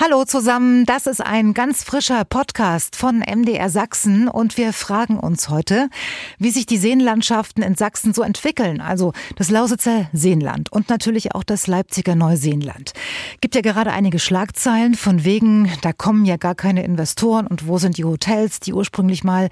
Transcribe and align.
Hallo 0.00 0.24
zusammen, 0.24 0.86
das 0.86 1.08
ist 1.08 1.20
ein 1.20 1.54
ganz 1.54 1.82
frischer 1.82 2.24
Podcast 2.24 2.94
von 2.94 3.18
MDR 3.18 3.68
Sachsen 3.68 4.28
und 4.28 4.56
wir 4.56 4.72
fragen 4.72 5.18
uns 5.18 5.48
heute, 5.48 5.90
wie 6.38 6.50
sich 6.50 6.66
die 6.66 6.76
Seenlandschaften 6.76 7.64
in 7.64 7.74
Sachsen 7.74 8.14
so 8.14 8.22
entwickeln, 8.22 8.80
also 8.80 9.12
das 9.34 9.50
Lausitzer 9.50 10.08
Seenland 10.12 10.70
und 10.70 10.88
natürlich 10.88 11.34
auch 11.34 11.42
das 11.42 11.66
Leipziger 11.66 12.14
Neuseenland. 12.14 12.92
Gibt 13.40 13.56
ja 13.56 13.60
gerade 13.60 13.90
einige 13.90 14.20
Schlagzeilen 14.20 14.94
von 14.94 15.24
wegen, 15.24 15.68
da 15.82 15.92
kommen 15.92 16.24
ja 16.24 16.36
gar 16.36 16.54
keine 16.54 16.84
Investoren 16.84 17.48
und 17.48 17.66
wo 17.66 17.78
sind 17.78 17.98
die 17.98 18.04
Hotels, 18.04 18.60
die 18.60 18.72
ursprünglich 18.72 19.24
mal 19.24 19.48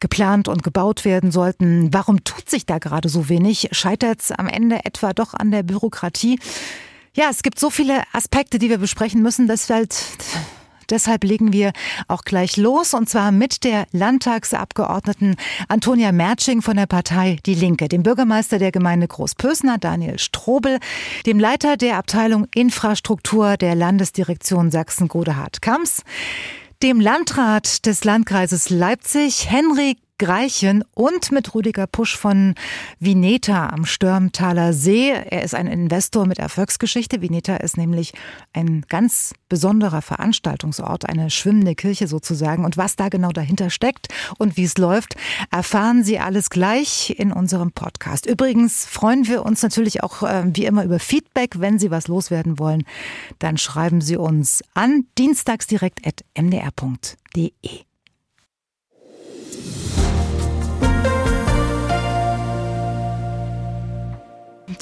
geplant 0.00 0.48
und 0.48 0.64
gebaut 0.64 1.04
werden 1.04 1.30
sollten? 1.30 1.94
Warum 1.94 2.24
tut 2.24 2.50
sich 2.50 2.66
da 2.66 2.78
gerade 2.78 3.08
so 3.08 3.28
wenig? 3.28 3.68
Scheitert 3.70 4.20
es 4.20 4.32
am 4.32 4.48
Ende 4.48 4.84
etwa 4.84 5.12
doch 5.12 5.32
an 5.32 5.52
der 5.52 5.62
Bürokratie? 5.62 6.40
Ja, 7.16 7.30
es 7.30 7.42
gibt 7.42 7.58
so 7.58 7.70
viele 7.70 8.02
Aspekte, 8.12 8.58
die 8.58 8.68
wir 8.68 8.76
besprechen 8.76 9.22
müssen. 9.22 9.48
Deshalb, 9.48 9.88
deshalb 10.90 11.24
legen 11.24 11.50
wir 11.50 11.72
auch 12.08 12.24
gleich 12.24 12.58
los 12.58 12.92
und 12.92 13.08
zwar 13.08 13.32
mit 13.32 13.64
der 13.64 13.86
Landtagsabgeordneten 13.92 15.36
Antonia 15.66 16.12
Mertsching 16.12 16.60
von 16.60 16.76
der 16.76 16.84
Partei 16.84 17.38
Die 17.46 17.54
Linke, 17.54 17.88
dem 17.88 18.02
Bürgermeister 18.02 18.58
der 18.58 18.70
Gemeinde 18.70 19.08
Großpösner 19.08 19.78
Daniel 19.78 20.18
Strobel, 20.18 20.78
dem 21.24 21.40
Leiter 21.40 21.78
der 21.78 21.96
Abteilung 21.96 22.48
Infrastruktur 22.54 23.56
der 23.56 23.74
Landesdirektion 23.74 24.70
Sachsen-Godehard-Kams, 24.70 26.02
dem 26.82 27.00
Landrat 27.00 27.86
des 27.86 28.04
Landkreises 28.04 28.68
Leipzig, 28.68 29.50
Henrik 29.50 29.96
Greichen 30.18 30.84
und 30.94 31.30
mit 31.30 31.54
Rüdiger 31.54 31.86
Pusch 31.86 32.16
von 32.16 32.54
Vineta 32.98 33.68
am 33.68 33.84
Störmtaler 33.84 34.72
See. 34.72 35.10
Er 35.10 35.42
ist 35.42 35.54
ein 35.54 35.66
Investor 35.66 36.26
mit 36.26 36.38
Erfolgsgeschichte. 36.38 37.20
Vineta 37.20 37.56
ist 37.56 37.76
nämlich 37.76 38.14
ein 38.52 38.84
ganz 38.88 39.34
besonderer 39.48 40.02
Veranstaltungsort, 40.02 41.08
eine 41.08 41.30
schwimmende 41.30 41.74
Kirche 41.74 42.08
sozusagen. 42.08 42.64
Und 42.64 42.76
was 42.76 42.96
da 42.96 43.08
genau 43.08 43.30
dahinter 43.30 43.70
steckt 43.70 44.08
und 44.38 44.56
wie 44.56 44.64
es 44.64 44.78
läuft, 44.78 45.14
erfahren 45.50 46.04
Sie 46.04 46.18
alles 46.18 46.50
gleich 46.50 47.14
in 47.18 47.32
unserem 47.32 47.72
Podcast. 47.72 48.26
Übrigens 48.26 48.86
freuen 48.86 49.26
wir 49.26 49.44
uns 49.44 49.62
natürlich 49.62 50.02
auch 50.02 50.22
äh, 50.22 50.44
wie 50.46 50.64
immer 50.64 50.84
über 50.84 50.98
Feedback. 50.98 51.60
Wenn 51.60 51.78
Sie 51.78 51.90
was 51.90 52.08
loswerden 52.08 52.58
wollen, 52.58 52.84
dann 53.38 53.58
schreiben 53.58 54.00
Sie 54.00 54.16
uns 54.16 54.62
an 54.74 55.06
dienstagsdirekt.mdr.de. 55.18 57.86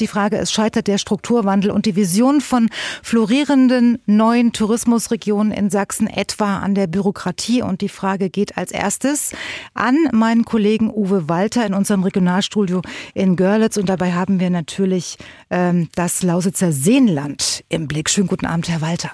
Die 0.00 0.06
Frage 0.06 0.36
ist, 0.36 0.52
scheitert 0.52 0.86
der 0.86 0.98
Strukturwandel 0.98 1.70
und 1.70 1.86
die 1.86 1.96
Vision 1.96 2.40
von 2.40 2.68
florierenden 3.02 3.98
neuen 4.06 4.52
Tourismusregionen 4.52 5.52
in 5.52 5.70
Sachsen 5.70 6.06
etwa 6.06 6.58
an 6.58 6.74
der 6.74 6.86
Bürokratie? 6.86 7.62
Und 7.62 7.80
die 7.80 7.88
Frage 7.88 8.30
geht 8.30 8.56
als 8.56 8.72
erstes 8.72 9.32
an 9.74 9.96
meinen 10.12 10.44
Kollegen 10.44 10.90
Uwe 10.90 11.28
Walter 11.28 11.64
in 11.66 11.74
unserem 11.74 12.02
Regionalstudio 12.02 12.82
in 13.14 13.36
Görlitz. 13.36 13.76
Und 13.76 13.88
dabei 13.88 14.12
haben 14.12 14.40
wir 14.40 14.50
natürlich 14.50 15.16
ähm, 15.50 15.88
das 15.94 16.22
Lausitzer 16.22 16.72
Seenland 16.72 17.64
im 17.68 17.88
Blick. 17.88 18.10
Schönen 18.10 18.28
guten 18.28 18.46
Abend, 18.46 18.68
Herr 18.68 18.80
Walter. 18.80 19.12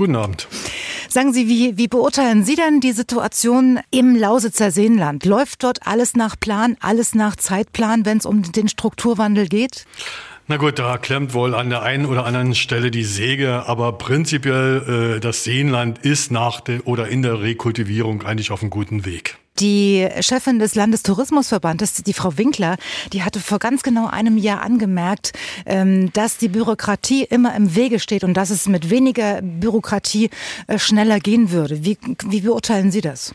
Guten 0.00 0.16
Abend. 0.16 0.48
Sagen 1.10 1.34
Sie, 1.34 1.46
wie, 1.46 1.76
wie 1.76 1.86
beurteilen 1.86 2.42
Sie 2.42 2.54
denn 2.54 2.80
die 2.80 2.92
Situation 2.92 3.80
im 3.90 4.16
Lausitzer 4.16 4.70
Seenland? 4.70 5.26
Läuft 5.26 5.62
dort 5.62 5.86
alles 5.86 6.16
nach 6.16 6.40
Plan, 6.40 6.78
alles 6.80 7.14
nach 7.14 7.36
Zeitplan, 7.36 8.06
wenn 8.06 8.16
es 8.16 8.24
um 8.24 8.50
den 8.50 8.68
Strukturwandel 8.68 9.46
geht? 9.46 9.84
Na 10.46 10.56
gut, 10.56 10.78
da 10.78 10.96
klemmt 10.96 11.34
wohl 11.34 11.54
an 11.54 11.68
der 11.68 11.82
einen 11.82 12.06
oder 12.06 12.24
anderen 12.24 12.54
Stelle 12.54 12.90
die 12.90 13.04
Säge, 13.04 13.64
aber 13.66 13.92
prinzipiell 13.98 15.16
äh, 15.16 15.20
das 15.20 15.44
Seenland 15.44 15.98
ist 15.98 16.30
nach 16.30 16.62
der 16.62 16.86
oder 16.86 17.08
in 17.08 17.20
der 17.20 17.42
Rekultivierung 17.42 18.22
eigentlich 18.22 18.52
auf 18.52 18.62
einem 18.62 18.70
guten 18.70 19.04
Weg. 19.04 19.36
Die 19.60 20.08
Chefin 20.20 20.58
des 20.58 20.74
Landestourismusverbandes, 20.74 22.02
die 22.02 22.14
Frau 22.14 22.38
Winkler, 22.38 22.76
die 23.12 23.22
hatte 23.22 23.40
vor 23.40 23.58
ganz 23.58 23.82
genau 23.82 24.06
einem 24.06 24.38
Jahr 24.38 24.62
angemerkt, 24.62 25.32
ähm, 25.66 26.10
dass 26.14 26.38
die 26.38 26.48
Bürokratie 26.48 27.24
immer 27.24 27.54
im 27.54 27.74
Wege 27.74 27.98
steht 27.98 28.24
und 28.24 28.34
dass 28.34 28.48
es 28.48 28.66
mit 28.68 28.88
weniger 28.88 29.42
Bürokratie 29.42 30.30
äh, 30.66 30.78
schneller 30.78 31.20
gehen 31.20 31.50
würde. 31.50 31.84
Wie, 31.84 31.98
wie 32.26 32.40
beurteilen 32.40 32.90
Sie 32.90 33.02
das? 33.02 33.34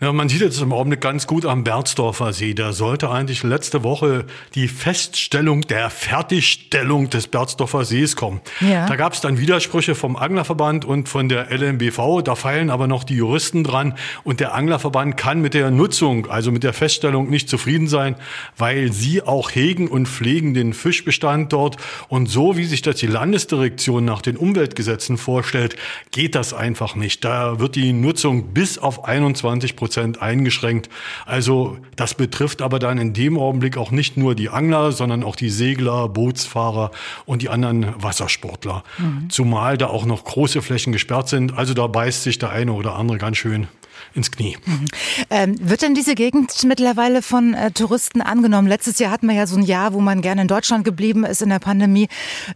Ja, 0.00 0.12
man 0.12 0.28
sieht 0.28 0.40
jetzt 0.40 0.60
im 0.60 0.72
Augenblick 0.72 1.00
ganz 1.00 1.26
gut 1.26 1.44
am 1.44 1.64
Berzdorfer 1.64 2.32
See. 2.32 2.54
Da 2.54 2.72
sollte 2.72 3.10
eigentlich 3.10 3.42
letzte 3.42 3.82
Woche 3.82 4.26
die 4.54 4.68
Feststellung 4.68 5.62
der 5.62 5.90
Fertigstellung 5.90 7.10
des 7.10 7.26
Berzdorfer 7.26 7.84
Sees 7.84 8.14
kommen. 8.14 8.40
Ja. 8.60 8.86
Da 8.86 8.96
gab 8.96 9.14
es 9.14 9.20
dann 9.20 9.38
Widersprüche 9.38 9.94
vom 9.94 10.16
Anglerverband 10.16 10.84
und 10.84 11.08
von 11.08 11.28
der 11.28 11.50
LMBV. 11.50 12.22
Da 12.22 12.34
feilen 12.34 12.70
aber 12.70 12.86
noch 12.86 13.04
die 13.04 13.16
Juristen 13.16 13.64
dran. 13.64 13.94
Und 14.22 14.40
der 14.40 14.54
Anglerverband 14.54 15.16
kann 15.16 15.40
mit 15.40 15.54
der 15.54 15.70
Nutzung, 15.70 16.26
also 16.30 16.52
mit 16.52 16.62
der 16.62 16.72
Feststellung 16.72 17.28
nicht 17.28 17.48
zufrieden 17.48 17.88
sein, 17.88 18.14
weil 18.56 18.92
sie 18.92 19.22
auch 19.22 19.50
hegen 19.50 19.88
und 19.88 20.06
pflegen 20.06 20.54
den 20.54 20.74
Fischbestand 20.74 21.52
dort. 21.52 21.76
Und 22.08 22.28
so 22.28 22.56
wie 22.56 22.64
sich 22.64 22.82
das 22.82 22.96
die 22.96 23.06
Landesdirektion 23.06 24.04
nach 24.04 24.22
den 24.22 24.36
Umweltgesetzen 24.36 25.18
vorstellt, 25.18 25.76
geht 26.12 26.34
das 26.34 26.54
einfach 26.54 26.94
nicht. 26.94 27.24
Da 27.24 27.58
wird 27.58 27.74
die 27.74 27.92
Nutzung 27.92 28.54
bis 28.54 28.78
auf 28.78 29.04
21 29.04 29.47
20 29.48 29.76
Prozent 29.76 30.20
eingeschränkt. 30.20 30.90
Also 31.24 31.78
das 31.96 32.12
betrifft 32.12 32.60
aber 32.60 32.78
dann 32.78 32.98
in 32.98 33.14
dem 33.14 33.38
Augenblick 33.38 33.78
auch 33.78 33.90
nicht 33.90 34.18
nur 34.18 34.34
die 34.34 34.50
Angler, 34.50 34.92
sondern 34.92 35.24
auch 35.24 35.36
die 35.36 35.48
Segler, 35.48 36.08
Bootsfahrer 36.10 36.90
und 37.24 37.40
die 37.40 37.48
anderen 37.48 37.94
Wassersportler. 37.96 38.84
Mhm. 38.98 39.30
Zumal 39.30 39.78
da 39.78 39.86
auch 39.86 40.04
noch 40.04 40.24
große 40.24 40.60
Flächen 40.60 40.92
gesperrt 40.92 41.30
sind. 41.30 41.56
Also 41.56 41.72
da 41.72 41.86
beißt 41.86 42.24
sich 42.24 42.38
der 42.38 42.50
eine 42.50 42.74
oder 42.74 42.96
andere 42.96 43.16
ganz 43.16 43.38
schön 43.38 43.68
ins 44.14 44.30
Knie. 44.30 44.58
Mhm. 44.66 44.86
Ähm, 45.30 45.56
wird 45.60 45.80
denn 45.80 45.94
diese 45.94 46.14
Gegend 46.14 46.52
mittlerweile 46.64 47.22
von 47.22 47.54
äh, 47.54 47.70
Touristen 47.70 48.20
angenommen? 48.20 48.68
Letztes 48.68 48.98
Jahr 48.98 49.10
hatten 49.10 49.28
wir 49.28 49.34
ja 49.34 49.46
so 49.46 49.56
ein 49.56 49.62
Jahr, 49.62 49.94
wo 49.94 50.00
man 50.00 50.20
gerne 50.20 50.42
in 50.42 50.48
Deutschland 50.48 50.84
geblieben 50.84 51.24
ist 51.24 51.40
in 51.40 51.48
der 51.48 51.58
Pandemie. 51.58 52.08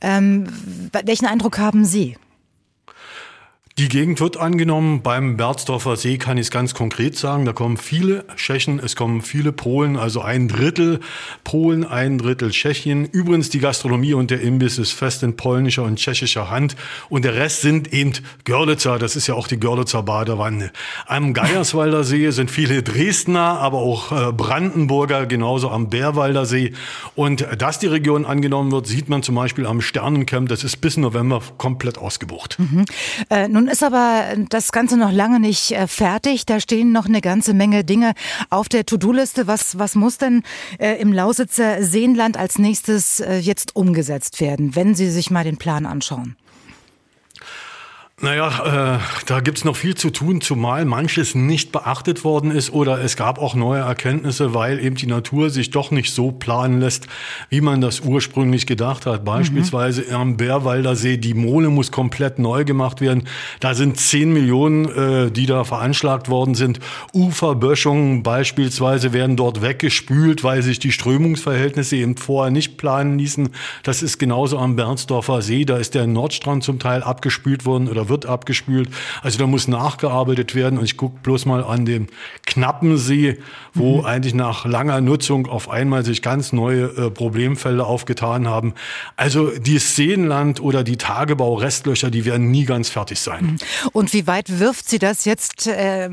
Ähm, 0.03 0.47
welchen 1.05 1.27
Eindruck 1.27 1.59
haben 1.59 1.87
Sie? 1.87 2.17
Die 3.79 3.89
Gegend 3.89 4.21
wird 4.21 4.37
angenommen. 4.37 5.01
Beim 5.01 5.39
Berzdorfer 5.39 5.97
See 5.97 6.19
kann 6.19 6.37
ich 6.37 6.47
es 6.47 6.51
ganz 6.51 6.75
konkret 6.75 7.17
sagen. 7.17 7.47
Da 7.47 7.55
kommen 7.55 7.79
viele 7.79 8.27
Tschechen, 8.37 8.79
es 8.79 8.97
kommen 8.97 9.23
viele 9.23 9.51
Polen, 9.51 9.97
also 9.97 10.21
ein 10.21 10.47
Drittel 10.47 11.01
Polen, 11.43 11.87
ein 11.87 12.19
Drittel 12.19 12.51
Tschechien. 12.51 13.07
Übrigens, 13.07 13.49
die 13.49 13.61
Gastronomie 13.61 14.13
und 14.13 14.31
der 14.31 14.43
Imbiss 14.43 14.77
ist 14.77 14.93
fest 14.93 15.23
in 15.23 15.37
polnischer 15.37 15.85
und 15.85 15.97
tschechischer 15.97 16.51
Hand. 16.51 16.77
Und 17.09 17.25
der 17.25 17.35
Rest 17.35 17.63
sind 17.63 17.95
eben 17.95 18.13
Görlitzer. 18.45 18.99
Das 18.99 19.17
ist 19.17 19.27
ja 19.27 19.35
auch 19.35 19.49
die 19.49 19.59
Görlitzer 19.59 20.03
Badewanne. 20.03 20.71
Am 21.07 21.33
Geierswalder 21.33 22.05
See 22.05 22.31
sind 22.31 22.51
viele 22.51 22.83
Dresdner, 22.83 23.59
aber 23.59 23.79
auch 23.79 24.13
äh, 24.13 24.33
Brandenburger, 24.33 25.25
genauso 25.25 25.71
am 25.71 25.89
Bärwalder 25.89 26.45
See. 26.45 26.75
Und 27.15 27.47
dass 27.57 27.79
die 27.79 27.87
Region 27.87 28.27
angenommen 28.27 28.71
wird, 28.71 28.87
sieht 28.87 29.09
man 29.09 29.23
zum 29.23 29.35
Beispiel 29.37 29.65
am 29.65 29.81
Sternencamp. 29.81 30.51
Das 30.51 30.63
ist 30.63 30.83
bis 30.83 30.99
November 30.99 31.41
komplett 31.57 31.97
ausgebucht. 31.97 32.59
Mhm. 32.59 32.85
Äh, 33.31 33.49
nun 33.63 33.71
ist 33.71 33.85
aber 33.85 34.35
das 34.49 34.73
Ganze 34.73 34.97
noch 34.97 35.13
lange 35.13 35.39
nicht 35.39 35.71
äh, 35.71 35.87
fertig. 35.87 36.47
Da 36.47 36.59
stehen 36.59 36.91
noch 36.91 37.07
eine 37.07 37.21
ganze 37.21 37.55
Menge 37.55 37.85
Dinge 37.85 38.15
auf 38.51 38.69
der 38.69 38.85
To-Do-Liste. 38.85 39.47
Was, 39.47 39.79
was 39.79 39.95
muss 39.95 40.19
denn 40.19 40.43
äh, 40.81 41.01
im 41.01 41.13
Lausitzer 41.13 41.81
Seenland 41.81 42.37
als 42.37 42.59
nächstes 42.59 43.21
äh, 43.21 43.37
jetzt 43.37 43.77
umgesetzt 43.77 44.41
werden, 44.41 44.75
wenn 44.75 44.97
Sie 44.97 45.09
sich 45.11 45.31
mal 45.31 45.45
den 45.45 45.59
Plan 45.59 45.87
anschauen? 45.87 46.35
Naja, 48.25 48.95
äh, 48.95 48.99
da 49.27 49.41
gibt's 49.41 49.65
noch 49.65 49.75
viel 49.75 49.97
zu 49.97 50.11
tun, 50.11 50.41
zumal 50.41 50.85
manches 50.85 51.35
nicht 51.35 51.73
beachtet 51.73 52.23
worden 52.23 52.53
ist 52.53 52.73
oder 52.73 53.03
es 53.03 53.17
gab 53.17 53.41
auch 53.41 53.57
neue 53.57 53.81
Erkenntnisse, 53.81 54.55
weil 54.55 54.79
eben 54.79 54.95
die 54.95 55.09
Natur 55.09 55.51
sich 55.51 55.71
doch 55.71 55.91
nicht 55.91 56.15
so 56.15 56.31
planen 56.31 56.79
lässt, 56.79 57.09
wie 57.49 57.61
man 57.61 57.81
das 57.81 57.99
ursprünglich 57.99 58.69
gedacht 58.69 59.07
hat. 59.07 59.25
Beispielsweise 59.25 60.03
mhm. 60.03 60.15
am 60.15 60.37
Bärwalder 60.37 60.95
See, 60.95 61.17
die 61.17 61.35
Mole 61.35 61.69
muss 61.69 61.91
komplett 61.91 62.39
neu 62.39 62.65
gemacht 62.65 63.01
werden. 63.01 63.25
Da 63.59 63.75
sind 63.75 63.99
10 63.99 64.33
Millionen, 64.33 64.85
äh, 64.85 65.33
die 65.33 65.47
da 65.47 65.65
veranschlagt 65.65 66.29
worden 66.29 66.55
sind. 66.55 66.79
Uferböschungen 67.13 68.23
beispielsweise 68.23 69.13
werden 69.13 69.37
dort 69.37 69.63
weggespült, 69.63 70.45
weil 70.45 70.63
sich 70.63 70.79
die 70.79 70.93
Strömungsverhältnisse 70.93 71.97
eben 71.97 72.17
vorher 72.17 72.53
nicht 72.53 72.77
planen 72.77 73.19
ließen. 73.19 73.49
Das 73.83 74.01
ist 74.01 74.19
genauso 74.19 74.59
am 74.59 74.77
Bernsdorfer 74.77 75.43
See, 75.43 75.65
da 75.65 75.79
ist 75.79 75.97
der 75.97 76.07
Nordstrand 76.07 76.63
zum 76.63 76.79
Teil 76.79 77.03
abgespült 77.03 77.65
worden 77.65 77.89
oder 77.89 78.12
wird 78.13 78.27
abgespült. 78.27 78.91
Also 79.23 79.39
da 79.39 79.47
muss 79.47 79.67
nachgearbeitet 79.67 80.55
werden. 80.55 80.79
Und 80.79 80.85
ich 80.85 80.97
gucke 80.97 81.19
bloß 81.23 81.47
mal 81.47 81.65
an 81.65 81.85
den 81.85 82.09
knappen 82.47 82.99
See, 82.99 83.39
wo 83.75 84.01
mhm. 84.01 84.05
eigentlich 84.05 84.35
nach 84.35 84.65
langer 84.65 85.01
Nutzung 85.01 85.47
auf 85.47 85.69
einmal 85.69 86.05
sich 86.05 86.23
ganz 86.23 86.53
neue 86.53 86.85
äh, 86.85 87.11
Problemfelder 87.11 87.87
aufgetan 87.87 88.47
haben. 88.47 88.75
Also 89.17 89.51
die 89.51 89.79
Seenland 89.79 90.61
oder 90.61 90.85
die 90.85 90.99
Tagebau-Restlöcher, 90.99 92.11
die 92.11 92.25
werden 92.25 92.51
nie 92.51 92.67
ganz 92.67 92.91
fertig 92.91 93.19
sein. 93.19 93.45
Mhm. 93.45 93.59
Und 93.93 94.13
wie 94.13 94.27
weit 94.27 94.61
wirft 94.61 94.89
Sie 94.89 94.99
das 94.99 95.25
jetzt 95.25 95.67
äh, 95.67 96.11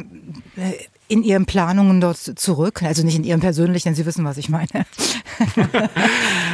in 1.09 1.23
Ihren 1.23 1.45
Planungen 1.45 1.99
dort 1.99 2.17
zurück? 2.17 2.83
Also 2.83 3.03
nicht 3.03 3.17
in 3.17 3.23
Ihren 3.23 3.41
persönlichen, 3.41 3.95
Sie 3.95 4.05
wissen, 4.05 4.23
was 4.23 4.37
ich 4.37 4.47
meine. 4.47 4.67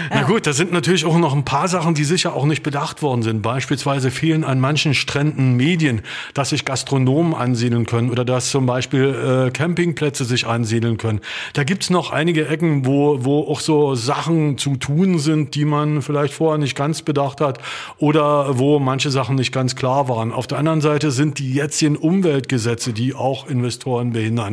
Na 0.10 0.24
gut, 0.24 0.48
da 0.48 0.54
sind 0.54 0.72
natürlich 0.72 1.06
auch 1.06 1.18
noch 1.18 1.34
ein 1.34 1.44
paar 1.44 1.68
Sachen, 1.68 1.94
die 1.94 2.06
sicher 2.06 2.34
auch 2.34 2.46
nicht 2.46 2.64
bedacht 2.64 3.02
worden 3.02 3.22
sind. 3.22 3.42
Beispielsweise 3.42 4.12
fehlen 4.12 4.44
an 4.44 4.60
manchen 4.60 4.94
Stränden 4.94 5.56
Medien, 5.56 6.02
dass 6.34 6.50
sich 6.50 6.64
Gastronomen 6.64 7.34
ansiedeln 7.34 7.86
können 7.86 8.10
oder 8.10 8.24
dass 8.24 8.50
zum 8.50 8.66
Beispiel 8.66 9.48
äh, 9.48 9.52
Campingplätze 9.52 10.24
sich 10.24 10.48
ansiedeln 10.48 10.98
können. 10.98 11.20
Da 11.54 11.66
gibt's 11.66 11.90
noch 11.90 12.12
einige 12.12 12.48
Ecken, 12.48 12.86
wo, 12.86 13.26
wo 13.26 13.42
auch 13.42 13.60
so 13.60 13.96
Sachen 13.96 14.58
zu 14.58 14.78
tun 14.78 15.20
sind, 15.20 15.56
die 15.56 15.66
man 15.66 16.02
vielleicht 16.02 16.34
vorher 16.34 16.58
nicht 16.58 16.78
ganz 16.78 17.02
bedacht 17.02 17.42
hat 17.42 17.60
oder 17.98 18.58
wo 18.58 18.80
manche 18.80 19.12
Sachen 19.12 19.36
nicht 19.36 19.52
ganz 19.52 19.76
klar 19.76 20.08
waren. 20.08 20.32
Auf 20.32 20.48
der 20.48 20.60
anderen 20.60 20.80
Seite 20.80 21.12
sind 21.12 21.40
die 21.40 21.54
jetzigen 21.54 21.98
Umweltgesetze, 21.98 22.94
die 22.94 23.14
auch 23.14 23.48
Investoren 23.48 24.14
behindern. 24.14 24.45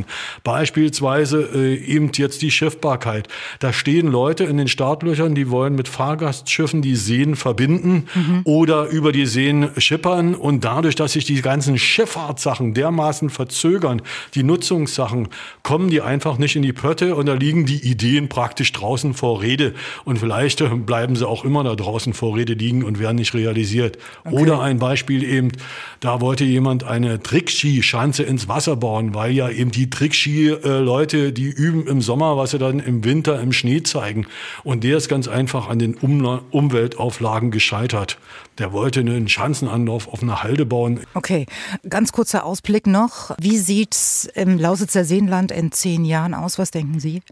Beispielsweise 0.44 1.48
äh, 1.54 1.74
eben 1.74 2.10
jetzt 2.14 2.42
die 2.42 2.50
Schiffbarkeit. 2.50 3.28
Da 3.60 3.72
stehen 3.72 4.08
Leute 4.08 4.44
in 4.44 4.56
den 4.56 4.68
Startlöchern, 4.68 5.34
die 5.34 5.50
wollen 5.50 5.74
mit 5.74 5.88
Fahrgastschiffen 5.88 6.82
die 6.82 6.96
Seen 6.96 7.36
verbinden 7.36 8.08
mhm. 8.14 8.40
oder 8.44 8.86
über 8.86 9.12
die 9.12 9.26
Seen 9.26 9.70
schippern 9.76 10.34
und 10.34 10.64
dadurch, 10.64 10.94
dass 10.94 11.12
sich 11.12 11.24
die 11.24 11.40
ganzen 11.42 11.78
Schifffahrtssachen 11.78 12.74
dermaßen 12.74 13.30
verzögern, 13.30 14.02
die 14.34 14.42
Nutzungssachen, 14.42 15.28
kommen 15.62 15.90
die 15.90 16.00
einfach 16.00 16.38
nicht 16.38 16.56
in 16.56 16.62
die 16.62 16.72
Pötte 16.72 17.14
und 17.14 17.26
da 17.26 17.34
liegen 17.34 17.66
die 17.66 17.88
Ideen 17.88 18.28
praktisch 18.28 18.72
draußen 18.72 19.14
vor 19.14 19.42
Rede 19.42 19.74
und 20.04 20.18
vielleicht 20.18 20.60
äh, 20.60 20.68
bleiben 20.68 21.16
sie 21.16 21.26
auch 21.26 21.44
immer 21.44 21.64
da 21.64 21.74
draußen 21.74 22.12
vor 22.14 22.36
Rede 22.36 22.54
liegen 22.54 22.84
und 22.84 22.98
werden 22.98 23.16
nicht 23.16 23.34
realisiert. 23.34 23.98
Okay. 24.24 24.36
Oder 24.36 24.60
ein 24.60 24.78
Beispiel 24.78 25.22
eben, 25.22 25.52
da 26.00 26.20
wollte 26.20 26.44
jemand 26.44 26.84
eine 26.84 27.22
Trickski-Schanze 27.22 28.22
ins 28.22 28.48
Wasser 28.48 28.76
bauen, 28.76 29.14
weil 29.14 29.32
ja 29.32 29.48
eben 29.48 29.70
die 29.70 29.81
Trickski-Leute, 29.90 31.32
die 31.32 31.48
üben 31.48 31.86
im 31.86 32.00
Sommer, 32.00 32.36
was 32.36 32.52
sie 32.52 32.58
dann 32.58 32.80
im 32.80 33.04
Winter 33.04 33.40
im 33.40 33.52
Schnee 33.52 33.82
zeigen. 33.82 34.26
Und 34.64 34.84
der 34.84 34.96
ist 34.96 35.08
ganz 35.08 35.28
einfach 35.28 35.68
an 35.68 35.78
den 35.78 35.94
um 35.94 36.22
Umweltauflagen 36.50 37.50
gescheitert. 37.50 38.18
Der 38.58 38.72
wollte 38.72 39.00
einen 39.00 39.28
Schanzenanlauf 39.28 40.08
auf 40.08 40.22
einer 40.22 40.42
Halde 40.42 40.66
bauen. 40.66 41.00
Okay, 41.14 41.46
ganz 41.88 42.12
kurzer 42.12 42.44
Ausblick 42.44 42.86
noch. 42.86 43.34
Wie 43.40 43.58
sieht's 43.58 44.28
im 44.34 44.58
Lausitzer 44.58 45.04
Seenland 45.04 45.50
in 45.50 45.72
zehn 45.72 46.04
Jahren 46.04 46.34
aus? 46.34 46.58
Was 46.58 46.70
denken 46.70 47.00
Sie? 47.00 47.22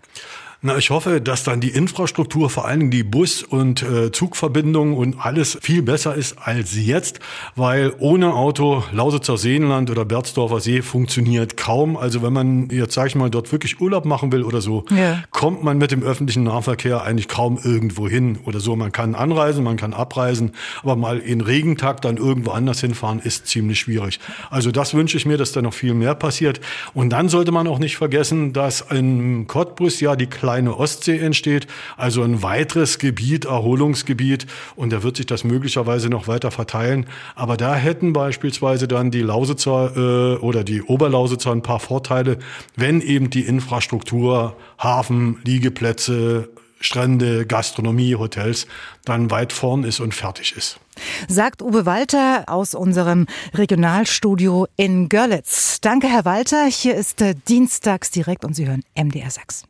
Na, 0.63 0.77
ich 0.77 0.91
hoffe, 0.91 1.23
dass 1.23 1.43
dann 1.43 1.61
die 1.61 1.71
Infrastruktur, 1.71 2.51
vor 2.51 2.67
allen 2.67 2.81
Dingen 2.81 2.91
die 2.91 3.03
Bus- 3.03 3.43
und 3.43 3.83
äh, 3.83 4.13
Zugverbindungen 4.13 4.95
und 4.95 5.17
alles 5.19 5.57
viel 5.63 5.81
besser 5.81 6.15
ist 6.15 6.37
als 6.39 6.77
jetzt, 6.77 7.19
weil 7.57 7.95
ohne 7.99 8.35
Auto 8.35 8.85
Lausitzer 8.93 9.39
Seenland 9.39 9.89
oder 9.89 10.05
Berzdorfer 10.05 10.61
See 10.61 10.83
funktioniert 10.83 11.57
kaum. 11.57 11.97
Also 11.97 12.21
wenn 12.21 12.35
man 12.35 12.69
jetzt, 12.69 12.93
sag 12.93 13.07
ich 13.07 13.15
mal, 13.15 13.31
dort 13.31 13.51
wirklich 13.53 13.81
Urlaub 13.81 14.05
machen 14.05 14.33
will 14.33 14.43
oder 14.43 14.61
so, 14.61 14.85
ja. 14.95 15.23
kommt 15.31 15.65
man 15.65 15.79
mit 15.79 15.93
dem 15.93 16.03
öffentlichen 16.03 16.43
Nahverkehr 16.43 17.05
eigentlich 17.05 17.29
kaum 17.29 17.59
irgendwo 17.63 18.07
hin 18.07 18.39
oder 18.45 18.61
so. 18.61 18.77
Man 18.77 18.93
kann 18.93 19.15
anreisen, 19.15 19.65
man 19.65 19.79
kann 19.79 19.95
abreisen, 19.95 20.53
aber 20.83 20.95
mal 20.95 21.21
in 21.21 21.41
Regentag 21.41 22.03
dann 22.03 22.19
irgendwo 22.19 22.51
anders 22.51 22.83
hinfahren, 22.83 23.21
ist 23.21 23.47
ziemlich 23.47 23.81
schwierig. 23.81 24.21
Also 24.51 24.73
das 24.73 24.93
wünsche 24.93 25.17
ich 25.17 25.25
mir, 25.25 25.39
dass 25.39 25.53
da 25.53 25.63
noch 25.63 25.73
viel 25.73 25.95
mehr 25.95 26.15
passiert. 26.15 26.61
Und 26.93 27.09
dann 27.09 27.31
sollte 27.31 27.51
man 27.51 27.67
auch 27.67 27.79
nicht 27.79 27.97
vergessen, 27.97 28.53
dass 28.53 28.83
in 28.83 29.47
Cottbus 29.47 30.01
ja 30.01 30.17
die 30.17 30.27
kleine 30.51 30.77
Ostsee 30.77 31.19
entsteht, 31.19 31.69
also 31.97 32.25
ein 32.25 32.43
weiteres 32.43 32.99
Gebiet, 32.99 33.45
Erholungsgebiet 33.45 34.49
und 34.75 34.93
da 34.93 35.05
wird 35.05 35.17
sich 35.17 35.27
das 35.27 35.45
möglicherweise 35.45 36.09
noch 36.09 36.27
weiter 36.27 36.51
verteilen. 36.51 37.07
Aber 37.37 37.57
da 37.57 37.77
hätten 37.77 38.13
beispielsweise 38.13 38.89
dann 38.89 39.13
die 39.13 39.23
Lausitzer 39.23 39.93
äh, 39.95 40.39
oder 40.39 40.65
die 40.65 40.83
Oberlausitzer 40.83 41.53
ein 41.53 41.63
paar 41.63 41.79
Vorteile, 41.79 42.39
wenn 42.75 43.01
eben 43.01 43.31
die 43.31 43.43
Infrastruktur, 43.43 44.57
Hafen, 44.77 45.39
Liegeplätze, 45.45 46.49
Strände, 46.81 47.47
Gastronomie, 47.47 48.17
Hotels 48.17 48.67
dann 49.05 49.31
weit 49.31 49.53
vorn 49.53 49.85
ist 49.85 50.01
und 50.01 50.15
fertig 50.15 50.57
ist. 50.57 50.81
Sagt 51.29 51.63
Uwe 51.63 51.87
Walter 51.87 52.45
aus 52.49 52.75
unserem 52.75 53.27
Regionalstudio 53.55 54.67
in 54.77 55.09
Görlitz. 55.09 55.81
Danke, 55.81 56.09
Herr 56.09 56.25
Walter. 56.25 56.65
Hier 56.67 56.97
ist 56.97 57.23
äh, 57.23 57.37
Dienstags 57.47 58.11
direkt 58.11 58.45
und 58.45 58.57
Sie 58.57 58.67
hören 58.67 58.83
MDR 58.97 59.31
Sachsen. 59.31 59.70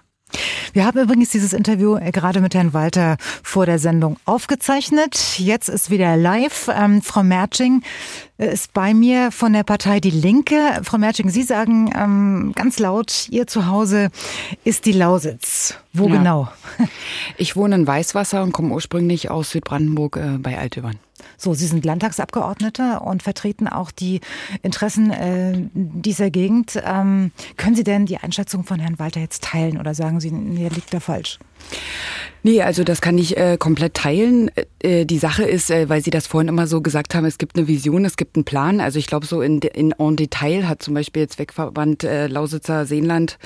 Wir 0.72 0.84
haben 0.86 1.00
übrigens 1.00 1.30
dieses 1.30 1.52
Interview 1.52 1.96
äh, 1.96 2.10
gerade 2.10 2.40
mit 2.40 2.54
Herrn 2.54 2.72
Walter 2.72 3.16
vor 3.42 3.66
der 3.66 3.78
Sendung 3.78 4.16
aufgezeichnet. 4.24 5.38
Jetzt 5.38 5.68
ist 5.68 5.90
wieder 5.90 6.16
live. 6.16 6.68
Ähm, 6.74 7.02
Frau 7.02 7.22
Merching 7.22 7.82
äh, 8.38 8.52
ist 8.52 8.72
bei 8.72 8.94
mir 8.94 9.30
von 9.30 9.52
der 9.52 9.64
Partei 9.64 10.00
Die 10.00 10.10
Linke. 10.10 10.80
Frau 10.82 10.98
Merching, 10.98 11.28
Sie 11.30 11.42
sagen 11.42 11.90
ähm, 11.96 12.52
ganz 12.54 12.78
laut, 12.78 13.28
Ihr 13.30 13.46
Zuhause 13.46 14.10
ist 14.64 14.86
die 14.86 14.92
Lausitz. 14.92 15.74
Wo 15.92 16.08
ja. 16.08 16.16
genau? 16.16 16.48
Ich 17.36 17.56
wohne 17.56 17.74
in 17.74 17.86
Weißwasser 17.86 18.42
und 18.42 18.52
komme 18.52 18.74
ursprünglich 18.74 19.30
aus 19.30 19.50
Südbrandenburg 19.50 20.16
äh, 20.16 20.38
bei 20.38 20.58
Altübern. 20.58 20.96
So, 21.36 21.54
Sie 21.54 21.66
sind 21.66 21.84
Landtagsabgeordnete 21.84 23.00
und 23.00 23.22
vertreten 23.22 23.68
auch 23.68 23.90
die 23.90 24.20
Interessen 24.62 25.10
äh, 25.10 25.68
dieser 25.74 26.30
Gegend. 26.30 26.80
Ähm, 26.84 27.32
können 27.56 27.76
Sie 27.76 27.84
denn 27.84 28.06
die 28.06 28.18
Einschätzung 28.18 28.64
von 28.64 28.80
Herrn 28.80 28.98
Walter 28.98 29.20
jetzt 29.20 29.44
teilen 29.44 29.78
oder 29.78 29.94
sagen 29.94 30.20
Sie, 30.20 30.30
nee, 30.30 30.68
liegt 30.68 30.92
da 30.92 31.00
falsch? 31.00 31.38
Nee, 32.42 32.62
also 32.62 32.84
das 32.84 33.02
kann 33.02 33.18
ich 33.18 33.36
äh, 33.36 33.58
komplett 33.58 33.94
teilen. 33.94 34.50
Äh, 34.78 35.04
die 35.04 35.18
Sache 35.18 35.42
ist, 35.42 35.70
äh, 35.70 35.90
weil 35.90 36.02
Sie 36.02 36.10
das 36.10 36.26
vorhin 36.26 36.48
immer 36.48 36.66
so 36.66 36.80
gesagt 36.80 37.14
haben, 37.14 37.26
es 37.26 37.36
gibt 37.36 37.56
eine 37.56 37.68
Vision, 37.68 38.06
es 38.06 38.16
gibt 38.16 38.36
einen 38.36 38.44
Plan. 38.44 38.80
Also 38.80 38.98
ich 38.98 39.06
glaube, 39.06 39.26
so 39.26 39.42
in, 39.42 39.58
in 39.60 39.92
en 39.92 40.16
Detail 40.16 40.66
hat 40.66 40.82
zum 40.82 40.94
Beispiel 40.94 41.20
jetzt 41.20 41.38
Wegverband 41.38 42.02
äh, 42.02 42.28
Lausitzer 42.28 42.86
Seenland 42.86 43.38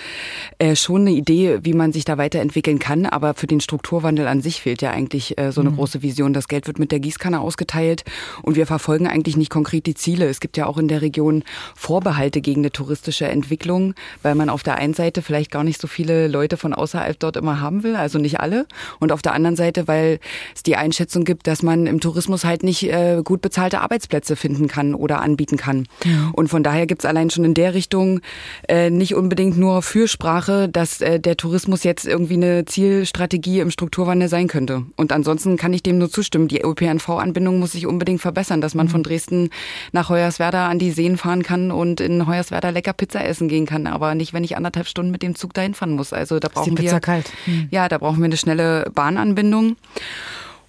äh, 0.58 0.76
schon 0.76 1.02
eine 1.02 1.10
Idee, 1.10 1.58
wie 1.62 1.72
man 1.72 1.92
sich 1.92 2.04
da 2.04 2.18
weiterentwickeln 2.18 2.78
kann. 2.78 3.06
Aber 3.06 3.34
für 3.34 3.48
den 3.48 3.60
Strukturwandel 3.60 4.28
an 4.28 4.42
sich 4.42 4.60
fehlt 4.60 4.80
ja 4.80 4.92
eigentlich 4.92 5.38
äh, 5.38 5.50
so 5.50 5.60
eine 5.60 5.70
mhm. 5.70 5.76
große 5.76 6.02
Vision. 6.02 6.32
Das 6.32 6.46
Geld 6.46 6.68
wird 6.68 6.78
mit 6.78 6.92
der 6.92 7.00
Gießkanne 7.00 7.40
ausgeteilt 7.40 8.04
und 8.42 8.54
wir 8.54 8.66
verfolgen 8.66 9.08
eigentlich 9.08 9.36
nicht 9.36 9.50
konkret 9.50 9.86
die 9.86 9.94
Ziele. 9.94 10.28
Es 10.28 10.38
gibt 10.38 10.56
ja 10.56 10.66
auch 10.66 10.78
in 10.78 10.86
der 10.86 11.02
Region 11.02 11.42
Vorbehalte 11.74 12.40
gegen 12.40 12.60
eine 12.60 12.70
touristische 12.70 13.26
Entwicklung, 13.26 13.94
weil 14.22 14.36
man 14.36 14.50
auf 14.50 14.62
der 14.62 14.76
einen 14.76 14.94
Seite 14.94 15.20
vielleicht 15.20 15.50
gar 15.50 15.64
nicht 15.64 15.80
so 15.80 15.88
viele 15.88 16.28
Leute 16.28 16.56
von 16.56 16.74
außerhalb 16.74 17.18
dort 17.18 17.36
immer 17.36 17.60
haben 17.60 17.82
will, 17.82 17.96
also 18.04 18.18
nicht 18.18 18.38
alle. 18.38 18.66
Und 19.00 19.10
auf 19.10 19.22
der 19.22 19.34
anderen 19.34 19.56
Seite, 19.56 19.88
weil 19.88 20.20
es 20.54 20.62
die 20.62 20.76
Einschätzung 20.76 21.24
gibt, 21.24 21.46
dass 21.46 21.62
man 21.62 21.86
im 21.86 22.00
Tourismus 22.00 22.44
halt 22.44 22.62
nicht 22.62 22.84
äh, 22.84 23.22
gut 23.24 23.40
bezahlte 23.40 23.80
Arbeitsplätze 23.80 24.36
finden 24.36 24.68
kann 24.68 24.94
oder 24.94 25.20
anbieten 25.20 25.56
kann. 25.56 25.88
Ja. 26.04 26.30
Und 26.32 26.48
von 26.48 26.62
daher 26.62 26.86
gibt 26.86 27.02
es 27.02 27.06
allein 27.06 27.30
schon 27.30 27.44
in 27.44 27.54
der 27.54 27.74
Richtung 27.74 28.20
äh, 28.68 28.90
nicht 28.90 29.14
unbedingt 29.14 29.58
nur 29.58 29.82
Fürsprache, 29.82 30.68
dass 30.68 31.00
äh, 31.00 31.18
der 31.18 31.36
Tourismus 31.36 31.82
jetzt 31.82 32.06
irgendwie 32.06 32.34
eine 32.34 32.64
Zielstrategie 32.66 33.60
im 33.60 33.70
Strukturwandel 33.70 34.28
sein 34.28 34.46
könnte. 34.46 34.84
Und 34.96 35.12
ansonsten 35.12 35.56
kann 35.56 35.72
ich 35.72 35.82
dem 35.82 35.98
nur 35.98 36.10
zustimmen. 36.10 36.48
Die 36.48 36.60
ÖPNV-Anbindung 36.60 37.58
muss 37.58 37.72
sich 37.72 37.86
unbedingt 37.86 38.20
verbessern, 38.20 38.60
dass 38.60 38.74
man 38.74 38.86
mhm. 38.86 38.90
von 38.90 39.02
Dresden 39.02 39.50
nach 39.92 40.10
Hoyerswerda 40.10 40.68
an 40.68 40.78
die 40.78 40.90
Seen 40.90 41.16
fahren 41.16 41.42
kann 41.42 41.70
und 41.70 42.00
in 42.00 42.26
Hoyerswerda 42.26 42.70
lecker 42.70 42.92
Pizza 42.92 43.24
essen 43.24 43.48
gehen 43.48 43.66
kann, 43.66 43.86
aber 43.86 44.14
nicht, 44.14 44.32
wenn 44.32 44.44
ich 44.44 44.56
anderthalb 44.56 44.86
Stunden 44.86 45.10
mit 45.10 45.22
dem 45.22 45.34
Zug 45.34 45.54
dahin 45.54 45.74
fahren 45.74 45.92
muss. 45.92 46.12
Also 46.12 46.38
da 46.38 46.48
brauchen 46.48 46.72
ist 46.72 46.78
die 46.78 46.82
Pizza 46.82 46.96
wir 46.96 47.00
kalt. 47.00 47.30
Mhm. 47.46 47.68
Ja, 47.70 47.88
da 47.94 47.98
brauchen 47.98 48.18
wir 48.18 48.24
eine 48.24 48.36
schnelle 48.36 48.90
Bahnanbindung. 48.92 49.76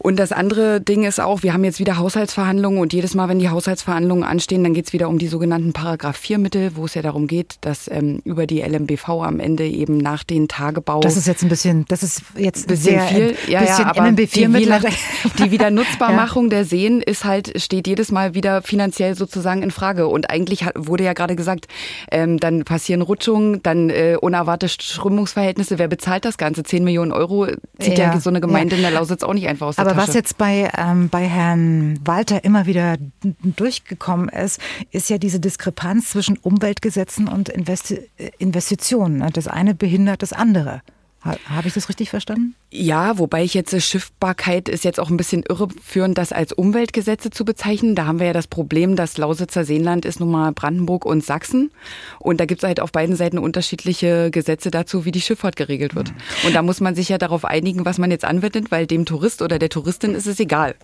Und 0.05 0.17
das 0.17 0.31
andere 0.31 0.81
Ding 0.81 1.03
ist 1.03 1.19
auch, 1.19 1.41
wir 1.41 1.51
haben 1.51 1.63
jetzt 1.63 1.79
wieder 1.79 1.97
Haushaltsverhandlungen 1.97 2.79
und 2.79 2.93
jedes 2.93 3.15
Mal, 3.15 3.27
wenn 3.27 3.39
die 3.39 3.49
Haushaltsverhandlungen 3.49 4.23
anstehen, 4.23 4.63
dann 4.63 4.75
geht 4.75 4.85
es 4.85 4.93
wieder 4.93 5.09
um 5.09 5.17
die 5.17 5.25
sogenannten 5.25 5.73
Paragraph 5.73 6.15
4 6.15 6.37
Mittel, 6.37 6.75
wo 6.75 6.85
es 6.85 6.93
ja 6.93 7.01
darum 7.01 7.25
geht, 7.25 7.55
dass 7.61 7.89
ähm, 7.89 8.21
über 8.23 8.45
die 8.45 8.61
LMBV 8.61 9.09
am 9.09 9.39
Ende 9.39 9.65
eben 9.65 9.97
nach 9.97 10.23
den 10.23 10.47
Tagebau. 10.47 10.99
Das 10.99 11.17
ist 11.17 11.25
jetzt 11.25 11.41
ein 11.41 11.49
bisschen, 11.49 11.85
das 11.87 12.03
ist 12.03 12.21
jetzt 12.37 12.67
bisschen 12.67 12.99
sehr 12.99 13.01
viel, 13.01 13.35
ja, 13.47 13.61
bisschen 13.61 13.79
ja, 13.79 13.89
aber 13.89 14.03
LMB4 14.03 14.31
die, 14.31 14.47
Mittel. 14.47 14.79
die 15.39 15.49
Wiedernutzbarmachung 15.49 16.43
ja. 16.43 16.49
der 16.49 16.65
Seen 16.65 17.01
ist 17.01 17.25
halt, 17.25 17.59
steht 17.59 17.87
jedes 17.87 18.11
Mal 18.11 18.35
wieder 18.35 18.61
finanziell 18.61 19.15
sozusagen 19.15 19.63
in 19.63 19.71
Frage. 19.71 20.07
Und 20.07 20.29
eigentlich 20.29 20.67
wurde 20.75 21.03
ja 21.03 21.13
gerade 21.13 21.35
gesagt, 21.35 21.65
ähm, 22.11 22.39
dann 22.39 22.63
passieren 22.63 23.01
Rutschungen, 23.01 23.63
dann 23.63 23.89
äh, 23.89 24.17
unerwartete 24.21 24.71
Strömungsverhältnisse. 24.71 25.79
Wer 25.79 25.87
bezahlt 25.87 26.25
das 26.25 26.37
Ganze? 26.37 26.61
10 26.61 26.83
Millionen 26.83 27.11
Euro 27.11 27.47
zieht 27.79 27.97
ja, 27.97 28.13
ja 28.13 28.19
so 28.19 28.29
eine 28.29 28.39
Gemeinde 28.39 28.75
in 28.75 28.83
der 28.83 28.91
Lausitz 28.91 29.23
auch 29.23 29.33
nicht 29.33 29.47
einfach 29.47 29.65
aus 29.65 29.77
der 29.77 29.94
aber 29.94 29.94
was 29.97 30.13
jetzt 30.13 30.37
bei, 30.37 30.71
ähm, 30.77 31.09
bei 31.09 31.25
Herrn 31.27 31.99
Walter 32.05 32.43
immer 32.43 32.65
wieder 32.65 32.97
durchgekommen 33.43 34.29
ist, 34.29 34.59
ist 34.91 35.09
ja 35.09 35.17
diese 35.17 35.39
Diskrepanz 35.39 36.09
zwischen 36.09 36.37
Umweltgesetzen 36.37 37.27
und 37.27 37.49
Investi 37.49 38.09
Investitionen. 38.37 39.29
Das 39.33 39.47
eine 39.47 39.75
behindert 39.75 40.21
das 40.21 40.33
andere. 40.33 40.81
Habe 41.25 41.67
ich 41.67 41.73
das 41.73 41.89
richtig 41.89 42.11
verstanden? 42.11 42.53
Ja, 42.69 43.17
wobei 43.17 43.43
ich 43.43 43.55
jetzt 43.55 43.75
Schiffbarkeit 43.81 44.69
ist 44.69 44.83
jetzt 44.83 44.99
auch 44.99 45.09
ein 45.09 45.17
bisschen 45.17 45.43
irreführend, 45.49 46.19
das 46.19 46.31
als 46.31 46.53
Umweltgesetze 46.53 47.31
zu 47.31 47.45
bezeichnen. 47.45 47.95
Da 47.95 48.05
haben 48.05 48.19
wir 48.19 48.27
ja 48.27 48.33
das 48.33 48.45
Problem, 48.45 48.95
dass 48.95 49.17
Lausitzer 49.17 49.65
Seenland 49.65 50.05
ist 50.05 50.19
nun 50.19 50.29
mal 50.29 50.51
Brandenburg 50.51 51.03
und 51.03 51.25
Sachsen. 51.25 51.71
Und 52.19 52.39
da 52.39 52.45
gibt 52.45 52.61
es 52.61 52.67
halt 52.67 52.79
auf 52.79 52.91
beiden 52.91 53.15
Seiten 53.15 53.39
unterschiedliche 53.39 54.29
Gesetze 54.29 54.69
dazu, 54.69 55.03
wie 55.05 55.11
die 55.11 55.21
Schifffahrt 55.21 55.55
geregelt 55.55 55.95
wird. 55.95 56.13
Und 56.45 56.53
da 56.53 56.61
muss 56.61 56.79
man 56.79 56.93
sich 56.93 57.09
ja 57.09 57.17
darauf 57.17 57.43
einigen, 57.43 57.85
was 57.85 57.97
man 57.97 58.11
jetzt 58.11 58.25
anwendet, 58.25 58.69
weil 58.69 58.85
dem 58.85 59.05
Tourist 59.05 59.41
oder 59.41 59.57
der 59.57 59.69
Touristin 59.69 60.13
ist 60.13 60.27
es 60.27 60.39
egal. 60.39 60.75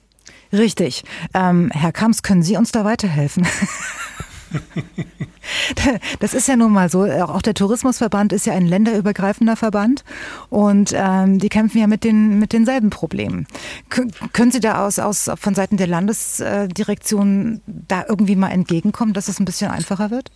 Richtig. 0.51 1.03
Ähm, 1.35 1.69
Herr 1.71 1.91
Kams, 1.91 2.23
können 2.23 2.41
Sie 2.41 2.57
uns 2.57 2.71
da 2.71 2.83
weiterhelfen? 2.83 3.47
Das 6.19 6.33
ist 6.33 6.47
ja 6.47 6.55
nun 6.55 6.71
mal 6.71 6.89
so. 6.89 7.03
Auch 7.03 7.41
der 7.41 7.53
Tourismusverband 7.53 8.33
ist 8.33 8.45
ja 8.45 8.53
ein 8.53 8.65
länderübergreifender 8.65 9.55
Verband 9.55 10.03
und 10.49 10.93
ähm, 10.95 11.39
die 11.39 11.49
kämpfen 11.49 11.79
ja 11.79 11.87
mit, 11.87 12.03
den, 12.03 12.39
mit 12.39 12.53
denselben 12.53 12.89
Problemen. 12.89 13.47
K 13.89 14.03
können 14.33 14.51
Sie 14.51 14.59
da 14.59 14.85
aus, 14.85 14.99
aus 14.99 15.29
von 15.39 15.55
Seiten 15.55 15.77
der 15.77 15.87
Landesdirektion 15.87 17.61
da 17.65 18.05
irgendwie 18.07 18.35
mal 18.35 18.49
entgegenkommen, 18.49 19.13
dass 19.13 19.27
es 19.27 19.39
ein 19.39 19.45
bisschen 19.45 19.71
einfacher 19.71 20.11
wird? 20.11 20.31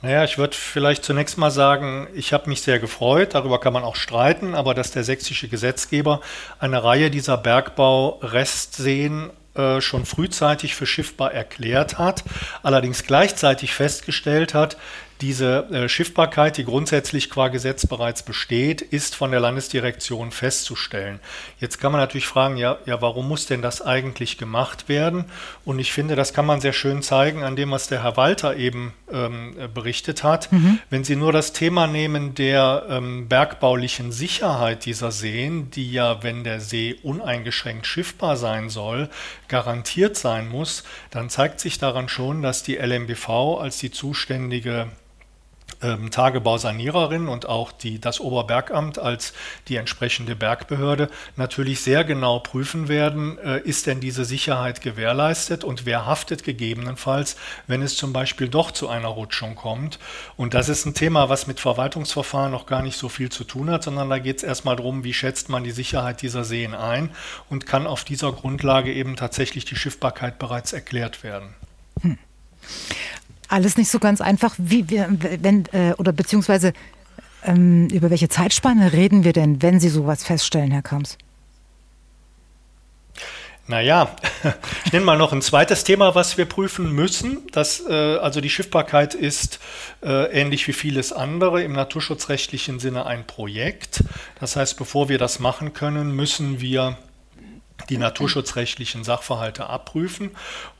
Naja, 0.00 0.22
ich 0.22 0.38
würde 0.38 0.56
vielleicht 0.56 1.04
zunächst 1.04 1.38
mal 1.38 1.50
sagen, 1.50 2.06
ich 2.14 2.32
habe 2.32 2.48
mich 2.48 2.62
sehr 2.62 2.78
gefreut, 2.78 3.34
darüber 3.34 3.58
kann 3.58 3.72
man 3.72 3.82
auch 3.82 3.96
streiten, 3.96 4.54
aber 4.54 4.72
dass 4.72 4.92
der 4.92 5.02
sächsische 5.02 5.48
Gesetzgeber 5.48 6.20
eine 6.60 6.84
Reihe 6.84 7.10
dieser 7.10 7.36
Bergbau-Restseen 7.36 9.30
äh, 9.58 9.80
schon 9.80 10.06
frühzeitig 10.06 10.74
für 10.74 10.86
schiffbar 10.86 11.32
erklärt 11.32 11.98
hat, 11.98 12.24
allerdings 12.62 13.04
gleichzeitig 13.04 13.74
festgestellt 13.74 14.54
hat, 14.54 14.76
diese 15.20 15.68
äh, 15.70 15.88
Schiffbarkeit, 15.88 16.56
die 16.56 16.64
grundsätzlich 16.64 17.30
qua 17.30 17.48
Gesetz 17.48 17.86
bereits 17.86 18.22
besteht, 18.22 18.82
ist 18.82 19.16
von 19.16 19.30
der 19.30 19.40
Landesdirektion 19.40 20.30
festzustellen. 20.30 21.18
Jetzt 21.60 21.80
kann 21.80 21.92
man 21.92 22.00
natürlich 22.00 22.26
fragen, 22.26 22.56
ja, 22.56 22.78
ja, 22.86 23.02
warum 23.02 23.28
muss 23.28 23.46
denn 23.46 23.62
das 23.62 23.82
eigentlich 23.82 24.38
gemacht 24.38 24.88
werden? 24.88 25.24
Und 25.64 25.78
ich 25.78 25.92
finde, 25.92 26.14
das 26.14 26.32
kann 26.32 26.46
man 26.46 26.60
sehr 26.60 26.72
schön 26.72 27.02
zeigen 27.02 27.42
an 27.42 27.56
dem, 27.56 27.70
was 27.70 27.88
der 27.88 28.02
Herr 28.02 28.16
Walter 28.16 28.56
eben 28.56 28.92
ähm, 29.12 29.56
berichtet 29.74 30.22
hat. 30.22 30.52
Mhm. 30.52 30.78
Wenn 30.90 31.04
Sie 31.04 31.16
nur 31.16 31.32
das 31.32 31.52
Thema 31.52 31.86
nehmen 31.86 32.34
der 32.34 32.86
ähm, 32.88 33.28
bergbaulichen 33.28 34.12
Sicherheit 34.12 34.84
dieser 34.84 35.10
Seen, 35.10 35.70
die 35.70 35.90
ja, 35.90 36.22
wenn 36.22 36.44
der 36.44 36.60
See 36.60 36.96
uneingeschränkt 37.02 37.86
schiffbar 37.86 38.36
sein 38.36 38.68
soll, 38.68 39.08
garantiert 39.48 40.16
sein 40.16 40.48
muss, 40.48 40.84
dann 41.10 41.28
zeigt 41.28 41.60
sich 41.60 41.78
daran 41.78 42.08
schon, 42.08 42.42
dass 42.42 42.62
die 42.62 42.76
LMBV 42.76 43.58
als 43.60 43.78
die 43.78 43.90
zuständige 43.90 44.88
ähm, 45.82 46.10
Tagebausaniererin 46.10 47.28
und 47.28 47.46
auch 47.46 47.72
die, 47.72 48.00
das 48.00 48.20
Oberbergamt 48.20 48.98
als 48.98 49.32
die 49.68 49.76
entsprechende 49.76 50.34
Bergbehörde 50.34 51.08
natürlich 51.36 51.80
sehr 51.80 52.04
genau 52.04 52.38
prüfen 52.40 52.88
werden, 52.88 53.38
äh, 53.38 53.60
ist 53.60 53.86
denn 53.86 54.00
diese 54.00 54.24
Sicherheit 54.24 54.80
gewährleistet 54.80 55.64
und 55.64 55.86
wer 55.86 56.06
haftet 56.06 56.44
gegebenenfalls, 56.44 57.36
wenn 57.66 57.82
es 57.82 57.96
zum 57.96 58.12
Beispiel 58.12 58.48
doch 58.48 58.70
zu 58.70 58.88
einer 58.88 59.08
Rutschung 59.08 59.54
kommt. 59.54 59.98
Und 60.36 60.54
das 60.54 60.68
ist 60.68 60.86
ein 60.86 60.94
Thema, 60.94 61.28
was 61.28 61.46
mit 61.46 61.60
Verwaltungsverfahren 61.60 62.52
noch 62.52 62.66
gar 62.66 62.82
nicht 62.82 62.98
so 62.98 63.08
viel 63.08 63.30
zu 63.30 63.44
tun 63.44 63.70
hat, 63.70 63.84
sondern 63.84 64.10
da 64.10 64.18
geht 64.18 64.38
es 64.38 64.42
erstmal 64.42 64.76
darum, 64.76 65.04
wie 65.04 65.14
schätzt 65.14 65.48
man 65.48 65.64
die 65.64 65.70
Sicherheit 65.70 66.22
dieser 66.22 66.44
Seen 66.44 66.74
ein 66.74 67.10
und 67.48 67.66
kann 67.66 67.86
auf 67.86 68.04
dieser 68.04 68.32
Grundlage 68.32 68.92
eben 68.92 69.16
tatsächlich 69.16 69.64
die 69.64 69.76
Schiffbarkeit 69.76 70.38
bereits 70.38 70.72
erklärt 70.72 71.22
werden. 71.22 71.54
Hm 72.02 72.18
alles 73.48 73.76
nicht 73.76 73.90
so 73.90 73.98
ganz 73.98 74.20
einfach. 74.20 74.54
Wie 74.58 74.88
wir, 74.88 75.08
wenn, 75.40 75.66
äh, 75.72 75.94
oder 75.98 76.12
beziehungsweise 76.12 76.72
ähm, 77.44 77.88
über 77.88 78.10
welche 78.10 78.28
Zeitspanne 78.28 78.92
reden 78.92 79.24
wir 79.24 79.32
denn, 79.32 79.62
wenn 79.62 79.80
Sie 79.80 79.88
sowas 79.88 80.24
feststellen, 80.24 80.70
Herr 80.70 80.82
Kams? 80.82 81.18
Naja, 83.68 84.16
ich 84.86 84.92
nenne 84.94 85.04
mal 85.04 85.18
noch 85.18 85.34
ein 85.34 85.42
zweites 85.42 85.84
Thema, 85.84 86.14
was 86.14 86.38
wir 86.38 86.46
prüfen 86.46 86.90
müssen. 86.90 87.46
Das, 87.52 87.84
äh, 87.86 88.16
also 88.16 88.40
die 88.40 88.48
Schiffbarkeit 88.48 89.14
ist 89.14 89.60
äh, 90.02 90.32
ähnlich 90.32 90.66
wie 90.68 90.72
vieles 90.72 91.12
andere 91.12 91.62
im 91.62 91.74
naturschutzrechtlichen 91.74 92.78
Sinne 92.78 93.04
ein 93.04 93.26
Projekt. 93.26 94.04
Das 94.40 94.56
heißt, 94.56 94.78
bevor 94.78 95.10
wir 95.10 95.18
das 95.18 95.38
machen 95.38 95.74
können, 95.74 96.16
müssen 96.16 96.62
wir 96.62 96.96
die 97.90 97.98
naturschutzrechtlichen 97.98 99.04
Sachverhalte 99.04 99.66
abprüfen. 99.66 100.30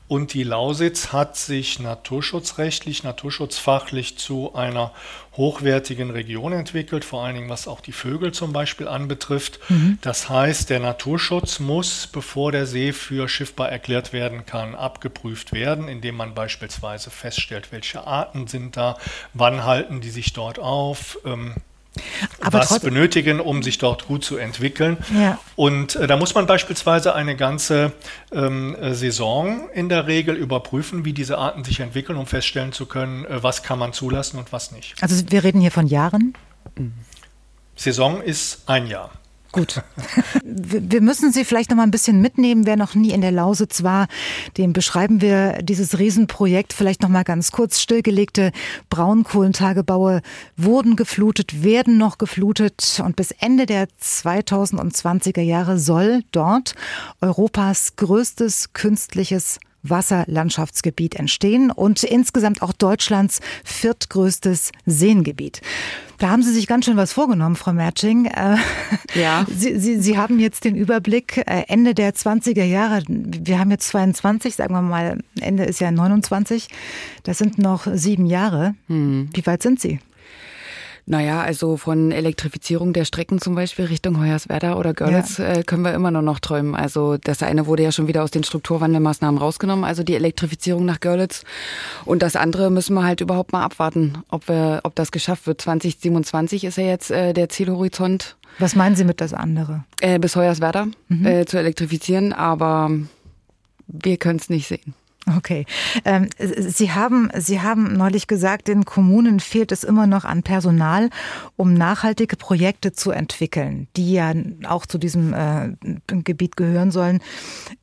Und 0.09 0.33
die 0.33 0.43
Lausitz 0.43 1.13
hat 1.13 1.37
sich 1.37 1.79
naturschutzrechtlich, 1.79 3.03
naturschutzfachlich 3.03 4.17
zu 4.17 4.55
einer 4.55 4.91
hochwertigen 5.37 6.09
Region 6.09 6.51
entwickelt, 6.51 7.05
vor 7.05 7.23
allen 7.23 7.35
Dingen 7.35 7.49
was 7.49 7.67
auch 7.67 7.79
die 7.79 7.91
Vögel 7.91 8.31
zum 8.31 8.51
Beispiel 8.51 8.87
anbetrifft. 8.87 9.59
Mhm. 9.69 9.99
Das 10.01 10.27
heißt, 10.27 10.71
der 10.71 10.79
Naturschutz 10.79 11.59
muss, 11.59 12.07
bevor 12.07 12.51
der 12.51 12.65
See 12.65 12.91
für 12.91 13.29
schiffbar 13.29 13.69
erklärt 13.69 14.11
werden 14.11 14.47
kann, 14.47 14.73
abgeprüft 14.73 15.53
werden, 15.53 15.87
indem 15.87 16.15
man 16.15 16.33
beispielsweise 16.33 17.11
feststellt, 17.11 17.71
welche 17.71 18.07
Arten 18.07 18.47
sind 18.47 18.77
da, 18.77 18.97
wann 19.35 19.63
halten 19.63 20.01
die 20.01 20.09
sich 20.09 20.33
dort 20.33 20.57
auf. 20.57 21.19
Ähm, 21.23 21.53
aber 22.39 22.59
was 22.59 22.79
benötigen, 22.79 23.39
um 23.39 23.63
sich 23.63 23.77
dort 23.77 24.07
gut 24.07 24.23
zu 24.23 24.37
entwickeln. 24.37 24.97
Ja. 25.17 25.39
Und 25.55 25.95
äh, 25.95 26.07
da 26.07 26.17
muss 26.17 26.35
man 26.35 26.45
beispielsweise 26.45 27.15
eine 27.15 27.35
ganze 27.35 27.93
ähm, 28.31 28.75
äh, 28.75 28.93
Saison 28.93 29.69
in 29.73 29.89
der 29.89 30.07
Regel 30.07 30.35
überprüfen, 30.35 31.05
wie 31.05 31.13
diese 31.13 31.37
Arten 31.37 31.63
sich 31.63 31.79
entwickeln, 31.79 32.17
um 32.17 32.25
feststellen 32.25 32.71
zu 32.71 32.85
können, 32.85 33.25
äh, 33.25 33.43
was 33.43 33.63
kann 33.63 33.79
man 33.79 33.93
zulassen 33.93 34.37
und 34.39 34.51
was 34.51 34.71
nicht. 34.71 34.95
Also 35.01 35.23
wir 35.29 35.43
reden 35.43 35.61
hier 35.61 35.71
von 35.71 35.87
Jahren? 35.87 36.33
Saison 37.75 38.21
ist 38.21 38.63
ein 38.67 38.87
Jahr. 38.87 39.11
Gut. 39.51 39.81
Wir 40.43 41.01
müssen 41.01 41.31
Sie 41.31 41.43
vielleicht 41.43 41.71
noch 41.71 41.77
mal 41.77 41.83
ein 41.83 41.91
bisschen 41.91 42.21
mitnehmen. 42.21 42.67
Wer 42.67 42.77
noch 42.77 42.93
nie 42.93 43.11
in 43.11 43.21
der 43.21 43.31
Lausitz 43.31 43.81
war, 43.81 44.07
dem 44.57 44.73
beschreiben 44.73 45.21
wir 45.21 45.63
dieses 45.63 45.97
Riesenprojekt 45.97 46.71
vielleicht 46.71 47.01
noch 47.01 47.09
mal 47.09 47.23
ganz 47.23 47.51
kurz. 47.51 47.79
Stillgelegte 47.79 48.51
Braunkohlentagebaue 48.91 50.21
wurden 50.55 50.95
geflutet, 50.95 51.63
werden 51.63 51.97
noch 51.97 52.19
geflutet 52.19 53.01
und 53.03 53.15
bis 53.15 53.31
Ende 53.31 53.65
der 53.65 53.87
2020er 54.01 55.41
Jahre 55.41 55.79
soll 55.79 56.23
dort 56.31 56.75
Europas 57.21 57.95
größtes 57.95 58.73
künstliches 58.73 59.59
Wasserlandschaftsgebiet 59.83 61.15
entstehen 61.15 61.71
und 61.71 62.03
insgesamt 62.03 62.61
auch 62.61 62.73
Deutschlands 62.73 63.39
viertgrößtes 63.63 64.71
Seengebiet. 64.85 65.61
Da 66.17 66.29
haben 66.29 66.43
Sie 66.43 66.51
sich 66.53 66.67
ganz 66.67 66.85
schön 66.85 66.97
was 66.97 67.13
vorgenommen, 67.13 67.55
Frau 67.55 67.71
Merching. 67.71 68.25
Äh, 68.25 68.57
ja. 69.15 69.45
Sie, 69.55 69.79
Sie, 69.79 70.01
Sie 70.01 70.17
haben 70.17 70.39
jetzt 70.39 70.65
den 70.65 70.75
Überblick 70.75 71.37
äh, 71.37 71.63
Ende 71.67 71.93
der 71.93 72.13
20er 72.13 72.65
Jahre. 72.65 73.03
Wir 73.07 73.57
haben 73.57 73.71
jetzt 73.71 73.87
22, 73.87 74.55
sagen 74.55 74.73
wir 74.73 74.81
mal, 74.81 75.19
Ende 75.39 75.63
ist 75.63 75.79
ja 75.79 75.91
29. 75.91 76.67
Das 77.23 77.37
sind 77.37 77.57
noch 77.57 77.87
sieben 77.93 78.25
Jahre. 78.25 78.75
Hm. 78.87 79.29
Wie 79.33 79.45
weit 79.45 79.63
sind 79.63 79.79
Sie? 79.79 79.99
Naja, 81.09 81.41
also 81.41 81.75
von 81.75 82.11
Elektrifizierung 82.11 82.93
der 82.93 83.03
Strecken 83.03 83.41
zum 83.41 83.55
Beispiel 83.55 83.85
Richtung 83.85 84.19
Hoyerswerda 84.19 84.75
oder 84.75 84.93
Görlitz 84.93 85.39
ja. 85.39 85.53
äh, 85.53 85.63
können 85.63 85.81
wir 85.81 85.91
immer 85.95 86.11
nur 86.11 86.21
noch 86.21 86.39
träumen. 86.39 86.75
Also 86.75 87.17
das 87.17 87.41
eine 87.41 87.65
wurde 87.65 87.81
ja 87.81 87.91
schon 87.91 88.07
wieder 88.07 88.23
aus 88.23 88.29
den 88.29 88.43
Strukturwandelmaßnahmen 88.43 89.39
rausgenommen, 89.39 89.85
also 89.85 90.03
die 90.03 90.13
Elektrifizierung 90.13 90.85
nach 90.85 90.99
Görlitz. 90.99 91.45
Und 92.05 92.21
das 92.21 92.35
andere 92.35 92.69
müssen 92.69 92.93
wir 92.93 93.03
halt 93.03 93.21
überhaupt 93.21 93.53
mal 93.53 93.63
abwarten, 93.63 94.19
ob 94.29 94.47
wir, 94.47 94.81
ob 94.83 94.93
das 94.93 95.11
geschafft 95.11 95.47
wird. 95.47 95.59
2027 95.61 96.63
ist 96.63 96.77
ja 96.77 96.83
jetzt 96.83 97.09
äh, 97.09 97.33
der 97.33 97.49
Zielhorizont. 97.49 98.35
Was 98.59 98.75
meinen 98.75 98.95
Sie 98.95 99.03
mit 99.03 99.19
das 99.19 99.33
andere? 99.33 99.85
Äh, 100.01 100.19
bis 100.19 100.35
Hoyerswerda 100.35 100.89
mhm. 101.07 101.25
äh, 101.25 101.45
zu 101.47 101.57
elektrifizieren, 101.57 102.33
aber 102.33 102.91
wir 103.87 104.17
können 104.17 104.37
es 104.37 104.49
nicht 104.49 104.67
sehen. 104.67 104.93
Okay. 105.37 105.65
Ähm, 106.05 106.29
Sie 106.37 106.91
haben, 106.91 107.29
Sie 107.35 107.61
haben 107.61 107.93
neulich 107.93 108.27
gesagt, 108.27 108.67
den 108.67 108.85
Kommunen 108.85 109.39
fehlt 109.39 109.71
es 109.71 109.83
immer 109.83 110.07
noch 110.07 110.25
an 110.25 110.43
Personal, 110.43 111.09
um 111.55 111.73
nachhaltige 111.73 112.35
Projekte 112.35 112.93
zu 112.93 113.11
entwickeln, 113.11 113.87
die 113.95 114.13
ja 114.13 114.33
auch 114.67 114.85
zu 114.85 114.97
diesem 114.97 115.33
äh, 115.33 115.75
Gebiet 116.07 116.55
gehören 116.55 116.91
sollen, 116.91 117.19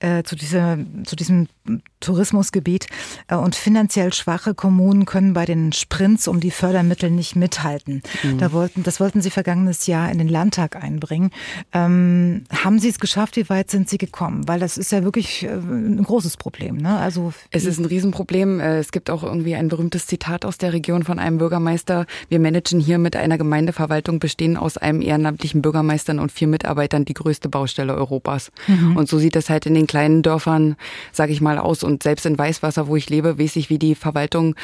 äh, 0.01 0.23
zu, 0.23 0.37
dieser, 0.37 0.79
zu 1.05 1.17
diesem 1.17 1.49
Tourismusgebiet. 2.01 2.87
Äh, 3.29 3.37
und 3.37 3.55
finanziell 3.55 4.13
schwache 4.13 4.55
Kommunen 4.55 5.05
können 5.05 5.33
bei 5.33 5.45
den 5.45 5.73
Sprints 5.73 6.29
um 6.29 6.41
die 6.41 6.51
Fördermittel 6.51 7.11
nicht 7.11 7.37
mithalten. 7.37 8.03
Mhm. 8.23 8.39
Da 8.39 8.53
wollten, 8.53 8.83
das 8.83 9.01
wollten 9.01 9.23
Sie 9.23 9.31
vergangenes 9.31 9.87
Jahr 9.87 10.11
in 10.11 10.19
den 10.19 10.29
Landtag 10.29 10.77
einbringen. 10.83 11.31
Ähm, 11.73 12.45
haben 12.53 12.79
Sie 12.79 12.89
es 12.89 12.99
geschafft? 12.99 13.37
Wie 13.37 13.49
weit 13.49 13.71
sind 13.71 13.89
Sie 13.89 13.99
gekommen? 13.99 14.47
Weil 14.47 14.61
das 14.61 14.79
ist 14.79 14.93
ja 14.93 15.05
wirklich 15.05 15.45
äh, 15.45 15.49
ein 15.49 16.03
großes 16.03 16.37
Problem. 16.37 16.77
Ne? 16.77 16.97
Also 16.97 17.33
es 17.51 17.65
ist 17.65 17.79
ein 17.79 17.85
Riesenproblem. 17.85 18.61
Äh, 18.61 18.79
es 18.79 18.93
gibt 18.93 19.11
auch 19.11 19.23
irgendwie 19.23 19.55
ein 19.55 19.69
berühmtes 19.69 20.07
Zitat 20.07 20.45
aus 20.45 20.59
der 20.59 20.73
Region 20.73 21.03
von 21.03 21.19
einem 21.19 21.39
Bürgermeister. 21.39 22.07
Wir 22.29 22.39
managen 22.39 22.81
hier 22.81 22.99
mit 22.99 23.17
einer 23.17 23.39
Gemeindeverwaltung 23.39 24.19
bestehen 24.19 24.57
aus 24.57 24.77
einem 24.77 25.03
ehrenamtlichen 25.03 25.63
Bürgermeistern 25.63 26.19
und 26.19 26.33
vier 26.33 26.49
Mitarbeitern 26.49 27.05
die 27.05 27.15
größte 27.15 27.49
Baustelle 27.49 27.95
Europas. 27.95 28.51
Mhm. 28.67 28.97
Und 28.97 29.09
so 29.09 29.19
sieht 29.19 29.37
es 29.37 29.51
halt 29.51 29.67
in 29.67 29.75
den 29.75 29.87
kleinen 29.87 30.23
Dörfern, 30.23 30.77
sage 31.13 31.33
ich 31.33 31.41
mal, 31.41 31.56
aus. 31.59 31.83
Und 31.83 32.03
selbst 32.03 32.27
in 32.27 32.39
Weißwasser, 32.39 32.89
wo 32.89 32.97
ich 32.97 33.09
lebe, 33.11 33.39
weiß 33.39 33.57
ich, 33.57 33.71
wie 33.71 33.79
die 33.79 33.95
Verwaltung, 33.95 34.55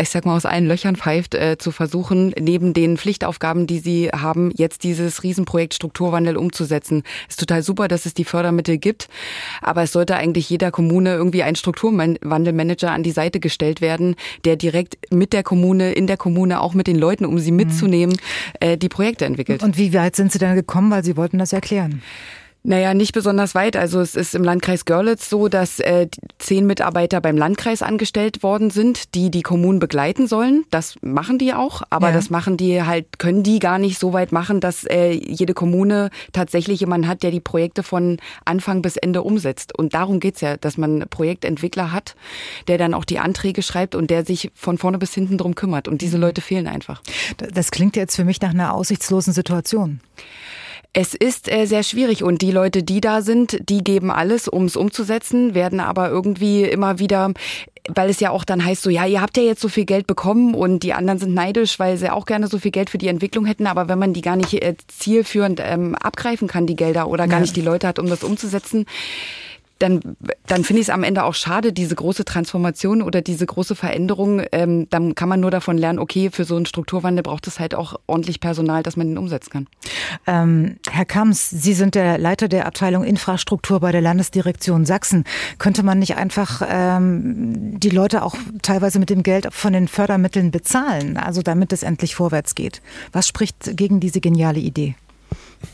ich 0.00 0.10
sag 0.10 0.26
mal, 0.26 0.36
aus 0.36 0.46
allen 0.46 0.66
Löchern 0.66 0.96
pfeift, 0.96 1.34
äh, 1.34 1.56
zu 1.58 1.70
versuchen, 1.70 2.32
neben 2.38 2.74
den 2.74 2.96
Pflichtaufgaben, 2.96 3.66
die 3.66 3.78
sie 3.78 4.10
haben, 4.10 4.52
jetzt 4.54 4.84
dieses 4.84 5.22
Riesenprojekt 5.22 5.74
Strukturwandel 5.74 6.36
umzusetzen. 6.36 7.02
Ist 7.28 7.40
total 7.40 7.62
super, 7.62 7.88
dass 7.88 8.06
es 8.06 8.14
die 8.14 8.24
Fördermittel 8.24 8.78
gibt. 8.78 9.08
Aber 9.62 9.82
es 9.82 9.92
sollte 9.92 10.16
eigentlich 10.16 10.48
jeder 10.50 10.70
Kommune 10.70 11.14
irgendwie 11.14 11.42
ein 11.42 11.56
Strukturwandel 11.56 12.18
Wandelmanager 12.22 12.90
an 12.90 13.02
die 13.02 13.10
Seite 13.10 13.40
gestellt 13.40 13.80
werden, 13.80 14.16
der 14.44 14.56
direkt 14.56 14.98
mit 15.12 15.32
der 15.32 15.42
Kommune, 15.42 15.92
in 15.92 16.06
der 16.06 16.16
Kommune, 16.16 16.60
auch 16.60 16.74
mit 16.74 16.86
den 16.86 16.96
Leuten, 16.96 17.24
um 17.24 17.38
sie 17.38 17.50
mhm. 17.50 17.56
mitzunehmen, 17.56 18.16
äh, 18.60 18.76
die 18.76 18.88
Projekte 18.88 19.24
entwickelt. 19.24 19.62
Und 19.62 19.78
wie 19.78 19.92
weit 19.94 20.16
sind 20.16 20.32
Sie 20.32 20.38
dann 20.38 20.54
gekommen, 20.54 20.90
weil 20.90 21.04
Sie 21.04 21.16
wollten 21.16 21.38
das 21.38 21.52
erklären? 21.52 22.02
Naja, 22.68 22.94
nicht 22.94 23.12
besonders 23.12 23.54
weit. 23.54 23.76
Also 23.76 24.00
es 24.00 24.16
ist 24.16 24.34
im 24.34 24.42
Landkreis 24.42 24.84
Görlitz 24.86 25.30
so, 25.30 25.46
dass 25.46 25.78
äh, 25.78 26.08
zehn 26.38 26.66
Mitarbeiter 26.66 27.20
beim 27.20 27.36
Landkreis 27.36 27.80
angestellt 27.80 28.42
worden 28.42 28.70
sind, 28.70 29.14
die 29.14 29.30
die 29.30 29.42
Kommunen 29.42 29.78
begleiten 29.78 30.26
sollen. 30.26 30.64
Das 30.72 30.96
machen 31.00 31.38
die 31.38 31.54
auch, 31.54 31.82
aber 31.90 32.08
ja. 32.08 32.14
das 32.14 32.28
machen 32.28 32.56
die 32.56 32.82
halt, 32.82 33.20
können 33.20 33.44
die 33.44 33.60
gar 33.60 33.78
nicht 33.78 34.00
so 34.00 34.12
weit 34.12 34.32
machen, 34.32 34.58
dass 34.58 34.82
äh, 34.82 35.12
jede 35.12 35.54
Kommune 35.54 36.10
tatsächlich 36.32 36.80
jemanden 36.80 37.06
hat, 37.06 37.22
der 37.22 37.30
die 37.30 37.38
Projekte 37.38 37.84
von 37.84 38.18
Anfang 38.44 38.82
bis 38.82 38.96
Ende 38.96 39.22
umsetzt. 39.22 39.78
Und 39.78 39.94
darum 39.94 40.18
geht's 40.18 40.40
ja, 40.40 40.56
dass 40.56 40.76
man 40.76 41.04
Projektentwickler 41.08 41.92
hat, 41.92 42.16
der 42.66 42.78
dann 42.78 42.94
auch 42.94 43.04
die 43.04 43.20
Anträge 43.20 43.62
schreibt 43.62 43.94
und 43.94 44.10
der 44.10 44.24
sich 44.24 44.50
von 44.54 44.76
vorne 44.76 44.98
bis 44.98 45.14
hinten 45.14 45.38
drum 45.38 45.54
kümmert. 45.54 45.86
Und 45.86 46.00
diese 46.00 46.16
mhm. 46.16 46.22
Leute 46.24 46.40
fehlen 46.40 46.66
einfach. 46.66 47.00
Das 47.36 47.70
klingt 47.70 47.94
jetzt 47.94 48.16
für 48.16 48.24
mich 48.24 48.40
nach 48.40 48.50
einer 48.50 48.74
aussichtslosen 48.74 49.32
Situation. 49.32 50.00
Es 50.98 51.12
ist 51.12 51.52
äh, 51.52 51.66
sehr 51.66 51.82
schwierig 51.82 52.24
und 52.24 52.40
die 52.40 52.50
Leute, 52.50 52.82
die 52.82 53.02
da 53.02 53.20
sind, 53.20 53.68
die 53.68 53.84
geben 53.84 54.10
alles, 54.10 54.48
um 54.48 54.64
es 54.64 54.76
umzusetzen, 54.76 55.54
werden 55.54 55.78
aber 55.78 56.08
irgendwie 56.08 56.62
immer 56.62 56.98
wieder 56.98 57.34
weil 57.88 58.10
es 58.10 58.18
ja 58.18 58.30
auch 58.30 58.42
dann 58.42 58.64
heißt 58.64 58.82
so, 58.82 58.90
ja, 58.90 59.06
ihr 59.06 59.20
habt 59.20 59.36
ja 59.36 59.44
jetzt 59.44 59.60
so 59.60 59.68
viel 59.68 59.84
Geld 59.84 60.08
bekommen 60.08 60.54
und 60.54 60.80
die 60.82 60.92
anderen 60.92 61.20
sind 61.20 61.34
neidisch, 61.34 61.78
weil 61.78 61.96
sie 61.98 62.10
auch 62.10 62.26
gerne 62.26 62.48
so 62.48 62.58
viel 62.58 62.72
Geld 62.72 62.90
für 62.90 62.98
die 62.98 63.06
Entwicklung 63.06 63.44
hätten, 63.44 63.68
aber 63.68 63.88
wenn 63.88 63.98
man 63.98 64.12
die 64.12 64.22
gar 64.22 64.34
nicht 64.34 64.54
äh, 64.54 64.74
zielführend 64.88 65.60
ähm, 65.62 65.94
abgreifen 65.94 66.48
kann, 66.48 66.66
die 66.66 66.74
Gelder 66.74 67.06
oder 67.06 67.28
gar 67.28 67.38
ja. 67.38 67.42
nicht 67.42 67.54
die 67.54 67.60
Leute 67.60 67.86
hat, 67.86 68.00
um 68.00 68.08
das 68.08 68.24
umzusetzen, 68.24 68.86
dann, 69.78 70.16
dann 70.46 70.64
finde 70.64 70.80
ich 70.80 70.88
es 70.88 70.90
am 70.90 71.02
Ende 71.02 71.24
auch 71.24 71.34
schade, 71.34 71.72
diese 71.72 71.94
große 71.94 72.24
Transformation 72.24 73.02
oder 73.02 73.20
diese 73.20 73.44
große 73.44 73.74
Veränderung. 73.74 74.42
Ähm, 74.52 74.88
dann 74.88 75.14
kann 75.14 75.28
man 75.28 75.40
nur 75.40 75.50
davon 75.50 75.76
lernen, 75.76 75.98
okay, 75.98 76.30
für 76.30 76.44
so 76.44 76.56
einen 76.56 76.66
Strukturwandel 76.66 77.22
braucht 77.22 77.46
es 77.46 77.60
halt 77.60 77.74
auch 77.74 77.98
ordentlich 78.06 78.40
Personal, 78.40 78.82
dass 78.82 78.96
man 78.96 79.08
den 79.08 79.18
umsetzen 79.18 79.50
kann. 79.50 79.66
Ähm, 80.26 80.76
Herr 80.90 81.04
Kams, 81.04 81.50
Sie 81.50 81.74
sind 81.74 81.94
der 81.94 82.16
Leiter 82.16 82.48
der 82.48 82.66
Abteilung 82.66 83.04
Infrastruktur 83.04 83.80
bei 83.80 83.92
der 83.92 84.00
Landesdirektion 84.00 84.86
Sachsen. 84.86 85.24
Könnte 85.58 85.82
man 85.82 85.98
nicht 85.98 86.16
einfach 86.16 86.62
ähm, 86.68 87.78
die 87.78 87.90
Leute 87.90 88.22
auch 88.22 88.34
teilweise 88.62 88.98
mit 88.98 89.10
dem 89.10 89.22
Geld 89.22 89.48
von 89.52 89.74
den 89.74 89.88
Fördermitteln 89.88 90.50
bezahlen, 90.50 91.18
also 91.18 91.42
damit 91.42 91.72
es 91.72 91.82
endlich 91.82 92.14
vorwärts 92.14 92.54
geht? 92.54 92.80
Was 93.12 93.28
spricht 93.28 93.76
gegen 93.76 94.00
diese 94.00 94.20
geniale 94.20 94.60
Idee? 94.60 94.94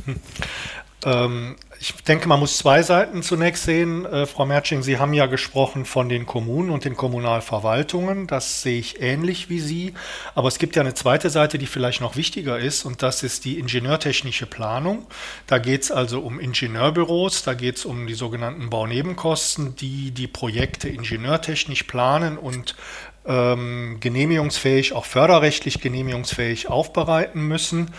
Ähm, 1.04 1.56
ich 1.80 1.94
denke, 2.04 2.28
man 2.28 2.38
muss 2.38 2.58
zwei 2.58 2.82
Seiten 2.82 3.24
zunächst 3.24 3.64
sehen. 3.64 4.06
Äh, 4.06 4.26
Frau 4.26 4.46
Merching, 4.46 4.82
Sie 4.82 4.98
haben 4.98 5.14
ja 5.14 5.26
gesprochen 5.26 5.84
von 5.84 6.08
den 6.08 6.26
Kommunen 6.26 6.70
und 6.70 6.84
den 6.84 6.96
Kommunalverwaltungen. 6.96 8.28
Das 8.28 8.62
sehe 8.62 8.78
ich 8.78 9.02
ähnlich 9.02 9.48
wie 9.48 9.58
Sie. 9.58 9.94
Aber 10.36 10.46
es 10.46 10.58
gibt 10.58 10.76
ja 10.76 10.82
eine 10.82 10.94
zweite 10.94 11.28
Seite, 11.28 11.58
die 11.58 11.66
vielleicht 11.66 12.00
noch 12.00 12.14
wichtiger 12.14 12.58
ist, 12.58 12.84
und 12.84 13.02
das 13.02 13.24
ist 13.24 13.44
die 13.44 13.58
ingenieurtechnische 13.58 14.46
Planung. 14.46 15.06
Da 15.48 15.58
geht 15.58 15.82
es 15.82 15.90
also 15.90 16.20
um 16.20 16.38
Ingenieurbüros, 16.38 17.42
da 17.42 17.54
geht 17.54 17.78
es 17.78 17.84
um 17.84 18.06
die 18.06 18.14
sogenannten 18.14 18.70
Baunebenkosten, 18.70 19.74
die 19.74 20.12
die 20.12 20.28
Projekte 20.28 20.88
ingenieurtechnisch 20.88 21.82
planen 21.82 22.38
und 22.38 22.76
ähm, 23.24 23.98
genehmigungsfähig, 24.00 24.92
auch 24.92 25.04
förderrechtlich 25.04 25.80
genehmigungsfähig 25.80 26.68
aufbereiten 26.68 27.46
müssen. 27.46 27.90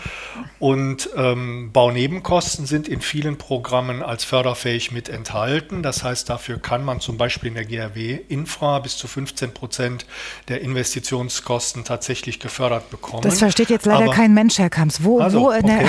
Und 0.58 1.08
ähm, 1.16 1.70
Baunebenkosten 1.72 2.66
sind 2.66 2.88
in 2.88 3.00
vielen 3.00 3.38
Programmen 3.38 4.02
als 4.02 4.24
förderfähig 4.24 4.92
mit 4.92 5.08
enthalten. 5.08 5.82
Das 5.82 6.04
heißt, 6.04 6.28
dafür 6.28 6.58
kann 6.58 6.84
man 6.84 7.00
zum 7.00 7.16
Beispiel 7.16 7.48
in 7.48 7.54
der 7.54 7.64
GRW 7.64 8.20
Infra 8.28 8.78
bis 8.80 8.96
zu 8.96 9.08
15 9.08 9.52
Prozent 9.52 10.06
der 10.48 10.60
Investitionskosten 10.60 11.84
tatsächlich 11.84 12.40
gefördert 12.40 12.90
bekommen. 12.90 13.22
Das 13.22 13.38
versteht 13.38 13.70
jetzt 13.70 13.86
leider 13.86 14.04
Aber, 14.04 14.12
kein 14.12 14.34
Mensch, 14.34 14.58
Herr 14.58 14.70
Kamps. 14.70 15.02
Wo, 15.02 15.20
also, 15.20 15.40
wo 15.40 15.48
okay. 15.48 15.86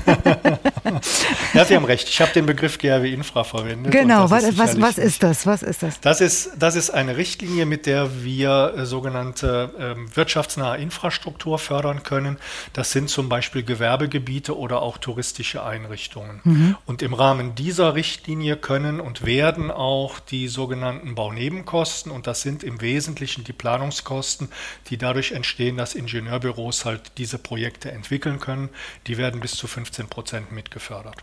ja, 1.54 1.64
Sie 1.64 1.76
haben 1.76 1.84
recht. 1.84 2.08
Ich 2.08 2.20
habe 2.20 2.32
den 2.32 2.46
Begriff 2.46 2.78
GRW 2.78 3.12
Infra 3.12 3.44
verwendet. 3.44 3.92
Genau, 3.92 4.30
was, 4.30 4.56
was, 4.58 4.80
was 4.80 4.98
ist 4.98 5.22
das? 5.22 5.46
Was 5.46 5.62
ist 5.62 5.82
das? 5.82 6.00
Das 6.00 6.20
ist, 6.20 6.52
das 6.58 6.76
ist 6.76 6.90
eine 6.90 7.16
Richtlinie, 7.16 7.66
mit 7.66 7.86
der 7.86 8.22
wir 8.22 8.74
äh, 8.76 8.86
sogenannte 8.86 9.96
äh, 9.96 10.16
wirtschaftsnahe 10.16 10.78
Infrastruktur 10.78 11.58
fördern 11.58 12.02
können. 12.02 12.38
Das 12.72 12.92
sind 12.92 13.10
zum 13.10 13.28
Beispiel 13.28 13.62
Gewerbegebiete 13.62 14.56
oder 14.56 14.82
auch 14.82 14.98
touristische 14.98 15.64
Einrichtungen. 15.64 16.40
Mhm. 16.44 16.76
Und 16.86 17.02
im 17.02 17.14
Rahmen 17.14 17.54
dieser 17.54 17.94
Richtlinie 17.94 18.56
können 18.56 19.00
und 19.00 19.24
werden 19.24 19.70
auch 19.70 20.20
die 20.20 20.48
sogenannten 20.48 21.14
Baunebenkosten, 21.14 22.10
und 22.12 22.26
das 22.26 22.42
sind 22.42 22.62
im 22.62 22.80
Wesentlichen 22.80 23.44
die 23.44 23.52
Planungskosten, 23.52 24.48
die 24.88 24.98
dadurch 24.98 25.32
entstehen, 25.32 25.76
dass 25.76 25.94
Ingenieurbüros 25.94 26.84
halt 26.84 27.12
diese 27.18 27.38
Projekte 27.38 27.90
entwickeln 27.90 28.40
können, 28.40 28.70
die 29.06 29.18
werden 29.18 29.40
bis 29.40 29.52
zu 29.52 29.66
15 29.66 30.08
Prozent 30.08 30.52
mitgefördert. 30.80 31.16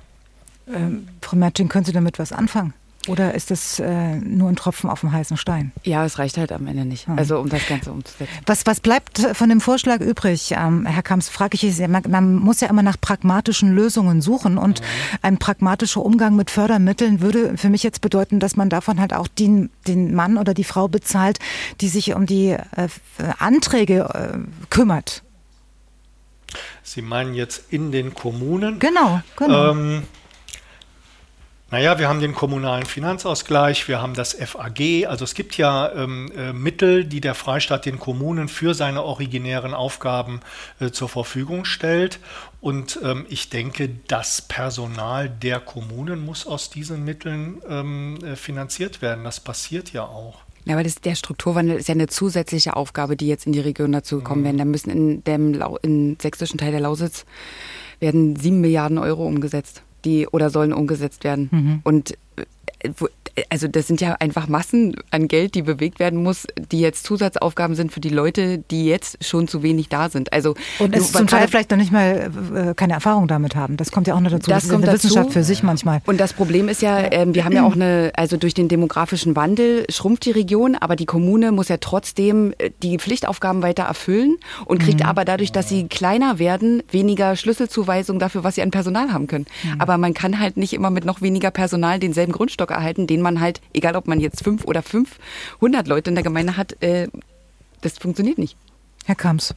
Ähm, 0.72 1.08
Frau 1.22 1.38
Mertin, 1.38 1.70
können 1.70 1.86
Sie 1.86 1.93
damit 1.93 2.20
was 2.20 2.32
anfangen? 2.32 2.74
Oder 3.08 3.36
ist 3.36 3.52
das 3.52 3.80
äh, 3.80 4.15
nur 4.15 4.50
ein 4.50 4.58
Tropfen 4.58 4.89
auf 4.89 5.00
dem 5.00 5.13
heißen 5.13 5.38
Stein? 5.38 5.72
Ja, 5.84 6.04
es 6.04 6.20
reicht 6.20 6.38
halt 6.38 6.52
am 6.52 6.67
Ende 6.67 6.84
nicht. 6.84 7.08
Hm. 7.08 7.17
Also 7.17 7.39
um 7.39 7.48
das 7.48 7.65
Ganze 7.65 7.93
umzusetzen. 7.93 8.28
Was, 8.46 8.65
was 8.65 8.82
bleibt 8.82 9.20
von 9.32 9.48
dem 9.48 9.62
Vorschlag 9.62 10.02
übrig, 10.02 10.54
ähm, 10.58 10.86
Herr 10.86 11.04
Kamps? 11.04 11.30
Frage 11.30 11.56
ich 11.56 11.74
Sie. 11.74 11.88
Man, 11.88 12.04
man, 12.10 12.36
muss 12.36 12.60
ja 12.60 12.67
immer 12.67 12.84
nach 12.84 13.00
pragmatischen 13.00 13.74
Lösungen 13.74 14.22
suchen 14.22 14.58
und 14.58 14.82
mhm. 14.82 14.86
ein 15.22 15.38
pragmatischer 15.38 16.04
Umgang 16.04 16.36
mit 16.36 16.52
Fördermitteln 16.52 17.22
würde 17.22 17.58
für 17.58 17.70
mich 17.70 17.82
jetzt 17.82 18.02
bedeuten, 18.02 18.41
dass 18.41 18.58
man 18.58 18.70
davon 18.70 19.00
halt 19.00 19.13
auch 19.13 19.30
den, 19.30 19.70
den 19.88 20.13
Mann 20.13 20.38
oder 20.38 20.54
die 20.54 20.65
Frau 20.65 20.89
bezahlt, 20.89 21.39
die 21.80 21.88
sich 21.88 22.13
um 22.13 22.26
die 22.26 22.50
äh, 22.50 22.89
Anträge 23.39 24.02
äh, 24.13 24.38
kümmert. 24.70 25.24
Sie 26.83 27.01
meinen 27.01 27.33
jetzt 27.33 27.71
in 27.71 27.91
den 27.91 28.13
Kommunen? 28.13 28.79
Genau, 28.79 29.21
genau. 29.36 29.71
Ähm, 29.71 30.03
naja, 31.69 31.99
wir 31.99 32.07
haben 32.07 32.21
den 32.21 32.33
kommunalen 32.33 32.86
Finanzausgleich, 32.86 33.89
wir 33.89 34.01
haben 34.01 34.13
das 34.13 34.33
FAG, 34.33 35.05
also 35.05 35.25
es 35.25 35.33
gibt 35.33 35.57
ja 35.57 35.91
ähm, 35.91 36.31
äh, 36.33 36.53
Mittel, 36.53 37.03
die 37.03 37.19
der 37.19 37.36
Freistaat 37.36 37.86
den 37.86 37.99
Kommunen 37.99 38.47
für 38.47 38.73
seine 38.73 39.03
originären 39.03 39.73
Aufgaben 39.73 40.39
äh, 40.79 40.91
zur 40.91 41.10
Verfügung 41.10 41.65
stellt. 41.65 42.19
Und 42.62 42.97
ähm, 43.03 43.25
ich 43.27 43.49
denke, 43.49 43.89
das 44.07 44.41
Personal 44.41 45.29
der 45.29 45.60
Kommunen 45.60 46.25
muss 46.25 46.47
aus 46.47 46.69
diesen 46.69 47.03
Mitteln 47.03 47.62
ähm, 47.67 48.17
äh, 48.23 48.38
finanziert 48.38 49.01
werden. 49.01 49.25
Das 49.25 49.41
passiert 49.41 49.91
ja 49.91 50.03
auch. 50.03 50.46
Ja, 50.67 50.73
aber 50.73 50.84
das, 50.84 50.95
der 50.95 51.15
Strukturwandel 51.15 51.77
ist 51.77 51.88
ja 51.88 51.95
eine 51.95 52.08
zusätzliche 52.08 52.75
Aufgabe, 52.75 53.15
die 53.15 53.27
jetzt 53.27 53.45
in 53.45 53.53
die 53.53 53.60
Region 53.60 53.91
dazu 53.93 54.19
kommen 54.21 54.41
mhm. 54.41 54.45
werden. 54.45 54.58
Da 54.58 54.65
müssen 54.65 54.89
in 54.89 55.23
dem 55.23 55.62
in 55.82 56.17
sächsischen 56.21 56.58
Teil 56.58 56.71
der 56.71 56.82
Lausitz 56.82 57.25
werden 57.99 58.36
sieben 58.36 58.60
Milliarden 58.60 58.97
Euro 58.97 59.25
umgesetzt, 59.25 59.82
die 60.03 60.27
oder 60.27 60.49
sollen 60.49 60.73
umgesetzt 60.73 61.23
werden. 61.23 61.49
Mhm. 61.51 61.80
Und 61.84 62.17
also 63.49 63.67
das 63.67 63.87
sind 63.87 64.01
ja 64.01 64.15
einfach 64.19 64.47
Massen 64.47 64.95
an 65.11 65.27
Geld, 65.27 65.55
die 65.55 65.61
bewegt 65.61 65.99
werden 65.99 66.21
muss, 66.21 66.47
die 66.71 66.79
jetzt 66.79 67.05
Zusatzaufgaben 67.05 67.75
sind 67.75 67.91
für 67.91 67.99
die 67.99 68.09
Leute, 68.09 68.57
die 68.57 68.85
jetzt 68.85 69.23
schon 69.23 69.47
zu 69.47 69.63
wenig 69.63 69.89
da 69.89 70.09
sind. 70.09 70.33
Also 70.33 70.55
und 70.79 70.95
es 70.95 71.11
zum 71.11 71.27
Teil 71.27 71.47
vielleicht 71.47 71.69
noch 71.71 71.77
nicht 71.77 71.91
mal 71.91 72.31
äh, 72.55 72.73
keine 72.73 72.93
Erfahrung 72.93 73.27
damit 73.27 73.55
haben. 73.55 73.77
Das 73.77 73.91
kommt 73.91 74.07
ja 74.07 74.15
auch 74.15 74.19
noch 74.19 74.31
dazu. 74.31 74.49
Das, 74.49 74.63
das 74.63 74.71
kommt 74.71 74.83
ist 74.83 74.89
eine 74.89 74.97
dazu. 74.97 75.07
Wissenschaft 75.07 75.33
für 75.33 75.43
sich 75.43 75.63
manchmal. 75.63 76.01
Und 76.05 76.19
das 76.19 76.33
Problem 76.33 76.67
ist 76.69 76.81
ja, 76.81 76.99
äh, 76.99 77.25
wir 77.29 77.45
haben 77.45 77.53
ja 77.53 77.65
auch 77.65 77.75
eine, 77.75 78.11
also 78.15 78.37
durch 78.37 78.53
den 78.53 78.67
demografischen 78.67 79.35
Wandel 79.35 79.85
schrumpft 79.89 80.25
die 80.25 80.31
Region, 80.31 80.75
aber 80.75 80.95
die 80.95 81.05
Kommune 81.05 81.51
muss 81.51 81.67
ja 81.67 81.77
trotzdem 81.77 82.53
äh, 82.57 82.71
die 82.81 82.97
Pflichtaufgaben 82.97 83.61
weiter 83.61 83.83
erfüllen 83.83 84.37
und 84.65 84.79
kriegt 84.79 85.01
mhm. 85.01 85.05
aber 85.05 85.25
dadurch, 85.25 85.51
dass 85.51 85.69
sie 85.69 85.87
kleiner 85.87 86.39
werden, 86.39 86.81
weniger 86.91 87.35
Schlüsselzuweisungen 87.35 88.19
dafür, 88.19 88.43
was 88.43 88.55
sie 88.55 88.61
an 88.61 88.71
Personal 88.71 89.13
haben 89.13 89.27
können. 89.27 89.45
Mhm. 89.63 89.81
Aber 89.81 89.97
man 89.97 90.13
kann 90.13 90.39
halt 90.39 90.57
nicht 90.57 90.73
immer 90.73 90.89
mit 90.89 91.05
noch 91.05 91.21
weniger 91.21 91.51
Personal 91.51 91.99
denselben 91.99 92.31
Grundstock 92.31 92.66
erhalten, 92.71 93.08
den 93.08 93.21
man 93.21 93.27
man 93.27 93.41
halt, 93.41 93.62
egal 93.73 93.95
ob 93.95 94.08
man 94.08 94.19
jetzt 94.19 94.43
fünf 94.43 94.65
oder 94.65 94.82
500 94.82 95.88
Leute 95.88 96.10
in 96.10 96.15
der 96.15 96.23
Gemeinde 96.23 96.58
hat, 96.58 96.82
äh, 96.82 97.08
das 97.82 97.97
funktioniert 97.97 98.38
nicht. 98.38 98.58
Herr 99.06 99.15
Kams. 99.15 99.53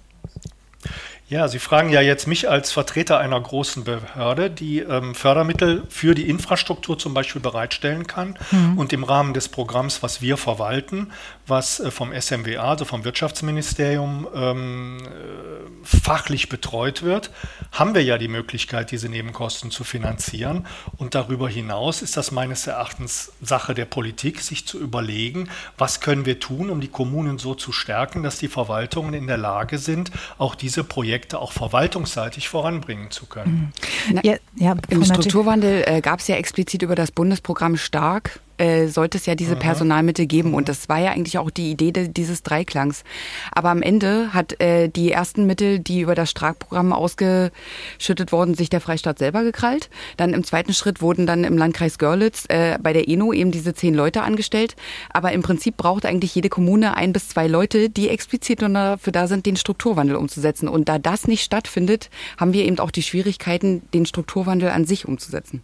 Ja, 1.31 1.47
Sie 1.47 1.61
fragen 1.61 1.90
ja 1.90 2.01
jetzt 2.01 2.27
mich 2.27 2.51
als 2.51 2.73
Vertreter 2.73 3.21
einer 3.21 3.40
großen 3.40 3.85
Behörde, 3.85 4.51
die 4.51 4.81
ähm, 4.81 5.14
Fördermittel 5.14 5.85
für 5.88 6.16
die 6.16 6.29
Infrastruktur 6.29 6.99
zum 6.99 7.14
Beispiel 7.14 7.40
bereitstellen 7.40 8.09
kann. 8.09 8.37
Mhm. 8.51 8.77
Und 8.77 8.93
im 8.93 9.05
Rahmen 9.05 9.33
des 9.33 9.49
Programms, 9.49 10.03
was 10.03 10.21
wir 10.21 10.37
verwalten, 10.37 11.12
was 11.47 11.79
äh, 11.79 11.93
vom 11.93 12.12
SMWA, 12.12 12.71
also 12.71 12.85
vom 12.85 13.05
Wirtschaftsministerium, 13.05 14.27
ähm, 14.35 14.99
äh, 15.05 15.87
fachlich 15.87 16.49
betreut 16.49 17.05
wird, 17.05 17.31
haben 17.71 17.95
wir 17.95 18.03
ja 18.03 18.19
die 18.19 18.27
Möglichkeit, 18.27 18.90
diese 18.90 19.09
Nebenkosten 19.09 19.71
zu 19.71 19.85
finanzieren. 19.85 20.66
Und 20.97 21.14
darüber 21.14 21.49
hinaus 21.49 22.03
ist 22.03 22.16
das 22.16 22.33
meines 22.33 22.66
Erachtens 22.66 23.31
Sache 23.40 23.75
der 23.75 23.85
Politik, 23.85 24.40
sich 24.40 24.66
zu 24.66 24.81
überlegen, 24.81 25.49
was 25.79 26.01
können 26.01 26.27
wir 26.27 26.40
tun, 26.40 26.71
um 26.71 26.81
die 26.81 26.88
Kommunen 26.88 27.38
so 27.38 27.55
zu 27.55 27.71
stärken, 27.71 28.25
dass 28.25 28.40
die 28.40 28.49
Verwaltungen 28.49 29.14
in 29.14 29.29
der 29.29 29.38
Lage 29.38 29.79
sind, 29.79 30.11
auch 30.37 30.57
diese 30.57 30.83
Projekte 30.83 31.19
Projekte 31.20 31.38
auch 31.38 31.52
verwaltungsseitig 31.52 32.48
voranbringen 32.48 33.11
zu 33.11 33.26
können. 33.26 33.72
Mhm. 34.09 34.14
Na, 34.14 34.20
ja, 34.24 34.37
ja, 34.56 34.76
Im 34.88 35.04
Strukturwandel 35.04 35.85
äh, 35.87 36.00
gab 36.00 36.20
es 36.20 36.28
ja 36.28 36.37
explizit 36.37 36.83
über 36.83 36.94
das 36.94 37.12
Bundesprogramm 37.12 37.76
Stark 37.76 38.40
äh, 38.61 38.88
sollte 38.88 39.18
es 39.18 39.27
ja 39.27 39.35
diese 39.35 39.55
mhm. 39.55 39.61
Personalmittel 39.61 40.27
geben. 40.27 40.55
Und 40.55 40.68
das 40.68 40.88
war 40.88 40.99
ja 40.99 41.12
eigentlich 41.12 41.38
auch 41.38 41.51
die 41.51 41.70
Idee 41.70 41.92
de, 41.92 42.09
dieses 42.09 42.42
Dreiklangs. 42.42 43.05
Aber 43.53 43.70
am 43.70 43.83
Ende 43.83 44.33
hat 44.33 44.61
äh, 44.61 44.88
die 44.88 45.11
ersten 45.11 45.46
Mittel, 45.46 45.79
die 45.79 46.01
über 46.01 46.14
das 46.14 46.31
Stark-Programm 46.31 46.92
ausgeschüttet 46.92 48.33
wurden, 48.33 48.55
sich 48.55 48.70
der 48.70 48.81
Freistaat 48.81 49.18
selber 49.18 49.42
gekrallt. 49.42 49.88
Dann 50.16 50.35
im 50.35 50.44
zweiten 50.44 50.75
Schritt 50.75 51.01
wurden 51.01 51.27
dann 51.27 51.44
im 51.44 51.57
Landkreis 51.57 51.99
Görlitz 51.99 52.44
äh, 52.49 52.79
bei 52.81 52.92
der 52.92 53.09
ENO 53.09 53.33
eben 53.33 53.51
diese 53.51 53.75
zehn 53.75 53.94
Leute 53.94 54.23
angestellt. 54.23 54.77
Aber 55.11 55.33
im 55.33 55.42
Prinzip 55.42 55.77
braucht 55.77 56.05
eigentlich 56.07 56.35
jede 56.35 56.49
Kommune 56.49 56.96
ein 56.96 57.12
bis 57.12 57.29
zwei 57.29 57.46
Leute, 57.46 57.88
die 57.88 58.09
explizit 58.09 58.61
dafür 58.61 59.12
da 59.12 59.27
sind, 59.27 59.46
den 59.46 59.57
Strukturwandel 59.57 60.16
umzusetzen. 60.16 60.68
Und 60.68 60.88
da 60.88 60.99
das 60.99 61.27
nicht 61.27 61.42
stattfindet, 61.42 62.11
haben 62.37 62.53
wir 62.53 62.64
eben 62.64 62.79
auch 62.79 62.90
die 62.90 63.03
Schwierigkeiten, 63.03 63.83
den 63.94 64.05
Strukturwandel 64.05 64.70
an 64.70 64.85
sich 64.85 65.09
umzusetzen. 65.09 65.62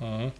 Mhm. 0.00 0.32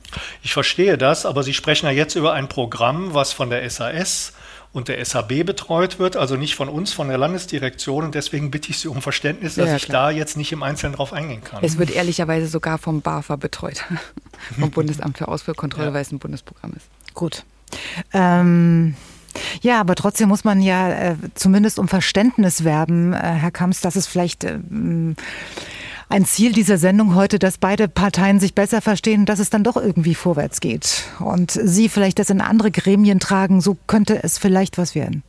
Ich 0.42 0.53
verstehe 0.53 0.99
das, 0.99 1.27
aber 1.27 1.42
Sie 1.42 1.55
sprechen 1.55 1.87
ja 1.87 1.92
jetzt 1.92 2.14
über 2.14 2.33
ein 2.33 2.49
Programm, 2.49 3.14
was 3.14 3.33
von 3.33 3.51
der 3.51 3.68
SAS 3.68 4.33
und 4.73 4.88
der 4.88 5.05
SAB 5.05 5.44
betreut 5.44 5.99
wird, 5.99 6.16
also 6.16 6.37
nicht 6.37 6.55
von 6.55 6.68
uns, 6.68 6.92
von 6.92 7.09
der 7.09 7.18
Landesdirektion. 7.18 8.05
Und 8.05 8.14
deswegen 8.14 8.51
bitte 8.51 8.71
ich 8.71 8.79
Sie 8.79 8.88
um 8.88 9.01
Verständnis, 9.03 9.55
dass 9.55 9.68
ja, 9.68 9.77
ich 9.77 9.87
da 9.87 10.11
jetzt 10.11 10.37
nicht 10.37 10.53
im 10.53 10.62
Einzelnen 10.62 10.94
drauf 10.94 11.12
eingehen 11.12 11.42
kann. 11.42 11.64
Es 11.64 11.79
wird 11.79 11.90
ehrlicherweise 11.90 12.47
sogar 12.47 12.79
vom 12.79 13.01
BAFA 13.01 13.37
betreut, 13.37 13.85
vom 14.59 14.71
Bundesamt 14.71 15.18
für 15.18 15.29
Ausfuhrkontrolle, 15.29 15.88
ja. 15.88 15.94
weil 15.94 16.03
es 16.03 16.12
ein 16.12 16.18
Bundesprogramm 16.18 16.73
ist. 16.75 16.87
Gut. 17.14 17.44
Ähm 18.12 18.94
ja, 19.61 19.81
aber 19.81 19.94
trotzdem 19.94 20.29
muss 20.29 20.44
man 20.44 20.61
ja 20.61 20.90
äh, 20.90 21.16
zumindest 21.35 21.79
um 21.79 21.88
Verständnis 21.88 22.64
werben, 22.64 23.12
äh, 23.12 23.16
Herr 23.16 23.51
Kamps, 23.51 23.81
dass 23.81 23.97
es 23.97 24.07
vielleicht 24.07 24.44
äh, 24.44 24.59
ein 26.09 26.25
Ziel 26.25 26.53
dieser 26.53 26.79
Sendung 26.79 27.14
heute, 27.14 27.38
dass 27.38 27.59
beide 27.59 27.88
Parteien 27.88 28.40
sich 28.40 28.55
besser 28.55 28.81
verstehen, 28.81 29.27
dass 29.27 29.38
es 29.38 29.51
dann 29.51 29.64
doch 29.64 29.77
irgendwie 29.77 30.14
vorwärts 30.14 30.61
geht. 30.61 31.05
Und 31.21 31.51
Sie 31.51 31.88
vielleicht 31.88 32.18
das 32.18 32.31
in 32.31 32.40
andere 32.40 32.71
Gremien 32.71 33.21
tragen, 33.21 33.61
so 33.61 33.77
könnte 33.87 34.23
es 34.23 34.38
vielleicht 34.38 34.79
was 34.79 34.94
werden. 34.94 35.23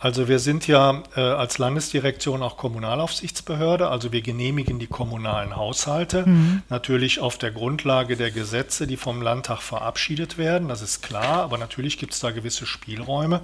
Also 0.00 0.28
wir 0.28 0.38
sind 0.38 0.68
ja 0.68 1.02
äh, 1.16 1.20
als 1.20 1.58
Landesdirektion 1.58 2.40
auch 2.42 2.56
Kommunalaufsichtsbehörde, 2.56 3.88
also 3.88 4.12
wir 4.12 4.22
genehmigen 4.22 4.78
die 4.78 4.86
kommunalen 4.86 5.56
Haushalte, 5.56 6.24
mhm. 6.24 6.62
natürlich 6.68 7.18
auf 7.18 7.36
der 7.36 7.50
Grundlage 7.50 8.16
der 8.16 8.30
Gesetze, 8.30 8.86
die 8.86 8.96
vom 8.96 9.22
Landtag 9.22 9.60
verabschiedet 9.60 10.38
werden, 10.38 10.68
das 10.68 10.82
ist 10.82 11.02
klar, 11.02 11.42
aber 11.42 11.58
natürlich 11.58 11.98
gibt 11.98 12.12
es 12.12 12.20
da 12.20 12.30
gewisse 12.30 12.64
Spielräume. 12.64 13.40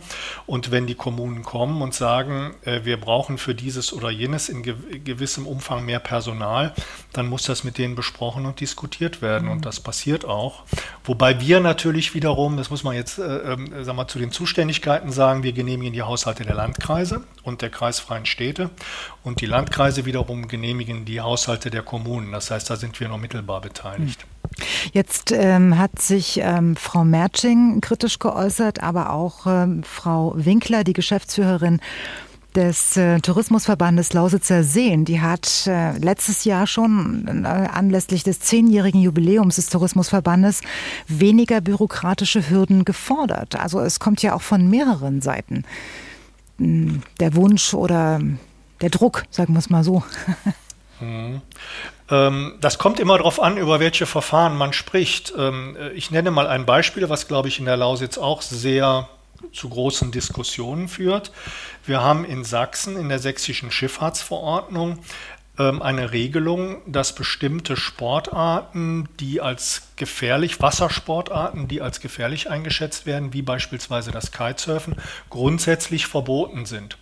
Und 0.47 0.71
wenn 0.71 0.87
die 0.87 0.95
Kommunen 0.95 1.43
kommen 1.43 1.83
und 1.83 1.93
sagen, 1.93 2.55
äh, 2.65 2.85
wir 2.85 3.01
brauchen 3.01 3.37
für 3.37 3.57
dieses 3.57 3.93
oder 3.93 4.11
jenes 4.11 4.49
in 4.49 4.63
ge 4.63 4.75
gewissem 5.03 5.47
Umfang 5.47 5.85
mehr 5.85 5.99
Personal, 5.99 6.73
dann 7.13 7.27
muss 7.27 7.43
das 7.45 7.65
mit 7.65 7.79
denen 7.79 7.97
besprochen 7.97 8.47
und 8.47 8.61
diskutiert 8.61 9.23
werden. 9.23 9.47
Mhm. 9.47 9.53
Und 9.53 9.67
das 9.67 9.81
passiert 9.81 10.25
auch. 10.25 10.63
Wobei 11.03 11.41
wir 11.41 11.59
natürlich 11.59 12.15
wiederum, 12.15 12.57
das 12.57 12.71
muss 12.71 12.85
man 12.85 12.95
jetzt 12.95 13.19
äh, 13.19 13.55
äh, 13.55 13.85
sag 13.85 13.97
mal, 13.97 14.07
zu 14.07 14.21
den 14.21 14.31
Zuständigkeiten 14.31 15.11
sagen, 15.11 15.43
wir 15.43 15.53
genehmigen 15.53 15.93
die 15.93 16.03
Haushalte 16.03 16.44
der 16.45 16.55
Landkreise 16.55 17.23
und 17.43 17.63
der 17.63 17.71
kreisfreien 17.71 18.27
Städte. 18.27 18.71
Und 19.23 19.41
die 19.41 19.47
Landkreise 19.47 20.05
wiederum 20.05 20.49
genehmigen 20.49 21.05
die 21.05 21.21
Haushalte 21.21 21.71
der 21.71 21.83
Kommunen. 21.83 22.33
Das 22.33 22.51
heißt, 22.51 22.69
da 22.71 22.77
sind 22.77 22.99
wir 23.01 23.09
noch 23.09 23.19
mittelbar 23.19 23.61
beteiligt. 23.61 24.27
Jetzt 24.93 25.33
ähm, 25.33 25.79
hat 25.79 26.01
sich 26.01 26.39
ähm, 26.41 26.77
Frau 26.77 27.05
Merching 27.05 27.81
kritisch 27.81 28.19
geäußert, 28.19 28.83
aber 28.83 29.11
auch 29.11 29.47
ähm, 29.47 29.83
Frau 29.83 30.35
Winkler, 30.37 30.85
die 30.85 30.93
Geschäftsführerin 30.93 31.81
des 32.55 32.97
äh, 32.97 33.21
Tourismusverbandes 33.21 34.13
Lausitzer 34.13 34.63
Seen. 34.63 35.05
Die 35.05 35.21
hat 35.21 35.67
äh, 35.67 35.97
letztes 35.99 36.45
Jahr 36.45 36.67
schon 36.67 37.45
äh, 37.45 37.49
anlässlich 37.49 38.23
des 38.23 38.41
zehnjährigen 38.41 39.01
Jubiläums 39.01 39.57
des 39.57 39.69
Tourismusverbandes 39.69 40.61
weniger 41.09 41.61
bürokratische 41.61 42.49
Hürden 42.49 42.85
gefordert. 42.85 43.57
Also 43.57 43.81
es 43.81 43.99
kommt 43.99 44.23
ja 44.23 44.35
auch 44.35 44.43
von 44.43 44.69
mehreren 44.71 45.21
Seiten 45.21 45.65
der 46.59 47.35
Wunsch 47.35 47.75
oder 47.75 48.21
der 48.81 48.91
Druck, 48.91 49.25
sagen 49.31 49.55
wir 49.55 49.59
es 49.59 49.71
mal 49.71 49.85
so. 49.85 50.03
Mhm. 51.01 51.43
Ähm, 52.09 52.55
das 52.61 52.79
kommt 52.79 53.01
immer 53.01 53.19
darauf 53.19 53.43
an, 53.43 53.57
über 53.57 53.81
welche 53.81 54.07
Verfahren 54.07 54.57
man 54.57 54.73
spricht. 54.73 55.35
Ähm, 55.37 55.77
ich 55.95 56.13
nenne 56.13 56.31
mal 56.31 56.47
ein 56.47 56.67
Beispiel, 56.67 57.09
was, 57.09 57.27
glaube 57.27 57.49
ich, 57.49 57.59
in 57.59 57.65
der 57.65 57.77
Lausitz 57.77 58.17
auch 58.17 58.43
sehr 58.43 59.09
zu 59.53 59.69
großen 59.69 60.11
Diskussionen 60.13 60.89
führt. 60.89 61.33
Wir 61.85 62.03
haben 62.03 62.25
in 62.25 62.45
Sachsen 62.45 62.97
in 62.97 63.09
der 63.09 63.19
sächsischen 63.19 63.71
Schifffahrtsverordnung 63.71 65.01
eine 65.57 66.11
Regelung, 66.11 66.83
dass 66.87 67.15
bestimmte 67.15 67.77
Sportarten, 67.77 69.09
die 69.21 69.41
als 69.41 69.89
gefährlich, 69.97 70.61
Wassersportarten, 70.61 71.69
die 71.69 71.81
als 71.81 72.01
gefährlich 72.01 72.51
eingeschätzt 72.51 73.07
werden, 73.07 73.33
wie 73.33 73.43
beispielsweise 73.43 74.11
das 74.11 74.33
Kitesurfen, 74.33 74.97
grundsätzlich 75.31 76.07
verboten 76.07 76.67
sind. 76.67 76.99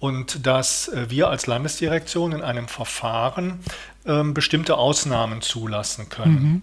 Und 0.00 0.46
dass 0.46 0.88
äh, 0.88 1.06
wir 1.08 1.28
als 1.28 1.46
Landesdirektion 1.46 2.32
in 2.32 2.42
einem 2.42 2.68
Verfahren 2.68 3.60
ähm, 4.04 4.34
bestimmte 4.34 4.76
Ausnahmen 4.76 5.40
zulassen 5.40 6.10
können. 6.10 6.42
Mhm. 6.42 6.62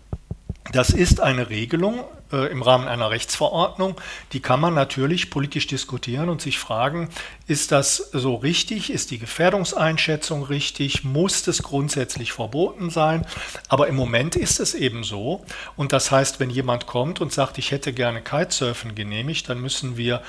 Das 0.72 0.92
ist 0.92 1.20
eine 1.20 1.50
Regelung 1.50 2.04
äh, 2.32 2.52
im 2.52 2.62
Rahmen 2.62 2.88
einer 2.88 3.10
Rechtsverordnung. 3.10 4.00
Die 4.32 4.40
kann 4.40 4.60
man 4.60 4.74
natürlich 4.74 5.30
politisch 5.30 5.68
diskutieren 5.68 6.30
und 6.30 6.42
sich 6.42 6.60
fragen, 6.60 7.10
ist 7.48 7.72
das 7.72 7.98
so 8.14 8.36
richtig? 8.36 8.92
Ist 8.92 9.12
die 9.12 9.18
Gefährdungseinschätzung 9.18 10.44
richtig? 10.44 11.04
Muss 11.04 11.48
es 11.48 11.64
grundsätzlich 11.64 12.32
verboten 12.32 12.90
sein? 12.90 13.26
Aber 13.70 13.88
im 13.88 13.96
Moment 13.96 14.36
ist 14.36 14.60
es 14.60 14.76
eben 14.76 15.04
so. 15.04 15.44
Und 15.76 15.94
das 15.94 16.12
heißt, 16.12 16.40
wenn 16.40 16.52
jemand 16.52 16.86
kommt 16.86 17.22
und 17.22 17.34
sagt, 17.34 17.58
ich 17.58 17.72
hätte 17.72 17.92
gerne 17.92 18.22
Kitesurfen 18.22 18.94
genehmigt, 18.94 19.50
dann 19.50 19.60
müssen 19.60 19.98
wir 19.98 20.22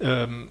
ähm, 0.00 0.50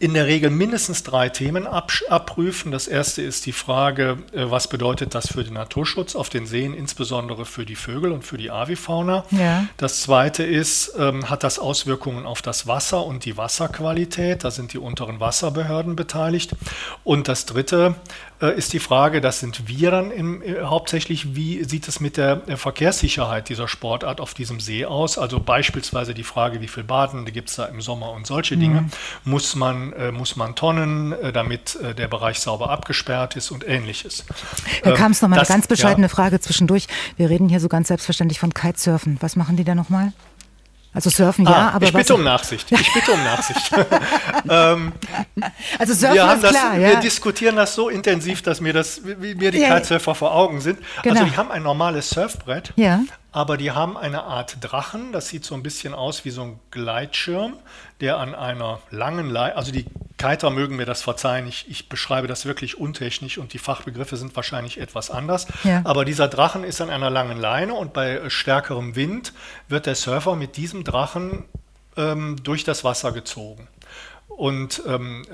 in 0.00 0.14
der 0.14 0.26
Regel 0.26 0.48
mindestens 0.48 1.02
drei 1.02 1.28
Themen 1.28 1.66
abprüfen. 1.66 2.72
Das 2.72 2.88
erste 2.88 3.20
ist 3.20 3.44
die 3.44 3.52
Frage, 3.52 4.16
äh, 4.32 4.50
was 4.50 4.66
bedeutet 4.66 5.14
das 5.14 5.28
für 5.28 5.44
den 5.44 5.52
Naturschutz 5.52 6.16
auf 6.16 6.30
den 6.30 6.46
Seen, 6.46 6.72
insbesondere 6.72 7.44
für 7.44 7.66
die 7.66 7.76
Vögel 7.76 8.10
und 8.10 8.24
für 8.24 8.38
die 8.38 8.50
Avifauna. 8.50 9.24
Ja. 9.30 9.66
Das 9.76 10.00
zweite 10.00 10.42
ist, 10.42 10.94
ähm, 10.98 11.28
hat 11.28 11.44
das 11.44 11.58
Auswirkungen 11.58 12.24
auf 12.24 12.40
das 12.40 12.66
Wasser 12.66 13.04
und 13.04 13.26
die 13.26 13.36
Wasserqualität? 13.36 14.42
Da 14.42 14.50
sind 14.50 14.72
die 14.72 14.78
unteren 14.78 15.20
Wasserbehörden 15.20 15.96
beteiligt. 15.96 16.52
Und 17.04 17.28
das 17.28 17.44
dritte 17.44 17.94
äh, 18.40 18.56
ist 18.56 18.72
die 18.72 18.78
Frage, 18.78 19.20
das 19.20 19.40
sind 19.40 19.68
wir 19.68 19.90
dann 19.90 20.10
im, 20.10 20.42
äh, 20.42 20.62
hauptsächlich, 20.62 21.34
wie 21.34 21.64
sieht 21.64 21.88
es 21.88 22.00
mit 22.00 22.16
der 22.16 22.42
Verkehrssicherheit 22.56 23.48
dieser 23.48 23.68
Sportart 23.68 24.20
auf 24.20 24.34
diesem 24.34 24.60
See 24.60 24.84
aus? 24.84 25.18
Also 25.18 25.40
beispielsweise 25.40 26.14
die 26.14 26.24
Frage, 26.24 26.60
wie 26.60 26.68
viel 26.68 26.84
Badende 26.84 27.32
gibt 27.32 27.50
es 27.50 27.56
da 27.56 27.66
im 27.66 27.80
Sommer 27.80 28.12
und 28.12 28.26
solche 28.26 28.56
Dinge. 28.56 28.82
Mhm. 28.82 28.90
Muss 29.24 29.54
man 29.54 29.92
äh, 29.92 30.12
muss 30.12 30.36
man 30.36 30.54
tonnen, 30.54 31.12
äh, 31.12 31.32
damit 31.32 31.76
äh, 31.76 31.94
der 31.94 32.08
Bereich 32.08 32.40
sauber 32.40 32.70
abgesperrt 32.70 33.36
ist 33.36 33.50
und 33.50 33.66
ähnliches. 33.66 34.24
Herr 34.82 34.94
Kamps, 34.94 35.22
noch 35.22 35.28
mal 35.28 35.38
eine 35.38 35.46
ganz 35.46 35.66
bescheidene 35.66 36.06
ja. 36.06 36.08
Frage 36.08 36.40
zwischendurch. 36.40 36.86
Wir 37.16 37.30
reden 37.30 37.48
hier 37.48 37.60
so 37.60 37.68
ganz 37.68 37.88
selbstverständlich 37.88 38.40
von 38.40 38.54
Kitesurfen. 38.54 39.18
Was 39.20 39.36
machen 39.36 39.56
die 39.56 39.64
da 39.64 39.74
nochmal? 39.74 40.12
Also 40.92 41.08
surfen 41.08 41.44
ja, 41.44 41.52
ah, 41.52 41.70
aber 41.70 41.86
ich 41.86 41.92
bitte 41.92 42.14
um 42.14 42.24
Nachsicht. 42.24 42.70
Ich 42.72 42.92
bitte 42.92 43.12
um 43.12 43.22
Nachsicht. 43.22 43.70
ähm, 44.50 44.92
also 45.78 45.94
surfen 45.94 46.16
wir 46.16 46.34
ist 46.34 46.42
das, 46.42 46.50
klar, 46.50 46.74
ja. 46.76 46.88
Wir 46.88 46.96
diskutieren 46.96 47.56
das 47.56 47.74
so 47.74 47.88
intensiv, 47.88 48.42
dass 48.42 48.60
mir 48.60 48.72
das, 48.72 49.00
mir 49.02 49.52
die 49.52 49.58
ja. 49.58 49.76
Kitesurfer 49.76 50.16
vor 50.16 50.34
Augen 50.34 50.60
sind. 50.60 50.78
Also 50.78 51.02
genau. 51.02 51.20
Also 51.20 51.30
die 51.30 51.36
haben 51.36 51.50
ein 51.52 51.62
normales 51.62 52.10
Surfbrett, 52.10 52.72
ja 52.76 53.00
aber 53.32 53.56
die 53.56 53.70
haben 53.70 53.96
eine 53.96 54.24
Art 54.24 54.56
Drachen, 54.60 55.12
das 55.12 55.28
sieht 55.28 55.44
so 55.44 55.54
ein 55.54 55.62
bisschen 55.62 55.94
aus 55.94 56.24
wie 56.24 56.30
so 56.30 56.42
ein 56.42 56.60
Gleitschirm, 56.70 57.54
der 58.00 58.18
an 58.18 58.34
einer 58.34 58.80
langen 58.90 59.30
Leine, 59.30 59.56
also 59.56 59.70
die 59.72 59.86
Kiter 60.20 60.50
mögen 60.50 60.76
mir 60.76 60.84
das 60.84 61.02
verzeihen, 61.02 61.48
ich, 61.48 61.64
ich, 61.68 61.88
beschreibe 61.88 62.26
das 62.26 62.44
wirklich 62.44 62.78
untechnisch 62.78 63.38
und 63.38 63.54
die 63.54 63.58
Fachbegriffe 63.58 64.16
sind 64.16 64.36
wahrscheinlich 64.36 64.78
etwas 64.78 65.10
anders, 65.10 65.46
ja. 65.64 65.80
aber 65.84 66.04
dieser 66.04 66.28
Drachen 66.28 66.62
ist 66.62 66.80
an 66.80 66.90
einer 66.90 67.08
langen 67.08 67.38
Leine 67.38 67.72
und 67.72 67.94
bei 67.94 68.28
stärkerem 68.28 68.96
Wind 68.96 69.32
wird 69.68 69.86
der 69.86 69.94
Surfer 69.94 70.36
mit 70.36 70.58
diesem 70.58 70.84
Drachen 70.84 71.44
ähm, 71.96 72.36
durch 72.42 72.64
das 72.64 72.84
Wasser 72.84 73.12
gezogen. 73.12 73.66
Und 74.28 74.82
ähm, 74.86 75.24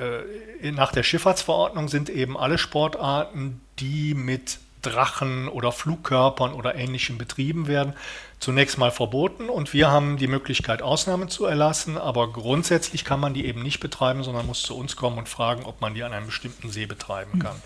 äh, 0.62 0.70
nach 0.70 0.92
der 0.92 1.02
Schifffahrtsverordnung 1.02 1.88
sind 1.88 2.08
eben 2.08 2.36
alle 2.36 2.58
Sportarten, 2.58 3.60
die 3.78 4.14
mit 4.14 4.58
Drachen 4.82 5.48
oder 5.48 5.72
Flugkörpern 5.72 6.52
oder 6.52 6.76
ähnlichem 6.76 7.18
betrieben 7.18 7.66
werden, 7.66 7.94
zunächst 8.38 8.78
mal 8.78 8.90
verboten 8.90 9.48
und 9.48 9.72
wir 9.72 9.90
haben 9.90 10.18
die 10.18 10.26
Möglichkeit, 10.26 10.82
Ausnahmen 10.82 11.28
zu 11.28 11.46
erlassen, 11.46 11.96
aber 11.96 12.32
grundsätzlich 12.32 13.04
kann 13.04 13.20
man 13.20 13.34
die 13.34 13.46
eben 13.46 13.62
nicht 13.62 13.80
betreiben, 13.80 14.22
sondern 14.22 14.46
muss 14.46 14.62
zu 14.62 14.76
uns 14.76 14.96
kommen 14.96 15.18
und 15.18 15.28
fragen, 15.28 15.64
ob 15.64 15.80
man 15.80 15.94
die 15.94 16.02
an 16.02 16.12
einem 16.12 16.26
bestimmten 16.26 16.70
See 16.70 16.86
betreiben 16.86 17.38
kann. 17.38 17.56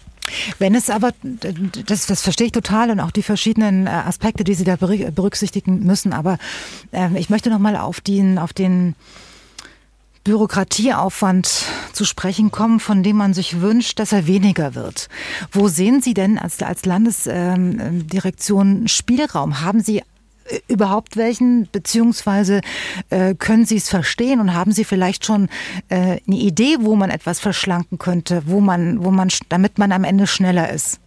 Wenn 0.59 0.75
es 0.75 0.91
aber, 0.91 1.13
das, 1.23 2.07
das 2.07 2.23
verstehe 2.23 2.47
ich 2.47 2.53
total 2.53 2.91
und 2.91 3.01
auch 3.01 3.11
die 3.11 3.23
verschiedenen 3.23 3.87
äh, 3.87 3.91
Aspekte, 3.91 4.45
die 4.45 4.55
Sie 4.55 4.65
da 4.65 4.77
berücksichtigen 4.77 5.81
müssen, 5.81 6.13
aber 6.13 6.39
äh, 6.93 7.19
ich 7.19 7.31
möchte 7.31 7.51
nochmal 7.51 7.77
auf 7.77 8.01
den, 8.01 8.39
auf 8.39 8.53
den 8.53 8.95
Bürokratieaufwand 10.23 11.65
zu 11.93 12.05
sprechen 12.05 12.51
kommen, 12.51 12.79
von 12.79 13.03
dem 13.03 13.17
man 13.17 13.35
sich 13.35 13.61
wünscht, 13.61 13.99
dass 13.99 14.13
er 14.13 14.27
weniger 14.27 14.75
wird. 14.75 15.09
Wo 15.51 15.69
sehen 15.69 16.03
Sie 16.03 16.15
denn 16.15 16.39
als, 16.39 16.63
als 16.63 16.85
Landesdirektion 16.85 18.87
Spielraum? 18.87 19.63
Haben 19.63 19.81
Sie 19.81 20.03
überhaupt 20.69 21.17
welchen, 21.17 21.69
beziehungsweise 21.71 22.61
äh, 23.11 23.35
können 23.35 23.67
Sie 23.67 23.77
es 23.77 23.89
verstehen 23.89 24.41
und 24.41 24.55
haben 24.55 24.73
Sie 24.73 24.85
vielleicht 24.85 25.25
schon 25.25 25.49
äh, 25.89 26.19
eine 26.27 26.37
Idee, 26.37 26.77
wo 26.81 26.97
man 26.97 27.11
etwas 27.11 27.41
verschlanken 27.41 27.99
könnte, 27.99 28.43
wo 28.47 28.61
man, 28.61 29.05
wo 29.05 29.11
man, 29.11 29.29
damit 29.49 29.79
man 29.79 29.93
am 29.93 30.05
Ende 30.05 30.27
schneller 30.27 30.71
ist? 30.71 31.01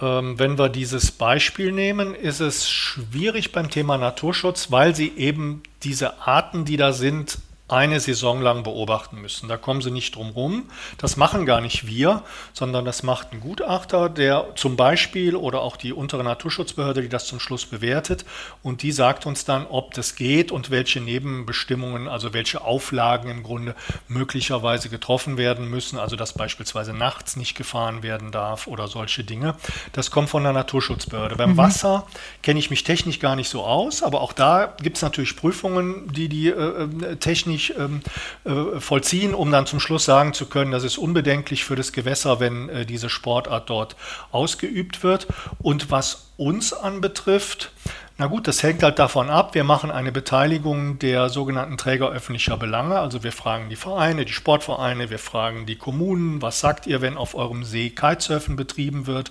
Ähm, 0.00 0.38
wenn 0.38 0.58
wir 0.58 0.68
dieses 0.68 1.10
Beispiel 1.10 1.72
nehmen, 1.72 2.14
ist 2.14 2.40
es 2.40 2.68
schwierig 2.68 3.52
beim 3.52 3.68
Thema 3.70 3.98
Naturschutz, 3.98 4.70
weil 4.70 4.94
Sie 4.94 5.12
eben 5.16 5.62
diese 5.82 6.20
Arten, 6.20 6.64
die 6.64 6.76
da 6.76 6.92
sind, 6.92 7.38
eine 7.68 8.00
Saison 8.00 8.40
lang 8.40 8.62
beobachten 8.62 9.20
müssen. 9.20 9.48
Da 9.48 9.58
kommen 9.58 9.82
sie 9.82 9.90
nicht 9.90 10.16
drum 10.16 10.30
rum. 10.30 10.70
Das 10.96 11.18
machen 11.18 11.44
gar 11.44 11.60
nicht 11.60 11.86
wir, 11.86 12.22
sondern 12.54 12.86
das 12.86 13.02
macht 13.02 13.32
ein 13.32 13.40
Gutachter, 13.40 14.08
der 14.08 14.48
zum 14.56 14.76
Beispiel 14.76 15.36
oder 15.36 15.60
auch 15.60 15.76
die 15.76 15.92
untere 15.92 16.24
Naturschutzbehörde, 16.24 17.02
die 17.02 17.10
das 17.10 17.26
zum 17.26 17.40
Schluss 17.40 17.66
bewertet. 17.66 18.24
Und 18.62 18.82
die 18.82 18.90
sagt 18.90 19.26
uns 19.26 19.44
dann, 19.44 19.66
ob 19.66 19.92
das 19.92 20.16
geht 20.16 20.50
und 20.50 20.70
welche 20.70 21.00
Nebenbestimmungen, 21.00 22.08
also 22.08 22.32
welche 22.32 22.62
Auflagen 22.62 23.30
im 23.30 23.42
Grunde 23.42 23.74
möglicherweise 24.08 24.88
getroffen 24.88 25.36
werden 25.36 25.68
müssen. 25.68 25.98
Also 25.98 26.16
dass 26.16 26.32
beispielsweise 26.32 26.94
nachts 26.94 27.36
nicht 27.36 27.54
gefahren 27.54 28.02
werden 28.02 28.32
darf 28.32 28.66
oder 28.66 28.88
solche 28.88 29.24
Dinge. 29.24 29.54
Das 29.92 30.10
kommt 30.10 30.30
von 30.30 30.42
der 30.42 30.54
Naturschutzbehörde. 30.54 31.36
Beim 31.36 31.52
mhm. 31.52 31.56
Wasser 31.58 32.06
kenne 32.42 32.58
ich 32.58 32.70
mich 32.70 32.82
technisch 32.82 33.20
gar 33.20 33.36
nicht 33.36 33.50
so 33.50 33.62
aus, 33.62 34.02
aber 34.02 34.22
auch 34.22 34.32
da 34.32 34.74
gibt 34.80 34.96
es 34.96 35.02
natürlich 35.02 35.36
Prüfungen, 35.36 36.10
die 36.10 36.30
die 36.30 36.48
äh, 36.48 36.52
äh 36.52 37.16
technisch 37.16 37.57
nicht 37.58 37.74
ähm, 37.76 38.00
äh, 38.44 38.80
vollziehen, 38.80 39.34
um 39.34 39.50
dann 39.50 39.66
zum 39.66 39.80
Schluss 39.80 40.04
sagen 40.04 40.32
zu 40.32 40.46
können, 40.46 40.70
das 40.70 40.84
ist 40.84 40.96
unbedenklich 40.96 41.64
für 41.64 41.76
das 41.76 41.92
Gewässer, 41.92 42.40
wenn 42.40 42.68
äh, 42.68 42.86
diese 42.86 43.10
Sportart 43.10 43.68
dort 43.68 43.96
ausgeübt 44.30 45.02
wird. 45.02 45.26
Und 45.58 45.90
was 45.90 46.30
uns 46.36 46.72
anbetrifft, 46.72 47.72
na 48.20 48.26
gut, 48.26 48.48
das 48.48 48.64
hängt 48.64 48.82
halt 48.82 48.98
davon 48.98 49.30
ab. 49.30 49.54
Wir 49.54 49.62
machen 49.62 49.92
eine 49.92 50.10
Beteiligung 50.10 50.98
der 50.98 51.28
sogenannten 51.28 51.76
Träger 51.76 52.10
öffentlicher 52.10 52.56
Belange. 52.56 52.98
Also 52.98 53.22
wir 53.22 53.30
fragen 53.30 53.68
die 53.68 53.76
Vereine, 53.76 54.24
die 54.24 54.32
Sportvereine, 54.32 55.08
wir 55.08 55.20
fragen 55.20 55.66
die 55.66 55.76
Kommunen, 55.76 56.42
was 56.42 56.58
sagt 56.58 56.88
ihr, 56.88 57.00
wenn 57.00 57.16
auf 57.16 57.36
eurem 57.36 57.62
See 57.62 57.90
Kitesurfen 57.90 58.56
betrieben 58.56 59.06
wird? 59.06 59.30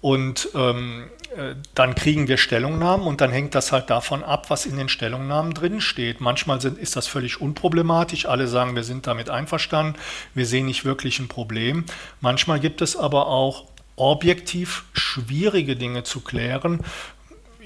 Und 0.00 0.48
ähm, 0.54 1.10
äh, 1.36 1.56
dann 1.74 1.94
kriegen 1.94 2.26
wir 2.26 2.38
Stellungnahmen 2.38 3.06
und 3.06 3.20
dann 3.20 3.30
hängt 3.30 3.54
das 3.54 3.70
halt 3.70 3.90
davon 3.90 4.24
ab, 4.24 4.48
was 4.48 4.64
in 4.64 4.78
den 4.78 4.88
Stellungnahmen 4.88 5.52
drin 5.52 5.82
steht. 5.82 6.22
Manchmal 6.22 6.58
sind, 6.62 6.78
ist 6.78 6.96
das 6.96 7.06
völlig 7.06 7.42
unproblematisch. 7.42 8.24
Alle 8.24 8.48
sagen, 8.48 8.76
wir 8.76 8.84
sind 8.84 9.06
damit 9.06 9.28
einverstanden. 9.28 9.98
Wir 10.32 10.46
sehen 10.46 10.64
nicht 10.64 10.86
wirklich 10.86 11.18
ein 11.18 11.28
Problem. 11.28 11.84
Manchmal 12.22 12.60
gibt 12.60 12.80
es 12.80 12.96
aber 12.96 13.26
auch 13.26 13.64
objektiv 13.96 14.84
schwierige 14.92 15.74
Dinge 15.74 16.04
zu 16.04 16.20
klären, 16.20 16.80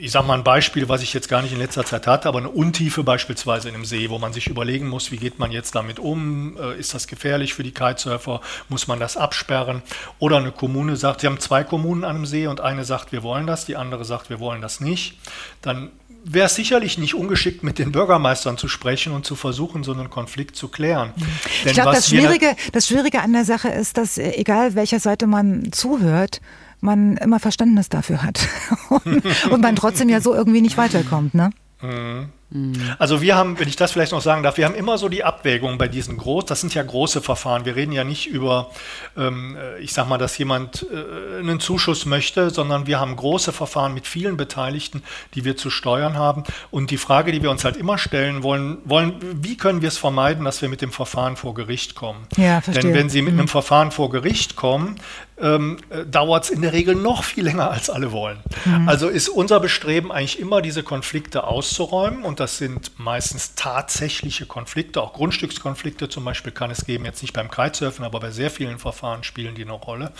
ich 0.00 0.10
sage 0.12 0.26
mal 0.26 0.34
ein 0.34 0.44
Beispiel, 0.44 0.88
was 0.88 1.02
ich 1.02 1.12
jetzt 1.12 1.28
gar 1.28 1.42
nicht 1.42 1.52
in 1.52 1.58
letzter 1.58 1.84
Zeit 1.84 2.06
hatte, 2.06 2.28
aber 2.28 2.38
eine 2.38 2.48
Untiefe 2.48 3.04
beispielsweise 3.04 3.68
in 3.68 3.74
einem 3.74 3.84
See, 3.84 4.08
wo 4.08 4.18
man 4.18 4.32
sich 4.32 4.46
überlegen 4.46 4.88
muss, 4.88 5.10
wie 5.10 5.18
geht 5.18 5.38
man 5.38 5.52
jetzt 5.52 5.74
damit 5.74 5.98
um? 5.98 6.56
Äh, 6.58 6.78
ist 6.78 6.94
das 6.94 7.06
gefährlich 7.06 7.54
für 7.54 7.62
die 7.62 7.72
Kitesurfer? 7.72 8.40
Muss 8.68 8.88
man 8.88 8.98
das 8.98 9.16
absperren? 9.16 9.82
Oder 10.18 10.38
eine 10.38 10.52
Kommune 10.52 10.96
sagt, 10.96 11.20
sie 11.20 11.26
haben 11.26 11.38
zwei 11.38 11.64
Kommunen 11.64 12.04
an 12.04 12.16
einem 12.16 12.26
See 12.26 12.46
und 12.46 12.60
eine 12.60 12.84
sagt, 12.84 13.12
wir 13.12 13.22
wollen 13.22 13.46
das, 13.46 13.66
die 13.66 13.76
andere 13.76 14.04
sagt, 14.04 14.30
wir 14.30 14.40
wollen 14.40 14.62
das 14.62 14.80
nicht. 14.80 15.18
Dann 15.60 15.90
wäre 16.24 16.46
es 16.46 16.54
sicherlich 16.54 16.98
nicht 16.98 17.14
ungeschickt, 17.14 17.62
mit 17.62 17.78
den 17.78 17.92
Bürgermeistern 17.92 18.58
zu 18.58 18.68
sprechen 18.68 19.12
und 19.12 19.24
zu 19.24 19.36
versuchen, 19.36 19.84
so 19.84 19.92
einen 19.92 20.10
Konflikt 20.10 20.56
zu 20.56 20.68
klären. 20.68 21.12
Mhm. 21.16 21.26
Ich 21.66 21.72
glaube, 21.72 21.92
das 21.92 22.08
Schwierige, 22.08 22.56
das 22.72 22.86
Schwierige 22.86 23.20
an 23.20 23.32
der 23.32 23.44
Sache 23.44 23.68
ist, 23.68 23.96
dass 23.96 24.18
äh, 24.18 24.32
egal 24.32 24.74
welcher 24.74 25.00
Seite 25.00 25.26
man 25.26 25.72
zuhört, 25.72 26.40
man 26.80 27.16
immer 27.16 27.40
Verständnis 27.40 27.88
dafür 27.88 28.22
hat 28.22 28.48
und 29.50 29.60
man 29.60 29.76
trotzdem 29.76 30.08
ja 30.08 30.20
so 30.20 30.34
irgendwie 30.34 30.60
nicht 30.60 30.76
weiterkommt, 30.76 31.34
ne? 31.34 31.50
Mhm. 31.82 32.30
Also 32.98 33.22
wir 33.22 33.36
haben, 33.36 33.60
wenn 33.60 33.68
ich 33.68 33.76
das 33.76 33.92
vielleicht 33.92 34.10
noch 34.10 34.20
sagen 34.20 34.42
darf, 34.42 34.56
wir 34.56 34.64
haben 34.64 34.74
immer 34.74 34.98
so 34.98 35.08
die 35.08 35.22
Abwägung 35.22 35.78
bei 35.78 35.86
diesen 35.86 36.16
groß, 36.16 36.46
das 36.46 36.60
sind 36.60 36.74
ja 36.74 36.82
große 36.82 37.20
Verfahren. 37.20 37.64
Wir 37.64 37.76
reden 37.76 37.92
ja 37.92 38.02
nicht 38.02 38.26
über, 38.26 38.70
ähm, 39.16 39.56
äh, 39.56 39.78
ich 39.78 39.92
sag 39.92 40.08
mal, 40.08 40.18
dass 40.18 40.36
jemand 40.36 40.84
äh, 40.92 41.38
einen 41.38 41.60
Zuschuss 41.60 42.06
möchte, 42.06 42.50
sondern 42.50 42.88
wir 42.88 42.98
haben 42.98 43.14
große 43.14 43.52
Verfahren 43.52 43.94
mit 43.94 44.08
vielen 44.08 44.36
Beteiligten, 44.36 45.02
die 45.34 45.44
wir 45.44 45.56
zu 45.56 45.70
steuern 45.70 46.18
haben. 46.18 46.42
Und 46.72 46.90
die 46.90 46.96
Frage, 46.96 47.30
die 47.30 47.40
wir 47.40 47.52
uns 47.52 47.64
halt 47.64 47.76
immer 47.76 47.98
stellen 47.98 48.42
wollen, 48.42 48.78
wollen, 48.84 49.14
wie 49.20 49.56
können 49.56 49.80
wir 49.80 49.88
es 49.88 49.98
vermeiden, 49.98 50.44
dass 50.44 50.60
wir 50.60 50.68
mit 50.68 50.82
dem 50.82 50.90
Verfahren 50.90 51.36
vor 51.36 51.54
Gericht 51.54 51.94
kommen? 51.94 52.26
Ja, 52.36 52.60
verstehe. 52.60 52.82
Denn 52.82 52.94
wenn 52.94 53.08
Sie 53.10 53.22
mit 53.22 53.34
mhm. 53.34 53.40
einem 53.40 53.48
Verfahren 53.48 53.92
vor 53.92 54.10
Gericht 54.10 54.56
kommen, 54.56 54.96
ähm, 55.40 55.78
äh, 55.90 56.04
dauert 56.04 56.44
es 56.44 56.50
in 56.50 56.62
der 56.62 56.72
Regel 56.72 56.94
noch 56.94 57.24
viel 57.24 57.44
länger, 57.44 57.70
als 57.70 57.90
alle 57.90 58.12
wollen. 58.12 58.38
Mhm. 58.64 58.88
Also 58.88 59.08
ist 59.08 59.28
unser 59.28 59.60
Bestreben 59.60 60.12
eigentlich 60.12 60.38
immer, 60.38 60.62
diese 60.62 60.82
Konflikte 60.82 61.44
auszuräumen. 61.44 62.24
Und 62.24 62.40
das 62.40 62.58
sind 62.58 62.92
meistens 62.98 63.54
tatsächliche 63.54 64.46
Konflikte, 64.46 65.02
auch 65.02 65.12
Grundstückskonflikte 65.12 66.08
zum 66.08 66.24
Beispiel 66.24 66.52
kann 66.52 66.70
es 66.70 66.84
geben, 66.84 67.04
jetzt 67.04 67.22
nicht 67.22 67.32
beim 67.32 67.50
Kitesurfen, 67.50 68.04
aber 68.04 68.20
bei 68.20 68.30
sehr 68.30 68.50
vielen 68.50 68.78
Verfahren 68.78 69.24
spielen 69.24 69.54
die 69.54 69.62
eine 69.62 69.72
Rolle. 69.72 70.12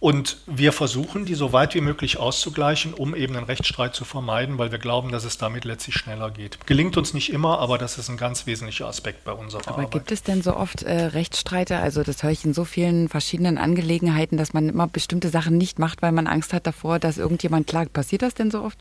Und 0.00 0.38
wir 0.46 0.72
versuchen, 0.72 1.26
die 1.26 1.34
so 1.34 1.52
weit 1.52 1.74
wie 1.74 1.82
möglich 1.82 2.16
auszugleichen, 2.16 2.94
um 2.94 3.14
eben 3.14 3.36
einen 3.36 3.44
Rechtsstreit 3.44 3.94
zu 3.94 4.06
vermeiden, 4.06 4.56
weil 4.56 4.72
wir 4.72 4.78
glauben, 4.78 5.12
dass 5.12 5.24
es 5.24 5.36
damit 5.36 5.66
letztlich 5.66 5.94
schneller 5.96 6.30
geht. 6.30 6.58
Gelingt 6.66 6.96
uns 6.96 7.12
nicht 7.12 7.30
immer, 7.30 7.58
aber 7.58 7.76
das 7.76 7.98
ist 7.98 8.08
ein 8.08 8.16
ganz 8.16 8.46
wesentlicher 8.46 8.86
Aspekt 8.86 9.24
bei 9.24 9.32
unserer 9.32 9.60
aber 9.60 9.72
Arbeit. 9.72 9.84
Aber 9.84 9.98
gibt 9.98 10.10
es 10.10 10.22
denn 10.22 10.40
so 10.40 10.56
oft 10.56 10.82
äh, 10.84 11.04
Rechtsstreite? 11.04 11.76
Also 11.76 12.02
das 12.02 12.22
höre 12.22 12.30
ich 12.30 12.46
in 12.46 12.54
so 12.54 12.64
vielen 12.64 13.10
verschiedenen 13.10 13.58
Angelegenheiten, 13.58 14.38
dass 14.38 14.54
man 14.54 14.70
immer 14.70 14.86
bestimmte 14.86 15.28
Sachen 15.28 15.58
nicht 15.58 15.78
macht, 15.78 16.00
weil 16.00 16.12
man 16.12 16.26
Angst 16.26 16.54
hat 16.54 16.66
davor, 16.66 16.98
dass 16.98 17.18
irgendjemand 17.18 17.66
klagt. 17.66 17.92
Passiert 17.92 18.22
das 18.22 18.32
denn 18.32 18.50
so 18.50 18.62
oft? 18.62 18.78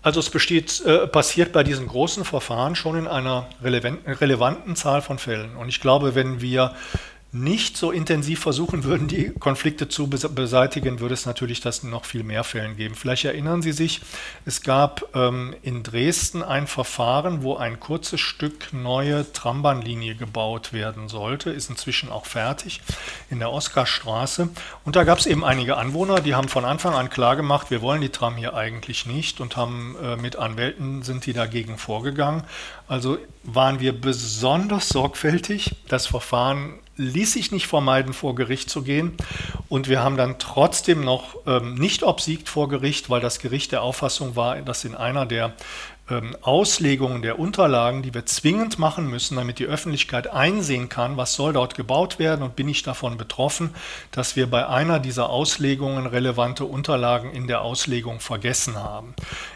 Also 0.00 0.20
es 0.20 0.30
besteht, 0.30 0.82
äh, 0.86 1.06
passiert 1.06 1.52
bei 1.52 1.62
diesen 1.62 1.88
großen 1.88 2.24
Verfahren 2.24 2.74
schon 2.74 2.96
in 2.96 3.06
einer 3.06 3.48
relevanten 3.62 4.76
Zahl 4.76 5.02
von 5.02 5.18
Fällen. 5.18 5.56
Und 5.56 5.68
ich 5.68 5.80
glaube, 5.80 6.14
wenn 6.14 6.40
wir 6.40 6.74
nicht 7.34 7.76
so 7.76 7.90
intensiv 7.90 8.38
versuchen 8.40 8.84
würden, 8.84 9.08
die 9.08 9.30
Konflikte 9.30 9.88
zu 9.88 10.08
beseitigen, 10.08 11.00
würde 11.00 11.14
es 11.14 11.26
natürlich 11.26 11.60
das 11.60 11.82
noch 11.82 12.04
viel 12.04 12.22
mehr 12.22 12.44
Fällen 12.44 12.76
geben. 12.76 12.94
Vielleicht 12.94 13.24
erinnern 13.24 13.60
Sie 13.60 13.72
sich, 13.72 14.00
es 14.46 14.62
gab 14.62 15.04
ähm, 15.16 15.52
in 15.62 15.82
Dresden 15.82 16.44
ein 16.44 16.68
Verfahren, 16.68 17.42
wo 17.42 17.56
ein 17.56 17.80
kurzes 17.80 18.20
Stück 18.20 18.72
neue 18.72 19.30
Trambahnlinie 19.32 20.14
gebaut 20.14 20.72
werden 20.72 21.08
sollte, 21.08 21.50
ist 21.50 21.70
inzwischen 21.70 22.08
auch 22.08 22.26
fertig 22.26 22.80
in 23.30 23.40
der 23.40 23.50
Oskarstraße. 23.50 24.50
Und 24.84 24.94
da 24.94 25.02
gab 25.02 25.18
es 25.18 25.26
eben 25.26 25.44
einige 25.44 25.76
Anwohner, 25.76 26.20
die 26.20 26.36
haben 26.36 26.48
von 26.48 26.64
Anfang 26.64 26.94
an 26.94 27.10
klargemacht, 27.10 27.68
wir 27.72 27.82
wollen 27.82 28.00
die 28.00 28.10
Tram 28.10 28.36
hier 28.36 28.54
eigentlich 28.54 29.06
nicht 29.06 29.40
und 29.40 29.56
haben 29.56 29.96
äh, 30.00 30.14
mit 30.14 30.36
Anwälten 30.36 31.02
sind 31.02 31.26
die 31.26 31.32
dagegen 31.32 31.78
vorgegangen. 31.78 32.44
Also 32.86 33.18
waren 33.42 33.80
wir 33.80 34.00
besonders 34.00 34.88
sorgfältig, 34.88 35.74
das 35.88 36.06
Verfahren 36.06 36.78
ließ 36.96 37.32
sich 37.32 37.52
nicht 37.52 37.66
vermeiden, 37.66 38.12
vor 38.12 38.34
Gericht 38.34 38.70
zu 38.70 38.82
gehen. 38.82 39.12
Und 39.68 39.88
wir 39.88 40.02
haben 40.02 40.16
dann 40.16 40.38
trotzdem 40.38 41.02
noch 41.02 41.36
ähm, 41.46 41.74
nicht 41.74 42.02
obsiegt 42.02 42.48
vor 42.48 42.68
Gericht, 42.68 43.10
weil 43.10 43.20
das 43.20 43.38
Gericht 43.38 43.72
der 43.72 43.82
Auffassung 43.82 44.36
war, 44.36 44.56
dass 44.62 44.84
in 44.84 44.94
einer 44.94 45.26
der 45.26 45.54
ähm, 46.10 46.36
Auslegungen 46.42 47.22
der 47.22 47.38
Unterlagen, 47.38 48.02
die 48.02 48.12
wir 48.12 48.26
zwingend 48.26 48.78
machen 48.78 49.08
müssen, 49.08 49.36
damit 49.36 49.58
die 49.58 49.64
Öffentlichkeit 49.64 50.26
einsehen 50.26 50.88
kann, 50.88 51.16
was 51.16 51.34
soll 51.34 51.52
dort 51.54 51.74
gebaut 51.74 52.18
werden 52.18 52.42
und 52.42 52.56
bin 52.56 52.68
ich 52.68 52.82
davon 52.82 53.16
betroffen, 53.16 53.70
dass 54.10 54.36
wir 54.36 54.50
bei 54.50 54.66
einer 54.66 54.98
dieser 54.98 55.30
Auslegungen 55.30 56.06
relevante 56.06 56.66
Unterlagen 56.66 57.32
in 57.32 57.46
der 57.46 57.62
Auslegung 57.62 58.20
vergessen 58.20 58.76
haben. 58.76 59.14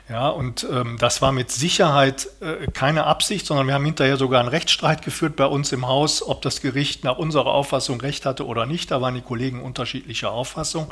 Ja, 0.08 0.28
und 0.28 0.66
ähm, 0.70 0.96
das 0.98 1.20
war 1.20 1.32
mit 1.32 1.50
Sicherheit 1.50 2.28
äh, 2.40 2.66
keine 2.72 3.04
Absicht, 3.04 3.44
sondern 3.44 3.66
wir 3.66 3.74
haben 3.74 3.84
hinterher 3.84 4.16
sogar 4.16 4.40
einen 4.40 4.48
Rechtsstreit 4.48 5.04
geführt 5.04 5.36
bei 5.36 5.46
uns 5.46 5.70
im 5.72 5.86
Haus, 5.86 6.26
ob 6.26 6.40
das 6.40 6.62
Gericht 6.62 7.04
nach 7.04 7.18
unserer 7.18 7.52
Auffassung 7.52 8.00
recht 8.00 8.24
hatte 8.24 8.46
oder 8.46 8.64
nicht. 8.64 8.90
Da 8.90 9.02
waren 9.02 9.14
die 9.14 9.20
Kollegen 9.20 9.62
unterschiedlicher 9.62 10.30
Auffassung. 10.30 10.90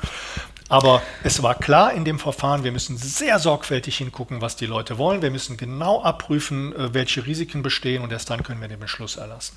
Aber 0.69 1.03
es 1.23 1.43
war 1.43 1.55
klar 1.55 1.93
in 1.93 2.05
dem 2.05 2.19
Verfahren, 2.19 2.65
wir 2.65 2.73
müssen 2.73 2.97
sehr 2.97 3.39
sorgfältig 3.39 3.99
hingucken, 3.99 4.41
was 4.41 4.57
die 4.57 4.67
Leute 4.67 4.99
wollen. 4.99 5.23
Wir 5.23 5.31
müssen 5.31 5.57
genau 5.57 6.03
abprüfen, 6.03 6.75
äh, 6.75 6.93
welche 6.93 7.25
Risiken 7.25 7.63
bestehen 7.63 8.03
und 8.03 8.13
erst 8.13 8.31
dann 8.31 8.43
können 8.43 8.61
wir 8.61 8.69
den 8.69 8.81
Beschluss 8.81 9.17
erlassen. 9.17 9.57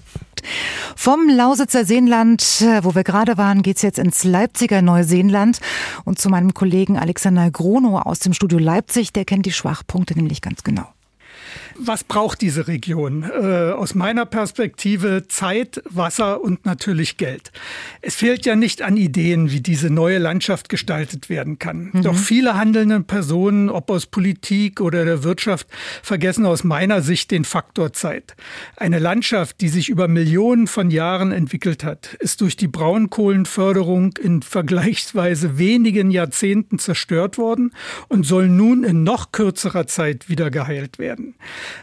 Vom 0.96 1.28
Lausitzer 1.30 1.86
Seenland, 1.86 2.62
äh, 2.62 2.84
wo 2.84 2.94
wir 2.94 3.04
gerade 3.04 3.38
waren, 3.38 3.64
geht 3.64 3.78
es 3.78 3.82
jetzt 3.82 3.98
ins 3.98 4.24
Leipziger 4.24 4.82
Neuseenland 4.82 5.60
und 6.06 6.20
zu 6.20 6.30
meinem 6.30 6.54
Kollegen 6.54 6.98
Alexander 6.98 7.50
Grono 7.50 8.00
aus 8.00 8.20
dem 8.20 8.34
Studio 8.34 8.60
Leipzig. 8.60 9.12
Der 9.12 9.26
kennt 9.26 9.46
die 9.46 9.52
Schwachpunkte 9.52 10.16
nämlich 10.16 10.42
ganz 10.42 10.64
genau. 10.64 10.88
Was 11.80 12.04
braucht 12.04 12.42
diese 12.42 12.68
Region? 12.68 13.24
Äh, 13.24 13.72
aus 13.72 13.96
meiner 13.96 14.26
Perspektive 14.26 15.28
Zeit, 15.28 15.82
Wasser 15.90 16.42
und 16.42 16.66
natürlich 16.66 17.18
Geld. 17.18 17.52
Es 18.02 18.16
fehlt 18.16 18.46
ja 18.46 18.56
nicht 18.56 18.82
an 18.82 18.98
Ideen, 18.98 19.52
wie 19.52 19.62
diese 19.62 19.90
neue 19.90 20.18
Landschaft 20.18 20.70
gestaltet 20.70 21.30
werden 21.30 21.58
kann. 21.58 21.92
Mhm. 21.94 22.02
Doch 22.04 22.16
viele 22.16 22.56
handelnde 22.56 23.00
Personen, 23.02 23.70
ob 23.70 23.90
aus 23.90 24.06
Politik 24.06 24.82
oder 24.82 25.06
der 25.06 25.24
Wirtschaft, 25.24 25.68
vergessen 26.04 26.46
aus 26.46 26.64
meiner 26.64 27.02
Sicht 27.02 27.32
den 27.32 27.46
Faktor 27.46 27.94
Zeit. 27.94 28.36
Eine 28.76 29.00
Landschaft, 29.00 29.62
die 29.62 29.70
sich 29.70 29.90
über 29.90 30.08
Millionen 30.08 30.68
von 30.68 30.92
Jahren 30.92 31.32
entwickelt 31.32 31.84
hat, 31.84 32.16
ist 32.20 32.42
durch 32.42 32.58
die 32.58 32.68
Braunkohlenförderung 32.68 34.14
in 34.22 34.42
vergleichsweise 34.42 35.58
wenigen 35.58 36.12
Jahrzehnten 36.12 36.78
zerstört 36.80 37.38
worden 37.38 37.74
und 38.10 38.26
soll 38.26 38.50
nun 38.50 38.84
in 38.84 39.04
noch 39.04 39.32
kürzerer 39.32 39.88
Zeit 39.88 40.30
wieder 40.30 40.52
geheilt 40.52 41.00
werden. 41.00 41.36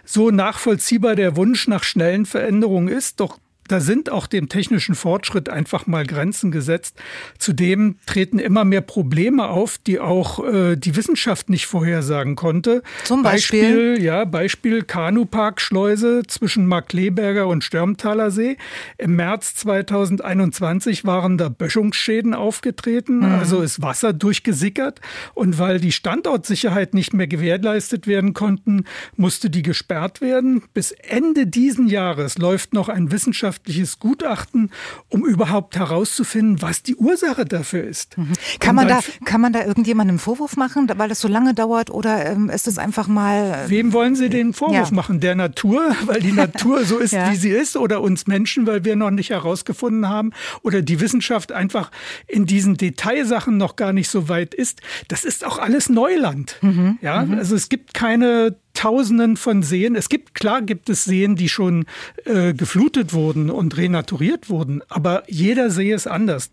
So 0.05 0.31
nachvollziehbar 0.31 1.15
der 1.15 1.37
Wunsch 1.37 1.69
nach 1.69 1.85
schnellen 1.85 2.27
Veränderungen 2.27 2.89
ist, 2.89 3.21
doch 3.21 3.39
da 3.69 3.81
sind 3.81 4.11
auch 4.11 4.27
dem 4.27 4.49
technischen 4.49 4.95
Fortschritt 4.95 5.49
einfach 5.49 5.87
mal 5.87 6.07
Grenzen 6.07 6.51
gesetzt. 6.51 6.97
Zudem 7.39 7.97
treten 8.07 8.39
immer 8.39 8.65
mehr 8.65 8.81
Probleme 8.81 9.49
auf, 9.49 9.79
die 9.79 10.01
auch 10.01 10.45
äh, 10.45 10.77
die 10.77 10.97
Wissenschaft 10.97 11.51
nicht 11.51 11.67
vorhersagen 11.67 12.37
konnte. 12.37 12.83
Zum 13.05 13.23
Beispiel? 13.23 13.63
Beispiel 13.63 14.05
ja, 14.05 14.25
Beispiel 14.25 14.83
Kanuparkschleuse 14.83 16.23
zwischen 16.27 16.67
Markleberger 16.67 17.47
und 17.47 17.65
Stürmtaler 17.65 18.31
See. 18.31 18.57
Im 18.99 19.17
März 19.17 19.55
2021 19.57 21.05
waren 21.05 21.39
da 21.39 21.49
Böschungsschäden 21.49 22.35
aufgetreten, 22.35 23.19
mhm. 23.19 23.25
also 23.25 23.63
ist 23.63 23.83
Wasser 23.83 24.13
durchgesickert. 24.13 25.01
Und 25.35 25.59
weil 25.59 25.81
die 25.81 25.93
Standortsicherheit 25.93 26.95
nicht 26.95 27.13
mehr 27.13 27.27
gewährleistet 27.27 28.07
werden 28.07 28.35
konnten, 28.35 28.85
musste 29.17 29.51
die 29.51 29.63
gesperrt 29.63 30.21
werden. 30.21 30.63
Bis 30.75 30.93
Ende 30.93 31.47
diesen 31.47 31.89
Jahres 31.89 32.39
läuft 32.39 32.75
noch 32.75 32.89
ein 32.89 33.11
Wissenschaftlicher 33.11 33.56
wissenschaftliches 33.57 33.99
Gutachten, 33.99 34.71
um 35.09 35.25
überhaupt 35.25 35.77
herauszufinden, 35.77 36.63
was 36.63 36.83
die 36.83 36.97
Ursache 36.97 37.45
dafür 37.45 37.85
ist. 37.85 38.19
Mhm. 38.19 38.33
Kann, 38.61 38.75
man 38.75 38.89
da, 38.89 39.01
kann 39.25 39.41
man 39.41 39.53
da 39.53 39.65
irgendjemandem 39.65 40.15
einen 40.15 40.19
Vorwurf 40.19 40.57
machen, 40.57 40.91
weil 40.97 41.09
das 41.09 41.21
so 41.21 41.29
lange 41.29 41.55
dauert 41.55 41.91
oder 41.91 42.27
ähm, 42.27 42.51
ist 42.51 42.67
es 42.69 42.79
einfach 42.79 43.09
mal. 43.09 43.65
Äh, 43.67 43.71
Wem 43.71 43.93
wollen 43.93 44.15
Sie 44.15 44.29
den 44.29 44.53
Vorwurf 44.53 44.91
ja. 44.91 44.95
machen? 44.95 45.21
Der 45.21 45.35
Natur, 45.35 45.95
weil 46.05 46.21
die 46.21 46.33
Natur 46.33 46.85
so 46.85 46.99
ist, 46.99 47.13
ja. 47.13 47.31
wie 47.31 47.37
sie 47.37 47.51
ist, 47.51 47.77
oder 47.77 48.01
uns 48.01 48.27
Menschen, 48.27 48.67
weil 48.67 48.85
wir 48.85 48.97
noch 48.97 49.11
nicht 49.11 49.31
herausgefunden 49.31 50.09
haben, 50.09 50.33
oder 50.63 50.83
die 50.83 51.01
Wissenschaft 51.01 51.53
einfach 51.53 51.91
in 52.27 52.47
diesen 52.47 52.77
Detailsachen 52.77 53.57
noch 53.57 53.77
gar 53.77 53.93
nicht 53.93 54.09
so 54.09 54.29
weit 54.29 54.55
ist. 54.55 54.81
Das 55.09 55.25
ist 55.25 55.45
auch 55.45 55.59
alles 55.59 55.89
Neuland. 55.89 56.57
Mhm. 56.61 56.99
Ja, 57.01 57.25
mhm. 57.25 57.39
also 57.39 57.55
es 57.55 57.69
gibt 57.69 57.95
keine 57.95 58.57
Tausenden 58.77 59.37
von 59.37 59.63
Seen. 59.63 59.97
Es 59.97 60.09
gibt, 60.09 60.35
klar 60.35 60.63
gibt 60.63 60.89
es 60.89 61.05
Seen, 61.05 61.35
die 61.35 61.49
schon 61.49 61.87
äh, 62.25 62.55
geflutet 62.55 63.13
wurden 63.13 63.51
und 63.51 63.77
renaturiert 63.77 64.49
wurden, 64.51 64.83
aber 64.89 65.25
jeder 65.29 65.71
See 65.71 65.93
ist 65.93 66.07
anders. 66.07 66.51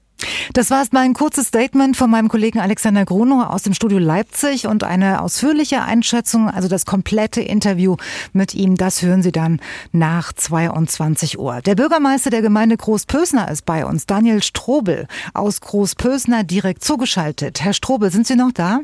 Das 0.54 0.70
war 0.70 0.80
erst 0.80 0.94
mal 0.94 1.02
ein 1.02 1.14
kurzes 1.14 1.48
Statement 1.48 1.98
von 1.98 2.10
meinem 2.10 2.30
Kollegen 2.30 2.60
Alexander 2.60 3.06
Grunow 3.06 3.50
aus 3.50 3.64
dem 3.64 3.74
Studio 3.74 4.00
Leipzig 4.00 4.68
und 4.68 4.84
eine 4.84 5.22
ausführliche 5.22 5.82
Einschätzung, 5.82 6.50
also 6.50 6.68
das 6.68 6.86
komplette 6.86 7.42
Interview 7.42 7.98
mit 8.32 8.54
ihm, 8.54 8.76
das 8.76 9.02
hören 9.02 9.22
Sie 9.22 9.32
dann 9.32 9.60
nach 9.92 10.32
22 10.32 11.40
Uhr. 11.40 11.62
Der 11.62 11.76
Bürgermeister 11.76 12.30
der 12.30 12.42
Gemeinde 12.42 12.78
Großpösner 12.78 13.50
ist 13.52 13.66
bei 13.66 13.86
uns, 13.86 14.06
Daniel 14.06 14.42
Strobel 14.42 15.08
aus 15.34 15.60
Großpösner 15.62 16.44
direkt 16.44 16.84
zugeschaltet. 16.84 17.62
Herr 17.62 17.74
Strobel, 17.74 18.12
sind 18.12 18.28
Sie 18.28 18.36
noch 18.36 18.52
da? 18.54 18.80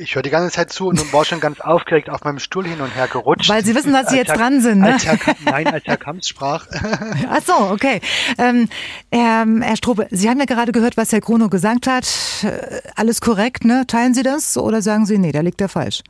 Ich 0.00 0.14
höre 0.14 0.22
die 0.22 0.30
ganze 0.30 0.50
Zeit 0.50 0.72
zu 0.72 0.88
und 0.88 1.12
war 1.12 1.24
schon 1.24 1.40
ganz 1.40 1.60
aufgeregt 1.60 2.08
auf 2.08 2.24
meinem 2.24 2.38
Stuhl 2.38 2.66
hin 2.66 2.80
und 2.80 2.94
her 2.94 3.06
gerutscht. 3.06 3.48
Weil 3.48 3.64
Sie 3.64 3.74
wissen, 3.74 3.92
dass 3.92 4.08
Sie 4.08 4.16
jetzt 4.16 4.28
Herr, 4.28 4.36
dran 4.36 4.60
sind, 4.60 4.80
ne? 4.80 4.94
Als 4.94 5.04
Herr, 5.04 5.18
nein, 5.44 5.66
als 5.68 5.84
Herr 5.84 5.96
Kamps 5.96 6.28
sprach. 6.28 6.66
Ach 7.28 7.42
so, 7.44 7.54
okay. 7.70 8.00
Ähm, 8.38 8.68
Herr, 9.12 9.46
Herr 9.60 9.76
Strobe, 9.76 10.08
Sie 10.10 10.28
haben 10.28 10.38
ja 10.38 10.46
gerade 10.46 10.72
gehört, 10.72 10.96
was 10.96 11.12
Herr 11.12 11.20
Gruno 11.20 11.48
gesagt 11.48 11.86
hat. 11.86 12.06
Äh, 12.42 12.80
alles 12.96 13.20
korrekt, 13.20 13.64
ne? 13.64 13.84
Teilen 13.86 14.14
Sie 14.14 14.22
das 14.22 14.56
oder 14.56 14.82
sagen 14.82 15.06
Sie, 15.06 15.18
nee, 15.18 15.32
da 15.32 15.40
liegt 15.40 15.60
er 15.60 15.68
falsch? 15.68 16.02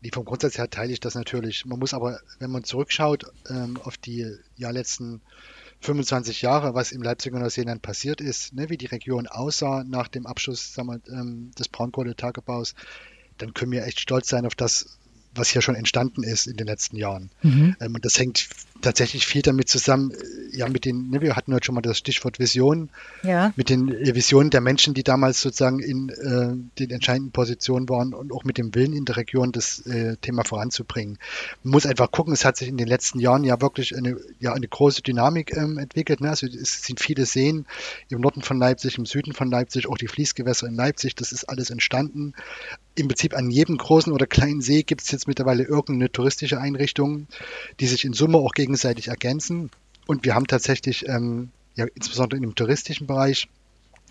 Nee, 0.00 0.10
vom 0.12 0.24
Grundsatz 0.24 0.58
her 0.58 0.70
teile 0.70 0.92
ich 0.92 1.00
das 1.00 1.14
natürlich. 1.14 1.64
Man 1.64 1.78
muss 1.78 1.94
aber, 1.94 2.20
wenn 2.38 2.50
man 2.50 2.64
zurückschaut 2.64 3.26
ähm, 3.50 3.78
auf 3.82 3.96
die 3.96 4.26
ja, 4.56 4.70
letzten 4.70 5.20
25 5.80 6.42
Jahre, 6.42 6.74
was 6.74 6.92
im 6.92 7.02
Leipziger 7.02 7.38
Neuseeland 7.38 7.82
passiert 7.82 8.20
ist, 8.20 8.54
ne, 8.54 8.70
wie 8.70 8.76
die 8.76 8.86
Region 8.86 9.26
aussah 9.26 9.84
nach 9.84 10.08
dem 10.08 10.26
Abschluss 10.26 10.72
wir, 10.72 11.00
ähm, 11.08 11.50
des 11.58 11.68
Braunkohletagebaus, 11.68 12.74
dann 13.38 13.54
können 13.54 13.72
wir 13.72 13.84
echt 13.84 14.00
stolz 14.00 14.28
sein 14.28 14.46
auf 14.46 14.54
das, 14.54 14.98
was 15.34 15.50
hier 15.50 15.62
schon 15.62 15.74
entstanden 15.74 16.22
ist 16.22 16.46
in 16.46 16.56
den 16.56 16.66
letzten 16.66 16.96
Jahren. 16.96 17.30
Mhm. 17.42 17.76
Ähm, 17.80 17.94
und 17.94 18.04
das 18.04 18.18
hängt 18.18 18.48
tatsächlich 18.80 19.26
viel 19.26 19.42
damit 19.42 19.68
zusammen, 19.68 20.12
äh, 20.12 20.56
ja, 20.56 20.68
mit 20.68 20.84
den, 20.84 21.10
ne, 21.10 21.20
wir 21.20 21.36
hatten 21.36 21.52
heute 21.52 21.66
schon 21.66 21.74
mal 21.74 21.80
das 21.80 21.98
Stichwort 21.98 22.38
Vision, 22.38 22.90
ja. 23.22 23.52
mit 23.56 23.68
den 23.68 23.92
äh, 23.92 24.14
Visionen 24.14 24.50
der 24.50 24.60
Menschen, 24.60 24.94
die 24.94 25.02
damals 25.02 25.40
sozusagen 25.40 25.80
in 25.80 26.08
äh, 26.08 26.54
den 26.78 26.90
entscheidenden 26.90 27.32
Positionen 27.32 27.88
waren 27.88 28.14
und 28.14 28.32
auch 28.32 28.44
mit 28.44 28.58
dem 28.58 28.74
Willen 28.74 28.92
in 28.92 29.04
der 29.04 29.16
Region, 29.16 29.52
das 29.52 29.84
äh, 29.86 30.16
Thema 30.16 30.44
voranzubringen. 30.44 31.18
Man 31.62 31.72
muss 31.72 31.86
einfach 31.86 32.10
gucken, 32.10 32.32
es 32.32 32.44
hat 32.44 32.56
sich 32.56 32.68
in 32.68 32.76
den 32.76 32.88
letzten 32.88 33.18
Jahren 33.18 33.44
ja 33.44 33.60
wirklich 33.60 33.96
eine, 33.96 34.16
ja, 34.40 34.52
eine 34.52 34.68
große 34.68 35.02
Dynamik 35.02 35.56
ähm, 35.56 35.78
entwickelt. 35.78 36.20
Ne? 36.20 36.30
Also 36.30 36.46
es 36.46 36.84
sind 36.84 37.00
viele 37.00 37.26
Seen 37.26 37.66
im 38.08 38.20
Norden 38.20 38.42
von 38.42 38.58
Leipzig, 38.58 38.98
im 38.98 39.06
Süden 39.06 39.32
von 39.32 39.50
Leipzig, 39.50 39.88
auch 39.88 39.98
die 39.98 40.08
Fließgewässer 40.08 40.66
in 40.66 40.74
Leipzig, 40.74 41.14
das 41.14 41.32
ist 41.32 41.44
alles 41.44 41.70
entstanden. 41.70 42.34
Im 42.96 43.08
Prinzip 43.08 43.34
an 43.34 43.50
jedem 43.50 43.76
großen 43.76 44.12
oder 44.12 44.26
kleinen 44.26 44.60
See 44.60 44.82
gibt 44.82 45.02
es 45.02 45.10
jetzt 45.10 45.28
mittlerweile 45.28 45.64
irgendeine 45.64 46.10
touristische 46.10 46.60
Einrichtung, 46.60 47.26
die 47.78 47.86
sich 47.86 48.04
in 48.04 48.12
Summe 48.12 48.38
auch 48.38 48.52
gegen 48.52 48.66
gegenseitig 48.76 49.08
ergänzen. 49.08 49.70
Und 50.06 50.24
wir 50.24 50.34
haben 50.34 50.46
tatsächlich, 50.46 51.08
ähm, 51.08 51.50
ja, 51.76 51.86
insbesondere 51.94 52.42
im 52.42 52.54
touristischen 52.54 53.06
Bereich, 53.06 53.48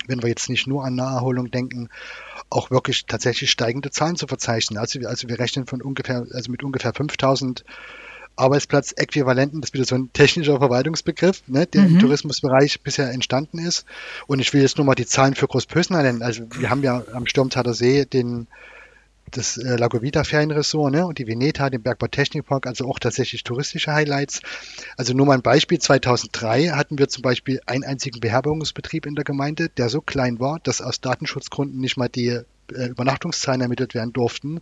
wenn 0.08 0.22
wir 0.22 0.30
jetzt 0.30 0.50
nicht 0.50 0.68
nur 0.68 0.84
an 0.84 0.96
Naherholung 0.96 1.52
denken, 1.52 1.90
auch 2.50 2.72
wirklich 2.72 3.06
tatsächlich 3.06 3.52
steigende 3.52 3.92
Zahlen 3.92 4.16
zu 4.16 4.28
verzeichnen. 4.28 4.78
Also, 4.78 5.00
also 5.08 5.28
wir 5.30 5.40
rechnen 5.40 5.68
von 5.68 5.82
ungefähr, 5.82 6.26
also 6.32 6.52
mit 6.52 6.64
ungefähr 6.64 6.94
5000 6.94 7.64
Arbeitsplatz-Äquivalenten, 8.38 9.62
das 9.62 9.70
ist 9.70 9.74
wieder 9.74 9.86
so 9.86 9.96
ein 9.96 10.12
technischer 10.12 10.58
Verwaltungsbegriff, 10.58 11.44
ne, 11.48 11.66
der 11.68 11.84
mhm. 11.84 11.96
im 11.96 12.00
Tourismusbereich 12.00 12.82
bisher 12.82 13.12
entstanden 13.12 13.60
ist. 13.60 13.86
Und 14.28 14.40
ich 14.40 14.54
will 14.54 14.62
jetzt 14.62 14.78
nur 14.78 14.86
mal 14.86 14.96
die 14.96 15.06
Zahlen 15.06 15.36
für 15.36 15.48
Großpösner 15.48 16.02
nennen. 16.02 16.22
Also 16.22 16.44
wir 16.58 16.70
haben 16.70 16.84
ja 16.84 17.04
am 17.14 17.28
Sturmtaler 17.28 17.74
See 17.74 18.06
den 18.06 18.48
das 19.38 19.58
äh, 19.58 19.76
Lagovita 19.76 20.24
Ferienresort 20.24 20.94
ne, 20.94 21.06
und 21.06 21.18
die 21.18 21.28
Veneta, 21.28 21.70
den 21.70 21.82
Bergbau 21.82 22.08
Technikpark, 22.08 22.68
also 22.68 22.88
auch 22.88 23.00
tatsächlich 23.00 23.44
touristische 23.44 23.94
Highlights. 23.94 24.42
Also 24.98 25.14
nur 25.14 25.26
mal 25.26 25.34
ein 25.34 25.42
Beispiel, 25.42 25.80
2003 25.80 26.70
hatten 26.70 26.98
wir 26.98 27.10
zum 27.10 27.22
Beispiel 27.22 27.62
einen 27.66 27.84
einzigen 27.84 28.20
Beherbergungsbetrieb 28.20 29.06
in 29.06 29.16
der 29.16 29.24
Gemeinde, 29.24 29.70
der 29.70 29.90
so 29.90 30.02
klein 30.02 30.40
war, 30.40 30.60
dass 30.64 30.82
aus 30.82 31.02
Datenschutzgründen 31.02 31.80
nicht 31.80 31.98
mal 31.98 32.10
die 32.10 32.40
äh, 32.74 32.88
Übernachtungszahlen 32.88 33.62
ermittelt 33.62 33.94
werden 33.94 34.14
durften. 34.14 34.62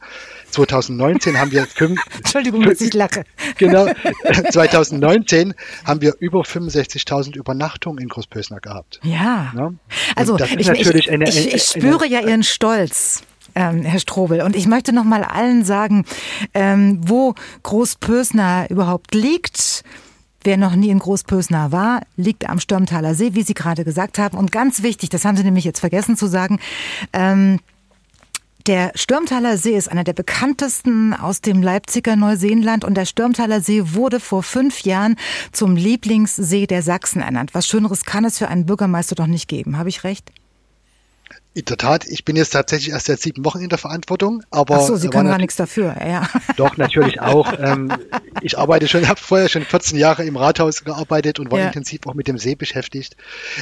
2019 0.50 1.40
haben 1.40 1.52
wir 1.52 1.66
fünf, 1.68 2.02
Entschuldigung, 2.18 2.64
dass 2.64 2.82
ich 2.82 2.94
lache. 2.94 3.24
Genau. 3.58 3.88
2019 4.52 5.54
haben 5.86 6.02
wir 6.02 6.16
über 6.20 6.42
65.000 6.42 7.36
Übernachtungen 7.36 8.00
in 8.00 8.10
Großpösner 8.10 8.60
gehabt. 8.60 9.00
Ja. 9.04 9.54
ja? 9.56 9.74
Also 10.16 10.38
ich, 10.40 10.70
ich, 10.70 10.70
ich, 10.70 11.12
eine, 11.12 11.30
ich, 11.30 11.54
ich 11.54 11.64
spüre 11.64 12.06
eine, 12.06 12.14
ja 12.14 12.22
Ihren 12.22 12.44
Stolz 12.44 13.24
ähm, 13.56 13.84
Herr 13.84 14.00
Strobel. 14.00 14.42
Und 14.42 14.56
ich 14.56 14.68
möchte 14.68 14.94
noch 14.94 15.04
mal 15.04 15.24
allen 15.24 15.66
sagen, 15.66 16.06
ähm, 16.54 17.02
wo 17.06 17.36
Großpösner 17.64 18.70
überhaupt 18.70 19.14
liegt. 19.14 19.84
Wer 20.46 20.58
noch 20.58 20.76
nie 20.76 20.90
in 20.90 21.00
Großpösner 21.00 21.72
war, 21.72 22.02
liegt 22.18 22.50
am 22.50 22.60
Stürmtaler 22.60 23.16
See, 23.16 23.34
wie 23.34 23.44
Sie 23.44 23.54
gerade 23.54 23.86
gesagt 23.86 24.20
haben. 24.20 24.38
Und 24.38 24.52
ganz 24.52 24.84
wichtig, 24.84 25.10
das 25.10 25.24
haben 25.24 25.38
Sie 25.38 25.44
nämlich 25.44 25.64
jetzt 25.64 25.80
vergessen 25.80 26.18
zu 26.18 26.28
sagen, 26.28 26.60
ähm, 27.14 27.60
der 28.68 28.94
Stürmtaler 28.96 29.58
See 29.58 29.76
ist 29.76 29.92
einer 29.92 30.06
der 30.06 30.14
bekanntesten 30.14 31.14
aus 31.14 31.42
dem 31.42 31.62
Leipziger 31.62 32.16
Neuseenland 32.16 32.86
und 32.86 32.96
der 32.96 33.06
Stürmtaler 33.06 33.60
See 33.60 33.94
wurde 33.94 34.22
vor 34.22 34.42
fünf 34.42 34.82
Jahren 34.84 35.18
zum 35.52 35.76
Lieblingssee 35.76 36.66
der 36.66 36.82
Sachsen 36.82 37.22
ernannt. 37.22 37.54
Was 37.54 37.68
Schöneres 37.68 38.06
kann 38.06 38.24
es 38.24 38.38
für 38.38 38.48
einen 38.48 38.66
Bürgermeister 38.66 39.16
doch 39.16 39.28
nicht 39.28 39.50
geben. 39.50 39.78
Habe 39.78 39.90
ich 39.90 40.06
recht? 40.06 40.32
In 41.56 41.66
der 41.66 41.78
Tat, 41.78 42.08
ich 42.08 42.26
bin 42.26 42.36
jetzt 42.36 42.50
tatsächlich 42.50 42.94
erst 42.94 43.06
seit 43.06 43.22
sieben 43.22 43.46
Wochen 43.46 43.60
in 43.60 43.70
der 43.70 43.78
Verantwortung, 43.78 44.44
aber. 44.50 44.78
Ach 44.78 44.82
so, 44.82 44.96
Sie 44.96 45.08
können 45.10 45.30
gar 45.30 45.38
nichts 45.38 45.56
dafür, 45.56 45.96
ja. 46.04 46.28
Doch, 46.58 46.78
natürlich 46.78 47.22
auch. 47.22 47.54
Ähm, 47.60 47.94
ich 48.42 48.58
arbeite 48.58 48.88
schon, 48.88 49.08
habe 49.08 49.20
vorher 49.20 49.50
schon 49.50 49.62
14 49.62 50.00
Jahre 50.00 50.26
im 50.26 50.36
Rathaus 50.36 50.84
gearbeitet 50.84 51.40
und 51.40 51.52
war 51.52 51.60
ja. 51.60 51.68
intensiv 51.68 52.08
auch 52.08 52.16
mit 52.16 52.28
dem 52.28 52.40
See 52.40 52.56
beschäftigt. 52.56 53.18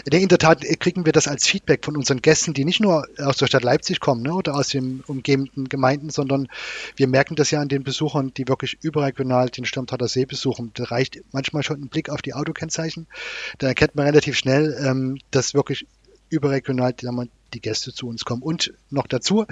In 0.09 0.29
der 0.29 0.37
Tat 0.37 0.63
kriegen 0.79 1.05
wir 1.05 1.11
das 1.11 1.27
als 1.27 1.45
Feedback 1.45 1.83
von 1.83 1.97
unseren 1.97 2.21
Gästen, 2.21 2.53
die 2.53 2.63
nicht 2.63 2.79
nur 2.79 3.05
aus 3.17 3.35
der 3.35 3.47
Stadt 3.47 3.63
Leipzig 3.63 3.99
kommen 3.99 4.21
ne, 4.21 4.33
oder 4.33 4.55
aus 4.55 4.69
den 4.69 5.03
umgebenden 5.05 5.67
Gemeinden, 5.67 6.11
sondern 6.11 6.47
wir 6.95 7.07
merken 7.07 7.35
das 7.35 7.51
ja 7.51 7.59
an 7.59 7.67
den 7.67 7.83
Besuchern, 7.83 8.31
die 8.37 8.47
wirklich 8.47 8.77
überregional 8.81 9.49
den 9.49 9.65
Sturmtaler 9.65 10.07
See 10.07 10.23
besuchen. 10.23 10.71
Da 10.75 10.85
reicht 10.85 11.19
manchmal 11.33 11.63
schon 11.63 11.81
ein 11.81 11.89
Blick 11.89 12.09
auf 12.09 12.21
die 12.21 12.33
Autokennzeichen. 12.33 13.07
Da 13.57 13.67
erkennt 13.67 13.95
man 13.95 14.05
relativ 14.05 14.37
schnell, 14.37 14.81
ähm, 14.81 15.17
dass 15.31 15.53
wirklich 15.53 15.85
überregional 16.29 16.93
die 17.53 17.61
Gäste 17.61 17.93
zu 17.93 18.07
uns 18.07 18.25
kommen. 18.25 18.41
Und 18.41 18.73
noch 18.89 19.07
dazu, 19.07 19.45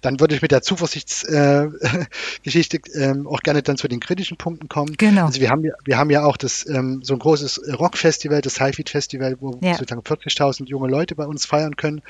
dann 0.00 0.20
würde 0.20 0.34
ich 0.34 0.42
mit 0.42 0.52
der 0.52 0.62
Zuversichtsgeschichte 0.62 2.80
äh, 2.94 3.02
ähm, 3.02 3.26
auch 3.26 3.40
gerne 3.40 3.62
dann 3.62 3.76
zu 3.76 3.88
den 3.88 4.00
kritischen 4.00 4.36
Punkten 4.36 4.68
kommen. 4.68 4.94
Genau. 4.96 5.26
Also 5.26 5.40
wir 5.40 5.50
haben 5.50 5.64
ja, 5.64 5.72
wir 5.84 5.98
haben 5.98 6.10
ja 6.10 6.24
auch 6.24 6.36
das 6.36 6.66
ähm, 6.68 7.00
so 7.02 7.14
ein 7.14 7.18
großes 7.18 7.60
Rockfestival, 7.78 8.40
das 8.40 8.60
Highfield 8.60 8.90
Festival, 8.90 9.36
wo 9.40 9.58
ja. 9.62 9.74
sozusagen 9.74 10.02
40.000 10.02 10.66
junge 10.66 10.88
Leute 10.88 11.14
bei 11.14 11.26
uns 11.26 11.46
feiern 11.46 11.76
können. 11.76 12.02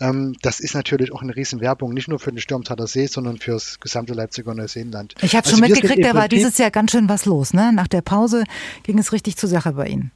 Ähm, 0.00 0.36
das 0.42 0.60
ist 0.60 0.74
natürlich 0.74 1.12
auch 1.12 1.22
eine 1.22 1.36
Riesenwerbung, 1.36 1.92
nicht 1.92 2.08
nur 2.08 2.18
für 2.18 2.30
den 2.30 2.40
Sturmtaler 2.40 2.86
See, 2.86 3.06
sondern 3.06 3.38
fürs 3.38 3.80
gesamte 3.80 4.14
Leipziger 4.14 4.54
Neuseenland. 4.54 5.14
Ich 5.22 5.34
habe 5.34 5.46
also 5.46 5.56
schon 5.56 5.68
mitgekriegt, 5.68 6.04
da 6.04 6.14
war 6.14 6.28
dieses 6.28 6.58
Jahr 6.58 6.70
ganz 6.70 6.92
schön 6.92 7.08
was 7.08 7.24
los. 7.24 7.52
Ne? 7.52 7.72
Nach 7.72 7.88
der 7.88 8.02
Pause 8.02 8.44
ging 8.82 8.98
es 8.98 9.12
richtig 9.12 9.36
zur 9.36 9.48
Sache 9.48 9.72
bei 9.72 9.88
Ihnen. 9.88 10.10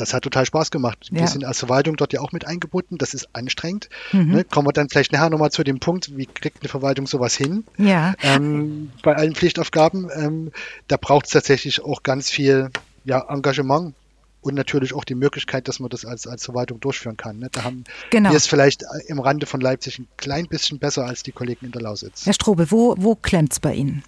Das 0.00 0.14
hat 0.14 0.24
total 0.24 0.46
Spaß 0.46 0.70
gemacht. 0.70 1.08
Ja. 1.10 1.20
Wir 1.20 1.26
sind 1.26 1.44
als 1.44 1.58
Verwaltung 1.58 1.96
dort 1.96 2.12
ja 2.12 2.20
auch 2.20 2.32
mit 2.32 2.46
eingebunden. 2.46 2.98
Das 2.98 3.14
ist 3.14 3.28
anstrengend. 3.34 3.88
Mhm. 4.12 4.32
Ne, 4.32 4.44
kommen 4.44 4.66
wir 4.66 4.72
dann 4.72 4.88
vielleicht 4.88 5.12
nachher 5.12 5.30
nochmal 5.30 5.50
zu 5.50 5.62
dem 5.62 5.80
Punkt, 5.80 6.16
wie 6.16 6.26
kriegt 6.26 6.62
eine 6.62 6.68
Verwaltung 6.68 7.06
sowas 7.06 7.36
hin? 7.36 7.64
Ja. 7.76 8.14
Ähm, 8.22 8.90
bei 9.02 9.14
allen 9.14 9.34
Pflichtaufgaben. 9.34 10.10
Ähm, 10.14 10.52
da 10.88 10.96
braucht 10.96 11.26
es 11.26 11.32
tatsächlich 11.32 11.84
auch 11.84 12.02
ganz 12.02 12.30
viel 12.30 12.70
ja, 13.04 13.26
Engagement 13.28 13.94
und 14.42 14.54
natürlich 14.54 14.94
auch 14.94 15.04
die 15.04 15.14
Möglichkeit, 15.14 15.68
dass 15.68 15.80
man 15.80 15.90
das 15.90 16.04
als, 16.04 16.26
als 16.26 16.44
Verwaltung 16.44 16.80
durchführen 16.80 17.16
kann. 17.16 17.38
Ne? 17.38 17.48
Da 17.52 17.64
haben 17.64 17.84
genau. 18.10 18.30
wir 18.30 18.36
es 18.36 18.46
vielleicht 18.46 18.84
im 19.06 19.20
Rande 19.20 19.46
von 19.46 19.60
Leipzig 19.60 19.98
ein 19.98 20.08
klein 20.16 20.46
bisschen 20.46 20.78
besser 20.78 21.04
als 21.04 21.22
die 21.22 21.32
Kollegen 21.32 21.66
in 21.66 21.72
der 21.72 21.82
Lausitz. 21.82 22.24
Herr 22.24 22.32
Strobe, 22.32 22.70
wo, 22.70 22.94
wo 22.98 23.14
klemmt 23.14 23.52
es 23.52 23.60
bei 23.60 23.74
Ihnen? 23.74 24.02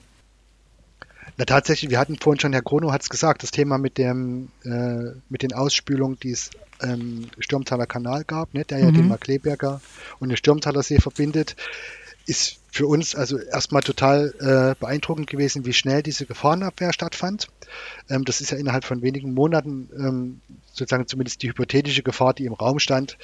Na 1.39 1.45
tatsächlich, 1.45 1.91
wir 1.91 1.99
hatten 1.99 2.19
vorhin 2.19 2.41
schon, 2.41 2.53
Herr 2.53 2.63
Krono 2.63 2.93
hat 2.93 3.03
es 3.03 3.09
gesagt, 3.09 3.43
das 3.43 3.51
Thema 3.51 3.79
mit 3.79 3.97
dem 3.99 4.49
äh, 4.65 5.13
mit 5.29 5.43
den 5.43 5.55
Ausspülungen, 5.55 6.19
die 6.23 6.33
es 6.33 6.51
ähm, 6.83 7.29
Stürmtaler 7.39 7.87
Kanal 7.87 8.25
gab, 8.25 8.53
ne, 8.55 8.65
der 8.65 8.79
ja 8.81 8.91
mhm. 8.91 8.95
den 8.95 9.09
Markleberger 9.09 9.81
und 10.19 10.29
den 10.29 10.37
Stürmtaler 10.37 10.83
See 10.83 11.01
verbindet, 11.01 11.57
ist 12.27 12.59
für 12.71 12.87
uns 12.87 13.15
also 13.15 13.39
erstmal 13.39 13.83
total 13.83 14.35
äh, 14.41 14.81
beeindruckend 14.81 15.29
gewesen, 15.29 15.67
wie 15.67 15.73
schnell 15.73 16.03
diese 16.03 16.27
Gefahrenabwehr 16.27 16.93
stattfand. 16.93 17.49
Ähm, 18.09 18.25
das 18.25 18.41
ist 18.41 18.51
ja 18.51 18.59
innerhalb 18.59 18.85
von 18.85 19.03
wenigen 19.03 19.35
Monaten 19.35 19.89
ähm, 19.97 20.41
sozusagen 20.73 21.07
zumindest 21.07 21.43
die 21.43 21.49
hypothetische 21.49 22.03
Gefahr, 22.03 22.35
die 22.35 22.47
im 22.47 22.55
Raum 22.55 22.79
stand, 22.79 23.19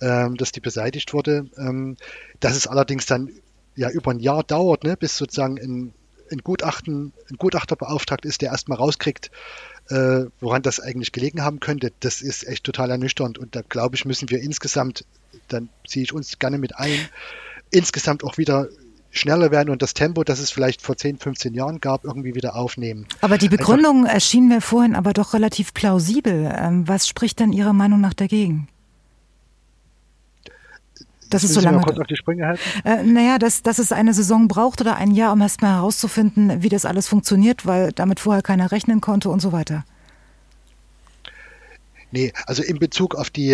ähm, 0.00 0.36
dass 0.36 0.52
die 0.52 0.60
beseitigt 0.60 1.12
wurde. 1.12 1.46
Ähm, 1.56 1.96
dass 2.40 2.56
es 2.56 2.66
allerdings 2.66 3.06
dann 3.06 3.30
ja 3.76 3.90
über 3.90 4.10
ein 4.10 4.20
Jahr 4.20 4.42
dauert, 4.42 4.84
ne, 4.84 4.96
bis 4.96 5.16
sozusagen 5.16 5.58
ein 5.58 5.94
ein, 6.30 6.38
Gutachten, 6.38 7.12
ein 7.30 7.36
Gutachter 7.36 7.76
beauftragt 7.76 8.24
ist, 8.24 8.42
der 8.42 8.50
erstmal 8.50 8.78
rauskriegt, 8.78 9.30
äh, 9.88 10.24
woran 10.40 10.62
das 10.62 10.80
eigentlich 10.80 11.12
gelegen 11.12 11.42
haben 11.42 11.60
könnte, 11.60 11.92
das 12.00 12.22
ist 12.22 12.46
echt 12.46 12.64
total 12.64 12.90
ernüchternd. 12.90 13.38
Und 13.38 13.56
da 13.56 13.62
glaube 13.68 13.96
ich, 13.96 14.04
müssen 14.04 14.30
wir 14.30 14.40
insgesamt, 14.40 15.04
dann 15.48 15.68
ziehe 15.86 16.04
ich 16.04 16.12
uns 16.12 16.38
gerne 16.38 16.58
mit 16.58 16.76
ein, 16.76 17.08
insgesamt 17.70 18.24
auch 18.24 18.38
wieder 18.38 18.68
schneller 19.10 19.50
werden 19.50 19.70
und 19.70 19.82
das 19.82 19.94
Tempo, 19.94 20.22
das 20.22 20.38
es 20.38 20.50
vielleicht 20.50 20.82
vor 20.82 20.96
10, 20.96 21.18
15 21.18 21.54
Jahren 21.54 21.80
gab, 21.80 22.04
irgendwie 22.04 22.34
wieder 22.34 22.54
aufnehmen. 22.54 23.06
Aber 23.20 23.38
die 23.38 23.48
Begründung 23.48 24.02
Einfach, 24.02 24.14
erschien 24.14 24.48
mir 24.48 24.60
vorhin 24.60 24.94
aber 24.94 25.12
doch 25.12 25.34
relativ 25.34 25.74
plausibel. 25.74 26.52
Ähm, 26.56 26.86
was 26.86 27.08
spricht 27.08 27.40
denn 27.40 27.52
Ihrer 27.52 27.72
Meinung 27.72 28.00
nach 28.00 28.14
dagegen? 28.14 28.68
Dass 31.30 31.44
es 31.44 31.54
so 31.54 31.60
lange. 31.60 31.80
Kurz 31.80 31.98
auf 31.98 32.06
die 32.06 32.16
Sprünge 32.16 32.46
halten? 32.46 32.60
Äh, 32.84 33.02
naja, 33.02 33.38
dass, 33.38 33.62
dass 33.62 33.78
es 33.78 33.92
eine 33.92 34.14
Saison 34.14 34.48
braucht 34.48 34.80
oder 34.80 34.96
ein 34.96 35.12
Jahr, 35.12 35.32
um 35.32 35.40
erstmal 35.40 35.76
herauszufinden, 35.76 36.62
wie 36.62 36.68
das 36.68 36.84
alles 36.84 37.08
funktioniert, 37.08 37.66
weil 37.66 37.92
damit 37.92 38.20
vorher 38.20 38.42
keiner 38.42 38.72
rechnen 38.72 39.00
konnte 39.00 39.30
und 39.30 39.40
so 39.40 39.52
weiter. 39.52 39.84
Nee, 42.12 42.32
also 42.46 42.62
in 42.62 42.78
Bezug 42.78 43.14
auf 43.14 43.30
die, 43.30 43.52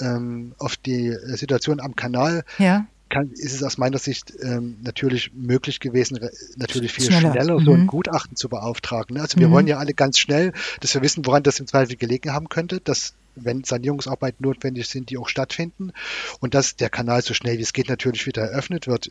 ähm, 0.00 0.54
auf 0.58 0.76
die 0.76 1.14
Situation 1.36 1.80
am 1.80 1.94
Kanal 1.94 2.44
ja. 2.58 2.86
kann, 3.08 3.30
ist 3.30 3.54
es 3.54 3.62
aus 3.62 3.78
meiner 3.78 3.98
Sicht 3.98 4.32
ähm, 4.42 4.76
natürlich 4.82 5.32
möglich 5.34 5.78
gewesen, 5.80 6.18
natürlich 6.56 6.92
viel 6.92 7.04
schneller, 7.04 7.32
schneller 7.32 7.60
so 7.60 7.72
ein 7.72 7.82
mhm. 7.82 7.86
Gutachten 7.86 8.36
zu 8.36 8.48
beauftragen. 8.48 9.16
Ne? 9.16 9.22
Also 9.22 9.38
wir 9.38 9.48
mhm. 9.48 9.52
wollen 9.52 9.66
ja 9.68 9.78
alle 9.78 9.94
ganz 9.94 10.18
schnell, 10.18 10.52
dass 10.80 10.94
wir 10.94 11.02
wissen, 11.02 11.24
woran 11.26 11.42
das 11.42 11.60
im 11.60 11.66
Zweifel 11.66 11.96
gelegen 11.96 12.32
haben 12.32 12.48
könnte, 12.48 12.80
dass 12.80 13.14
wenn 13.36 13.64
Sanierungsarbeiten 13.64 14.44
notwendig 14.44 14.88
sind, 14.88 15.10
die 15.10 15.18
auch 15.18 15.28
stattfinden 15.28 15.92
und 16.40 16.54
dass 16.54 16.76
der 16.76 16.90
Kanal 16.90 17.22
so 17.22 17.34
schnell 17.34 17.58
wie 17.58 17.62
es 17.62 17.72
geht 17.72 17.88
natürlich 17.88 18.26
wieder 18.26 18.42
eröffnet 18.42 18.86
wird. 18.86 19.10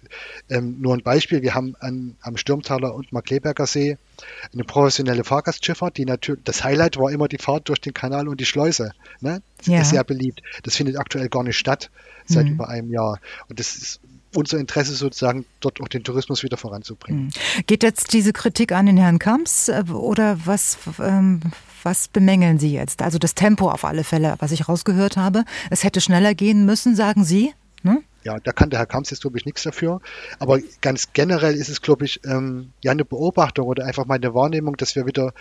Ähm, 0.50 0.78
nur 0.80 0.94
ein 0.94 1.04
Beispiel, 1.04 1.42
wir 1.42 1.56
haben 1.56 1.76
an, 1.80 2.16
am 2.22 2.38
Stürmtaler 2.38 2.94
und 2.94 3.12
Markleberger 3.12 3.66
See 3.66 3.98
eine 4.54 4.64
professionelle 4.64 5.24
Fahrgastschifffahrt, 5.24 5.98
die 5.98 6.06
natürlich, 6.06 6.44
das 6.44 6.64
Highlight 6.64 6.98
war 6.98 7.12
immer 7.12 7.28
die 7.28 7.38
Fahrt 7.38 7.70
durch 7.70 7.80
den 7.80 7.94
Kanal 7.94 8.28
und 8.28 8.40
die 8.40 8.46
Schleuse. 8.46 8.94
Ne? 9.22 9.42
Das 9.58 9.68
ja. 9.68 9.82
ist 9.82 9.90
sehr 9.92 10.04
beliebt. 10.04 10.42
Das 10.64 10.76
findet 10.76 10.98
aktuell 10.98 11.30
gar 11.30 11.44
nicht 11.44 11.58
statt 11.58 11.90
seit 12.26 12.46
mhm. 12.46 12.54
über 12.54 12.70
einem 12.70 12.92
Jahr. 12.92 13.20
Und 13.48 13.60
das 13.60 13.76
ist 13.76 14.00
unser 14.36 14.60
Interesse 14.60 14.94
sozusagen, 14.94 15.46
dort 15.60 15.82
auch 15.82 15.88
den 15.88 16.04
Tourismus 16.04 16.44
wieder 16.44 16.58
voranzubringen. 16.58 17.26
Mhm. 17.26 17.66
Geht 17.66 17.84
jetzt 17.84 18.14
diese 18.14 18.34
Kritik 18.34 18.72
an 18.72 18.86
den 18.86 18.98
Herrn 18.98 19.20
Kamps 19.20 19.70
äh, 19.70 19.84
oder 19.90 20.40
was, 20.46 20.78
ähm, 21.00 21.42
was 21.84 22.08
bemängeln 22.08 22.60
Sie 22.60 22.74
jetzt? 22.74 23.02
Also 23.02 23.18
das 23.18 23.36
Tempo 23.36 23.70
auf 23.70 23.86
alle 23.86 24.04
Fälle, 24.04 24.36
was 24.40 24.52
ich 24.52 24.68
rausgehört 24.68 25.18
habe. 25.18 25.46
Es 25.70 25.84
hätte 25.84 26.02
schneller 26.02 26.34
gehen 26.36 26.66
müssen, 26.66 26.96
sagen 26.96 27.24
Sie? 27.24 27.54
Hm? 27.84 28.04
Ja, 28.24 28.38
da 28.40 28.52
kann 28.52 28.70
der 28.70 28.80
Herr 28.80 28.86
Kamps 28.86 29.12
jetzt, 29.12 29.22
glaube 29.22 29.38
ich, 29.38 29.46
nichts 29.46 29.64
dafür. 29.64 30.02
Aber 30.40 30.60
ganz 30.82 31.14
generell 31.14 31.56
ist 31.56 31.70
es, 31.70 31.82
glaube 31.82 32.06
ich, 32.06 32.22
ähm, 32.26 32.72
ja 32.84 32.92
eine 32.92 33.06
Beobachtung 33.06 33.68
oder 33.68 33.86
einfach 33.86 34.06
mal 34.06 34.16
eine 34.16 34.34
Wahrnehmung, 34.34 34.76
dass 34.78 34.96
wir 34.96 35.06
wieder 35.06 35.34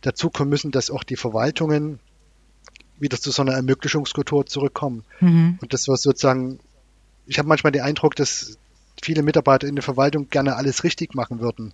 dazu 0.00 0.30
kommen 0.30 0.50
müssen, 0.50 0.70
dass 0.70 0.90
auch 0.90 1.04
die 1.04 1.16
Verwaltungen 1.16 1.98
wieder 2.98 3.18
zu 3.18 3.30
so 3.30 3.42
einer 3.42 3.52
Ermöglichungskultur 3.52 4.46
zurückkommen. 4.46 5.04
Mhm. 5.20 5.58
Und 5.60 5.72
das 5.72 5.88
war 5.88 5.96
sozusagen, 5.96 6.60
ich 7.26 7.38
habe 7.38 7.48
manchmal 7.48 7.72
den 7.72 7.82
Eindruck, 7.82 8.16
dass 8.16 8.58
viele 9.02 9.22
Mitarbeiter 9.22 9.66
in 9.66 9.76
der 9.76 9.84
Verwaltung 9.84 10.28
gerne 10.28 10.56
alles 10.56 10.84
richtig 10.84 11.14
machen 11.14 11.40
würden. 11.40 11.72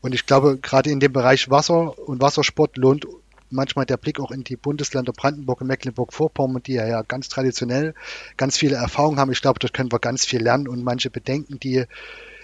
Und 0.00 0.14
ich 0.14 0.26
glaube, 0.26 0.58
gerade 0.58 0.90
in 0.90 1.00
dem 1.00 1.12
Bereich 1.12 1.48
Wasser 1.48 1.98
und 1.98 2.20
Wassersport 2.20 2.76
lohnt 2.76 3.06
manchmal 3.52 3.86
der 3.86 3.96
Blick 3.96 4.20
auch 4.20 4.30
in 4.30 4.44
die 4.44 4.56
Bundesländer 4.56 5.12
Brandenburg 5.12 5.60
und 5.60 5.66
Mecklenburg-Vorpommern, 5.66 6.62
die 6.62 6.74
ja, 6.74 6.86
ja 6.86 7.02
ganz 7.02 7.28
traditionell 7.28 7.94
ganz 8.36 8.56
viele 8.56 8.76
Erfahrungen 8.76 9.18
haben. 9.18 9.32
Ich 9.32 9.42
glaube, 9.42 9.58
dort 9.58 9.72
können 9.72 9.92
wir 9.92 9.98
ganz 9.98 10.24
viel 10.24 10.42
lernen 10.42 10.68
und 10.68 10.82
manche 10.82 11.10
Bedenken, 11.10 11.58
die 11.60 11.84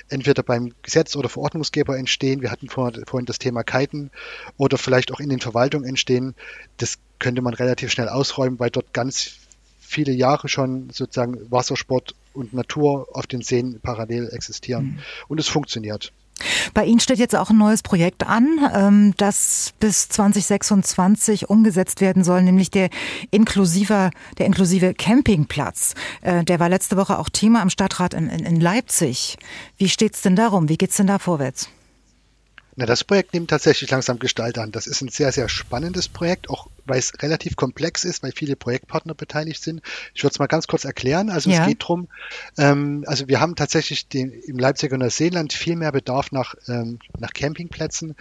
entweder 0.08 0.42
beim 0.42 0.72
Gesetz 0.82 1.16
oder 1.16 1.28
Verordnungsgeber 1.28 1.98
entstehen, 1.98 2.40
wir 2.40 2.50
hatten 2.50 2.68
vor, 2.68 2.92
vorhin 3.06 3.26
das 3.26 3.38
Thema 3.38 3.62
Kiten, 3.62 4.10
oder 4.56 4.78
vielleicht 4.78 5.12
auch 5.12 5.20
in 5.20 5.28
den 5.28 5.40
Verwaltungen 5.40 5.88
entstehen, 5.88 6.34
das 6.78 6.98
könnte 7.18 7.42
man 7.42 7.54
relativ 7.54 7.90
schnell 7.90 8.08
ausräumen, 8.08 8.58
weil 8.58 8.70
dort 8.70 8.92
ganz 8.92 9.32
viele 9.78 10.12
Jahre 10.12 10.48
schon 10.48 10.90
sozusagen 10.90 11.50
Wassersport 11.50 12.14
und 12.34 12.52
Natur 12.52 13.08
auf 13.12 13.26
den 13.26 13.42
Seen 13.42 13.80
parallel 13.82 14.28
existieren. 14.32 14.84
Mhm. 14.84 14.98
Und 15.28 15.40
es 15.40 15.48
funktioniert. 15.48 16.12
Bei 16.74 16.84
Ihnen 16.84 17.00
steht 17.00 17.18
jetzt 17.18 17.34
auch 17.36 17.50
ein 17.50 17.58
neues 17.58 17.82
Projekt 17.82 18.26
an, 18.26 18.58
ähm, 18.72 19.14
das 19.16 19.72
bis 19.80 20.08
2026 20.08 21.48
umgesetzt 21.48 22.00
werden 22.00 22.24
soll, 22.24 22.42
nämlich 22.42 22.70
der 22.70 22.90
inklusive, 23.30 24.10
der 24.38 24.46
inklusive 24.46 24.94
Campingplatz. 24.94 25.94
Äh, 26.22 26.44
der 26.44 26.60
war 26.60 26.68
letzte 26.68 26.96
Woche 26.96 27.18
auch 27.18 27.28
Thema 27.28 27.62
am 27.62 27.70
Stadtrat 27.70 28.14
in, 28.14 28.28
in 28.28 28.60
Leipzig. 28.60 29.36
Wie 29.76 29.88
steht 29.88 30.14
es 30.14 30.22
denn 30.22 30.36
darum? 30.36 30.68
Wie 30.68 30.76
geht 30.76 30.90
es 30.90 30.96
denn 30.96 31.06
da 31.06 31.18
vorwärts? 31.18 31.68
Na, 32.76 32.86
das 32.86 33.02
Projekt 33.02 33.34
nimmt 33.34 33.50
tatsächlich 33.50 33.90
langsam 33.90 34.20
Gestalt 34.20 34.56
an. 34.56 34.70
Das 34.70 34.86
ist 34.86 35.00
ein 35.00 35.08
sehr, 35.08 35.32
sehr 35.32 35.48
spannendes 35.48 36.08
Projekt, 36.08 36.48
auch 36.48 36.68
weil 36.88 36.98
es 36.98 37.12
relativ 37.22 37.56
komplex 37.56 38.04
ist, 38.04 38.22
weil 38.22 38.32
viele 38.32 38.56
Projektpartner 38.56 39.14
beteiligt 39.14 39.62
sind. 39.62 39.82
Ich 40.14 40.22
würde 40.22 40.32
es 40.32 40.38
mal 40.38 40.46
ganz 40.46 40.66
kurz 40.66 40.84
erklären. 40.84 41.30
Also 41.30 41.50
ja. 41.50 41.60
es 41.60 41.66
geht 41.66 41.82
darum, 41.82 42.08
ähm, 42.56 43.04
also 43.06 43.28
wir 43.28 43.40
haben 43.40 43.56
tatsächlich 43.56 44.08
den, 44.08 44.32
im 44.32 44.58
Leipziger 44.58 44.96
Neuseeland 44.96 45.52
viel 45.52 45.76
mehr 45.76 45.92
Bedarf 45.92 46.32
nach, 46.32 46.54
ähm, 46.68 46.98
nach 47.18 47.32
Campingplätzen 47.32 48.14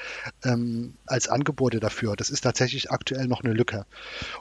ähm, 0.44 0.96
als 1.06 1.28
Angebote 1.28 1.80
dafür. 1.80 2.16
Das 2.16 2.30
ist 2.30 2.42
tatsächlich 2.42 2.92
aktuell 2.92 3.28
noch 3.28 3.44
eine 3.44 3.54
Lücke. 3.54 3.86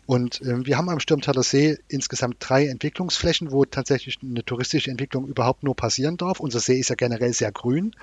Und 0.07 0.41
ähm, 0.43 0.66
wir 0.66 0.77
haben 0.77 0.89
am 0.89 1.01
Sturmtaler 1.01 1.43
See 1.43 1.79
insgesamt 1.89 2.37
drei 2.41 2.66
Entwicklungsflächen, 2.66 3.53
wo 3.53 3.64
tatsächlich 3.64 4.18
eine 4.22 4.45
touristische 4.45 4.91
Entwicklung 4.91 5.27
überhaupt 5.27 5.62
nur 5.62 5.77
passieren 5.77 6.16
darf. 6.16 6.41
Unser 6.41 6.61
See 6.61 6.79
ist 6.79 6.91
ja 6.91 6.97
generell 6.97 7.33
sehr 7.33 7.53
grün. 7.53 7.95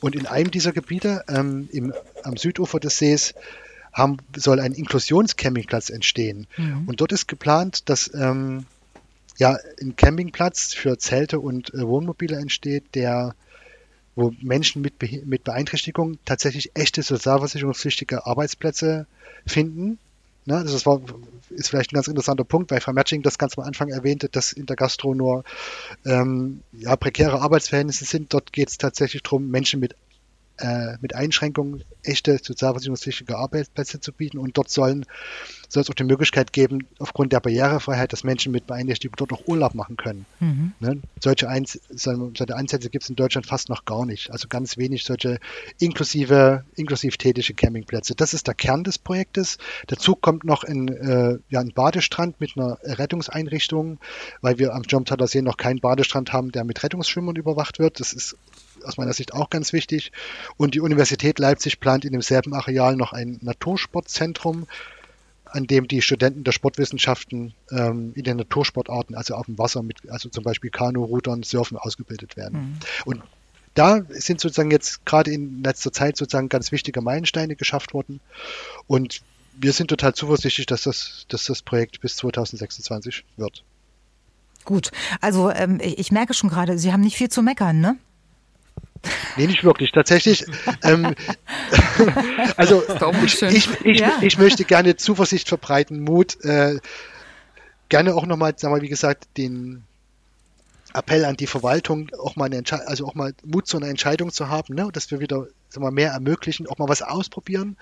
Und 0.00 0.14
in 0.14 0.26
einem 0.26 0.50
dieser 0.50 0.72
Gebiete 0.72 1.24
ähm, 1.28 1.68
im, 1.72 1.92
am 2.22 2.36
Südufer 2.36 2.80
des 2.80 2.98
Sees 2.98 3.34
haben, 3.92 4.18
soll 4.36 4.60
ein 4.60 4.72
Inklusionscampingplatz 4.72 5.90
entstehen. 5.90 6.46
Mhm. 6.56 6.88
Und 6.88 7.00
dort 7.00 7.12
ist 7.12 7.28
geplant, 7.28 7.88
dass 7.88 8.12
ähm, 8.14 8.66
ja, 9.38 9.56
ein 9.80 9.96
Campingplatz 9.96 10.74
für 10.74 10.98
Zelte 10.98 11.40
und 11.40 11.72
äh, 11.74 11.86
Wohnmobile 11.86 12.36
entsteht, 12.36 12.94
der 12.94 13.34
wo 14.14 14.32
Menschen 14.40 14.82
mit, 14.82 14.98
Be 14.98 15.22
mit 15.24 15.44
Beeinträchtigung 15.44 16.18
tatsächlich 16.24 16.72
echte 16.74 17.02
sozialversicherungspflichtige 17.02 18.26
Arbeitsplätze 18.26 19.06
finden. 19.46 19.98
Ne, 20.44 20.56
also 20.56 20.74
das 20.74 20.86
war, 20.86 21.00
ist 21.50 21.70
vielleicht 21.70 21.92
ein 21.92 21.94
ganz 21.94 22.08
interessanter 22.08 22.44
Punkt, 22.44 22.70
weil 22.70 22.80
Frau 22.80 22.92
Matching 22.92 23.22
das 23.22 23.38
ganz 23.38 23.56
am 23.56 23.64
Anfang 23.64 23.88
erwähnte, 23.88 24.28
dass 24.28 24.52
in 24.52 24.66
der 24.66 24.76
Gastro 24.76 25.14
nur 25.14 25.44
ähm, 26.04 26.62
ja, 26.72 26.96
prekäre 26.96 27.40
Arbeitsverhältnisse 27.40 28.04
sind. 28.04 28.34
Dort 28.34 28.52
geht 28.52 28.68
es 28.68 28.76
tatsächlich 28.76 29.22
darum, 29.22 29.50
Menschen 29.50 29.80
mit 29.80 29.94
äh, 30.58 30.96
mit 31.00 31.14
Einschränkungen 31.14 31.84
echte 32.02 32.38
sozialversicherungspflichtige 32.42 33.36
Arbeitsplätze 33.36 34.00
zu 34.00 34.12
bieten 34.12 34.38
und 34.38 34.56
dort 34.56 34.70
sollen 34.70 35.06
soll 35.72 35.82
es 35.82 35.90
auch 35.90 35.94
die 35.94 36.04
Möglichkeit 36.04 36.52
geben, 36.52 36.86
aufgrund 36.98 37.32
der 37.32 37.40
Barrierefreiheit, 37.40 38.12
dass 38.12 38.24
Menschen 38.24 38.52
mit 38.52 38.66
Beeinträchtigung 38.66 39.16
dort 39.16 39.32
auch 39.32 39.46
Urlaub 39.46 39.74
machen 39.74 39.96
können. 39.96 40.26
Mhm. 40.38 40.72
Ne? 40.80 41.00
Solche, 41.18 41.48
Einz 41.48 41.80
solche 41.88 42.54
Ansätze 42.54 42.90
gibt 42.90 43.04
es 43.04 43.10
in 43.10 43.16
Deutschland 43.16 43.46
fast 43.46 43.70
noch 43.70 43.86
gar 43.86 44.04
nicht. 44.04 44.30
Also 44.30 44.48
ganz 44.48 44.76
wenig 44.76 45.04
solche 45.04 45.38
inklusive, 45.78 46.64
inklusiv 46.76 47.16
tätige 47.16 47.54
Campingplätze. 47.54 48.14
Das 48.14 48.34
ist 48.34 48.48
der 48.48 48.54
Kern 48.54 48.84
des 48.84 48.98
Projektes. 48.98 49.56
Dazu 49.86 50.14
kommt 50.14 50.44
noch 50.44 50.62
ein, 50.62 50.88
äh, 50.88 51.38
ja, 51.48 51.60
ein 51.60 51.72
Badestrand 51.74 52.38
mit 52.38 52.56
einer 52.56 52.78
Rettungseinrichtung, 52.82 53.98
weil 54.42 54.58
wir 54.58 54.74
am 54.74 54.82
Jomtaler 54.82 55.26
See 55.26 55.40
noch 55.40 55.56
keinen 55.56 55.80
Badestrand 55.80 56.34
haben, 56.34 56.52
der 56.52 56.64
mit 56.64 56.82
Rettungsschwimmern 56.82 57.36
überwacht 57.36 57.78
wird. 57.78 57.98
Das 57.98 58.12
ist 58.12 58.36
aus 58.84 58.96
meiner 58.96 59.12
Sicht 59.12 59.34
auch 59.34 59.50
ganz 59.50 59.72
wichtig. 59.72 60.12
Und 60.56 60.74
die 60.74 60.80
Universität 60.80 61.38
Leipzig 61.38 61.80
plant 61.80 62.04
in 62.04 62.12
demselben 62.12 62.54
Areal 62.54 62.96
noch 62.96 63.12
ein 63.12 63.38
Natursportzentrum, 63.42 64.66
an 65.44 65.66
dem 65.66 65.86
die 65.86 66.02
Studenten 66.02 66.44
der 66.44 66.52
Sportwissenschaften 66.52 67.54
ähm, 67.70 68.12
in 68.14 68.24
den 68.24 68.38
Natursportarten, 68.38 69.14
also 69.14 69.34
auf 69.34 69.46
dem 69.46 69.58
Wasser, 69.58 69.82
mit, 69.82 70.10
also 70.10 70.28
zum 70.28 70.44
Beispiel 70.44 70.70
Kanu, 70.70 71.04
Rudern, 71.04 71.42
Surfen 71.42 71.76
ausgebildet 71.76 72.36
werden. 72.36 72.58
Mhm. 72.60 72.78
Und 73.04 73.22
da 73.74 74.00
sind 74.08 74.40
sozusagen 74.40 74.70
jetzt 74.70 75.04
gerade 75.06 75.30
in 75.30 75.62
letzter 75.62 75.92
Zeit 75.92 76.16
sozusagen 76.16 76.48
ganz 76.48 76.72
wichtige 76.72 77.00
Meilensteine 77.00 77.56
geschafft 77.56 77.94
worden. 77.94 78.20
Und 78.86 79.22
wir 79.54 79.72
sind 79.72 79.88
total 79.88 80.14
zuversichtlich, 80.14 80.66
dass 80.66 80.82
das, 80.82 81.26
dass 81.28 81.44
das 81.44 81.62
Projekt 81.62 82.00
bis 82.00 82.16
2026 82.16 83.24
wird. 83.36 83.64
Gut, 84.64 84.90
also 85.20 85.50
ähm, 85.50 85.80
ich, 85.82 85.98
ich 85.98 86.12
merke 86.12 86.34
schon 86.34 86.50
gerade, 86.50 86.78
Sie 86.78 86.92
haben 86.92 87.00
nicht 87.00 87.16
viel 87.16 87.28
zu 87.28 87.42
meckern, 87.42 87.80
ne? 87.80 87.96
Nee, 89.36 89.46
nicht 89.46 89.64
wirklich. 89.64 89.92
Tatsächlich. 89.92 90.44
ähm, 90.82 91.14
also 92.56 92.82
ich, 93.22 93.42
ich, 93.42 93.68
ich, 93.84 94.00
ja. 94.00 94.18
ich, 94.20 94.38
möchte 94.38 94.64
gerne 94.64 94.96
Zuversicht 94.96 95.48
verbreiten, 95.48 96.00
Mut. 96.00 96.42
Äh, 96.44 96.78
gerne 97.88 98.14
auch 98.14 98.26
nochmal, 98.26 98.54
sagen 98.56 98.74
wir, 98.74 98.82
wie 98.82 98.88
gesagt, 98.88 99.28
den 99.36 99.84
Appell 100.94 101.24
an 101.24 101.36
die 101.36 101.46
Verwaltung, 101.46 102.10
auch 102.18 102.36
mal 102.36 102.46
eine 102.46 102.62
also 102.86 103.06
auch 103.06 103.14
mal 103.14 103.34
Mut 103.44 103.66
zu 103.66 103.78
einer 103.78 103.88
Entscheidung 103.88 104.30
zu 104.30 104.48
haben, 104.48 104.74
ne? 104.74 104.88
dass 104.92 105.10
wir 105.10 105.20
wieder 105.20 105.46
sagen 105.68 105.86
wir, 105.86 105.90
mehr 105.90 106.12
ermöglichen, 106.12 106.66
auch 106.66 106.78
mal 106.78 106.88
was 106.88 107.02
ausprobieren. 107.02 107.76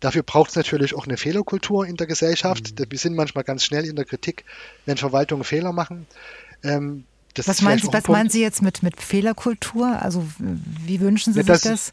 Dafür 0.00 0.22
braucht 0.22 0.50
es 0.50 0.56
natürlich 0.56 0.94
auch 0.94 1.06
eine 1.06 1.16
Fehlerkultur 1.16 1.86
in 1.86 1.96
der 1.96 2.06
Gesellschaft. 2.06 2.78
Mhm. 2.78 2.86
Wir 2.88 2.98
sind 2.98 3.16
manchmal 3.16 3.44
ganz 3.44 3.64
schnell 3.64 3.84
in 3.84 3.96
der 3.96 4.06
Kritik, 4.06 4.44
wenn 4.86 4.96
Verwaltungen 4.96 5.44
Fehler 5.44 5.72
machen. 5.72 6.06
Ähm, 6.62 7.04
das 7.34 7.48
was 7.48 7.62
meinen 7.62 7.80
Sie, 7.80 7.88
was 7.92 8.08
meinen 8.08 8.30
Sie 8.30 8.40
jetzt 8.40 8.62
mit, 8.62 8.82
mit 8.82 9.00
Fehlerkultur? 9.00 10.00
Also 10.00 10.26
wie 10.38 11.00
wünschen 11.00 11.32
Sie 11.32 11.40
ja, 11.40 11.54
sich 11.54 11.62
das? 11.62 11.92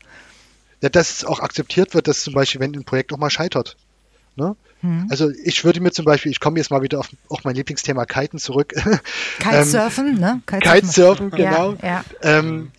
Ja, 0.82 0.90
dass 0.90 1.12
es 1.12 1.26
auch 1.26 1.40
akzeptiert 1.40 1.94
wird, 1.94 2.08
dass 2.08 2.24
zum 2.24 2.34
Beispiel, 2.34 2.62
wenn 2.62 2.74
ein 2.76 2.84
Projekt 2.84 3.14
auch 3.14 3.18
mal 3.18 3.30
scheitert. 3.30 3.76
Ne? 4.36 4.56
Hm. 4.82 5.08
Also 5.10 5.30
ich 5.44 5.64
würde 5.64 5.80
mir 5.80 5.92
zum 5.92 6.06
Beispiel, 6.06 6.32
ich 6.32 6.40
komme 6.40 6.58
jetzt 6.58 6.72
mal 6.72 6.82
wieder 6.82 7.00
auf 7.00 7.10
auch 7.30 7.44
mein 7.44 7.56
Lieblingsthema 7.56 8.06
Kiten 8.06 8.40
zurück. 8.40 8.74
Kitesurfen, 9.40 10.08
ähm, 10.08 10.20
ne? 10.20 10.42
Kitesurfen, 10.46 11.30
Kitesurfen 11.30 11.32
genau. 11.32 11.74
Ja, 11.82 11.88
ja. 11.88 12.06
Ähm, 12.22 12.72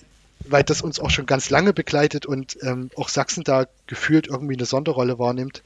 weil 0.45 0.65
das 0.65 0.83
uns 0.83 0.99
auch 0.99 1.11
schon 1.11 1.27
ganz 1.27 1.51
lange 1.51 1.73
begleitet 1.73 2.27
und 2.27 2.59
ähm, 2.63 2.91
auch 2.97 3.09
Sachsen 3.09 3.45
da 3.45 3.67
gefühlt 3.87 4.27
irgendwie 4.27 4.55
eine 4.55 4.65
Sonderrolle 4.65 5.19
wahrnimmt. 5.19 5.63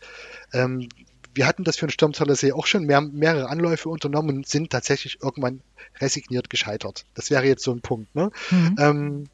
Ähm, 0.53 0.89
wir 1.37 1.47
hatten 1.47 1.65
das 1.65 1.77
für 1.77 1.87
den 1.87 1.93
Sturmtaler 1.93 2.35
See 2.35 2.53
auch 2.53 2.67
schon 2.67 2.85
mehr, 2.85 3.01
mehrere 3.01 3.49
Anläufe 3.49 3.89
unternommen 3.89 4.39
und 4.39 4.49
sind 4.49 4.71
tatsächlich 4.71 5.23
irgendwann 5.23 5.61
resigniert 6.01 6.51
gescheitert. 6.51 7.05
Das 7.15 7.31
wäre 7.31 7.47
jetzt 7.47 7.63
so 7.63 7.73
ein 7.73 7.81
Punkt. 7.81 8.15
Ne? 8.15 8.31
Mhm. 8.51 8.77
Ähm, 8.79 9.25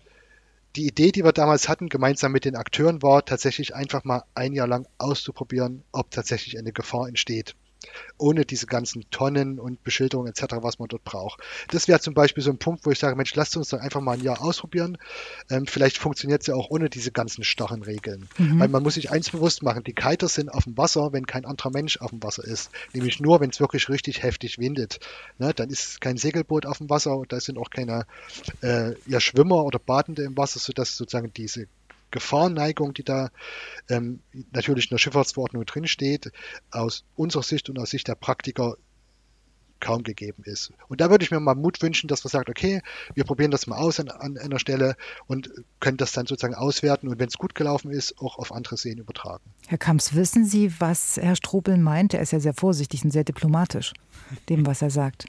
die 0.76 0.86
Idee, 0.86 1.12
die 1.12 1.24
wir 1.24 1.32
damals 1.32 1.68
hatten, 1.68 1.88
gemeinsam 1.88 2.32
mit 2.32 2.44
den 2.44 2.56
Akteuren, 2.56 3.02
war 3.02 3.24
tatsächlich 3.24 3.74
einfach 3.74 4.04
mal 4.04 4.24
ein 4.34 4.52
Jahr 4.52 4.66
lang 4.66 4.86
auszuprobieren, 4.98 5.84
ob 5.92 6.10
tatsächlich 6.10 6.58
eine 6.58 6.72
Gefahr 6.72 7.08
entsteht 7.08 7.54
ohne 8.18 8.44
diese 8.44 8.66
ganzen 8.66 9.04
Tonnen 9.10 9.58
und 9.58 9.82
Beschilderung 9.84 10.26
etc., 10.26 10.56
was 10.60 10.78
man 10.78 10.88
dort 10.88 11.04
braucht. 11.04 11.40
Das 11.68 11.88
wäre 11.88 12.00
zum 12.00 12.14
Beispiel 12.14 12.42
so 12.42 12.50
ein 12.50 12.58
Punkt, 12.58 12.86
wo 12.86 12.90
ich 12.90 12.98
sage, 12.98 13.16
Mensch, 13.16 13.34
lasst 13.34 13.56
uns 13.56 13.68
doch 13.68 13.80
einfach 13.80 14.00
mal 14.00 14.12
ein 14.12 14.22
Jahr 14.22 14.42
ausprobieren. 14.42 14.98
Ähm, 15.50 15.66
vielleicht 15.66 15.98
funktioniert 15.98 16.42
es 16.42 16.46
ja 16.46 16.54
auch 16.54 16.70
ohne 16.70 16.88
diese 16.88 17.12
ganzen 17.12 17.44
starren 17.44 17.82
Regeln. 17.82 18.28
Mhm. 18.38 18.60
Weil 18.60 18.68
man 18.68 18.82
muss 18.82 18.94
sich 18.94 19.10
eins 19.10 19.30
bewusst 19.30 19.62
machen, 19.62 19.84
die 19.84 19.94
Kiter 19.94 20.28
sind 20.28 20.48
auf 20.48 20.64
dem 20.64 20.76
Wasser, 20.76 21.12
wenn 21.12 21.26
kein 21.26 21.44
anderer 21.44 21.70
Mensch 21.70 21.98
auf 21.98 22.10
dem 22.10 22.22
Wasser 22.22 22.44
ist. 22.44 22.70
Nämlich 22.92 23.20
nur, 23.20 23.40
wenn 23.40 23.50
es 23.50 23.60
wirklich 23.60 23.88
richtig 23.88 24.22
heftig 24.22 24.58
windet. 24.58 25.00
Ne, 25.38 25.52
dann 25.54 25.70
ist 25.70 26.00
kein 26.00 26.16
Segelboot 26.16 26.66
auf 26.66 26.78
dem 26.78 26.90
Wasser 26.90 27.16
und 27.16 27.32
da 27.32 27.40
sind 27.40 27.58
auch 27.58 27.70
keine 27.70 28.06
äh, 28.62 28.94
ja, 29.06 29.20
Schwimmer 29.20 29.64
oder 29.64 29.78
Badende 29.78 30.22
im 30.22 30.36
Wasser, 30.36 30.58
sodass 30.58 30.96
sozusagen 30.96 31.32
diese 31.32 31.66
Gefahrenneigung, 32.12 32.94
die 32.94 33.02
da 33.02 33.30
ähm, 33.88 34.20
natürlich 34.52 34.86
in 34.86 34.94
der 34.94 34.98
Schifffahrtsverordnung 34.98 35.66
drinsteht, 35.66 36.30
aus 36.70 37.04
unserer 37.16 37.42
Sicht 37.42 37.68
und 37.68 37.78
aus 37.78 37.90
Sicht 37.90 38.06
der 38.06 38.14
Praktiker 38.14 38.76
kaum 39.82 40.04
gegeben 40.04 40.44
ist. 40.46 40.72
Und 40.88 41.00
da 41.00 41.10
würde 41.10 41.24
ich 41.24 41.30
mir 41.30 41.40
mal 41.40 41.54
Mut 41.54 41.82
wünschen, 41.82 42.06
dass 42.06 42.24
man 42.24 42.30
sagt, 42.30 42.48
okay, 42.48 42.80
wir 43.14 43.24
probieren 43.24 43.50
das 43.50 43.66
mal 43.66 43.76
aus 43.76 44.00
an, 44.00 44.08
an 44.08 44.38
einer 44.38 44.58
Stelle 44.58 44.96
und 45.26 45.50
können 45.80 45.96
das 45.96 46.12
dann 46.12 46.26
sozusagen 46.26 46.54
auswerten 46.54 47.08
und 47.08 47.18
wenn 47.18 47.28
es 47.28 47.36
gut 47.36 47.54
gelaufen 47.54 47.90
ist, 47.90 48.18
auch 48.18 48.38
auf 48.38 48.52
andere 48.52 48.76
Seen 48.76 48.98
übertragen. 48.98 49.42
Herr 49.66 49.78
Kamps, 49.78 50.14
wissen 50.14 50.46
Sie, 50.46 50.72
was 50.80 51.18
Herr 51.20 51.36
Strobel 51.36 51.76
meint? 51.76 52.14
Er 52.14 52.22
ist 52.22 52.32
ja 52.32 52.40
sehr 52.40 52.54
vorsichtig 52.54 53.04
und 53.04 53.10
sehr 53.10 53.24
diplomatisch, 53.24 53.92
dem, 54.48 54.64
was 54.64 54.82
er 54.82 54.90
sagt. 54.90 55.26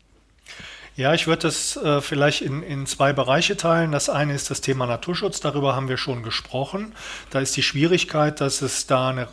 Ja, 0.96 1.14
ich 1.16 1.26
würde 1.26 1.44
das 1.44 1.76
äh, 1.76 2.02
vielleicht 2.02 2.42
in, 2.42 2.62
in 2.62 2.86
zwei 2.86 3.14
Bereiche 3.14 3.58
teilen. 3.58 3.92
Das 3.92 4.10
eine 4.10 4.36
ist 4.36 4.52
das 4.52 4.62
Thema 4.62 4.86
Naturschutz, 4.86 5.40
darüber 5.40 5.76
haben 5.76 5.90
wir 5.90 5.98
schon 5.98 6.22
gesprochen. 6.22 6.94
Da 7.32 7.40
ist 7.40 7.58
die 7.58 7.64
Schwierigkeit, 7.64 8.40
dass 8.42 8.62
es 8.62 8.86
da 8.86 9.10
eine 9.10 9.28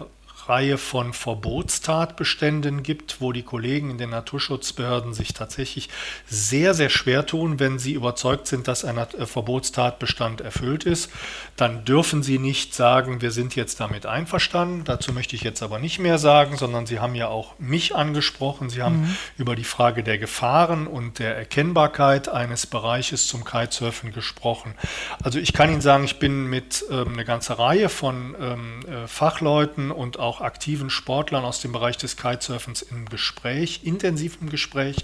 Reihe 0.50 0.78
von 0.78 1.12
Verbotstatbeständen 1.12 2.82
gibt, 2.82 3.20
wo 3.20 3.32
die 3.32 3.44
Kollegen 3.44 3.90
in 3.90 3.98
den 3.98 4.10
Naturschutzbehörden 4.10 5.14
sich 5.14 5.32
tatsächlich 5.32 5.88
sehr, 6.26 6.74
sehr 6.74 6.90
schwer 6.90 7.24
tun, 7.24 7.60
wenn 7.60 7.78
sie 7.78 7.92
überzeugt 7.92 8.48
sind, 8.48 8.66
dass 8.66 8.84
ein 8.84 8.98
äh, 8.98 9.26
Verbotstatbestand 9.26 10.40
erfüllt 10.40 10.84
ist. 10.84 11.10
Dann 11.56 11.84
dürfen 11.84 12.22
sie 12.22 12.38
nicht 12.38 12.74
sagen, 12.74 13.20
wir 13.20 13.30
sind 13.30 13.54
jetzt 13.54 13.78
damit 13.78 14.06
einverstanden. 14.06 14.82
Dazu 14.84 15.12
möchte 15.12 15.36
ich 15.36 15.42
jetzt 15.42 15.62
aber 15.62 15.78
nicht 15.78 16.00
mehr 16.00 16.18
sagen, 16.18 16.56
sondern 16.56 16.86
sie 16.86 16.98
haben 16.98 17.14
ja 17.14 17.28
auch 17.28 17.58
mich 17.58 17.94
angesprochen. 17.94 18.70
Sie 18.70 18.82
haben 18.82 19.02
mhm. 19.02 19.16
über 19.38 19.54
die 19.54 19.64
Frage 19.64 20.02
der 20.02 20.18
Gefahren 20.18 20.86
und 20.88 21.20
der 21.20 21.36
Erkennbarkeit 21.36 22.28
eines 22.28 22.66
Bereiches 22.66 23.28
zum 23.28 23.44
Kitesurfen 23.44 24.12
gesprochen. 24.12 24.74
Also 25.22 25.38
ich 25.38 25.52
kann 25.52 25.70
Ihnen 25.70 25.80
sagen, 25.80 26.02
ich 26.04 26.18
bin 26.18 26.46
mit 26.46 26.84
ähm, 26.90 27.12
einer 27.12 27.24
ganzen 27.24 27.52
Reihe 27.52 27.88
von 27.88 28.34
ähm, 28.40 28.80
äh, 28.86 29.06
Fachleuten 29.06 29.90
und 29.90 30.18
auch 30.18 30.39
aktiven 30.40 30.90
Sportlern 30.90 31.44
aus 31.44 31.60
dem 31.60 31.72
Bereich 31.72 31.96
des 31.96 32.16
Kitesurfens 32.16 32.82
im 32.82 33.08
Gespräch, 33.08 33.80
intensiv 33.84 34.38
im 34.40 34.50
Gespräch. 34.50 34.96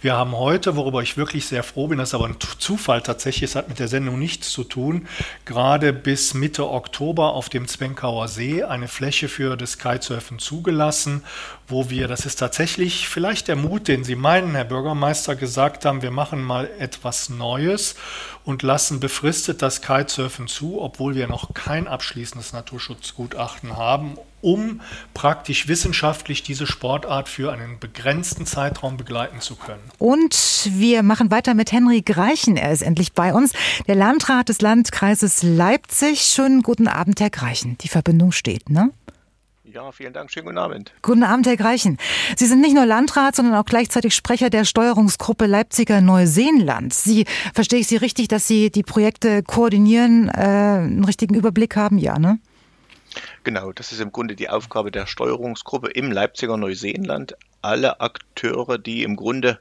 Wir 0.00 0.16
haben 0.16 0.36
heute, 0.36 0.76
worüber 0.76 1.02
ich 1.02 1.16
wirklich 1.16 1.46
sehr 1.46 1.62
froh 1.62 1.88
bin, 1.88 1.98
das 1.98 2.10
ist 2.10 2.14
aber 2.14 2.26
ein 2.26 2.36
Zufall 2.58 3.02
tatsächlich, 3.02 3.50
es 3.50 3.56
hat 3.56 3.68
mit 3.68 3.78
der 3.78 3.88
Sendung 3.88 4.18
nichts 4.18 4.50
zu 4.50 4.64
tun, 4.64 5.06
gerade 5.44 5.92
bis 5.92 6.34
Mitte 6.34 6.68
Oktober 6.68 7.34
auf 7.34 7.48
dem 7.48 7.68
Zwenkauer 7.68 8.28
See 8.28 8.62
eine 8.62 8.88
Fläche 8.88 9.28
für 9.28 9.56
das 9.56 9.78
Kitesurfen 9.78 10.38
zugelassen, 10.38 11.22
wo 11.68 11.88
wir, 11.88 12.08
das 12.08 12.26
ist 12.26 12.36
tatsächlich 12.36 13.08
vielleicht 13.08 13.48
der 13.48 13.56
Mut, 13.56 13.88
den 13.88 14.04
Sie 14.04 14.16
meinen, 14.16 14.54
Herr 14.54 14.64
Bürgermeister, 14.64 15.36
gesagt 15.36 15.84
haben, 15.84 16.02
wir 16.02 16.10
machen 16.10 16.42
mal 16.42 16.68
etwas 16.78 17.28
Neues 17.28 17.94
und 18.44 18.62
lassen 18.62 19.00
befristet 19.00 19.62
das 19.62 19.80
Kitesurfen 19.80 20.48
zu, 20.48 20.80
obwohl 20.80 21.14
wir 21.14 21.28
noch 21.28 21.54
kein 21.54 21.86
abschließendes 21.86 22.52
Naturschutzgutachten 22.52 23.76
haben, 23.76 24.18
um 24.40 24.80
praktisch 25.14 25.68
wissenschaftlich 25.68 26.42
diese 26.42 26.66
Sportart 26.66 27.28
für 27.28 27.52
einen 27.52 27.78
begrenzten 27.78 28.46
Zeitraum 28.46 28.96
begleiten 28.96 29.40
zu 29.40 29.56
können. 29.56 29.82
Und 29.98 30.68
wir 30.72 31.02
machen 31.02 31.30
weiter 31.30 31.54
mit 31.54 31.72
Henrik 31.72 32.06
Greichen. 32.06 32.56
Er 32.56 32.72
ist 32.72 32.82
endlich 32.82 33.12
bei 33.12 33.32
uns, 33.32 33.52
der 33.86 33.94
Landrat 33.94 34.48
des 34.48 34.60
Landkreises 34.60 35.42
Leipzig. 35.42 36.22
Schönen 36.22 36.62
guten 36.62 36.88
Abend, 36.88 37.20
Herr 37.20 37.30
Greichen. 37.30 37.78
Die 37.78 37.88
Verbindung 37.88 38.32
steht, 38.32 38.70
ne? 38.70 38.90
Ja, 39.72 39.92
vielen 39.92 40.12
Dank. 40.12 40.32
Schönen 40.32 40.46
guten 40.46 40.58
Abend. 40.58 40.92
Guten 41.00 41.22
Abend, 41.22 41.46
Herr 41.46 41.56
Greichen. 41.56 41.96
Sie 42.36 42.46
sind 42.46 42.60
nicht 42.60 42.74
nur 42.74 42.86
Landrat, 42.86 43.36
sondern 43.36 43.54
auch 43.54 43.64
gleichzeitig 43.64 44.16
Sprecher 44.16 44.50
der 44.50 44.64
Steuerungsgruppe 44.64 45.46
Leipziger 45.46 46.00
Neuseenland. 46.00 46.92
Sie, 46.92 47.24
verstehe 47.54 47.78
ich 47.78 47.86
Sie 47.86 47.96
richtig, 47.96 48.26
dass 48.26 48.48
Sie 48.48 48.70
die 48.70 48.82
Projekte 48.82 49.44
koordinieren, 49.44 50.28
äh, 50.28 50.40
einen 50.40 51.04
richtigen 51.04 51.34
Überblick 51.34 51.76
haben? 51.76 51.98
Ja, 51.98 52.18
ne? 52.18 52.40
Genau, 53.44 53.72
das 53.72 53.92
ist 53.92 54.00
im 54.00 54.12
Grunde 54.12 54.36
die 54.36 54.48
Aufgabe 54.48 54.90
der 54.90 55.06
Steuerungsgruppe 55.06 55.88
im 55.88 56.12
Leipziger 56.12 56.56
Neuseenland. 56.56 57.34
Alle 57.62 58.00
Akteure, 58.00 58.78
die 58.78 59.02
im 59.02 59.16
Grunde 59.16 59.60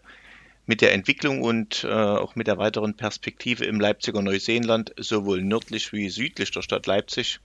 mit 0.65 0.81
der 0.81 0.93
Entwicklung 0.93 1.41
und 1.41 1.83
äh, 1.83 1.87
auch 1.87 2.35
mit 2.35 2.45
der 2.45 2.59
weiteren 2.59 2.93
Perspektive 2.95 3.65
im 3.65 3.79
Leipziger 3.79 4.21
Neuseenland 4.21 4.93
sowohl 4.97 5.41
nördlich 5.41 5.91
wie 5.93 6.09
südlich 6.09 6.51
der 6.51 6.61
Stadt 6.61 6.85
Leipzig 6.85 7.39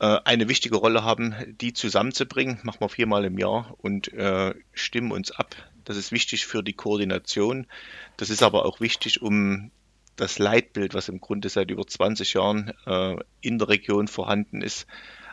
äh, 0.00 0.18
eine 0.24 0.48
wichtige 0.48 0.76
Rolle 0.76 1.04
haben, 1.04 1.34
die 1.60 1.72
zusammenzubringen. 1.72 2.58
Machen 2.64 2.80
wir 2.80 2.88
viermal 2.88 3.24
im 3.24 3.38
Jahr 3.38 3.74
und 3.78 4.12
äh, 4.12 4.52
stimmen 4.72 5.12
uns 5.12 5.30
ab. 5.30 5.54
Das 5.84 5.96
ist 5.96 6.10
wichtig 6.10 6.46
für 6.46 6.64
die 6.64 6.72
Koordination. 6.72 7.68
Das 8.16 8.30
ist 8.30 8.42
aber 8.42 8.66
auch 8.66 8.80
wichtig, 8.80 9.22
um 9.22 9.70
das 10.16 10.38
Leitbild, 10.38 10.94
was 10.94 11.08
im 11.08 11.20
Grunde 11.20 11.48
seit 11.48 11.70
über 11.70 11.86
20 11.86 12.34
Jahren 12.34 12.72
äh, 12.86 13.16
in 13.40 13.58
der 13.58 13.68
Region 13.68 14.08
vorhanden 14.08 14.62
ist, 14.62 14.86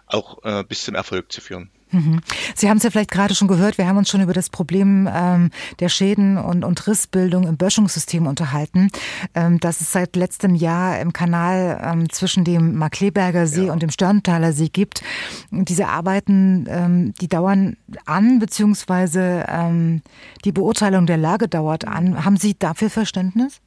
auch 0.07 0.43
äh, 0.43 0.63
bis 0.63 0.83
zum 0.83 0.95
Erfolg 0.95 1.31
zu 1.31 1.41
führen. 1.41 1.69
Mhm. 1.93 2.21
Sie 2.55 2.69
haben 2.69 2.77
es 2.77 2.83
ja 2.83 2.89
vielleicht 2.89 3.11
gerade 3.11 3.35
schon 3.35 3.47
gehört, 3.47 3.77
wir 3.77 3.87
haben 3.87 3.97
uns 3.97 4.09
schon 4.09 4.21
über 4.21 4.33
das 4.33 4.49
Problem 4.49 5.07
ähm, 5.13 5.51
der 5.79 5.89
Schäden 5.89 6.37
und, 6.37 6.63
und, 6.63 6.87
Rissbildung 6.87 7.47
im 7.47 7.55
Böschungssystem 7.55 8.25
unterhalten, 8.25 8.89
ähm, 9.35 9.59
dass 9.59 9.79
es 9.79 9.91
seit 9.91 10.15
letztem 10.15 10.55
Jahr 10.55 10.99
im 10.99 11.13
Kanal 11.13 11.79
ähm, 11.83 12.09
zwischen 12.09 12.43
dem 12.43 12.75
Markleberger 12.75 13.45
See 13.45 13.67
ja. 13.67 13.73
und 13.73 13.83
dem 13.83 13.91
Sterntaler 13.91 14.53
See 14.53 14.69
gibt. 14.69 15.03
Diese 15.51 15.87
Arbeiten, 15.87 16.65
ähm, 16.67 17.13
die 17.21 17.27
dauern 17.27 17.77
an, 18.05 18.39
beziehungsweise 18.39 19.45
ähm, 19.47 20.01
die 20.45 20.51
Beurteilung 20.51 21.05
der 21.05 21.17
Lage 21.17 21.47
dauert 21.47 21.85
an. 21.85 22.25
Haben 22.25 22.37
Sie 22.37 22.57
dafür 22.57 22.89
Verständnis? 22.89 23.61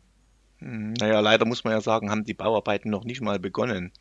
Hm, 0.59 0.95
naja, 0.95 1.21
leider 1.21 1.45
muss 1.45 1.65
man 1.65 1.75
ja 1.75 1.81
sagen, 1.81 2.11
haben 2.11 2.25
die 2.25 2.35
Bauarbeiten 2.35 2.91
noch 2.91 3.05
nicht 3.05 3.21
mal 3.21 3.39
begonnen. 3.39 3.93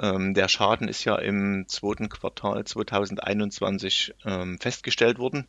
Ähm, 0.00 0.34
der 0.34 0.48
Schaden 0.48 0.88
ist 0.88 1.04
ja 1.04 1.16
im 1.16 1.66
zweiten 1.68 2.08
Quartal 2.08 2.64
2021 2.64 4.14
ähm, 4.24 4.58
festgestellt 4.58 5.18
worden. 5.18 5.46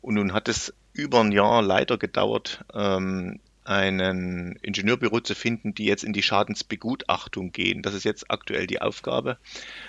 Und 0.00 0.14
nun 0.14 0.32
hat 0.32 0.48
es 0.48 0.74
über 0.92 1.20
ein 1.20 1.32
Jahr 1.32 1.62
leider 1.62 1.96
gedauert, 1.96 2.64
ähm, 2.74 3.38
einen 3.64 4.56
Ingenieurbüro 4.56 5.20
zu 5.20 5.34
finden, 5.34 5.74
die 5.74 5.86
jetzt 5.86 6.04
in 6.04 6.12
die 6.12 6.22
Schadensbegutachtung 6.22 7.52
gehen. 7.52 7.82
Das 7.82 7.94
ist 7.94 8.04
jetzt 8.04 8.30
aktuell 8.30 8.66
die 8.66 8.82
Aufgabe, 8.82 9.38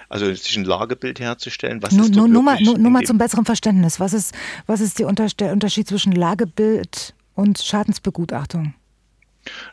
also 0.07 0.33
sich 0.33 0.55
ein 0.55 0.63
Lagebild 0.63 1.19
herzustellen. 1.19 1.83
Was 1.83 1.91
nur, 1.91 2.05
ist 2.05 2.15
nur, 2.15 2.27
nur, 2.27 2.41
mal, 2.41 2.61
nur, 2.61 2.77
nur 2.77 2.91
mal 2.91 3.03
zum 3.03 3.17
besseren 3.17 3.43
Verständnis. 3.43 3.99
Was 3.99 4.13
ist, 4.13 4.33
was 4.65 4.79
ist 4.79 4.99
der 4.99 5.07
Unterschied 5.07 5.87
zwischen 5.87 6.13
Lagebild 6.13 7.13
und 7.33 7.59
Schadensbegutachtung? 7.59 8.75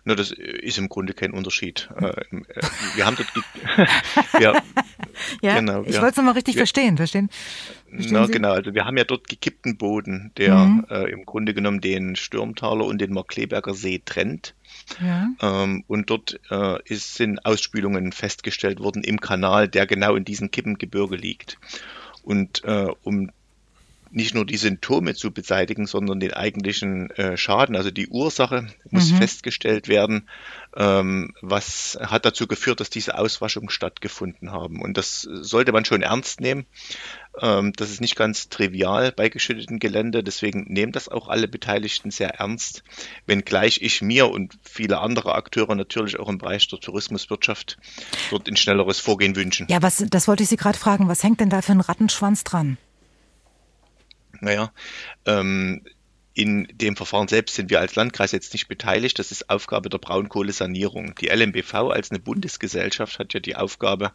Na, 0.05 0.15
das 0.15 0.31
ist 0.31 0.79
im 0.79 0.89
Grunde 0.89 1.15
kein 1.15 1.33
Unterschied. 1.33 1.89
Äh, 1.97 2.07
äh, 2.07 2.43
wir 2.95 3.07
haben 3.07 3.17
dort. 3.17 3.29
wir, 4.39 4.63
ja, 5.43 5.59
genau, 5.59 5.83
ich 5.85 5.95
wollte 5.95 6.11
es 6.11 6.17
nochmal 6.17 6.35
richtig 6.35 6.55
wir, 6.55 6.61
verstehen. 6.61 6.97
Verstehen? 6.97 7.29
verstehen 7.31 8.13
na, 8.13 8.27
genau, 8.27 8.53
also 8.53 8.75
wir 8.75 8.85
haben 8.85 8.97
ja 8.97 9.05
dort 9.05 9.29
gekippten 9.29 9.77
Boden, 9.77 10.33
der 10.37 10.57
mhm. 10.57 10.87
äh, 10.91 11.11
im 11.11 11.25
Grunde 11.25 11.55
genommen 11.55 11.81
den 11.81 12.17
Stürmtaler 12.17 12.85
und 12.85 13.01
den 13.01 13.13
Markleberger 13.13 13.75
See 13.75 14.01
trennt. 14.05 14.55
Ja. 15.01 15.29
Ähm, 15.41 15.85
und 15.87 16.11
dort 16.11 16.41
äh, 16.51 16.83
ist, 16.85 17.15
sind 17.15 17.45
Ausspülungen 17.45 18.13
festgestellt 18.13 18.81
worden 18.81 19.05
im 19.05 19.21
Kanal, 19.21 19.69
der 19.69 19.87
genau 19.87 20.17
in 20.17 20.25
diesem 20.25 20.51
Kippengebirge 20.51 21.17
liegt. 21.17 21.59
Und 22.23 22.65
äh, 22.65 22.89
um 23.03 23.31
nicht 24.13 24.35
nur 24.35 24.45
die 24.45 24.57
Symptome 24.57 25.15
zu 25.15 25.31
beseitigen, 25.31 25.87
sondern 25.87 26.21
den 26.21 26.33
eigentlichen 26.33 27.11
äh, 27.11 27.37
Schaden, 27.37 27.77
also 27.77 27.91
die 27.91 28.09
Ursache 28.09 28.69
muss 28.91 29.11
mhm. 29.11 29.17
festgestellt 29.17 29.89
werden, 29.89 30.29
ähm, 30.77 31.35
was 31.41 31.99
hat 32.01 32.25
dazu 32.25 32.47
geführt, 32.47 32.81
dass 32.81 32.91
diese 32.91 33.19
Auswaschungen 33.19 33.71
stattgefunden 33.71 34.53
haben. 34.53 34.81
Und 34.81 34.97
das 34.97 35.23
sollte 35.23 35.73
man 35.73 35.85
schon 35.85 36.03
ernst 36.03 36.41
nehmen. 36.41 36.67
Ähm, 37.41 37.73
das 37.75 37.91
ist 37.91 38.01
nicht 38.01 38.17
ganz 38.17 38.49
trivial 38.49 39.13
bei 39.13 39.29
geschütteten 39.29 39.79
Gelände, 39.79 40.23
deswegen 40.23 40.65
nehmen 40.73 40.93
das 40.93 41.09
auch 41.09 41.29
alle 41.29 41.49
Beteiligten 41.49 42.11
sehr 42.11 42.35
ernst, 42.35 42.85
wenngleich 43.27 43.81
ich 43.83 44.03
mir 44.03 44.29
und 44.31 44.59
viele 44.63 45.01
andere 45.01 45.35
Akteure 45.35 45.75
natürlich 45.75 46.19
auch 46.19 46.29
im 46.29 46.39
Bereich 46.39 46.69
der 46.69 46.81
Tourismuswirtschaft 46.81 47.79
dort 48.31 48.49
ein 48.49 48.57
schnelleres 48.57 49.01
Vorgehen 49.01 49.37
wünschen. 49.37 49.67
Ja, 49.71 49.81
was, 49.83 50.05
das 50.09 50.29
wollte 50.29 50.43
ich 50.43 50.51
Sie 50.51 50.57
gerade 50.57 50.79
fragen. 50.79 51.09
Was 51.09 51.23
hängt 51.23 51.41
denn 51.41 51.51
da 51.51 51.63
für 51.63 51.73
ein 51.73 51.81
Rattenschwanz 51.81 52.45
dran? 52.45 52.77
Naja, 54.43 54.73
ähm, 55.25 55.85
in 56.35 56.67
dem 56.73 56.97
Verfahren 56.97 57.29
selbst 57.29 57.55
sind 57.55 57.71
wir 57.71 57.79
als 57.79 57.95
Landkreis 57.95 58.33
jetzt 58.33 58.53
nicht 58.55 58.67
beteiligt. 58.67 59.21
Das 59.21 59.31
ist 59.31 59.49
Aufgabe 59.49 59.89
der 59.89 59.99
Braunkohlesanierung. 59.99 61.15
Die 61.21 61.29
LMBV 61.29 61.75
als 61.75 62.11
eine 62.11 62.19
Bundesgesellschaft 62.19 63.21
hat 63.21 63.35
ja 63.35 63.41
die 63.41 63.55
Aufgabe, 63.55 64.11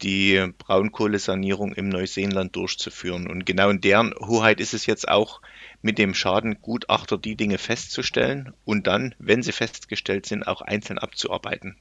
die 0.00 0.42
Braunkohlesanierung 0.56 1.74
im 1.74 1.90
Neuseeland 1.90 2.56
durchzuführen. 2.56 3.28
Und 3.28 3.44
genau 3.44 3.68
in 3.68 3.82
deren 3.82 4.14
Hoheit 4.14 4.58
ist 4.58 4.72
es 4.72 4.86
jetzt 4.86 5.06
auch, 5.06 5.42
mit 5.82 5.98
dem 5.98 6.14
Schadengutachter 6.14 7.18
die 7.18 7.36
Dinge 7.36 7.58
festzustellen 7.58 8.54
und 8.64 8.86
dann, 8.86 9.14
wenn 9.18 9.42
sie 9.42 9.52
festgestellt 9.52 10.24
sind, 10.24 10.44
auch 10.46 10.62
einzeln 10.62 10.98
abzuarbeiten. 10.98 11.76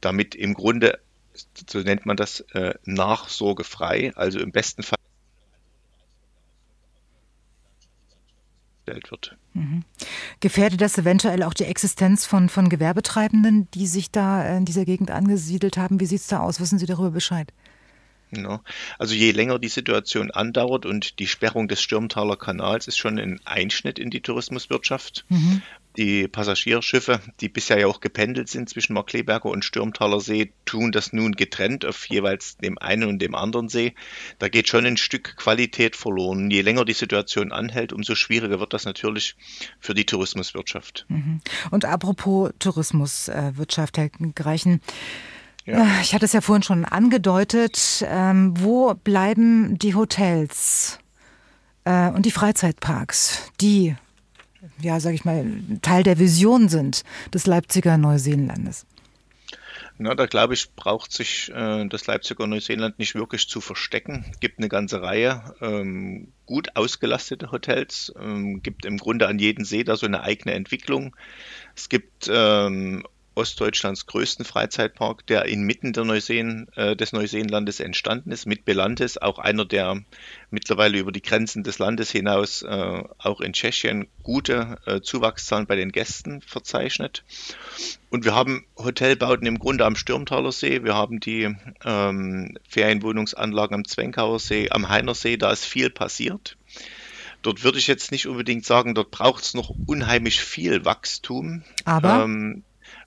Damit 0.00 0.34
im 0.34 0.54
Grunde, 0.54 0.98
so 1.68 1.80
nennt 1.80 2.06
man 2.06 2.16
das, 2.16 2.40
äh, 2.52 2.74
nachsorgefrei, 2.84 4.12
also 4.14 4.38
im 4.38 4.52
besten 4.52 4.82
Fall 4.82 4.96
gestellt 8.84 9.10
wird. 9.10 9.36
Mhm. 9.54 9.84
Gefährdet 10.40 10.80
das 10.80 10.98
eventuell 10.98 11.42
auch 11.42 11.54
die 11.54 11.64
Existenz 11.64 12.26
von, 12.26 12.48
von 12.48 12.68
Gewerbetreibenden, 12.68 13.68
die 13.72 13.86
sich 13.86 14.10
da 14.10 14.56
in 14.56 14.64
dieser 14.64 14.84
Gegend 14.84 15.10
angesiedelt 15.10 15.76
haben? 15.76 16.00
Wie 16.00 16.06
sieht 16.06 16.20
es 16.20 16.26
da 16.26 16.40
aus? 16.40 16.60
Wissen 16.60 16.78
Sie 16.78 16.86
darüber 16.86 17.10
Bescheid? 17.10 17.52
Ja, 18.34 18.62
also 18.98 19.14
je 19.14 19.30
länger 19.30 19.58
die 19.58 19.68
Situation 19.68 20.30
andauert 20.30 20.86
und 20.86 21.18
die 21.18 21.26
Sperrung 21.26 21.68
des 21.68 21.82
Stürmtaler 21.82 22.36
Kanals 22.36 22.88
ist 22.88 22.96
schon 22.96 23.18
ein 23.18 23.40
Einschnitt 23.44 23.98
in 23.98 24.08
die 24.08 24.22
Tourismuswirtschaft. 24.22 25.26
Mhm. 25.28 25.60
Die 25.96 26.26
Passagierschiffe, 26.26 27.20
die 27.40 27.48
bisher 27.48 27.78
ja 27.78 27.86
auch 27.86 28.00
gependelt 28.00 28.48
sind 28.48 28.68
zwischen 28.68 28.94
Markleberger 28.94 29.50
und 29.50 29.64
Stürmtaler 29.64 30.20
See, 30.20 30.52
tun 30.64 30.92
das 30.92 31.12
nun 31.12 31.32
getrennt 31.32 31.84
auf 31.84 32.08
jeweils 32.08 32.56
dem 32.56 32.78
einen 32.78 33.08
und 33.08 33.18
dem 33.20 33.34
anderen 33.34 33.68
See. 33.68 33.94
Da 34.38 34.48
geht 34.48 34.68
schon 34.68 34.86
ein 34.86 34.96
Stück 34.96 35.36
Qualität 35.36 35.96
verloren. 35.96 36.50
Je 36.50 36.62
länger 36.62 36.84
die 36.84 36.92
Situation 36.92 37.52
anhält, 37.52 37.92
umso 37.92 38.14
schwieriger 38.14 38.58
wird 38.58 38.72
das 38.72 38.84
natürlich 38.84 39.36
für 39.80 39.94
die 39.94 40.06
Tourismuswirtschaft. 40.06 41.04
Mhm. 41.08 41.40
Und 41.70 41.84
apropos 41.84 42.52
Tourismuswirtschaft, 42.58 43.98
Herr 43.98 44.08
Greichen, 44.34 44.80
ja. 45.64 45.84
Äh, 45.84 46.02
ich 46.02 46.14
hatte 46.14 46.24
es 46.24 46.32
ja 46.32 46.40
vorhin 46.40 46.62
schon 46.62 46.84
angedeutet. 46.84 48.04
Ähm, 48.06 48.54
wo 48.58 48.94
bleiben 48.94 49.78
die 49.78 49.94
Hotels 49.94 50.98
äh, 51.84 52.08
und 52.08 52.26
die 52.26 52.30
Freizeitparks, 52.30 53.50
die, 53.60 53.94
ja, 54.82 55.00
sag 55.00 55.14
ich 55.14 55.24
mal, 55.24 55.44
Teil 55.80 56.02
der 56.02 56.18
Vision 56.18 56.68
sind 56.68 57.04
des 57.32 57.46
Leipziger 57.46 57.98
Neuseelandes? 57.98 58.86
Na, 59.98 60.14
da 60.14 60.26
glaube 60.26 60.54
ich, 60.54 60.74
braucht 60.74 61.12
sich 61.12 61.52
äh, 61.54 61.86
das 61.86 62.06
Leipziger 62.06 62.46
Neuseeland 62.46 62.98
nicht 62.98 63.14
wirklich 63.14 63.48
zu 63.48 63.60
verstecken. 63.60 64.24
Es 64.32 64.40
gibt 64.40 64.58
eine 64.58 64.68
ganze 64.68 65.02
Reihe 65.02 65.54
ähm, 65.60 66.32
gut 66.46 66.74
ausgelastete 66.76 67.52
Hotels, 67.52 68.12
ähm, 68.18 68.62
gibt 68.62 68.84
im 68.84 68.98
Grunde 68.98 69.28
an 69.28 69.38
jedem 69.38 69.64
See 69.64 69.84
da 69.84 69.96
so 69.96 70.06
eine 70.06 70.22
eigene 70.22 70.54
Entwicklung. 70.54 71.14
Es 71.76 71.88
gibt 71.88 72.28
ähm, 72.32 73.04
Ostdeutschlands 73.34 74.06
größten 74.06 74.44
Freizeitpark, 74.44 75.26
der 75.26 75.46
inmitten 75.46 75.92
der 75.92 76.04
Neuseen, 76.04 76.68
äh, 76.76 76.94
des 76.96 77.12
Neuseenlandes 77.12 77.80
entstanden 77.80 78.30
ist, 78.30 78.46
mit 78.46 78.64
Belantes, 78.64 79.16
auch 79.16 79.38
einer, 79.38 79.64
der 79.64 80.02
mittlerweile 80.50 80.98
über 80.98 81.12
die 81.12 81.22
Grenzen 81.22 81.62
des 81.62 81.78
Landes 81.78 82.10
hinaus 82.10 82.62
äh, 82.62 83.02
auch 83.18 83.40
in 83.40 83.52
Tschechien 83.52 84.08
gute 84.22 84.78
äh, 84.86 85.00
Zuwachszahlen 85.00 85.66
bei 85.66 85.76
den 85.76 85.92
Gästen 85.92 86.42
verzeichnet. 86.42 87.24
Und 88.10 88.24
wir 88.24 88.34
haben 88.34 88.66
Hotelbauten 88.76 89.46
im 89.46 89.58
Grunde 89.58 89.86
am 89.86 89.96
Stürmtaler 89.96 90.52
See, 90.52 90.84
wir 90.84 90.94
haben 90.94 91.20
die 91.20 91.54
ähm, 91.84 92.58
Ferienwohnungsanlagen 92.68 93.74
am 93.74 93.84
Zwenkauer 93.86 94.38
See, 94.38 94.68
am 94.70 94.88
Heiner 94.88 95.14
See, 95.14 95.36
da 95.36 95.50
ist 95.50 95.64
viel 95.64 95.88
passiert. 95.88 96.56
Dort 97.42 97.64
würde 97.64 97.78
ich 97.78 97.88
jetzt 97.88 98.12
nicht 98.12 98.28
unbedingt 98.28 98.64
sagen, 98.64 98.94
dort 98.94 99.10
braucht 99.10 99.42
es 99.42 99.54
noch 99.54 99.74
unheimlich 99.86 100.40
viel 100.40 100.84
Wachstum. 100.84 101.64
Aber 101.84 102.22
ähm, 102.22 102.62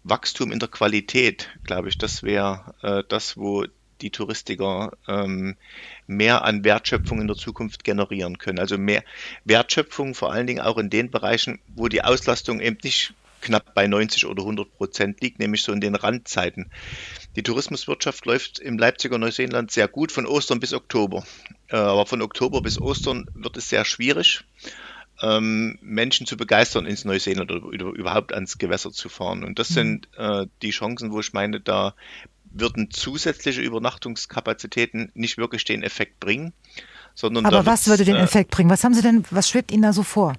Wachstum 0.06 0.52
in 0.52 0.60
der 0.60 0.70
Qualität, 0.70 1.50
glaube 1.64 1.90
ich, 1.90 1.98
das 1.98 2.22
wäre 2.22 2.76
äh, 2.84 3.04
das, 3.10 3.38
wo 3.38 3.66
die 4.02 4.12
Touristiker 4.12 4.92
ähm, 5.08 5.56
mehr 6.06 6.44
an 6.44 6.64
Wertschöpfung 6.64 7.22
in 7.22 7.28
der 7.28 7.36
Zukunft 7.36 7.84
generieren 7.84 8.38
können. 8.38 8.60
Also 8.60 8.78
mehr 8.78 9.04
Wertschöpfung 9.46 10.14
vor 10.14 10.32
allen 10.32 10.46
Dingen 10.46 10.62
auch 10.62 10.78
in 10.78 10.92
den 10.92 11.10
Bereichen, 11.10 11.60
wo 11.76 11.88
die 11.88 12.04
Auslastung 12.04 12.60
eben 12.60 12.78
nicht 12.84 13.14
knapp 13.42 13.74
bei 13.74 13.88
90 13.88 14.26
oder 14.28 14.44
100 14.44 14.78
Prozent 14.78 15.22
liegt, 15.22 15.40
nämlich 15.40 15.64
so 15.64 15.72
in 15.72 15.82
den 15.82 15.96
Randzeiten. 15.96 16.70
Die 17.36 17.44
Tourismuswirtschaft 17.44 18.26
läuft 18.26 18.60
im 18.60 18.78
Leipziger 18.78 19.18
Neuseenland 19.18 19.72
sehr 19.72 19.88
gut 19.88 20.12
von 20.12 20.26
Ostern 20.28 20.60
bis 20.60 20.74
Oktober. 20.74 21.26
Äh, 21.70 21.78
aber 21.78 22.06
von 22.06 22.22
Oktober 22.22 22.62
bis 22.62 22.80
Ostern 22.80 23.26
wird 23.34 23.58
es 23.58 23.70
sehr 23.70 23.86
schwierig 23.86 24.44
ähm, 25.22 25.78
Menschen 25.82 26.26
zu 26.26 26.38
begeistern, 26.38 26.86
ins 26.86 27.06
Neuseeland 27.06 27.52
oder, 27.52 27.66
oder 27.66 27.86
überhaupt 27.88 28.34
ans 28.34 28.58
Gewässer 28.58 28.92
zu 28.92 29.10
fahren. 29.10 29.44
Und 29.44 29.60
das 29.60 29.70
mhm. 29.72 29.74
sind 29.74 30.10
äh, 30.18 30.48
die 30.62 30.72
Chancen, 30.72 31.12
wo 31.12 31.20
ich 31.20 31.34
meine, 31.34 31.60
da 31.60 31.94
würden 32.44 32.90
zusätzliche 32.92 33.62
Übernachtungskapazitäten 33.62 35.12
nicht 35.14 35.38
wirklich 35.38 35.66
den 35.66 35.84
Effekt 35.84 36.20
bringen. 36.20 36.54
Sondern 37.14 37.46
Aber 37.46 37.66
was 37.66 37.88
würde 37.88 38.04
den 38.04 38.16
äh, 38.16 38.24
Effekt 38.24 38.52
bringen? 38.52 38.70
Was 38.70 38.84
haben 38.84 38.94
Sie 38.94 39.02
denn, 39.02 39.24
was 39.32 39.50
schwebt 39.50 39.72
Ihnen 39.72 39.84
da 39.84 39.94
so 39.94 40.04
vor? 40.04 40.34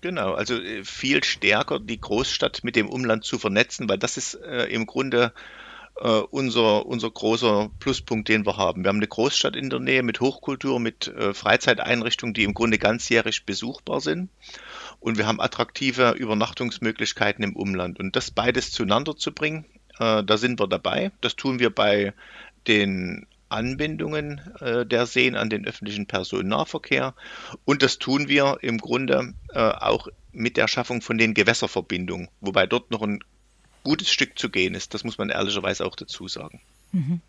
Genau, 0.00 0.32
also 0.34 0.54
äh, 0.54 0.84
viel 0.84 1.22
stärker 1.22 1.78
die 1.78 2.00
Großstadt 2.00 2.64
mit 2.64 2.74
dem 2.74 2.88
Umland 2.88 3.24
zu 3.24 3.38
vernetzen, 3.38 3.88
weil 3.88 3.98
das 3.98 4.16
ist 4.16 4.34
äh, 4.34 4.64
im 4.66 4.86
Grunde 4.86 5.32
äh, 6.00 6.08
unser, 6.30 6.86
unser 6.86 7.10
großer 7.10 7.70
Pluspunkt, 7.78 8.28
den 8.28 8.46
wir 8.46 8.56
haben. 8.56 8.82
Wir 8.82 8.88
haben 8.88 8.96
eine 8.96 9.06
Großstadt 9.06 9.56
in 9.56 9.70
der 9.70 9.80
Nähe 9.80 10.02
mit 10.02 10.20
Hochkultur, 10.20 10.80
mit 10.80 11.08
äh, 11.08 11.34
Freizeiteinrichtungen, 11.34 12.34
die 12.34 12.44
im 12.44 12.54
Grunde 12.54 12.78
ganzjährig 12.78 13.44
besuchbar 13.44 14.00
sind. 14.00 14.30
Und 14.98 15.18
wir 15.18 15.26
haben 15.26 15.40
attraktive 15.40 16.12
Übernachtungsmöglichkeiten 16.12 17.44
im 17.44 17.56
Umland. 17.56 17.98
Und 17.98 18.16
das 18.16 18.30
beides 18.30 18.72
zueinander 18.72 19.16
zu 19.16 19.32
bringen, 19.32 19.66
äh, 19.98 20.24
da 20.24 20.36
sind 20.36 20.58
wir 20.58 20.66
dabei. 20.66 21.12
Das 21.20 21.36
tun 21.36 21.58
wir 21.58 21.70
bei 21.70 22.14
den 22.66 23.26
Anbindungen 23.50 24.40
äh, 24.60 24.86
der 24.86 25.06
Seen 25.06 25.36
an 25.36 25.50
den 25.50 25.66
öffentlichen 25.66 26.06
Personennahverkehr. 26.06 27.14
Und 27.64 27.82
das 27.82 27.98
tun 27.98 28.28
wir 28.28 28.58
im 28.62 28.78
Grunde 28.78 29.34
äh, 29.52 29.58
auch 29.58 30.08
mit 30.32 30.56
der 30.56 30.68
Schaffung 30.68 31.02
von 31.02 31.18
den 31.18 31.34
Gewässerverbindungen, 31.34 32.28
wobei 32.40 32.66
dort 32.66 32.90
noch 32.92 33.02
ein 33.02 33.20
gutes 33.82 34.10
Stück 34.10 34.38
zu 34.38 34.50
gehen 34.50 34.74
ist. 34.74 34.94
Das 34.94 35.04
muss 35.04 35.18
man 35.18 35.30
ehrlicherweise 35.30 35.84
auch 35.84 35.96
dazu 35.96 36.28
sagen. 36.28 36.60
Mhm. 36.92 37.20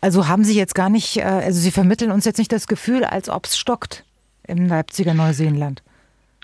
Also 0.00 0.28
haben 0.28 0.44
Sie 0.44 0.54
jetzt 0.54 0.74
gar 0.74 0.90
nicht, 0.90 1.16
äh, 1.18 1.22
also 1.22 1.60
Sie 1.60 1.70
vermitteln 1.70 2.10
uns 2.10 2.24
jetzt 2.24 2.38
nicht 2.38 2.52
das 2.52 2.66
Gefühl, 2.66 3.04
als 3.04 3.28
ob 3.28 3.46
es 3.46 3.58
stockt 3.58 4.04
im 4.46 4.66
Leipziger 4.66 5.14
Neuseenland. 5.14 5.82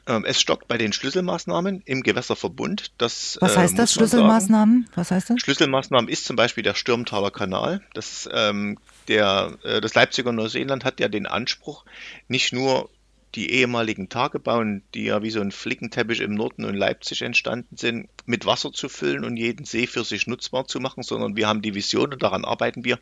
Ähm, 0.07 0.25
es 0.25 0.41
stockt 0.41 0.67
bei 0.67 0.79
den 0.79 0.93
Schlüsselmaßnahmen 0.93 1.83
im 1.85 2.03
Gewässerverbund. 2.03 2.91
Das, 2.99 3.39
Was 3.41 3.57
heißt 3.57 3.75
äh, 3.75 3.77
das, 3.77 3.93
Schlüsselmaßnahmen? 3.93 4.89
Was 4.97 5.13
heißt 5.13 5.31
das? 5.31 5.41
Schlüsselmaßnahmen 5.41 6.11
ist 6.11 6.25
zum 6.25 6.35
Beispiel 6.35 6.65
der 6.65 6.75
Stürmtaler 6.75 7.31
Kanal. 7.31 7.83
Das, 7.95 8.29
ähm, 8.33 8.79
der, 9.07 9.59
äh, 9.63 9.81
das 9.81 9.95
Leipziger 9.95 10.33
Neuseeland 10.33 10.85
hat 10.85 10.99
ja 10.99 11.09
den 11.09 11.27
Anspruch, 11.27 11.85
nicht 12.27 12.53
nur 12.53 12.91
die 13.35 13.51
ehemaligen 13.51 14.09
Tagebauen, 14.09 14.83
die 14.95 15.05
ja 15.05 15.23
wie 15.23 15.31
so 15.31 15.41
ein 15.41 15.53
Flickenteppich 15.53 16.21
im 16.21 16.35
Norden 16.35 16.65
und 16.65 16.75
Leipzig 16.75 17.23
entstanden 17.23 17.77
sind, 17.77 18.09
mit 18.27 18.47
Wasser 18.47 18.73
zu 18.73 18.89
füllen 18.89 19.25
und 19.25 19.37
jeden 19.37 19.65
See 19.65 19.87
für 19.87 20.05
sich 20.05 20.27
nutzbar 20.27 20.67
zu 20.67 20.81
machen, 20.81 21.03
sondern 21.03 21.37
wir 21.37 21.49
haben 21.49 21.63
die 21.63 21.75
Vision 21.75 22.13
und 22.13 22.23
daran 22.23 22.45
arbeiten 22.45 22.85
wir, 22.85 22.99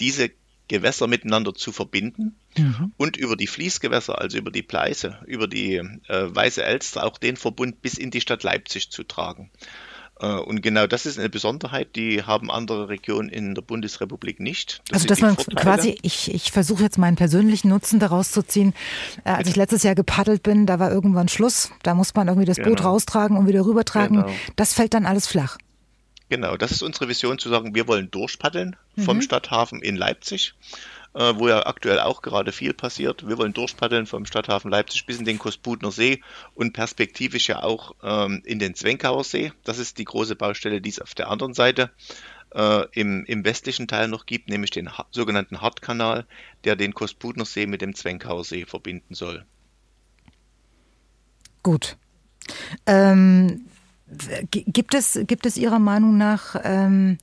diese 0.00 0.30
Gewässer 0.68 1.06
miteinander 1.06 1.54
zu 1.54 1.72
verbinden 1.72 2.36
mhm. 2.56 2.92
und 2.96 3.16
über 3.16 3.36
die 3.36 3.46
Fließgewässer, 3.46 4.20
also 4.20 4.36
über 4.36 4.50
die 4.50 4.62
Pleiße, 4.62 5.18
über 5.26 5.48
die 5.48 5.76
äh, 5.76 5.94
Weiße 6.08 6.62
Elster, 6.62 7.04
auch 7.04 7.18
den 7.18 7.36
Verbund 7.36 7.80
bis 7.80 7.94
in 7.94 8.10
die 8.10 8.20
Stadt 8.20 8.42
Leipzig 8.42 8.90
zu 8.90 9.02
tragen. 9.02 9.50
Äh, 10.20 10.26
und 10.26 10.62
genau 10.62 10.86
das 10.86 11.06
ist 11.06 11.18
eine 11.18 11.28
Besonderheit, 11.28 11.96
die 11.96 12.22
haben 12.22 12.50
andere 12.50 12.88
Regionen 12.88 13.28
in 13.28 13.54
der 13.54 13.62
Bundesrepublik 13.62 14.40
nicht. 14.40 14.82
Das 14.88 14.96
also 14.96 15.08
dass 15.08 15.20
man 15.20 15.36
Vorteile. 15.36 15.60
quasi, 15.60 15.98
ich, 16.02 16.32
ich 16.34 16.52
versuche 16.52 16.82
jetzt 16.82 16.98
meinen 16.98 17.16
persönlichen 17.16 17.68
Nutzen 17.68 17.98
daraus 17.98 18.32
zu 18.32 18.42
ziehen. 18.42 18.74
Äh, 19.24 19.30
als 19.30 19.48
ich 19.48 19.56
letztes 19.56 19.82
Jahr 19.82 19.94
gepaddelt 19.94 20.42
bin, 20.42 20.66
da 20.66 20.78
war 20.78 20.90
irgendwann 20.90 21.28
Schluss. 21.28 21.70
Da 21.82 21.94
muss 21.94 22.14
man 22.14 22.28
irgendwie 22.28 22.46
das 22.46 22.56
genau. 22.56 22.70
Boot 22.70 22.84
raustragen 22.84 23.36
und 23.36 23.46
wieder 23.46 23.64
rübertragen. 23.64 24.22
Genau. 24.22 24.32
Das 24.56 24.72
fällt 24.74 24.94
dann 24.94 25.06
alles 25.06 25.26
flach. 25.26 25.58
Genau, 26.28 26.56
das 26.56 26.72
ist 26.72 26.82
unsere 26.82 27.08
Vision 27.08 27.38
zu 27.38 27.48
sagen, 27.48 27.74
wir 27.74 27.88
wollen 27.88 28.10
durchpaddeln 28.10 28.76
mhm. 28.96 29.02
vom 29.02 29.22
Stadthafen 29.22 29.80
in 29.80 29.96
Leipzig 29.96 30.54
äh, 31.18 31.36
wo 31.36 31.48
ja 31.48 31.66
aktuell 31.66 31.98
auch 31.98 32.22
gerade 32.22 32.52
viel 32.52 32.72
passiert. 32.72 33.26
Wir 33.26 33.38
wollen 33.38 33.52
durchpaddeln 33.52 34.06
vom 34.06 34.24
Stadthafen 34.24 34.70
Leipzig 34.70 35.04
bis 35.04 35.18
in 35.18 35.24
den 35.24 35.40
Kosputner 35.40 35.90
See 35.90 36.22
und 36.54 36.74
perspektivisch 36.74 37.48
ja 37.48 37.64
auch 37.64 37.96
ähm, 38.04 38.40
in 38.44 38.60
den 38.60 38.76
Zwenkauer 38.76 39.24
See. 39.24 39.52
Das 39.64 39.78
ist 39.78 39.98
die 39.98 40.04
große 40.04 40.36
Baustelle, 40.36 40.80
die 40.80 40.90
es 40.90 41.00
auf 41.00 41.16
der 41.16 41.28
anderen 41.28 41.54
Seite 41.54 41.90
äh, 42.54 42.84
im, 42.92 43.24
im 43.24 43.44
westlichen 43.44 43.88
Teil 43.88 44.06
noch 44.06 44.26
gibt, 44.26 44.48
nämlich 44.48 44.70
den 44.70 44.96
ha 44.96 45.06
sogenannten 45.10 45.60
Hartkanal, 45.60 46.24
der 46.62 46.76
den 46.76 46.94
Kosputner 46.94 47.44
See 47.44 47.66
mit 47.66 47.82
dem 47.82 47.96
Zwenkauer 47.96 48.44
See 48.44 48.64
verbinden 48.64 49.14
soll. 49.14 49.44
Gut. 51.64 51.96
Ähm, 52.86 53.66
gibt, 54.50 54.94
es, 54.94 55.18
gibt 55.26 55.46
es 55.46 55.56
Ihrer 55.56 55.80
Meinung 55.80 56.16
nach 56.16 56.54
ähm, 56.62 57.18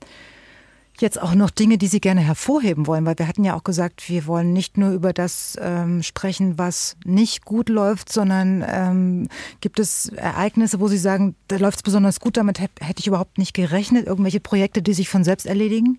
jetzt 1.00 1.20
auch 1.20 1.34
noch 1.34 1.50
Dinge, 1.50 1.78
die 1.78 1.86
Sie 1.86 2.00
gerne 2.00 2.20
hervorheben 2.20 2.86
wollen? 2.86 3.04
Weil 3.06 3.18
wir 3.18 3.28
hatten 3.28 3.44
ja 3.44 3.54
auch 3.54 3.64
gesagt, 3.64 4.08
wir 4.08 4.26
wollen 4.26 4.52
nicht 4.52 4.78
nur 4.78 4.90
über 4.90 5.12
das 5.12 5.56
ähm, 5.60 6.02
sprechen, 6.02 6.58
was 6.58 6.96
nicht 7.04 7.44
gut 7.44 7.68
läuft, 7.68 8.12
sondern 8.12 8.64
ähm, 8.66 9.28
gibt 9.60 9.78
es 9.78 10.08
Ereignisse, 10.08 10.80
wo 10.80 10.88
Sie 10.88 10.98
sagen, 10.98 11.34
da 11.48 11.56
läuft 11.56 11.78
es 11.78 11.82
besonders 11.82 12.20
gut, 12.20 12.36
damit 12.36 12.60
hätte 12.60 12.98
ich 12.98 13.06
überhaupt 13.06 13.38
nicht 13.38 13.54
gerechnet? 13.54 14.06
Irgendwelche 14.06 14.40
Projekte, 14.40 14.82
die 14.82 14.94
sich 14.94 15.08
von 15.08 15.24
selbst 15.24 15.46
erledigen? 15.46 15.98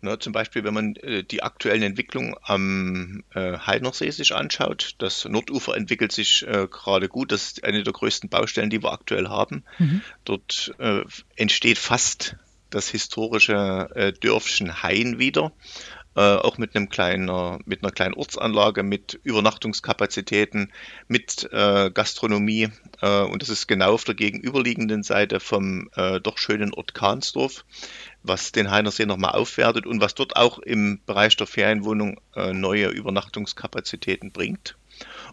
Na, 0.00 0.18
zum 0.18 0.32
Beispiel, 0.32 0.64
wenn 0.64 0.74
man 0.74 0.96
äh, 0.96 1.22
die 1.22 1.42
aktuellen 1.42 1.82
Entwicklungen 1.82 2.34
am 2.42 3.22
äh, 3.34 3.58
Heidersee 3.58 4.10
sich 4.10 4.34
anschaut, 4.34 4.94
das 4.98 5.24
Nordufer 5.24 5.76
entwickelt 5.76 6.12
sich 6.12 6.46
äh, 6.46 6.66
gerade 6.70 7.08
gut. 7.08 7.32
Das 7.32 7.44
ist 7.44 7.64
eine 7.64 7.82
der 7.82 7.92
größten 7.92 8.28
Baustellen, 8.28 8.70
die 8.70 8.82
wir 8.82 8.92
aktuell 8.92 9.28
haben. 9.28 9.64
Mhm. 9.78 10.02
Dort 10.24 10.74
äh, 10.78 11.02
entsteht 11.36 11.78
fast 11.78 12.36
das 12.76 12.88
historische 12.88 13.88
äh, 13.94 14.12
Dörfchen 14.12 14.82
Hain 14.82 15.18
wieder. 15.18 15.52
Äh, 16.14 16.20
auch 16.20 16.56
mit 16.56 16.74
einem 16.74 16.88
kleinen, 16.88 17.26
mit 17.66 17.82
einer 17.82 17.92
kleinen 17.92 18.14
Ortsanlage, 18.14 18.82
mit 18.82 19.20
Übernachtungskapazitäten, 19.22 20.72
mit 21.08 21.46
äh, 21.52 21.90
Gastronomie. 21.90 22.68
Äh, 23.02 23.20
und 23.22 23.42
das 23.42 23.50
ist 23.50 23.66
genau 23.66 23.92
auf 23.92 24.04
der 24.04 24.14
gegenüberliegenden 24.14 25.02
Seite 25.02 25.40
vom 25.40 25.90
äh, 25.94 26.18
doch 26.20 26.38
schönen 26.38 26.72
Ort 26.72 26.94
Kahnsdorf, 26.94 27.66
was 28.22 28.50
den 28.52 28.70
Heinersee 28.70 29.04
nochmal 29.04 29.32
aufwertet 29.32 29.84
und 29.84 30.00
was 30.00 30.14
dort 30.14 30.36
auch 30.36 30.58
im 30.58 31.00
Bereich 31.04 31.36
der 31.36 31.46
Ferienwohnung 31.46 32.18
äh, 32.34 32.54
neue 32.54 32.88
Übernachtungskapazitäten 32.88 34.32
bringt. 34.32 34.76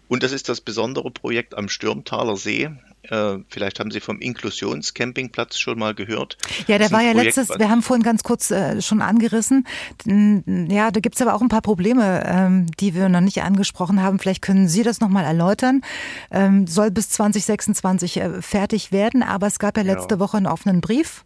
Und 0.08 0.22
das 0.22 0.32
ist 0.32 0.48
das 0.48 0.60
besondere 0.60 1.10
Projekt 1.10 1.56
am 1.56 1.68
Stürmtaler 1.68 2.36
See. 2.36 2.70
Äh, 3.02 3.38
vielleicht 3.48 3.80
haben 3.80 3.90
Sie 3.90 4.00
vom 4.00 4.20
Inklusionscampingplatz 4.20 5.58
schon 5.58 5.78
mal 5.78 5.94
gehört. 5.94 6.36
Ja, 6.66 6.78
der 6.78 6.90
war 6.90 7.02
ja 7.02 7.12
Projekt, 7.12 7.36
letztes, 7.36 7.58
wir 7.58 7.70
haben 7.70 7.82
vorhin 7.82 8.02
ganz 8.02 8.22
kurz 8.22 8.50
äh, 8.50 8.80
schon 8.80 9.02
angerissen. 9.02 9.66
Ja, 10.06 10.90
da 10.90 11.00
gibt 11.00 11.16
es 11.16 11.22
aber 11.22 11.34
auch 11.34 11.42
ein 11.42 11.48
paar 11.48 11.62
Probleme, 11.62 12.22
ähm, 12.26 12.66
die 12.80 12.94
wir 12.94 13.08
noch 13.08 13.20
nicht 13.20 13.42
angesprochen 13.42 14.02
haben. 14.02 14.18
Vielleicht 14.18 14.42
können 14.42 14.68
Sie 14.68 14.82
das 14.82 15.00
nochmal 15.00 15.24
erläutern. 15.24 15.82
Ähm, 16.30 16.66
soll 16.66 16.90
bis 16.90 17.10
2026 17.10 18.16
äh, 18.16 18.42
fertig 18.42 18.92
werden, 18.92 19.22
aber 19.22 19.46
es 19.46 19.58
gab 19.58 19.76
ja 19.76 19.82
letzte 19.82 20.14
ja. 20.14 20.20
Woche 20.20 20.36
einen 20.36 20.46
offenen 20.46 20.80
Brief 20.80 21.24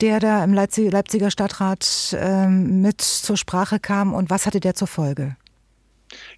der 0.00 0.18
da 0.18 0.42
im 0.42 0.52
Leipziger 0.52 1.30
Stadtrat 1.30 2.16
ähm, 2.18 2.80
mit 2.82 3.00
zur 3.00 3.36
Sprache 3.36 3.78
kam. 3.78 4.12
Und 4.12 4.28
was 4.28 4.44
hatte 4.44 4.58
der 4.58 4.74
zur 4.74 4.88
Folge? 4.88 5.36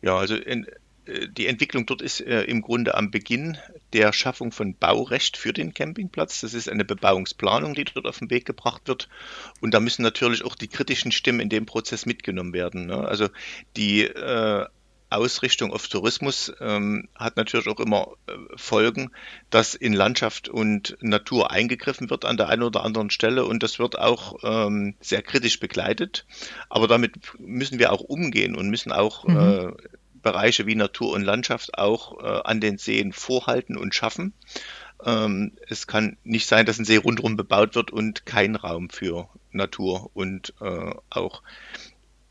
Ja, 0.03 0.17
also 0.17 0.35
in, 0.35 0.67
die 1.07 1.47
Entwicklung 1.47 1.87
dort 1.87 2.03
ist 2.03 2.21
äh, 2.21 2.43
im 2.43 2.63
Grunde 2.63 2.95
am 2.95 3.11
Beginn 3.11 3.59
der 3.93 4.13
Schaffung 4.13 4.53
von 4.53 4.75
Baurecht 4.75 5.37
für 5.37 5.53
den 5.53 5.75
Campingplatz. 5.75 6.41
Das 6.41 6.55
ist 6.55 6.69
eine 6.69 6.85
Bebauungsplanung, 6.85 7.75
die 7.75 7.85
dort 7.85 8.07
auf 8.07 8.19
den 8.19 8.31
Weg 8.31 8.47
gebracht 8.47 8.83
wird. 8.87 9.09
Und 9.61 9.75
da 9.75 9.81
müssen 9.81 10.03
natürlich 10.03 10.45
auch 10.45 10.55
die 10.55 10.69
kritischen 10.69 11.13
Stimmen 11.13 11.41
in 11.41 11.49
dem 11.49 11.67
Prozess 11.67 12.07
mitgenommen 12.07 12.53
werden. 12.53 12.87
Ne? 12.87 13.07
Also 13.07 13.29
die 13.77 14.03
äh, 14.03 14.67
Ausrichtung 15.15 15.73
auf 15.73 15.87
Tourismus 15.89 16.53
ähm, 16.61 17.09
hat 17.15 17.37
natürlich 17.37 17.69
auch 17.69 17.81
immer 17.81 18.09
äh, 18.27 18.33
Folgen, 18.57 19.11
dass 19.51 19.75
in 19.75 19.93
Landschaft 19.93 20.49
und 20.49 20.97
Natur 21.01 21.51
eingegriffen 21.51 22.11
wird 22.11 22.25
an 22.25 22.37
der 22.37 22.49
einen 22.49 22.63
oder 22.63 22.85
anderen 22.85 23.11
Stelle 23.11 23.45
und 23.45 23.63
das 23.63 23.79
wird 23.79 23.99
auch 23.99 24.37
ähm, 24.43 24.95
sehr 25.01 25.23
kritisch 25.23 25.61
begleitet. 25.61 26.27
Aber 26.69 26.89
damit 26.89 27.15
müssen 27.39 27.79
wir 27.79 27.93
auch 27.93 28.01
umgehen 28.01 28.57
und 28.57 28.71
müssen 28.71 28.93
auch 28.93 29.25
mhm. 29.27 29.37
äh, 29.37 29.73
Bereiche 30.25 30.67
wie 30.67 30.75
Natur 30.75 31.13
und 31.13 31.23
Landschaft 31.23 31.79
auch 31.79 32.21
äh, 32.21 32.41
an 32.45 32.61
den 32.61 32.79
Seen 32.79 33.13
vorhalten 33.13 33.77
und 33.77 33.95
schaffen. 33.95 34.33
Ähm, 35.05 35.53
es 35.69 35.87
kann 35.87 36.17
nicht 36.25 36.49
sein, 36.49 36.67
dass 36.67 36.79
ein 36.79 36.85
See 36.85 36.97
rundherum 36.97 37.37
bebaut 37.37 37.77
wird 37.77 37.93
und 37.93 38.27
kein 38.27 38.57
Raum 38.57 38.91
für 38.91 39.29
Natur 39.53 40.11
und 40.15 40.55
äh, 40.61 40.95
auch 41.11 41.43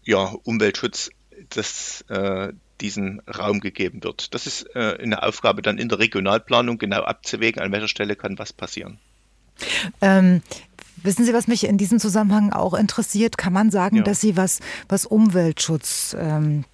ja, 0.03 0.35
Umweltschutz, 0.43 1.11
dass 1.49 2.03
äh, 2.09 2.51
diesen 2.81 3.21
Raum 3.21 3.61
gegeben 3.61 4.03
wird. 4.03 4.33
Das 4.33 4.45
ist 4.45 4.75
äh, 4.75 4.97
eine 4.99 5.23
Aufgabe 5.23 5.61
dann 5.61 5.77
in 5.77 5.87
der 5.87 5.99
Regionalplanung 5.99 6.77
genau 6.77 7.01
abzuwägen, 7.03 7.61
an 7.61 7.71
welcher 7.71 7.87
Stelle 7.87 8.15
kann 8.15 8.37
was 8.37 8.51
passieren. 8.51 8.99
Ähm, 10.01 10.41
wissen 10.97 11.25
Sie, 11.25 11.33
was 11.33 11.47
mich 11.47 11.65
in 11.65 11.77
diesem 11.77 11.99
Zusammenhang 11.99 12.51
auch 12.51 12.73
interessiert? 12.73 13.37
Kann 13.37 13.53
man 13.53 13.71
sagen, 13.71 13.97
ja. 13.97 14.03
dass 14.03 14.19
Sie 14.19 14.35
was, 14.35 14.59
was 14.89 15.05
Umweltschutz 15.05 16.15
ähm, 16.19 16.65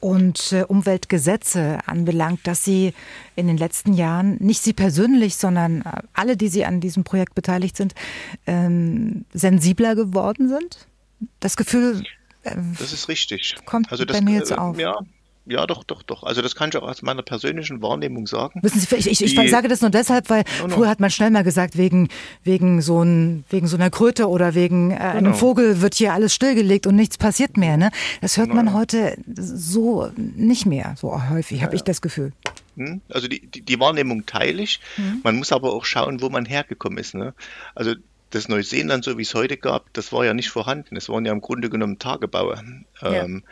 und 0.00 0.52
äh, 0.52 0.64
Umweltgesetze 0.64 1.78
anbelangt, 1.86 2.40
dass 2.46 2.64
Sie 2.64 2.94
in 3.36 3.46
den 3.46 3.56
letzten 3.56 3.92
Jahren, 3.92 4.36
nicht 4.38 4.62
Sie 4.62 4.72
persönlich, 4.72 5.36
sondern 5.36 5.82
äh, 5.82 6.02
alle, 6.12 6.36
die 6.36 6.48
Sie 6.48 6.64
an 6.64 6.80
diesem 6.80 7.04
Projekt 7.04 7.34
beteiligt 7.34 7.76
sind, 7.76 7.94
ähm, 8.46 9.24
sensibler 9.32 9.94
geworden 9.94 10.48
sind? 10.48 10.86
Das 11.40 11.56
Gefühl. 11.56 12.02
Äh, 12.42 12.56
das 12.78 12.92
ist 12.92 13.08
richtig. 13.08 13.56
Kommt 13.66 13.90
also 13.92 14.04
das, 14.04 14.16
bei 14.16 14.24
mir 14.24 14.38
jetzt 14.38 14.50
äh, 14.50 14.56
auf. 14.56 14.78
Ja, 14.78 14.98
ja, 15.46 15.66
doch, 15.66 15.84
doch, 15.84 16.02
doch. 16.02 16.22
Also 16.22 16.42
das 16.42 16.54
kann 16.54 16.68
ich 16.68 16.76
auch 16.76 16.86
aus 16.86 17.02
meiner 17.02 17.22
persönlichen 17.22 17.82
Wahrnehmung 17.82 18.26
sagen. 18.26 18.60
Wissen 18.62 18.78
Sie, 18.78 18.94
ich, 18.96 19.06
ich, 19.10 19.22
ich 19.22 19.50
sage 19.50 19.68
das 19.68 19.80
nur 19.80 19.90
deshalb, 19.90 20.28
weil 20.30 20.44
no, 20.60 20.68
no. 20.68 20.74
früher 20.74 20.88
hat 20.88 21.00
man 21.00 21.10
schnell 21.10 21.30
mal 21.30 21.42
gesagt, 21.42 21.76
wegen, 21.76 22.08
wegen, 22.44 22.82
so, 22.82 23.02
ein, 23.02 23.44
wegen 23.48 23.66
so 23.66 23.76
einer 23.76 23.90
Kröte 23.90 24.28
oder 24.28 24.54
wegen 24.54 24.90
äh, 24.90 24.96
genau. 24.96 25.10
einem 25.10 25.34
Vogel 25.34 25.80
wird 25.80 25.94
hier 25.94 26.12
alles 26.12 26.34
stillgelegt 26.34 26.86
und 26.86 26.94
nichts 26.94 27.18
passiert 27.18 27.56
mehr. 27.56 27.76
Ne? 27.76 27.90
Das 28.20 28.36
hört 28.36 28.52
man 28.52 28.74
heute 28.74 29.16
so 29.26 30.10
nicht 30.16 30.66
mehr, 30.66 30.94
so 30.98 31.30
häufig, 31.30 31.58
ja, 31.58 31.66
habe 31.66 31.74
ich 31.74 31.82
das 31.82 32.00
Gefühl. 32.02 32.32
Hm? 32.76 33.00
Also 33.08 33.26
die, 33.26 33.46
die, 33.46 33.62
die 33.62 33.80
Wahrnehmung 33.80 34.26
teile 34.26 34.62
ich. 34.62 34.80
Mhm. 34.96 35.20
Man 35.24 35.36
muss 35.36 35.52
aber 35.52 35.72
auch 35.72 35.84
schauen, 35.84 36.20
wo 36.20 36.28
man 36.28 36.44
hergekommen 36.44 36.98
ist. 36.98 37.14
Ne? 37.14 37.34
Also 37.74 37.94
das 38.30 38.48
Neuseeland, 38.48 39.04
so 39.04 39.18
wie 39.18 39.22
es 39.22 39.34
heute 39.34 39.56
gab, 39.56 39.92
das 39.92 40.12
war 40.12 40.24
ja 40.24 40.34
nicht 40.34 40.50
vorhanden. 40.50 40.96
Es 40.96 41.08
waren 41.08 41.24
ja 41.24 41.32
im 41.32 41.40
Grunde 41.40 41.68
genommen 41.68 41.98
Tagebaue, 41.98 42.62
ähm, 43.02 43.42
ja. 43.44 43.50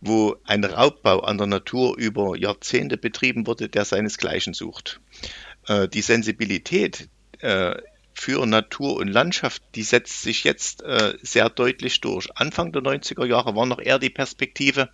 Wo 0.00 0.36
ein 0.44 0.64
Raubbau 0.64 1.20
an 1.20 1.38
der 1.38 1.46
Natur 1.46 1.96
über 1.98 2.36
Jahrzehnte 2.36 2.96
betrieben 2.96 3.46
wurde, 3.46 3.68
der 3.68 3.84
seinesgleichen 3.84 4.54
sucht. 4.54 5.00
Äh, 5.66 5.88
die 5.88 6.02
Sensibilität 6.02 7.08
äh, 7.40 7.74
für 8.18 8.44
Natur 8.46 8.96
und 8.96 9.06
Landschaft, 9.06 9.62
die 9.76 9.84
setzt 9.84 10.22
sich 10.22 10.42
jetzt 10.42 10.82
äh, 10.82 11.14
sehr 11.22 11.48
deutlich 11.48 12.00
durch. 12.00 12.28
Anfang 12.34 12.72
der 12.72 12.82
90er 12.82 13.24
Jahre 13.24 13.54
war 13.54 13.64
noch 13.64 13.78
eher 13.78 14.00
die 14.00 14.10
Perspektive, 14.10 14.90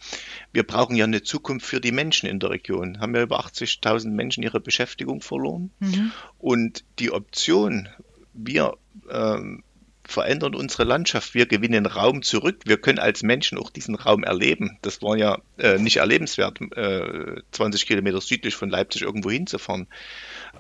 wir 0.52 0.62
brauchen 0.62 0.94
ja 0.94 1.04
eine 1.04 1.22
Zukunft 1.22 1.66
für 1.66 1.80
die 1.80 1.92
Menschen 1.92 2.28
in 2.28 2.38
der 2.38 2.50
Region. 2.50 3.00
Haben 3.00 3.14
ja 3.14 3.22
über 3.22 3.40
80.000 3.40 4.10
Menschen 4.10 4.42
ihre 4.42 4.60
Beschäftigung 4.60 5.22
verloren. 5.22 5.70
Mhm. 5.78 6.12
Und 6.38 6.84
die 6.98 7.12
Option, 7.12 7.88
wir 8.34 8.76
ähm, 9.10 9.64
verändern 10.06 10.54
unsere 10.54 10.84
Landschaft, 10.84 11.34
wir 11.34 11.46
gewinnen 11.46 11.86
Raum 11.86 12.22
zurück, 12.22 12.60
wir 12.64 12.76
können 12.76 12.98
als 12.98 13.22
Menschen 13.22 13.58
auch 13.58 13.70
diesen 13.70 13.94
Raum 13.94 14.22
erleben. 14.22 14.78
Das 14.82 15.02
war 15.02 15.16
ja 15.16 15.38
äh, 15.58 15.78
nicht 15.78 15.96
erlebenswert, 15.96 16.60
äh, 16.76 17.40
20 17.52 17.86
Kilometer 17.86 18.20
südlich 18.20 18.54
von 18.54 18.70
Leipzig 18.70 19.02
irgendwo 19.02 19.30
hinzufahren. 19.30 19.86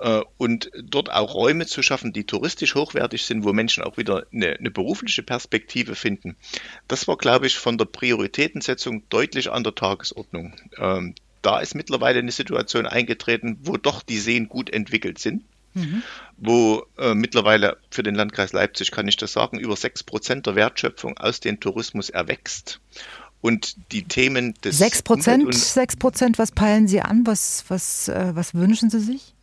Äh, 0.00 0.22
und 0.38 0.70
dort 0.82 1.12
auch 1.12 1.34
Räume 1.34 1.66
zu 1.66 1.82
schaffen, 1.82 2.12
die 2.12 2.24
touristisch 2.24 2.74
hochwertig 2.74 3.24
sind, 3.24 3.44
wo 3.44 3.52
Menschen 3.52 3.84
auch 3.84 3.96
wieder 3.96 4.26
eine, 4.32 4.56
eine 4.58 4.70
berufliche 4.70 5.22
Perspektive 5.22 5.94
finden. 5.94 6.36
Das 6.88 7.06
war, 7.06 7.16
glaube 7.16 7.46
ich, 7.46 7.58
von 7.58 7.78
der 7.78 7.86
Prioritätensetzung 7.86 9.08
deutlich 9.08 9.50
an 9.50 9.64
der 9.64 9.74
Tagesordnung. 9.74 10.54
Ähm, 10.78 11.14
da 11.42 11.60
ist 11.60 11.74
mittlerweile 11.74 12.20
eine 12.20 12.32
Situation 12.32 12.86
eingetreten, 12.86 13.58
wo 13.62 13.76
doch 13.76 14.02
die 14.02 14.18
Seen 14.18 14.48
gut 14.48 14.70
entwickelt 14.70 15.18
sind. 15.18 15.44
Mhm. 15.74 16.02
wo 16.36 16.86
äh, 16.98 17.14
mittlerweile 17.14 17.78
für 17.90 18.02
den 18.02 18.14
Landkreis 18.14 18.52
Leipzig, 18.52 18.92
kann 18.92 19.08
ich 19.08 19.16
das 19.16 19.32
sagen, 19.32 19.58
über 19.58 19.76
sechs 19.76 20.02
Prozent 20.02 20.46
der 20.46 20.54
Wertschöpfung 20.54 21.18
aus 21.18 21.40
dem 21.40 21.58
Tourismus 21.58 22.10
erwächst. 22.10 22.80
Und 23.40 23.76
die 23.92 24.04
Themen 24.04 24.54
des. 24.64 24.78
Sechs 24.78 25.02
Prozent? 25.02 25.54
Sechs 25.54 25.96
Prozent, 25.96 26.38
was 26.38 26.52
peilen 26.52 26.88
Sie 26.88 27.00
an? 27.00 27.26
Was, 27.26 27.64
was, 27.68 28.08
äh, 28.08 28.30
was 28.34 28.54
wünschen 28.54 28.88
Sie 28.88 29.00
sich? 29.00 29.33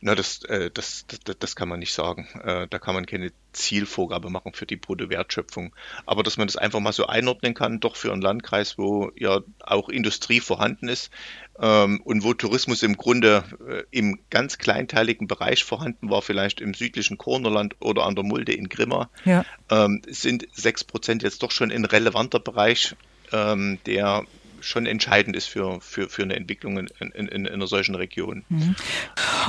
Na, 0.00 0.14
das, 0.14 0.42
äh, 0.44 0.70
das, 0.72 1.04
das, 1.24 1.38
das 1.38 1.56
kann 1.56 1.68
man 1.68 1.80
nicht 1.80 1.92
sagen. 1.92 2.28
Äh, 2.42 2.66
da 2.68 2.78
kann 2.78 2.94
man 2.94 3.06
keine 3.06 3.32
Zielvorgabe 3.52 4.30
machen 4.30 4.52
für 4.52 4.66
die 4.66 4.76
Bruttowertschöpfung. 4.76 5.74
Aber 6.06 6.22
dass 6.22 6.36
man 6.36 6.46
das 6.46 6.56
einfach 6.56 6.80
mal 6.80 6.92
so 6.92 7.06
einordnen 7.06 7.54
kann, 7.54 7.80
doch 7.80 7.96
für 7.96 8.12
einen 8.12 8.22
Landkreis, 8.22 8.78
wo 8.78 9.10
ja 9.16 9.40
auch 9.60 9.88
Industrie 9.88 10.40
vorhanden 10.40 10.88
ist 10.88 11.10
ähm, 11.58 12.00
und 12.02 12.22
wo 12.22 12.34
Tourismus 12.34 12.82
im 12.82 12.96
Grunde 12.96 13.44
äh, 13.68 13.82
im 13.90 14.20
ganz 14.30 14.58
kleinteiligen 14.58 15.26
Bereich 15.26 15.64
vorhanden 15.64 16.10
war, 16.10 16.22
vielleicht 16.22 16.60
im 16.60 16.74
südlichen 16.74 17.18
Kornerland 17.18 17.76
oder 17.80 18.04
an 18.06 18.14
der 18.14 18.24
Mulde 18.24 18.52
in 18.52 18.68
Grimma, 18.68 19.10
ja. 19.24 19.44
ähm, 19.70 20.02
sind 20.08 20.46
sechs 20.52 20.84
Prozent 20.84 21.22
jetzt 21.22 21.42
doch 21.42 21.50
schon 21.50 21.70
ein 21.70 21.84
relevanter 21.84 22.40
Bereich, 22.40 22.94
ähm, 23.32 23.78
der 23.86 24.24
schon 24.60 24.86
entscheidend 24.86 25.36
ist 25.36 25.46
für, 25.46 25.80
für, 25.80 26.08
für 26.08 26.22
eine 26.22 26.36
Entwicklung 26.36 26.78
in, 26.78 26.88
in, 27.12 27.26
in 27.28 27.46
einer 27.46 27.66
solchen 27.66 27.94
Region. 27.94 28.44
Mhm. 28.48 28.76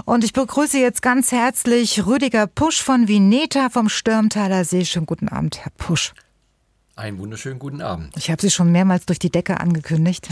Und 0.06 0.24
ich 0.24 0.34
begrüße 0.34 0.80
jetzt 0.80 1.02
ganz 1.02 1.32
herzlich 1.32 2.06
Rüdiger 2.06 2.48
Pusch 2.48 2.82
von 2.82 3.08
Vineta 3.08 3.70
vom 3.70 3.90
Stürmtaler 3.90 4.66
See. 4.66 4.86
Schönen 4.86 5.06
guten 5.06 5.28
Abend, 5.28 5.60
Herr 5.60 5.72
Pusch. 5.78 6.14
Einen 7.02 7.18
wunderschönen 7.18 7.58
guten 7.58 7.82
Abend. 7.82 8.16
Ich 8.16 8.30
habe 8.30 8.40
Sie 8.40 8.52
schon 8.52 8.72
mehrmals 8.72 9.08
durch 9.08 9.18
die 9.18 9.32
Decke 9.32 9.60
angekündigt. 9.60 10.30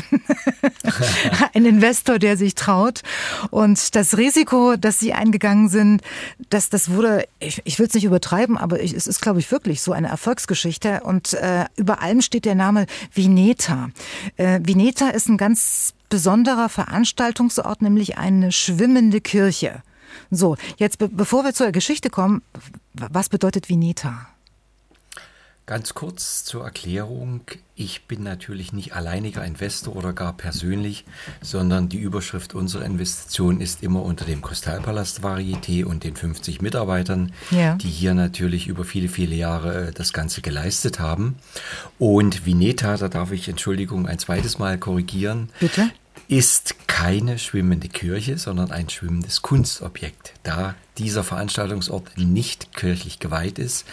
Ein 1.55 1.65
Investor, 1.65 2.20
der 2.20 2.38
sich 2.38 2.53
traut. 2.53 3.01
Und 3.49 3.95
das 3.95 4.17
Risiko, 4.17 4.76
das 4.76 4.99
Sie 4.99 5.13
eingegangen 5.13 5.70
sind, 5.70 6.03
das, 6.51 6.70
das 6.70 6.91
wurde, 6.91 7.26
ich, 7.39 7.59
ich 7.65 7.80
will 7.80 7.88
es 7.88 7.95
nicht 7.95 8.03
übertreiben, 8.03 8.55
aber 8.55 8.82
ich, 8.82 8.93
es 8.93 9.07
ist, 9.07 9.20
glaube 9.20 9.39
ich, 9.39 9.51
wirklich 9.51 9.82
so 9.82 9.93
eine 9.93 10.09
Erfolgsgeschichte. 10.09 11.01
Und 11.01 11.34
äh, 11.34 11.65
über 11.76 12.03
allem 12.03 12.22
steht 12.22 12.45
der 12.45 12.53
Name 12.53 12.86
Vineta. 13.15 13.89
Äh, 14.38 14.59
Vineta 14.61 15.09
ist 15.09 15.28
ein 15.28 15.38
ganz 15.38 15.95
besonderer 16.09 16.70
Veranstaltungsort, 16.70 17.82
nämlich 17.82 18.20
eine 18.20 18.51
schwimmende 18.51 19.22
Kirche. 19.22 19.82
So, 20.30 20.55
jetzt 20.78 20.99
be 20.99 21.09
bevor 21.09 21.43
wir 21.43 21.55
zur 21.55 21.72
Geschichte 21.72 22.11
kommen, 22.11 22.43
was 22.93 23.30
bedeutet 23.30 23.70
Vineta? 23.70 24.28
Ganz 25.70 25.93
kurz 25.93 26.45
zur 26.45 26.63
Erklärung. 26.63 27.41
Ich 27.76 28.07
bin 28.07 28.24
natürlich 28.24 28.74
nicht 28.74 28.95
alleiniger 28.95 29.45
Investor 29.45 29.95
oder 29.95 30.13
gar 30.13 30.34
persönlich, 30.34 31.05
sondern 31.41 31.89
die 31.89 31.99
Überschrift 31.99 32.55
unserer 32.55 32.86
Investition 32.86 33.61
ist 33.61 33.84
immer 33.84 34.01
unter 34.01 34.26
dem 34.26 34.41
Kristallpalast 34.41 35.24
Varieté 35.24 35.86
und 35.86 36.03
den 36.03 36.15
50 36.15 36.63
Mitarbeitern, 36.63 37.34
ja. 37.51 37.76
die 37.76 37.88
hier 37.88 38.15
natürlich 38.15 38.65
über 38.65 38.84
viele, 38.84 39.09
viele 39.09 39.36
Jahre 39.36 39.89
äh, 39.89 39.91
das 39.91 40.11
Ganze 40.11 40.41
geleistet 40.41 40.99
haben. 40.99 41.38
Und 41.99 42.47
Vineta, 42.47 42.97
da 42.97 43.07
darf 43.07 43.32
ich 43.32 43.47
Entschuldigung 43.47 44.07
ein 44.07 44.17
zweites 44.17 44.57
Mal 44.57 44.80
korrigieren. 44.80 45.51
Bitte? 45.59 45.91
ist 46.28 46.88
keine 46.88 47.39
schwimmende 47.39 47.89
Kirche, 47.89 48.38
sondern 48.38 48.72
ein 48.72 48.89
schwimmendes 48.89 49.41
Kunstobjekt. 49.41 50.34
Da 50.43 50.76
dieser 50.97 51.24
Veranstaltungsort 51.24 52.17
nicht 52.17 52.76
kirchlich 52.76 53.20
geweiht 53.20 53.57
ist, 53.57 53.86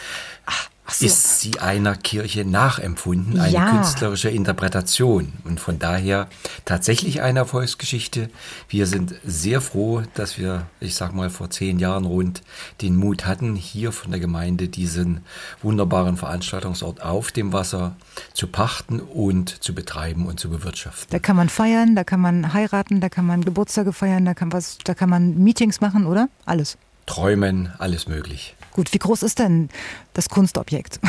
Ach 0.46 0.68
so. 0.88 1.06
ist 1.06 1.40
sie 1.40 1.58
einer 1.58 1.96
Kirche 1.96 2.44
nachempfunden, 2.44 3.40
eine 3.40 3.52
ja. 3.52 3.70
künstlerische 3.70 4.28
Interpretation 4.28 5.32
und 5.44 5.60
von 5.60 5.78
daher 5.78 6.28
tatsächlich 6.64 7.22
eine 7.22 7.40
Erfolgsgeschichte. 7.40 8.30
Wir 8.68 8.86
sind 8.86 9.14
sehr 9.24 9.60
froh, 9.60 10.02
dass 10.14 10.38
wir, 10.38 10.66
ich 10.80 10.94
sag 10.94 11.12
mal, 11.12 11.30
vor 11.30 11.50
zehn 11.50 11.78
Jahren 11.78 12.04
rund 12.04 12.42
den 12.82 12.96
Mut 12.96 13.26
hatten, 13.26 13.56
hier 13.56 13.92
von 13.92 14.10
der 14.10 14.20
Gemeinde 14.20 14.68
diesen 14.68 15.20
wunderbaren 15.62 16.16
Veranstaltungsort 16.16 17.02
auf 17.02 17.32
dem 17.32 17.52
Wasser 17.52 17.96
zu 18.32 18.46
pachten 18.46 19.00
und 19.00 19.62
zu 19.62 19.74
betreiben 19.74 20.26
und 20.26 20.38
zu 20.38 20.50
bewirtschaften. 20.50 21.08
Da 21.10 21.18
kann 21.18 21.36
man 21.36 21.48
feiern, 21.48 21.96
da 21.96 22.04
kann 22.04 22.20
man 22.20 22.52
heiraten, 22.52 23.00
da 23.00 23.08
kann 23.08 23.26
man 23.26 23.44
Geburtstage 23.44 23.92
feiern, 23.92 24.24
da 24.24 24.34
kann 24.34 24.52
was, 24.52 24.78
da 24.84 24.94
kann 24.94 25.10
man 25.10 25.38
Meetings 25.38 25.80
machen, 25.80 26.06
oder? 26.06 26.28
Alles. 26.44 26.78
Träumen, 27.06 27.72
alles 27.78 28.08
möglich. 28.08 28.55
Gut, 28.76 28.92
wie 28.92 28.98
groß 28.98 29.22
ist 29.22 29.38
denn 29.38 29.70
das 30.12 30.28
Kunstobjekt? 30.28 31.00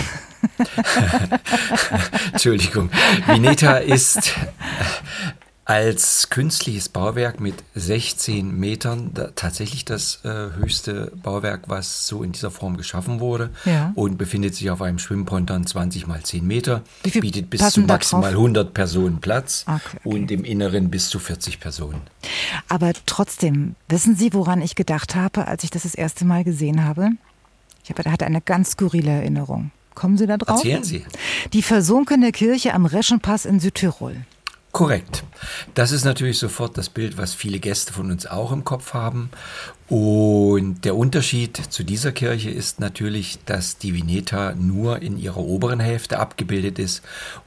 Entschuldigung. 2.31 2.89
Vineta 3.25 3.75
ist 3.79 4.33
als 5.65 6.29
künstliches 6.29 6.87
Bauwerk 6.87 7.41
mit 7.41 7.55
16 7.75 8.57
Metern 8.57 9.11
da, 9.13 9.31
tatsächlich 9.35 9.83
das 9.83 10.23
äh, 10.23 10.29
höchste 10.55 11.11
Bauwerk, 11.21 11.63
was 11.67 12.07
so 12.07 12.23
in 12.23 12.31
dieser 12.31 12.51
Form 12.51 12.77
geschaffen 12.77 13.19
wurde 13.19 13.49
ja. 13.65 13.91
und 13.95 14.17
befindet 14.17 14.55
sich 14.55 14.69
auf 14.69 14.81
einem 14.81 14.97
Schwimmponton 14.97 15.67
20 15.67 16.07
mal 16.07 16.23
10 16.23 16.47
Meter, 16.47 16.83
bietet 17.03 17.49
bis 17.49 17.69
zu 17.71 17.81
maximal 17.81 18.31
100 18.31 18.73
Personen 18.73 19.19
Platz 19.19 19.65
okay, 19.67 19.81
okay. 19.85 19.99
und 20.05 20.31
im 20.31 20.45
Inneren 20.45 20.89
bis 20.89 21.09
zu 21.09 21.19
40 21.19 21.59
Personen. 21.59 21.99
Aber 22.69 22.93
trotzdem, 23.05 23.75
wissen 23.89 24.15
Sie, 24.15 24.31
woran 24.31 24.61
ich 24.61 24.75
gedacht 24.75 25.15
habe, 25.15 25.49
als 25.49 25.65
ich 25.65 25.69
das 25.69 25.83
das 25.83 25.95
erste 25.95 26.23
Mal 26.23 26.45
gesehen 26.45 26.85
habe? 26.85 27.09
Ich 27.87 27.97
habe, 27.97 28.11
hatte 28.11 28.25
eine 28.25 28.41
ganz 28.41 28.71
skurrile 28.71 29.11
Erinnerung. 29.11 29.71
Kommen 29.95 30.17
Sie 30.17 30.27
da 30.27 30.35
drauf? 30.35 30.57
Erzählen 30.57 30.83
Sie. 30.83 31.05
Die 31.53 31.61
versunkene 31.61 32.33
Kirche 32.33 32.73
am 32.73 32.85
Reschenpass 32.85 33.45
in 33.45 33.61
Südtirol. 33.61 34.17
Korrekt. 34.73 35.23
Das 35.73 35.93
ist 35.93 36.03
natürlich 36.03 36.37
sofort 36.37 36.77
das 36.77 36.89
Bild, 36.89 37.17
was 37.17 37.33
viele 37.33 37.59
Gäste 37.59 37.93
von 37.93 38.11
uns 38.11 38.27
auch 38.27 38.51
im 38.51 38.65
Kopf 38.65 38.93
haben. 38.93 39.29
Und 39.87 40.83
der 40.83 40.97
Unterschied 40.97 41.55
zu 41.69 41.83
dieser 41.83 42.11
Kirche 42.11 42.49
ist 42.49 42.81
natürlich, 42.81 43.39
dass 43.45 43.77
die 43.77 43.95
Vineta 43.95 44.53
nur 44.53 45.01
in 45.01 45.17
ihrer 45.17 45.37
oberen 45.37 45.79
Hälfte 45.79 46.19
abgebildet 46.19 46.79
ist 46.79 47.03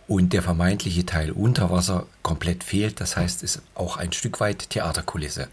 und 0.08 0.32
der 0.32 0.42
vermeintliche 0.42 1.04
Teil 1.04 1.32
unter 1.32 1.70
Wasser 1.70 2.06
komplett 2.22 2.64
fehlt. 2.64 2.98
Das 3.00 3.14
heißt, 3.14 3.42
es 3.42 3.56
ist 3.56 3.62
auch 3.74 3.98
ein 3.98 4.12
Stück 4.12 4.40
weit 4.40 4.70
Theaterkulisse. 4.70 5.48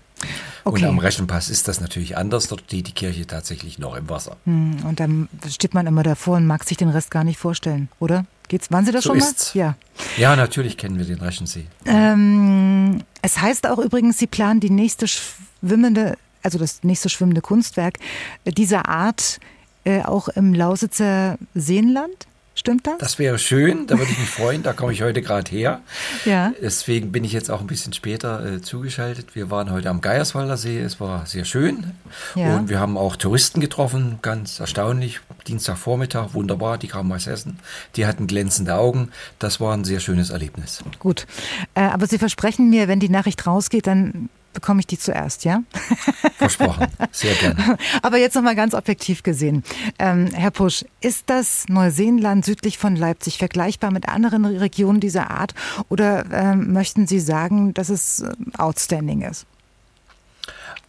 Okay. 0.63 0.83
Und 0.83 0.89
am 0.89 0.99
Reschenpass 0.99 1.49
ist 1.49 1.67
das 1.67 1.79
natürlich 1.79 2.17
anders. 2.17 2.47
Dort 2.47 2.61
steht 2.61 2.87
die 2.87 2.91
Kirche 2.91 3.25
tatsächlich 3.25 3.79
noch 3.79 3.95
im 3.95 4.09
Wasser. 4.09 4.37
Hm, 4.45 4.77
und 4.85 4.99
dann 4.99 5.29
steht 5.49 5.73
man 5.73 5.87
immer 5.87 6.03
davor 6.03 6.37
und 6.37 6.47
mag 6.47 6.63
sich 6.63 6.77
den 6.77 6.89
Rest 6.89 7.11
gar 7.11 7.23
nicht 7.23 7.39
vorstellen, 7.39 7.89
oder? 7.99 8.25
Geht's, 8.47 8.71
waren 8.71 8.85
Sie 8.85 8.91
das 8.91 9.03
so 9.03 9.09
schon 9.09 9.17
ist's. 9.17 9.53
mal? 9.55 9.61
Ja. 9.61 9.75
Ja, 10.17 10.35
natürlich 10.35 10.77
kennen 10.77 10.97
wir 10.97 11.05
den 11.05 11.19
Reschensee. 11.19 11.65
Ähm, 11.85 13.03
es 13.21 13.39
heißt 13.39 13.67
auch 13.67 13.79
übrigens, 13.79 14.17
Sie 14.17 14.27
planen 14.27 14.59
die 14.59 14.69
nächste 14.69 15.07
schwimmende, 15.07 16.17
also 16.43 16.57
das 16.57 16.83
nächste 16.83 17.09
schwimmende 17.09 17.41
Kunstwerk 17.41 17.99
dieser 18.45 18.87
Art 18.87 19.39
äh, 19.87 20.03
auch 20.03 20.27
im 20.27 20.53
Lausitzer 20.53 21.37
Seenland? 21.53 22.27
Stimmt 22.57 22.87
das? 22.87 22.97
Das 22.97 23.19
wäre 23.19 23.37
schön, 23.37 23.85
da 23.85 23.99
würde 23.99 24.11
ich 24.11 24.17
mich 24.17 24.29
freuen. 24.29 24.63
Da 24.63 24.73
komme 24.73 24.91
ich 24.91 25.03
heute 25.03 25.21
gerade 25.21 25.49
her. 25.51 25.81
Ja. 26.25 26.53
Deswegen 26.59 27.11
bin 27.11 27.23
ich 27.23 27.31
jetzt 27.31 27.51
auch 27.51 27.61
ein 27.61 27.67
bisschen 27.67 27.93
später 27.93 28.43
äh, 28.43 28.61
zugeschaltet. 28.63 29.35
Wir 29.35 29.51
waren 29.51 29.69
heute 29.69 29.91
am 29.91 30.01
Geierswalder 30.01 30.57
See. 30.57 30.79
Es 30.79 30.99
war 30.99 31.27
sehr 31.27 31.45
schön. 31.45 31.91
Ja. 32.33 32.57
Und 32.57 32.69
wir 32.69 32.79
haben 32.79 32.97
auch 32.97 33.15
Touristen 33.15 33.61
getroffen, 33.61 34.17
ganz 34.23 34.59
erstaunlich. 34.59 35.19
Dienstagvormittag, 35.47 36.33
wunderbar. 36.33 36.79
Die 36.79 36.87
kamen 36.87 37.11
aus 37.11 37.27
Hessen. 37.27 37.59
Die 37.95 38.07
hatten 38.07 38.25
glänzende 38.25 38.73
Augen. 38.73 39.11
Das 39.37 39.59
war 39.59 39.75
ein 39.75 39.83
sehr 39.83 39.99
schönes 39.99 40.31
Erlebnis. 40.31 40.83
Gut. 40.97 41.27
Äh, 41.75 41.81
aber 41.81 42.07
Sie 42.07 42.17
versprechen 42.17 42.71
mir, 42.71 42.87
wenn 42.87 42.99
die 42.99 43.09
Nachricht 43.09 43.45
rausgeht, 43.45 43.85
dann 43.85 44.29
bekomme 44.57 44.79
ich 44.79 44.87
die 44.87 44.97
zuerst, 44.97 45.45
ja? 45.45 45.61
Versprochen, 46.37 46.87
sehr 47.11 47.35
gerne. 47.35 47.77
Aber 48.01 48.17
jetzt 48.17 48.33
nochmal 48.33 48.55
ganz 48.55 48.73
objektiv 48.73 49.21
gesehen. 49.21 49.61
Ähm, 49.99 50.31
Herr 50.33 50.49
Pusch, 50.49 50.83
ist 50.99 51.29
das 51.29 51.65
Neuseenland 51.69 52.43
südlich 52.43 52.79
von 52.79 52.95
Leipzig 52.95 53.37
vergleichbar 53.37 53.91
mit 53.91 54.09
anderen 54.09 54.45
Regionen 54.45 54.99
dieser 54.99 55.29
Art 55.29 55.53
oder 55.89 56.25
ähm, 56.31 56.73
möchten 56.73 57.05
Sie 57.05 57.19
sagen, 57.19 57.75
dass 57.75 57.89
es 57.89 58.21
äh, 58.21 58.33
outstanding 58.57 59.21
ist? 59.21 59.45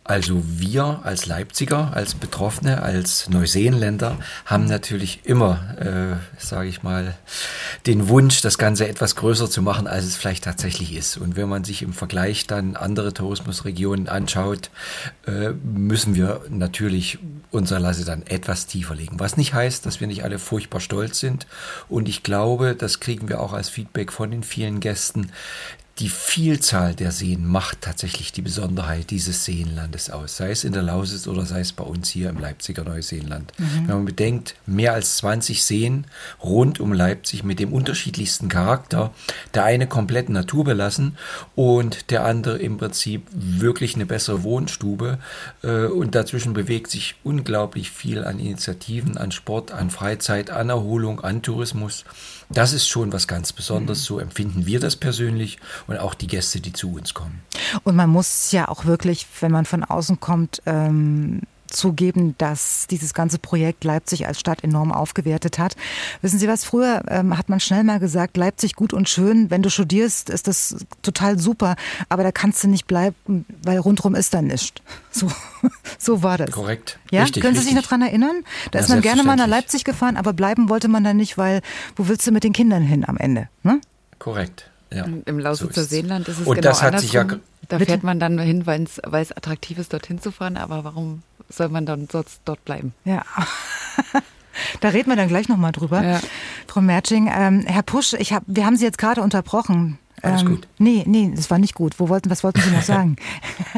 Also 0.09 0.43
wir 0.43 1.01
als 1.05 1.27
Leipziger, 1.27 1.93
als 1.93 2.15
Betroffene, 2.15 2.83
als 2.83 3.29
Neuseeländer 3.29 4.17
haben 4.47 4.65
natürlich 4.65 5.21
immer, 5.25 5.77
äh, 5.79 6.17
sage 6.43 6.71
ich 6.71 6.83
mal, 6.83 7.15
den 7.87 8.09
Wunsch, 8.09 8.41
das 8.41 8.57
Ganze 8.57 8.89
etwas 8.89 9.17
größer 9.17 9.51
zu 9.51 9.61
machen, 9.61 9.87
als 9.87 10.07
es 10.07 10.17
vielleicht 10.17 10.45
tatsächlich 10.45 10.95
ist. 10.97 11.19
Und 11.19 11.37
wenn 11.37 11.51
man 11.51 11.63
sich 11.63 11.83
im 11.83 11.93
Vergleich 11.93 12.47
dann 12.47 12.75
andere 12.75 13.13
Tourismusregionen 13.13 14.09
anschaut, 14.09 14.71
äh, 15.27 15.51
müssen 15.63 16.15
wir 16.15 16.41
natürlich 16.49 17.19
unser 17.51 17.79
Lasse 17.79 18.07
dann 18.07 18.27
etwas 18.27 18.67
tiefer 18.67 18.95
legen. 18.95 19.21
Was 19.21 19.37
nicht 19.37 19.53
heißt, 19.53 19.85
dass 19.85 20.01
wir 20.01 20.07
nicht 20.07 20.25
alle 20.25 20.39
furchtbar 20.39 20.81
stolz 20.81 21.21
sind. 21.21 21.47
Und 21.87 22.09
ich 22.09 22.23
glaube, 22.23 22.75
das 22.75 23.01
kriegen 23.01 23.29
wir 23.29 23.43
auch 23.43 23.53
als 23.53 23.69
Feedback 23.69 24.11
von 24.11 24.31
den 24.31 24.43
vielen 24.43 24.81
Gästen, 24.81 25.33
die 25.99 26.09
Vielzahl 26.09 26.95
der 26.95 27.11
Seen 27.11 27.45
macht 27.45 27.81
tatsächlich 27.81 28.31
die 28.31 28.43
Besonderheit 28.43 29.11
dieses 29.11 29.45
Seenlandes 29.45 30.11
aus, 30.11 30.37
sei 30.37 30.51
es 30.51 30.63
in 30.63 30.73
der 30.73 30.83
Lausitz 30.83 31.27
oder 31.27 31.45
sei 31.45 31.61
es 31.61 31.73
bei 31.73 31.83
uns 31.83 32.09
hier 32.09 32.29
im 32.29 32.39
Leipziger 32.39 32.85
Neuseenland. 32.85 33.53
Mhm. 33.59 33.89
Wenn 33.89 33.97
man 33.97 34.05
bedenkt, 34.05 34.55
mehr 34.65 34.93
als 34.93 35.17
20 35.17 35.65
Seen 35.65 36.07
rund 36.43 36.79
um 36.79 36.93
Leipzig 36.93 37.43
mit 37.43 37.59
dem 37.59 37.73
unterschiedlichsten 37.73 38.49
Charakter, 38.49 39.13
der 39.55 39.65
eine 39.65 39.89
komplett 39.89 40.29
naturbelassen 40.29 41.17
und 41.57 42.11
der 42.11 42.25
andere 42.25 42.59
im 42.59 42.79
Prinzip 42.79 43.27
wirklich 43.33 43.97
eine 43.97 44.07
bessere 44.07 44.45
Wohnstube 44.45 45.19
äh, 45.65 45.87
und 45.87 46.15
dazwischen 46.15 46.53
bewegt 46.53 46.91
sich 46.91 47.17
unglaublich 47.25 47.91
viel 47.91 48.25
an 48.25 48.39
Initiativen, 48.39 49.17
an 49.17 49.33
Sport, 49.33 49.73
an 49.73 49.91
Freizeit, 49.91 50.51
an 50.51 50.69
Erholung, 50.69 51.21
an 51.21 51.43
Tourismus. 51.43 52.05
Das 52.51 52.73
ist 52.73 52.89
schon 52.89 53.13
was 53.13 53.29
ganz 53.29 53.53
Besonderes, 53.53 54.05
so 54.05 54.19
empfinden 54.19 54.65
wir 54.67 54.81
das 54.81 54.97
persönlich 54.97 55.59
und 55.87 55.99
auch 55.99 56.15
die 56.15 56.27
Gäste, 56.27 56.61
die 56.61 56.73
zu 56.73 56.93
uns 56.95 57.13
kommen. 57.13 57.43
Und 57.85 57.95
man 57.95 58.09
muss 58.09 58.53
ja 58.53 58.69
auch 58.69 58.87
wirklich, 58.87 59.27
wenn 59.41 59.53
man 59.53 59.67
von 59.67 59.85
außen 59.85 60.21
kommt, 60.21 60.63
ähm 60.67 61.43
zugeben, 61.69 62.35
dass 62.39 62.87
dieses 62.89 63.15
ganze 63.15 63.39
Projekt 63.39 63.85
Leipzig 63.85 64.27
als 64.27 64.41
Stadt 64.41 64.65
enorm 64.65 64.93
aufgewertet 64.93 65.59
hat. 65.59 65.77
Wissen 66.23 66.39
Sie 66.39 66.49
was, 66.49 66.65
früher 66.65 67.03
ähm, 67.09 67.37
hat 67.37 67.49
man 67.49 67.61
schnell 67.61 67.85
mal 67.85 68.01
gesagt, 68.01 68.37
Leipzig 68.37 68.75
gut 68.75 68.93
und 68.93 69.09
schön, 69.09 69.51
wenn 69.51 69.63
du 69.63 69.71
studierst, 69.71 70.31
ist 70.31 70.49
das 70.49 70.77
total 71.03 71.39
super, 71.39 71.77
aber 72.09 72.23
da 72.23 72.33
kannst 72.33 72.63
du 72.65 72.69
nicht 72.69 72.87
bleiben, 72.87 73.45
weil 73.63 73.79
rundherum 73.79 74.15
ist 74.15 74.35
da 74.35 74.43
nichts. 74.43 74.83
So, 75.11 75.31
so 75.99 76.23
war 76.23 76.39
das. 76.39 76.51
Korrekt. 76.51 76.99
Ja? 77.11 77.23
Richtig, 77.23 77.43
Können 77.43 77.55
Sie 77.55 77.61
richtig. 77.61 77.75
sich 77.75 77.83
noch 77.83 77.89
dran 77.89 78.03
erinnern? 78.03 78.45
Da 78.71 78.79
ja, 78.79 78.85
ist 78.85 78.91
man 78.91 79.01
gerne 79.01 79.23
mal 79.23 79.37
nach 79.37 79.47
Leipzig 79.47 79.85
gefahren, 79.85 80.17
aber 80.17 80.33
bleiben 80.33 80.69
wollte 80.69 80.89
man 80.89 81.05
da 81.05 81.15
nicht, 81.15 81.39
weil 81.39 81.61
wo 81.97 82.09
willst 82.09 82.27
du 82.27 82.33
mit 82.33 82.45
den 82.45 82.53
Kindern 82.53 82.83
hin 82.83 83.05
am 83.07 83.17
Ende? 83.17 83.49
Ne? 83.63 83.81
Korrekt. 84.19 84.71
Ja, 84.93 85.07
Im 85.27 85.39
Lausitzer 85.39 85.83
so 85.83 85.89
Seenland 85.89 86.29
ist 86.29 86.41
es 86.41 86.47
und 86.47 86.55
genau 86.55 86.71
das 86.71 86.83
hat 86.83 86.99
sich 87.01 87.13
ja 87.13 87.27
Da 87.69 87.79
fährt 87.79 88.03
man 88.05 88.19
dann 88.19 88.39
hin, 88.39 88.67
weil 88.67 88.85
es 88.85 89.33
attraktiv 89.33 89.79
ist, 89.79 89.93
dorthin 89.93 90.21
zu 90.21 90.31
fahren. 90.31 90.57
Aber 90.57 90.85
warum 90.85 91.23
soll 91.49 91.69
man 91.69 91.87
dann 91.87 92.09
sonst 92.11 92.41
dort 92.45 92.65
bleiben? 92.65 92.95
Ja. 93.05 93.25
Da 94.81 94.89
reden 94.89 95.09
wir 95.09 95.15
dann 95.15 95.29
gleich 95.29 95.49
nochmal 95.49 95.71
drüber. 95.71 96.03
Ja. 96.03 96.21
Frau 96.67 96.81
Merching, 96.81 97.31
ähm, 97.33 97.65
Herr 97.67 97.85
Pusch, 97.85 98.15
ich 98.15 98.33
hab, 98.33 98.43
wir 98.47 98.67
haben 98.67 98.77
Sie 98.77 98.85
jetzt 98.85 98.99
gerade 98.99 99.23
unterbrochen. 99.23 99.99
Alles 100.23 100.43
ähm, 100.43 100.49
gut. 100.49 100.69
Nee, 100.79 101.05
nee, 101.07 101.33
das 101.35 101.51
war 101.51 101.59
nicht 101.59 101.75
gut. 101.75 101.99
Wo 101.99 102.09
wollten, 102.09 102.31
was 102.31 102.43
wollten 102.43 102.61
Sie 102.61 102.71
noch 102.71 102.83
sagen? 102.83 103.17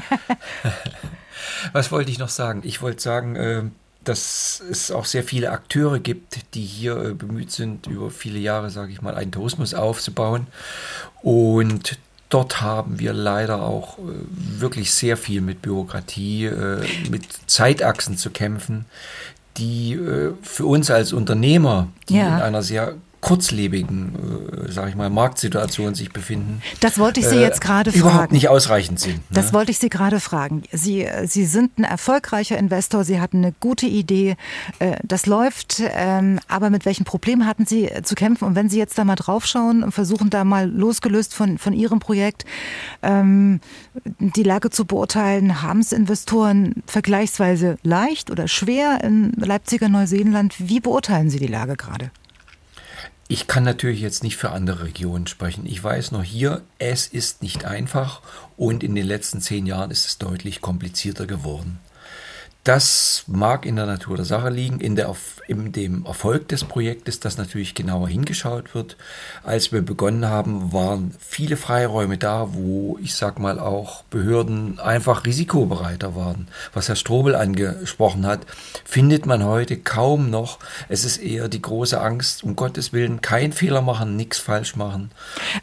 was 1.72 1.92
wollte 1.92 2.10
ich 2.10 2.18
noch 2.18 2.28
sagen? 2.28 2.62
Ich 2.64 2.80
wollte 2.80 3.02
sagen, 3.02 3.36
äh, 3.36 3.62
dass 4.04 4.62
es 4.70 4.90
auch 4.90 5.04
sehr 5.04 5.24
viele 5.24 5.50
Akteure 5.50 5.98
gibt, 5.98 6.54
die 6.54 6.64
hier 6.64 6.96
äh, 6.96 7.14
bemüht 7.14 7.50
sind, 7.50 7.86
über 7.86 8.10
viele 8.10 8.38
Jahre, 8.38 8.70
sage 8.70 8.92
ich 8.92 9.02
mal, 9.02 9.14
einen 9.14 9.32
Tourismus 9.32 9.74
aufzubauen. 9.74 10.46
Und 11.22 11.98
dort 12.30 12.60
haben 12.62 12.98
wir 12.98 13.12
leider 13.12 13.62
auch 13.62 13.98
äh, 13.98 14.02
wirklich 14.32 14.92
sehr 14.92 15.18
viel 15.18 15.42
mit 15.42 15.60
Bürokratie, 15.60 16.46
äh, 16.46 16.82
mit 17.10 17.24
Zeitachsen 17.46 18.16
zu 18.16 18.30
kämpfen, 18.30 18.86
die 19.58 19.92
äh, 19.92 20.32
für 20.42 20.64
uns 20.64 20.90
als 20.90 21.12
Unternehmer, 21.12 21.88
die 22.08 22.16
ja. 22.16 22.36
in 22.36 22.42
einer 22.42 22.62
sehr 22.62 22.94
kurzlebigen, 23.20 24.14
äh, 24.66 24.72
sage 24.72 24.90
ich 24.90 24.96
mal, 24.96 25.10
Marktsituation 25.10 25.94
sich 25.94 26.12
befinden. 26.12 26.62
Das 26.80 26.98
wollte 26.98 27.20
ich 27.20 27.26
Sie 27.26 27.36
äh, 27.36 27.40
jetzt 27.40 27.60
gerade 27.60 27.92
fragen. 27.92 28.00
Überhaupt 28.00 28.32
nicht 28.32 28.48
ausreichend 28.48 28.98
sind. 28.98 29.16
Ne? 29.16 29.22
Das 29.30 29.52
wollte 29.52 29.70
ich 29.70 29.78
Sie 29.78 29.88
gerade 29.88 30.20
fragen. 30.20 30.62
Sie, 30.72 31.06
Sie 31.24 31.44
sind 31.44 31.78
ein 31.78 31.84
erfolgreicher 31.84 32.56
Investor, 32.56 33.04
Sie 33.04 33.20
hatten 33.20 33.38
eine 33.38 33.52
gute 33.60 33.86
Idee, 33.86 34.36
äh, 34.78 34.96
das 35.02 35.26
läuft, 35.26 35.82
ähm, 35.94 36.40
aber 36.48 36.70
mit 36.70 36.86
welchen 36.86 37.04
Problemen 37.04 37.46
hatten 37.46 37.66
Sie 37.66 37.88
äh, 37.88 38.02
zu 38.02 38.14
kämpfen? 38.14 38.44
Und 38.44 38.54
wenn 38.54 38.70
Sie 38.70 38.78
jetzt 38.78 38.96
da 38.96 39.04
mal 39.04 39.16
draufschauen 39.16 39.82
und 39.82 39.92
versuchen 39.92 40.30
da 40.30 40.44
mal 40.44 40.70
losgelöst 40.70 41.34
von, 41.34 41.58
von 41.58 41.74
Ihrem 41.74 41.98
Projekt 41.98 42.46
ähm, 43.02 43.60
die 44.18 44.42
Lage 44.42 44.70
zu 44.70 44.86
beurteilen, 44.86 45.62
haben 45.62 45.80
es 45.80 45.92
Investoren 45.92 46.82
vergleichsweise 46.86 47.76
leicht 47.82 48.30
oder 48.30 48.48
schwer 48.48 49.04
in 49.04 49.32
Leipziger 49.32 49.88
Neuseeland? 49.88 50.54
Wie 50.58 50.80
beurteilen 50.80 51.28
Sie 51.28 51.38
die 51.38 51.46
Lage 51.46 51.76
gerade? 51.76 52.10
Ich 53.32 53.46
kann 53.46 53.62
natürlich 53.62 54.00
jetzt 54.00 54.24
nicht 54.24 54.36
für 54.36 54.50
andere 54.50 54.82
Regionen 54.82 55.28
sprechen. 55.28 55.64
Ich 55.64 55.84
weiß 55.84 56.10
noch 56.10 56.24
hier, 56.24 56.62
es 56.80 57.06
ist 57.06 57.42
nicht 57.42 57.64
einfach 57.64 58.22
und 58.56 58.82
in 58.82 58.96
den 58.96 59.06
letzten 59.06 59.40
zehn 59.40 59.66
Jahren 59.66 59.92
ist 59.92 60.04
es 60.04 60.18
deutlich 60.18 60.60
komplizierter 60.60 61.28
geworden. 61.28 61.78
Das 62.64 63.24
mag 63.26 63.64
in 63.64 63.76
der 63.76 63.86
Natur 63.86 64.16
der 64.16 64.26
Sache 64.26 64.50
liegen, 64.50 64.80
in, 64.80 64.94
der, 64.94 65.16
in 65.48 65.72
dem 65.72 66.04
Erfolg 66.04 66.46
des 66.48 66.64
Projektes, 66.64 67.18
dass 67.18 67.38
natürlich 67.38 67.74
genauer 67.74 68.10
hingeschaut 68.10 68.74
wird. 68.74 68.98
Als 69.42 69.72
wir 69.72 69.80
begonnen 69.80 70.26
haben, 70.26 70.70
waren 70.70 71.14
viele 71.18 71.56
Freiräume 71.56 72.18
da, 72.18 72.48
wo 72.52 72.98
ich 73.02 73.14
sag 73.14 73.38
mal 73.38 73.58
auch 73.58 74.02
Behörden 74.04 74.78
einfach 74.78 75.24
risikobereiter 75.24 76.14
waren. 76.14 76.48
Was 76.74 76.88
Herr 76.88 76.96
Strobel 76.96 77.34
angesprochen 77.34 78.26
hat, 78.26 78.40
findet 78.84 79.24
man 79.24 79.42
heute 79.42 79.78
kaum 79.78 80.28
noch. 80.28 80.58
Es 80.90 81.06
ist 81.06 81.16
eher 81.16 81.48
die 81.48 81.62
große 81.62 81.98
Angst, 81.98 82.44
um 82.44 82.56
Gottes 82.56 82.92
Willen, 82.92 83.22
kein 83.22 83.54
Fehler 83.54 83.80
machen, 83.80 84.16
nichts 84.16 84.38
falsch 84.38 84.76
machen. 84.76 85.10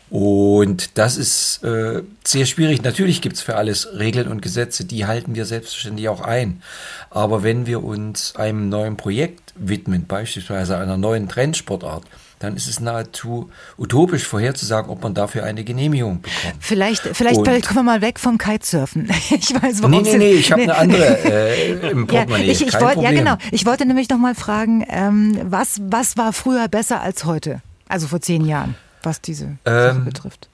Und 0.09 0.97
das 0.97 1.15
ist 1.15 1.63
äh, 1.63 2.01
sehr 2.23 2.47
schwierig. 2.47 2.81
Natürlich 2.81 3.21
gibt 3.21 3.35
es 3.35 3.43
für 3.43 3.55
alles 3.55 3.87
Regeln 3.99 4.29
und 4.29 4.41
Gesetze, 4.41 4.83
die 4.83 5.05
halten 5.05 5.35
wir 5.35 5.45
selbstverständlich 5.45 6.09
auch 6.09 6.21
ein. 6.21 6.63
Aber 7.09 7.43
wenn 7.43 7.65
wir 7.65 7.83
uns 7.83 8.35
einem 8.35 8.69
neuen 8.69 8.97
Projekt 8.97 9.53
widmen, 9.55 10.05
beispielsweise 10.07 10.77
einer 10.77 10.97
neuen 10.97 11.27
Trendsportart, 11.27 12.03
dann 12.39 12.55
ist 12.55 12.67
es 12.67 12.79
nahezu 12.79 13.49
utopisch 13.77 14.23
vorherzusagen, 14.25 14.91
ob 14.91 15.01
man 15.01 15.13
dafür 15.13 15.43
eine 15.43 15.63
Genehmigung 15.63 16.21
bekommt. 16.21 16.55
Vielleicht, 16.59 17.01
vielleicht, 17.01 17.39
vielleicht 17.43 17.67
kommen 17.67 17.79
wir 17.79 17.83
mal 17.83 18.01
weg 18.01 18.19
vom 18.19 18.37
Kitesurfen. 18.37 19.09
Ich 19.29 19.53
weiß, 19.53 19.81
warum 19.81 19.91
Nee, 19.91 20.01
nee, 20.01 20.17
nee, 20.17 20.31
ich 20.31 20.51
habe 20.51 20.61
nee. 20.61 20.69
eine 20.69 20.77
andere 20.77 21.23
äh, 21.25 21.89
im 21.91 22.07
Portemonnaie. 22.07 22.45
Ja, 22.45 22.51
ich, 22.51 22.65
ich 22.65 22.79
wollt, 22.79 22.97
ja, 23.01 23.11
genau. 23.11 23.37
Ich 23.51 23.65
wollte 23.65 23.85
nämlich 23.85 24.09
noch 24.09 24.17
mal 24.17 24.35
fragen, 24.35 24.85
ähm, 24.89 25.39
was, 25.43 25.81
was 25.81 26.17
war 26.17 26.33
früher 26.33 26.67
besser 26.67 27.01
als 27.01 27.25
heute? 27.25 27.61
Also 27.87 28.07
vor 28.07 28.21
zehn 28.21 28.45
Jahren, 28.45 28.75
was 29.03 29.21
diese 29.21 29.45
ähm, 29.45 29.57
Sache 29.65 29.99
betrifft. 30.01 30.49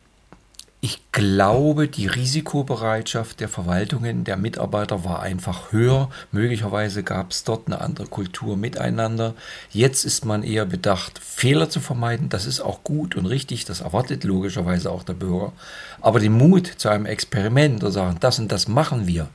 Ich 0.86 0.99
glaube, 1.13 1.88
die 1.88 2.07
Risikobereitschaft 2.07 3.39
der 3.39 3.47
Verwaltungen, 3.47 4.25
der 4.25 4.36
Mitarbeiter 4.36 5.05
war 5.05 5.21
einfach 5.21 5.71
höher. 5.71 6.09
Möglicherweise 6.34 7.03
gab 7.03 7.31
es 7.31 7.45
dort 7.45 7.67
eine 7.67 7.79
andere 7.79 8.07
Kultur 8.07 8.57
miteinander. 8.57 9.34
Jetzt 9.71 10.03
ist 10.03 10.25
man 10.25 10.43
eher 10.43 10.65
bedacht, 10.65 11.19
Fehler 11.19 11.69
zu 11.69 11.79
vermeiden. 11.79 12.27
Das 12.27 12.45
ist 12.45 12.59
auch 12.59 12.84
gut 12.84 13.15
und 13.15 13.27
richtig. 13.27 13.63
Das 13.63 13.79
erwartet 13.79 14.25
logischerweise 14.25 14.91
auch 14.91 15.03
der 15.03 15.13
Bürger. 15.13 15.53
Aber 16.01 16.19
den 16.19 16.34
Mut 16.34 16.67
zu 16.67 16.89
einem 16.89 17.05
Experiment 17.05 17.81
oder 17.81 17.93
sagen, 17.93 18.17
das 18.19 18.39
und 18.39 18.51
das 18.51 18.67
machen 18.67 19.07
wir, 19.07 19.29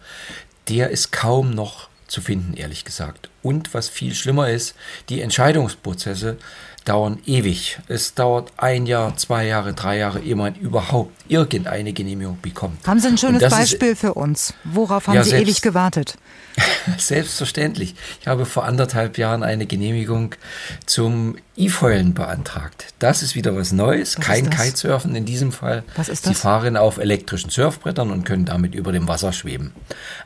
der 0.69 0.91
ist 0.91 1.13
kaum 1.13 1.53
noch 1.53 1.89
zu 2.09 2.21
finden, 2.21 2.59
ehrlich 2.59 2.85
gesagt. 2.85 3.31
Und 3.43 3.73
was 3.73 3.89
viel 3.89 4.15
schlimmer 4.15 4.51
ist, 4.51 4.75
die 5.09 5.23
Entscheidungsprozesse 5.23 6.37
dauern 6.85 7.19
ewig. 7.27 7.79
Es 7.89 8.15
dauert 8.15 8.53
ein 8.57 8.87
Jahr, 8.87 9.17
zwei 9.17 9.47
Jahre, 9.47 9.75
drei 9.75 9.99
Jahre, 9.99 10.21
ehe 10.21 10.37
man 10.37 10.55
überhaupt 10.55 11.13
irgendeine 11.29 11.93
Genehmigung 11.93 12.39
bekommt. 12.41 12.87
Haben 12.87 13.01
Sie 13.01 13.09
ein 13.09 13.19
schönes 13.19 13.49
Beispiel 13.49 13.91
ist, 13.91 14.01
für 14.01 14.15
uns? 14.15 14.55
Worauf 14.65 15.07
haben 15.07 15.15
ja, 15.15 15.25
Sie 15.25 15.31
selbst, 15.31 15.49
ewig 15.49 15.63
gewartet? 15.63 16.15
Selbstverständlich. 16.99 17.95
Ich 18.21 18.27
habe 18.27 18.47
vor 18.47 18.65
anderthalb 18.65 19.19
Jahren 19.19 19.43
eine 19.43 19.67
Genehmigung 19.67 20.35
zum 20.87 21.37
E-Foilen 21.57 22.15
beantragt. 22.15 22.87
Das 22.99 23.23
ist 23.23 23.35
wieder 23.35 23.55
was 23.57 23.73
Neues. 23.73 24.17
Was 24.17 24.25
Kein 24.25 24.51
Kitesurfen 24.51 25.15
in 25.15 25.25
diesem 25.25 25.53
Fall. 25.53 25.83
Was 25.97 26.09
ist 26.09 26.27
das? 26.27 26.33
Sie 26.33 26.41
fahren 26.41 26.77
auf 26.77 26.99
elektrischen 26.99 27.51
Surfbrettern 27.51 28.11
und 28.11 28.25
können 28.25 28.45
damit 28.45 28.75
über 28.75 28.93
dem 28.93 29.09
Wasser 29.09 29.33
schweben. 29.33 29.73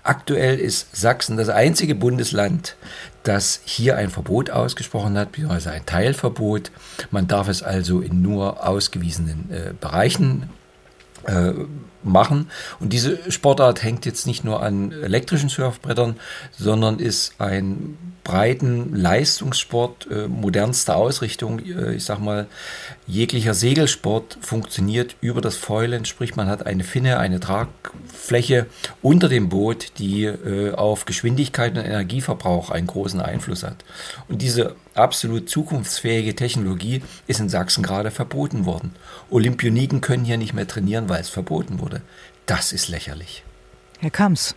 Aktuell 0.02 0.58
ist 0.58 0.94
Sachsen 0.94 1.36
das 1.36 1.48
einzige 1.48 1.94
Bundesland, 1.94 2.76
das 3.22 3.60
hier 3.64 3.96
ein 3.96 4.10
Verbot 4.10 4.50
ausgesprochen 4.50 5.16
hat, 5.16 5.32
beziehungsweise 5.32 5.70
ein 5.70 5.86
Teilverbot. 5.86 6.70
Man 7.10 7.28
darf 7.28 7.48
es 7.48 7.62
also 7.62 8.00
in 8.00 8.22
nur 8.22 8.66
ausgewiesenen 8.66 9.50
äh, 9.50 9.72
Bereichen 9.78 10.50
äh, 11.26 11.52
machen. 12.04 12.50
Und 12.80 12.92
diese 12.92 13.30
Sportart 13.30 13.82
hängt 13.82 14.06
jetzt 14.06 14.26
nicht 14.26 14.44
nur 14.44 14.62
an 14.62 14.92
elektrischen 14.92 15.48
Surfbrettern, 15.48 16.16
sondern 16.58 16.98
ist 16.98 17.34
ein 17.38 17.96
breiten 18.24 18.94
Leistungssport, 18.94 20.06
äh, 20.10 20.28
modernste 20.28 20.94
Ausrichtung. 20.94 21.58
Äh, 21.58 21.94
ich 21.94 22.04
sag 22.04 22.20
mal, 22.20 22.46
jeglicher 23.06 23.54
Segelsport 23.54 24.38
funktioniert 24.40 25.16
über 25.20 25.40
das 25.40 25.56
Foilen, 25.56 26.04
sprich 26.04 26.36
man 26.36 26.48
hat 26.48 26.64
eine 26.64 26.84
Finne, 26.84 27.18
eine 27.18 27.40
Tragfläche 27.40 28.66
unter 29.02 29.28
dem 29.28 29.48
Boot, 29.48 29.98
die 29.98 30.24
äh, 30.24 30.72
auf 30.72 31.04
Geschwindigkeit 31.04 31.76
und 31.76 31.84
Energieverbrauch 31.84 32.70
einen 32.70 32.86
großen 32.86 33.20
Einfluss 33.20 33.64
hat. 33.64 33.84
Und 34.28 34.40
diese 34.40 34.76
absolut 34.94 35.48
zukunftsfähige 35.48 36.34
Technologie 36.34 37.02
ist 37.26 37.40
in 37.40 37.48
Sachsen 37.48 37.82
gerade 37.82 38.10
verboten 38.10 38.66
worden. 38.66 38.94
Olympioniken 39.30 40.00
können 40.00 40.24
hier 40.24 40.38
nicht 40.38 40.54
mehr 40.54 40.68
trainieren, 40.68 41.08
weil 41.08 41.20
es 41.20 41.28
verboten 41.28 41.80
wurde. 41.80 41.91
Das 42.46 42.72
ist 42.72 42.88
lächerlich. 42.88 43.44
Herr 44.00 44.10
Kamps, 44.10 44.54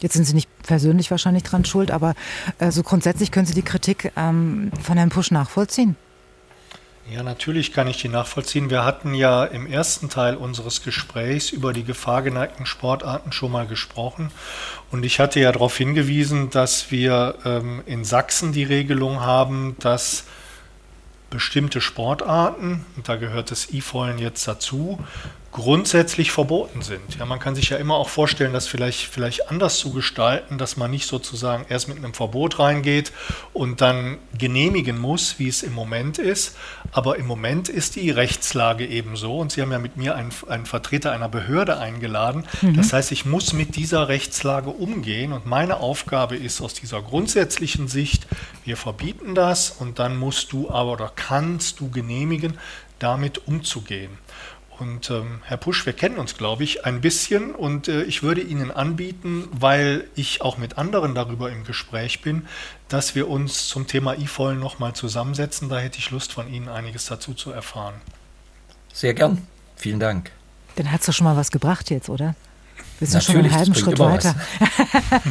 jetzt 0.00 0.14
sind 0.14 0.24
Sie 0.24 0.34
nicht 0.34 0.48
persönlich 0.62 1.10
wahrscheinlich 1.10 1.42
dran 1.42 1.64
schuld, 1.64 1.90
aber 1.90 2.14
äh, 2.58 2.70
so 2.70 2.82
grundsätzlich 2.82 3.30
können 3.30 3.46
Sie 3.46 3.54
die 3.54 3.62
Kritik 3.62 4.12
ähm, 4.16 4.70
von 4.82 4.96
Herrn 4.96 5.10
Pusch 5.10 5.30
nachvollziehen? 5.30 5.96
Ja, 7.10 7.22
natürlich 7.22 7.72
kann 7.72 7.88
ich 7.88 7.96
die 7.96 8.10
nachvollziehen. 8.10 8.68
Wir 8.68 8.84
hatten 8.84 9.14
ja 9.14 9.44
im 9.44 9.66
ersten 9.66 10.10
Teil 10.10 10.36
unseres 10.36 10.82
Gesprächs 10.82 11.50
über 11.50 11.72
die 11.72 11.84
gefahrgeneigten 11.84 12.66
Sportarten 12.66 13.32
schon 13.32 13.50
mal 13.50 13.66
gesprochen. 13.66 14.30
Und 14.90 15.06
ich 15.06 15.18
hatte 15.18 15.40
ja 15.40 15.50
darauf 15.50 15.74
hingewiesen, 15.74 16.50
dass 16.50 16.90
wir 16.90 17.36
ähm, 17.46 17.82
in 17.86 18.04
Sachsen 18.04 18.52
die 18.52 18.64
Regelung 18.64 19.20
haben, 19.20 19.76
dass 19.80 20.24
bestimmte 21.30 21.80
Sportarten, 21.80 22.84
und 22.96 23.08
da 23.08 23.16
gehört 23.16 23.50
das 23.50 23.72
E-Foilen 23.72 24.18
jetzt 24.18 24.46
dazu, 24.46 24.98
grundsätzlich 25.50 26.30
verboten 26.30 26.82
sind. 26.82 27.16
Ja, 27.18 27.24
man 27.24 27.38
kann 27.38 27.54
sich 27.54 27.70
ja 27.70 27.78
immer 27.78 27.94
auch 27.94 28.10
vorstellen, 28.10 28.52
das 28.52 28.66
vielleicht, 28.66 29.06
vielleicht 29.06 29.48
anders 29.48 29.78
zu 29.78 29.92
gestalten, 29.92 30.58
dass 30.58 30.76
man 30.76 30.90
nicht 30.90 31.06
sozusagen 31.06 31.64
erst 31.68 31.88
mit 31.88 31.96
einem 31.96 32.12
Verbot 32.12 32.58
reingeht 32.58 33.12
und 33.54 33.80
dann 33.80 34.18
genehmigen 34.36 34.98
muss, 34.98 35.38
wie 35.38 35.48
es 35.48 35.62
im 35.62 35.72
Moment 35.72 36.18
ist. 36.18 36.56
Aber 36.92 37.16
im 37.16 37.26
Moment 37.26 37.70
ist 37.70 37.96
die 37.96 38.10
Rechtslage 38.10 38.86
eben 38.86 39.16
so 39.16 39.38
und 39.38 39.50
Sie 39.50 39.62
haben 39.62 39.72
ja 39.72 39.78
mit 39.78 39.96
mir 39.96 40.16
einen, 40.16 40.32
einen 40.48 40.66
Vertreter 40.66 41.12
einer 41.12 41.30
Behörde 41.30 41.78
eingeladen. 41.78 42.44
Mhm. 42.60 42.76
Das 42.76 42.92
heißt, 42.92 43.10
ich 43.10 43.24
muss 43.24 43.54
mit 43.54 43.74
dieser 43.74 44.08
Rechtslage 44.08 44.68
umgehen 44.68 45.32
und 45.32 45.46
meine 45.46 45.78
Aufgabe 45.78 46.36
ist 46.36 46.60
aus 46.60 46.74
dieser 46.74 47.00
grundsätzlichen 47.00 47.88
Sicht, 47.88 48.26
wir 48.64 48.76
verbieten 48.76 49.34
das 49.34 49.70
und 49.70 49.98
dann 49.98 50.18
musst 50.18 50.52
du 50.52 50.70
aber 50.70 50.92
oder 50.92 51.10
kannst 51.14 51.80
du 51.80 51.90
genehmigen, 51.90 52.58
damit 52.98 53.46
umzugehen. 53.46 54.10
Und 54.78 55.10
ähm, 55.10 55.40
Herr 55.44 55.56
Pusch, 55.56 55.86
wir 55.86 55.92
kennen 55.92 56.18
uns, 56.18 56.36
glaube 56.36 56.62
ich, 56.62 56.84
ein 56.84 57.00
bisschen 57.00 57.54
und 57.54 57.88
äh, 57.88 58.02
ich 58.04 58.22
würde 58.22 58.40
Ihnen 58.40 58.70
anbieten, 58.70 59.48
weil 59.50 60.08
ich 60.14 60.40
auch 60.40 60.56
mit 60.56 60.78
anderen 60.78 61.14
darüber 61.14 61.50
im 61.50 61.64
Gespräch 61.64 62.22
bin, 62.22 62.46
dass 62.88 63.14
wir 63.14 63.28
uns 63.28 63.66
zum 63.68 63.88
Thema 63.88 64.14
E-Foil 64.16 64.54
nochmal 64.54 64.92
zusammensetzen. 64.92 65.68
Da 65.68 65.78
hätte 65.78 65.98
ich 65.98 66.10
Lust, 66.10 66.32
von 66.32 66.52
Ihnen 66.52 66.68
einiges 66.68 67.06
dazu 67.06 67.34
zu 67.34 67.50
erfahren. 67.50 67.94
Sehr 68.92 69.14
gern. 69.14 69.46
Vielen 69.74 69.98
Dank. 69.98 70.30
Dann 70.76 70.92
hat 70.92 71.00
es 71.00 71.06
doch 71.06 71.12
schon 71.12 71.24
mal 71.24 71.36
was 71.36 71.50
gebracht 71.50 71.90
jetzt, 71.90 72.08
oder? 72.08 72.36
Wir 72.98 73.06
sind 73.06 73.22
schon 73.22 73.36
einen 73.36 73.52
halben 73.52 73.74
Schritt 73.74 73.98
weiter. 73.98 74.34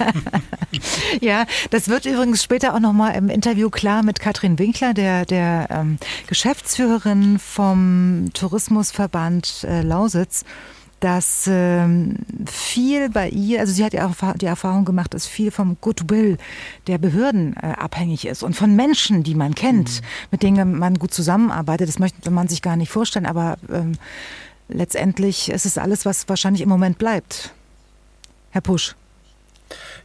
ja, 1.21 1.45
das 1.69 1.89
wird 1.89 2.05
übrigens 2.05 2.41
später 2.41 2.73
auch 2.73 2.79
nochmal 2.79 3.15
im 3.15 3.29
Interview 3.29 3.69
klar 3.69 4.03
mit 4.03 4.19
Katrin 4.19 4.57
Winkler, 4.57 4.93
der, 4.93 5.25
der 5.25 5.67
ähm, 5.69 5.97
Geschäftsführerin 6.27 7.39
vom 7.39 8.29
Tourismusverband 8.33 9.65
äh, 9.67 9.81
Lausitz 9.81 10.45
dass 10.99 11.47
ähm, 11.47 12.15
viel 12.47 13.09
bei 13.09 13.29
ihr, 13.29 13.59
also 13.59 13.71
sie 13.71 13.85
hat 13.85 13.93
ja 13.93 14.07
auch 14.07 14.33
die 14.35 14.47
Erfahrung 14.47 14.83
gemacht, 14.83 15.13
dass 15.13 15.27
viel 15.27 15.51
vom 15.51 15.77
Goodwill 15.79 16.37
der 16.87 16.97
Behörden 16.97 17.55
äh, 17.57 17.67
abhängig 17.77 18.25
ist 18.25 18.41
und 18.41 18.55
von 18.55 18.75
Menschen, 18.75 19.23
die 19.23 19.35
man 19.35 19.53
kennt, 19.53 20.01
mhm. 20.01 20.05
mit 20.31 20.43
denen 20.43 20.79
man 20.79 20.95
gut 20.95 21.13
zusammenarbeitet. 21.13 21.87
Das 21.87 21.99
möchte 21.99 22.31
man 22.31 22.47
sich 22.47 22.63
gar 22.63 22.75
nicht 22.75 22.89
vorstellen, 22.89 23.27
aber 23.27 23.57
ähm, 23.71 23.93
letztendlich 24.67 25.49
ist 25.49 25.65
es 25.65 25.77
alles, 25.77 26.05
was 26.05 26.27
wahrscheinlich 26.29 26.61
im 26.61 26.69
Moment 26.69 26.97
bleibt. 26.97 27.53
Herr 28.51 28.61
Pusch. 28.61 28.95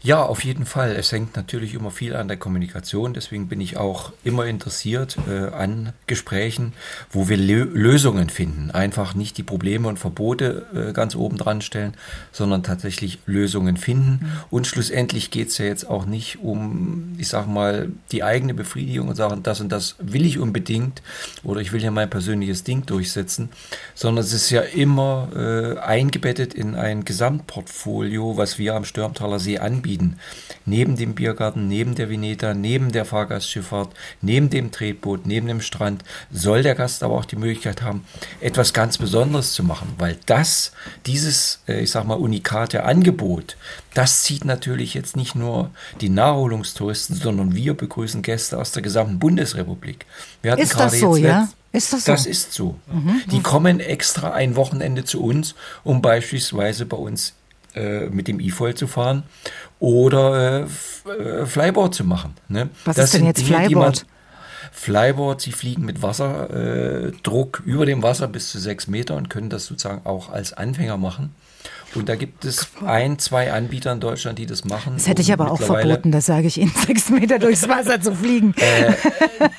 Ja, 0.04 0.24
auf 0.24 0.42
jeden 0.42 0.66
Fall. 0.66 0.96
Es 0.96 1.12
hängt 1.12 1.36
natürlich 1.36 1.74
immer 1.74 1.92
viel 1.92 2.16
an 2.16 2.26
der 2.26 2.36
Kommunikation. 2.36 3.14
Deswegen 3.14 3.46
bin 3.46 3.60
ich 3.60 3.76
auch 3.76 4.12
immer 4.24 4.46
interessiert 4.46 5.16
äh, 5.30 5.54
an 5.54 5.92
Gesprächen, 6.08 6.72
wo 7.12 7.28
wir 7.28 7.36
Lö 7.36 7.62
Lösungen 7.62 8.28
finden. 8.28 8.72
Einfach 8.72 9.14
nicht 9.14 9.38
die 9.38 9.44
Probleme 9.44 9.86
und 9.86 10.00
Verbote 10.00 10.66
äh, 10.74 10.92
ganz 10.92 11.14
oben 11.14 11.36
dran 11.36 11.62
stellen, 11.62 11.94
sondern 12.32 12.64
tatsächlich 12.64 13.20
Lösungen 13.26 13.76
finden. 13.76 14.24
Mhm. 14.24 14.30
Und 14.50 14.66
schlussendlich 14.66 15.30
geht 15.30 15.48
es 15.48 15.58
ja 15.58 15.66
jetzt 15.66 15.88
auch 15.88 16.04
nicht 16.04 16.40
um, 16.42 17.14
ich 17.18 17.28
sag 17.28 17.46
mal, 17.46 17.88
die 18.10 18.24
eigene 18.24 18.54
Befriedigung 18.54 19.06
und 19.08 19.14
sagen, 19.14 19.44
das 19.44 19.60
und 19.60 19.70
das 19.70 19.94
will 20.00 20.26
ich 20.26 20.40
unbedingt 20.40 21.00
oder 21.44 21.60
ich 21.60 21.72
will 21.72 21.82
ja 21.82 21.92
mein 21.92 22.10
persönliches 22.10 22.64
Ding 22.64 22.84
durchsetzen, 22.86 23.50
sondern 23.94 24.24
es 24.24 24.32
ist 24.32 24.50
ja 24.50 24.62
immer 24.62 25.28
äh, 25.36 25.78
eingebettet 25.78 26.54
in 26.54 26.74
ein 26.74 27.04
Gesamtportfolio, 27.04 28.36
was 28.36 28.58
wir 28.58 28.74
am 28.74 28.84
Stürmtaler 28.84 29.38
See 29.38 29.58
anbieten 29.58 29.91
anbieten. 29.92 30.16
Neben 30.64 30.96
dem 30.96 31.14
Biergarten, 31.14 31.68
neben 31.68 31.94
der 31.94 32.08
Vineta, 32.08 32.54
neben 32.54 32.92
der 32.92 33.04
Fahrgastschifffahrt, 33.04 33.90
neben 34.20 34.48
dem 34.50 34.70
Tretboot, 34.70 35.26
neben 35.26 35.46
dem 35.46 35.60
Strand 35.60 36.04
soll 36.30 36.62
der 36.62 36.74
Gast 36.74 37.02
aber 37.02 37.14
auch 37.14 37.24
die 37.24 37.36
Möglichkeit 37.36 37.82
haben, 37.82 38.04
etwas 38.40 38.72
ganz 38.72 38.98
Besonderes 38.98 39.52
zu 39.52 39.64
machen, 39.64 39.88
weil 39.98 40.18
das, 40.26 40.72
dieses, 41.06 41.60
äh, 41.66 41.80
ich 41.80 41.90
sag 41.90 42.06
mal, 42.06 42.14
unikate 42.14 42.84
Angebot, 42.84 43.56
das 43.94 44.22
zieht 44.22 44.44
natürlich 44.44 44.94
jetzt 44.94 45.16
nicht 45.16 45.34
nur 45.34 45.70
die 46.00 46.08
Naherholungstouristen, 46.08 47.16
sondern 47.16 47.54
wir 47.54 47.74
begrüßen 47.74 48.22
Gäste 48.22 48.58
aus 48.58 48.72
der 48.72 48.82
gesamten 48.82 49.18
Bundesrepublik. 49.18 50.06
ist 50.42 50.78
das 50.78 50.98
so, 50.98 51.16
ja? 51.16 51.48
Ist 51.74 51.92
das 51.92 52.04
so? 52.04 52.12
Das 52.12 52.26
ist 52.26 52.52
so. 52.52 52.76
Mhm. 52.86 53.22
Die 53.30 53.40
kommen 53.40 53.80
extra 53.80 54.32
ein 54.32 54.56
Wochenende 54.56 55.04
zu 55.04 55.22
uns, 55.22 55.54
um 55.84 56.02
beispielsweise 56.02 56.84
bei 56.84 56.98
uns 56.98 57.32
äh, 57.74 58.06
mit 58.06 58.28
dem 58.28 58.40
E-Foil 58.40 58.74
zu 58.74 58.86
fahren 58.86 59.24
oder 59.78 60.66
äh, 61.06 61.10
äh, 61.10 61.46
Flyboard 61.46 61.94
zu 61.94 62.04
machen. 62.04 62.34
Ne? 62.48 62.70
Was 62.84 62.96
das 62.96 63.06
ist 63.06 63.14
denn 63.14 63.26
jetzt 63.26 63.46
Dinge, 63.46 63.64
Flyboard? 63.64 64.06
Flyboard, 64.72 65.40
sie 65.40 65.52
fliegen 65.52 65.84
mit 65.84 66.02
Wasserdruck 66.02 67.62
äh, 67.64 67.70
über 67.70 67.84
dem 67.86 68.02
Wasser 68.02 68.28
bis 68.28 68.50
zu 68.50 68.58
sechs 68.58 68.86
Meter 68.86 69.16
und 69.16 69.28
können 69.28 69.50
das 69.50 69.66
sozusagen 69.66 70.06
auch 70.06 70.30
als 70.30 70.52
Anfänger 70.52 70.96
machen. 70.96 71.34
Und 71.94 72.08
da 72.08 72.16
gibt 72.16 72.44
es 72.44 72.68
ein, 72.84 73.18
zwei 73.18 73.52
Anbieter 73.52 73.92
in 73.92 74.00
Deutschland, 74.00 74.38
die 74.38 74.46
das 74.46 74.64
machen. 74.64 74.94
Das 74.94 75.08
hätte 75.08 75.20
ich 75.20 75.32
aber 75.32 75.50
auch 75.50 75.60
verboten, 75.60 76.10
das 76.10 76.26
sage 76.26 76.46
ich 76.46 76.58
Ihnen, 76.58 76.72
sechs 76.86 77.10
Meter 77.10 77.38
durchs 77.38 77.68
Wasser 77.68 78.00
zu 78.00 78.14
fliegen. 78.14 78.54
Äh, 78.56 78.94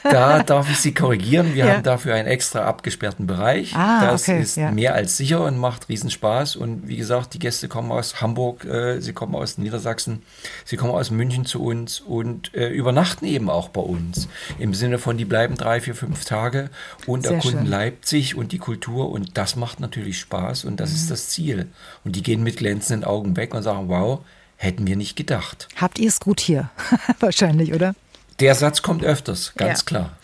da 0.04 0.42
darf 0.42 0.70
ich 0.70 0.78
Sie 0.80 0.94
korrigieren. 0.94 1.54
Wir 1.54 1.66
ja. 1.66 1.74
haben 1.74 1.84
dafür 1.84 2.16
einen 2.16 2.28
extra 2.28 2.64
abgesperrten 2.64 3.28
Bereich. 3.28 3.76
Ah, 3.76 4.12
das 4.12 4.24
okay, 4.24 4.42
ist 4.42 4.58
ja. 4.58 4.72
mehr 4.72 4.96
als 4.96 5.18
sicher 5.18 5.44
und 5.44 5.58
macht 5.58 5.90
Riesenspaß. 5.90 6.56
Und 6.56 6.88
wie 6.88 6.98
gesagt, 6.98 7.34
die 7.36 7.40
Gäste 7.40 7.68
kommen 7.68 7.92
aus 7.92 8.22
Hamburg, 8.22 8.66
äh, 8.66 9.00
sie 9.00 9.14
kommen 9.14 9.36
aus 9.36 9.58
Niedersachsen, 9.58 10.24
sie 10.66 10.78
kommen 10.78 10.92
aus 10.94 11.12
München 11.12 11.46
zu 11.46 11.64
uns 11.64 12.00
und 12.00 12.54
äh, 12.56 12.70
übernachten 12.70 13.26
eben 13.26 13.50
auch 13.50 13.70
bei 13.70 13.82
uns. 13.82 14.28
Im 14.58 14.74
Sinne 14.74 14.98
von, 14.98 15.18
die 15.18 15.26
bleiben 15.26 15.56
drei, 15.56 15.82
vier, 15.82 15.96
fünf 15.96 16.26
Tage 16.26 16.70
und 17.06 17.24
Sehr 17.24 17.34
erkunden 17.34 17.62
schön. 17.62 17.70
Leipzig 17.70 18.36
und 18.36 18.52
die 18.52 18.58
Kultur. 18.58 19.12
Und 19.12 19.38
das 19.38 19.56
macht 19.56 19.80
natürlich 19.80 20.20
Spaß 20.20 20.66
und 20.66 20.80
das 20.80 20.90
mhm. 20.90 20.96
ist 20.96 21.12
das 21.12 21.30
Ziel. 21.30 21.68
Und 22.04 22.16
die 22.16 22.23
die 22.24 22.32
gehen 22.32 22.44
mit 22.44 22.58
glänzenden 22.58 23.04
Augen 23.04 23.36
weg 23.36 23.54
und 23.54 23.64
sagen, 23.64 23.90
wow, 23.90 24.22
hätten 24.56 24.88
wir 24.88 24.96
nicht 24.96 25.16
gedacht. 25.16 25.68
Habt 25.76 26.00
ihr 26.00 26.08
es 26.08 26.20
gut 26.20 26.40
hier? 26.40 26.70
Wahrscheinlich, 27.20 27.74
oder? 27.74 27.94
Der 28.40 28.56
Satz 28.56 28.82
kommt 28.82 29.04
öfters, 29.04 29.54
ganz 29.56 29.82
ja. 29.82 29.86
klar. 29.86 30.18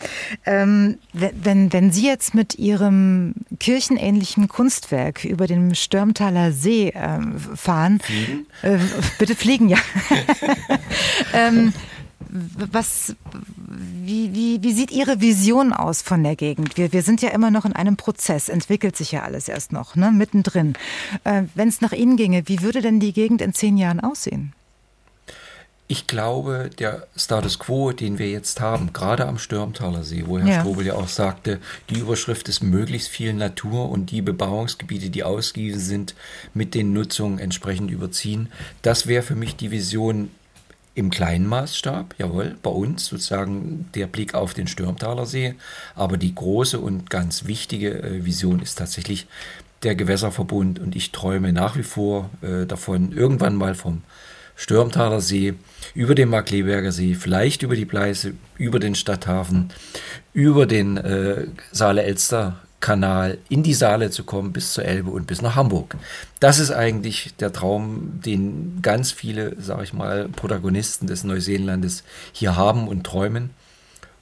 Ähm, 0.44 0.98
wenn, 1.12 1.72
wenn 1.72 1.92
Sie 1.92 2.06
jetzt 2.06 2.34
mit 2.34 2.56
Ihrem 2.56 3.34
kirchenähnlichen 3.60 4.48
Kunstwerk 4.48 5.24
über 5.24 5.46
den 5.46 5.76
Stürmtaler 5.76 6.50
See 6.50 6.92
ähm, 6.94 7.38
fahren, 7.38 8.00
fliegen? 8.00 8.46
Äh, 8.62 8.78
bitte 9.18 9.36
fliegen, 9.36 9.68
ja. 9.68 9.78
ähm, 11.34 11.72
was, 12.28 13.16
wie, 14.04 14.34
wie, 14.34 14.62
wie 14.62 14.72
sieht 14.72 14.90
Ihre 14.90 15.20
Vision 15.20 15.72
aus 15.72 16.02
von 16.02 16.22
der 16.22 16.36
Gegend? 16.36 16.76
Wir, 16.76 16.92
wir 16.92 17.02
sind 17.02 17.22
ja 17.22 17.30
immer 17.30 17.50
noch 17.50 17.64
in 17.64 17.72
einem 17.72 17.96
Prozess, 17.96 18.48
entwickelt 18.48 18.96
sich 18.96 19.12
ja 19.12 19.22
alles 19.22 19.48
erst 19.48 19.72
noch, 19.72 19.96
ne? 19.96 20.10
mittendrin. 20.12 20.74
Äh, 21.24 21.44
Wenn 21.54 21.68
es 21.68 21.80
nach 21.80 21.92
Ihnen 21.92 22.16
ginge, 22.16 22.46
wie 22.46 22.62
würde 22.62 22.82
denn 22.82 23.00
die 23.00 23.12
Gegend 23.12 23.42
in 23.42 23.54
zehn 23.54 23.76
Jahren 23.78 24.00
aussehen? 24.00 24.52
Ich 25.88 26.06
glaube, 26.06 26.70
der 26.78 27.08
Status 27.16 27.58
quo, 27.58 27.90
den 27.90 28.20
wir 28.20 28.30
jetzt 28.30 28.60
haben, 28.60 28.92
gerade 28.92 29.26
am 29.26 29.38
Stürmtaler 29.38 30.04
See, 30.04 30.22
wo 30.24 30.38
Herr 30.38 30.46
ja. 30.46 30.60
Strobel 30.60 30.86
ja 30.86 30.94
auch 30.94 31.08
sagte, 31.08 31.58
die 31.88 31.98
Überschrift 31.98 32.48
ist 32.48 32.62
möglichst 32.62 33.08
viel 33.08 33.32
Natur 33.32 33.88
und 33.90 34.12
die 34.12 34.22
Bebauungsgebiete, 34.22 35.10
die 35.10 35.24
ausgewiesen 35.24 35.80
sind, 35.80 36.14
mit 36.54 36.76
den 36.76 36.92
Nutzungen 36.92 37.40
entsprechend 37.40 37.90
überziehen. 37.90 38.50
Das 38.82 39.08
wäre 39.08 39.24
für 39.24 39.34
mich 39.34 39.56
die 39.56 39.72
Vision 39.72 40.30
im 41.00 41.10
kleinen 41.10 41.46
Maßstab, 41.46 42.14
jawohl, 42.18 42.56
bei 42.62 42.70
uns 42.70 43.06
sozusagen 43.06 43.88
der 43.94 44.06
Blick 44.06 44.34
auf 44.34 44.54
den 44.54 44.68
Stürmtaler 44.68 45.26
See. 45.26 45.54
Aber 45.96 46.16
die 46.16 46.34
große 46.34 46.78
und 46.78 47.10
ganz 47.10 47.46
wichtige 47.46 48.02
äh, 48.02 48.24
Vision 48.24 48.60
ist 48.60 48.76
tatsächlich 48.76 49.26
der 49.82 49.94
Gewässerverbund 49.94 50.78
und 50.78 50.94
ich 50.94 51.10
träume 51.10 51.52
nach 51.52 51.76
wie 51.76 51.82
vor 51.82 52.30
äh, 52.42 52.66
davon, 52.66 53.12
irgendwann 53.12 53.56
mal 53.56 53.74
vom 53.74 54.02
Stürmtaler 54.54 55.22
See, 55.22 55.54
über 55.94 56.14
den 56.14 56.28
Markleberger 56.28 56.92
See, 56.92 57.14
vielleicht 57.14 57.62
über 57.62 57.76
die 57.76 57.86
Pleiße, 57.86 58.34
über 58.58 58.78
den 58.78 58.94
Stadthafen, 58.94 59.72
über 60.34 60.66
den 60.66 60.98
äh, 60.98 61.46
Saale-Elster-Kanal 62.80 63.38
in 63.48 63.62
die 63.62 63.74
Saale 63.74 64.10
zu 64.10 64.24
kommen, 64.24 64.52
bis 64.52 64.72
zur 64.72 64.84
Elbe 64.84 65.10
und 65.10 65.26
bis 65.26 65.42
nach 65.42 65.56
Hamburg. 65.56 65.96
Das 66.40 66.58
ist 66.58 66.70
eigentlich 66.70 67.34
der 67.38 67.52
Traum, 67.52 68.20
den 68.24 68.80
ganz 68.82 69.12
viele, 69.12 69.60
sage 69.60 69.84
ich 69.84 69.92
mal, 69.92 70.28
Protagonisten 70.28 71.06
des 71.06 71.24
Neuseelandes 71.24 72.04
hier 72.32 72.56
haben 72.56 72.88
und 72.88 73.04
träumen. 73.04 73.50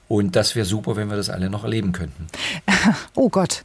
Und 0.07 0.35
das 0.35 0.55
wäre 0.55 0.65
super, 0.65 0.95
wenn 0.95 1.09
wir 1.09 1.17
das 1.17 1.29
alle 1.29 1.49
noch 1.49 1.63
erleben 1.63 1.91
könnten. 1.91 2.27
Oh 3.15 3.29
Gott, 3.29 3.63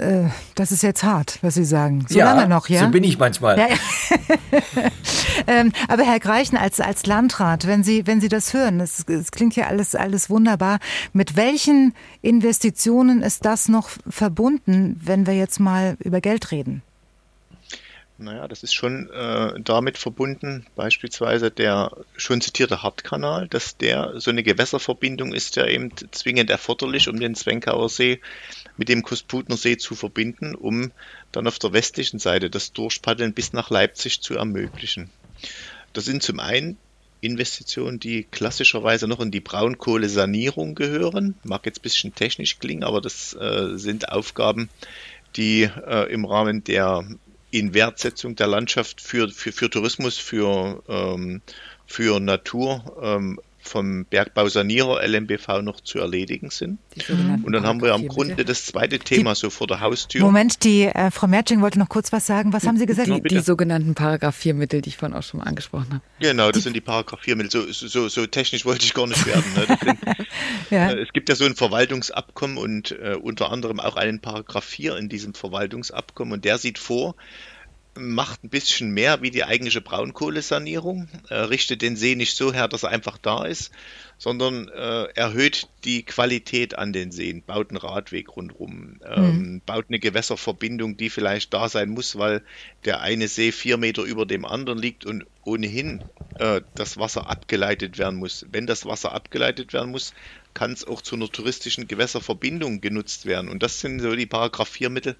äh, 0.00 0.30
das 0.54 0.72
ist 0.72 0.82
jetzt 0.82 1.02
hart, 1.02 1.38
was 1.42 1.54
Sie 1.54 1.64
sagen. 1.64 2.06
So 2.08 2.18
ja, 2.18 2.32
lange 2.32 2.48
noch, 2.48 2.68
ja? 2.68 2.80
So 2.80 2.88
bin 2.88 3.04
ich 3.04 3.18
manchmal. 3.18 3.58
Ja, 3.58 3.68
ja. 3.68 3.76
ähm, 5.46 5.72
aber 5.88 6.04
Herr 6.04 6.20
Greichen, 6.20 6.56
als, 6.56 6.80
als 6.80 7.06
Landrat, 7.06 7.66
wenn 7.66 7.84
Sie, 7.84 8.06
wenn 8.06 8.20
Sie 8.20 8.28
das 8.28 8.54
hören, 8.54 8.80
es, 8.80 9.04
es 9.08 9.30
klingt 9.30 9.56
ja 9.56 9.66
alles, 9.66 9.94
alles 9.94 10.30
wunderbar. 10.30 10.78
Mit 11.12 11.36
welchen 11.36 11.94
Investitionen 12.22 13.22
ist 13.22 13.44
das 13.44 13.68
noch 13.68 13.90
verbunden, 14.08 15.00
wenn 15.04 15.26
wir 15.26 15.34
jetzt 15.34 15.60
mal 15.60 15.96
über 16.00 16.20
Geld 16.20 16.50
reden? 16.50 16.82
Naja, 18.20 18.48
das 18.48 18.62
ist 18.62 18.74
schon 18.74 19.08
äh, 19.10 19.58
damit 19.60 19.96
verbunden, 19.96 20.66
beispielsweise 20.76 21.50
der 21.50 21.90
schon 22.18 22.42
zitierte 22.42 22.82
Hartkanal, 22.82 23.48
dass 23.48 23.78
der 23.78 24.20
so 24.20 24.30
eine 24.30 24.42
Gewässerverbindung 24.42 25.32
ist, 25.32 25.56
der 25.56 25.68
eben 25.68 25.90
zwingend 26.10 26.50
erforderlich, 26.50 27.08
um 27.08 27.18
den 27.18 27.34
Zwenkauer 27.34 27.88
See 27.88 28.20
mit 28.80 28.88
dem 28.88 29.02
Kusputner 29.02 29.58
See 29.58 29.76
zu 29.76 29.94
verbinden, 29.94 30.54
um 30.54 30.90
dann 31.32 31.46
auf 31.46 31.58
der 31.58 31.74
westlichen 31.74 32.18
Seite 32.18 32.48
das 32.48 32.72
Durchpaddeln 32.72 33.34
bis 33.34 33.52
nach 33.52 33.68
Leipzig 33.68 34.22
zu 34.22 34.36
ermöglichen. 34.36 35.10
Das 35.92 36.06
sind 36.06 36.22
zum 36.22 36.40
einen 36.40 36.78
Investitionen, 37.20 38.00
die 38.00 38.24
klassischerweise 38.24 39.06
noch 39.06 39.20
in 39.20 39.30
die 39.30 39.40
Braunkohlesanierung 39.40 40.74
gehören. 40.74 41.34
Mag 41.44 41.66
jetzt 41.66 41.80
ein 41.80 41.82
bisschen 41.82 42.14
technisch 42.14 42.58
klingen, 42.58 42.82
aber 42.82 43.02
das 43.02 43.34
äh, 43.34 43.76
sind 43.76 44.08
Aufgaben, 44.08 44.70
die 45.36 45.64
äh, 45.64 46.10
im 46.10 46.24
Rahmen 46.24 46.64
der 46.64 47.04
in 47.50 47.74
Wertsetzung 47.74 48.34
der 48.34 48.46
Landschaft 48.46 49.02
für, 49.02 49.28
für, 49.28 49.52
für 49.52 49.68
Tourismus, 49.68 50.16
für, 50.16 50.82
ähm, 50.88 51.42
für 51.86 52.18
Natur 52.18 52.96
ähm, 53.02 53.40
vom 53.62 54.04
Bergbausanierer 54.06 55.06
LMBV 55.06 55.62
noch 55.62 55.80
zu 55.80 55.98
erledigen 55.98 56.50
sind. 56.50 56.78
Und 57.44 57.52
dann 57.52 57.64
haben 57.64 57.82
wir 57.82 57.94
am 57.94 58.08
Grunde 58.08 58.44
das 58.44 58.66
zweite 58.66 58.98
Thema 58.98 59.34
die, 59.34 59.40
so 59.40 59.50
vor 59.50 59.66
der 59.66 59.80
Haustür. 59.80 60.22
Moment, 60.22 60.64
die 60.64 60.84
äh, 60.84 61.10
Frau 61.10 61.26
Mertsching 61.26 61.60
wollte 61.60 61.78
noch 61.78 61.88
kurz 61.88 62.12
was 62.12 62.26
sagen. 62.26 62.52
Was 62.52 62.66
haben 62.66 62.78
Sie 62.78 62.86
gesagt? 62.86 63.08
Die, 63.08 63.20
die 63.22 63.40
sogenannten 63.40 63.94
Paragraph 63.94 64.36
4 64.36 64.54
Mittel, 64.54 64.80
die 64.80 64.88
ich 64.88 64.96
vorhin 64.96 65.16
auch 65.16 65.22
schon 65.22 65.40
mal 65.40 65.46
angesprochen 65.46 65.88
habe. 65.90 66.00
Genau, 66.20 66.48
das 66.48 66.58
die, 66.58 66.62
sind 66.64 66.74
die 66.74 66.80
Paragraph 66.80 67.20
4 67.20 67.36
Mittel. 67.36 67.50
So, 67.50 67.88
so, 67.88 68.08
so, 68.08 68.26
technisch 68.26 68.64
wollte 68.64 68.84
ich 68.84 68.94
gar 68.94 69.06
nicht 69.06 69.26
werden. 69.26 69.44
Ne? 69.54 69.78
Sind, 69.82 69.98
ja. 70.70 70.90
äh, 70.90 71.02
es 71.02 71.12
gibt 71.12 71.28
ja 71.28 71.34
so 71.34 71.44
ein 71.44 71.54
Verwaltungsabkommen 71.54 72.56
und 72.56 72.92
äh, 72.92 73.14
unter 73.20 73.52
anderem 73.52 73.78
auch 73.78 73.96
einen 73.96 74.20
Paragraph 74.20 74.64
4 74.64 74.96
in 74.96 75.08
diesem 75.08 75.34
Verwaltungsabkommen 75.34 76.34
und 76.34 76.44
der 76.44 76.58
sieht 76.58 76.78
vor, 76.78 77.14
macht 77.98 78.44
ein 78.44 78.50
bisschen 78.50 78.92
mehr 78.92 79.22
wie 79.22 79.30
die 79.30 79.44
eigentliche 79.44 79.80
Braunkohlesanierung, 79.80 81.08
äh, 81.28 81.34
richtet 81.34 81.82
den 81.82 81.96
See 81.96 82.14
nicht 82.14 82.36
so 82.36 82.52
her, 82.52 82.68
dass 82.68 82.84
er 82.84 82.90
einfach 82.90 83.18
da 83.18 83.44
ist, 83.44 83.72
sondern 84.18 84.68
äh, 84.68 85.04
erhöht 85.14 85.68
die 85.84 86.02
Qualität 86.02 86.78
an 86.78 86.92
den 86.92 87.10
Seen, 87.10 87.42
baut 87.42 87.70
einen 87.70 87.78
Radweg 87.78 88.36
rundherum, 88.36 89.00
ähm, 89.04 89.24
mhm. 89.24 89.62
baut 89.64 89.86
eine 89.88 89.98
Gewässerverbindung, 89.98 90.96
die 90.96 91.10
vielleicht 91.10 91.52
da 91.54 91.68
sein 91.68 91.90
muss, 91.90 92.16
weil 92.16 92.42
der 92.84 93.00
eine 93.00 93.28
See 93.28 93.50
vier 93.50 93.76
Meter 93.76 94.02
über 94.02 94.26
dem 94.26 94.44
anderen 94.44 94.78
liegt 94.78 95.06
und 95.06 95.26
ohnehin 95.42 96.04
äh, 96.38 96.60
das 96.74 96.98
Wasser 96.98 97.28
abgeleitet 97.28 97.98
werden 97.98 98.18
muss. 98.18 98.46
Wenn 98.52 98.66
das 98.66 98.86
Wasser 98.86 99.12
abgeleitet 99.12 99.72
werden 99.72 99.90
muss, 99.90 100.12
kann 100.54 100.72
es 100.72 100.86
auch 100.86 101.00
zu 101.00 101.16
einer 101.16 101.28
touristischen 101.28 101.88
Gewässerverbindung 101.88 102.80
genutzt 102.80 103.26
werden. 103.26 103.48
Und 103.48 103.62
das 103.62 103.80
sind 103.80 104.00
so 104.00 104.14
die 104.14 104.26
Paragraph 104.26 104.68
4 104.68 104.90
Mittel, 104.90 105.16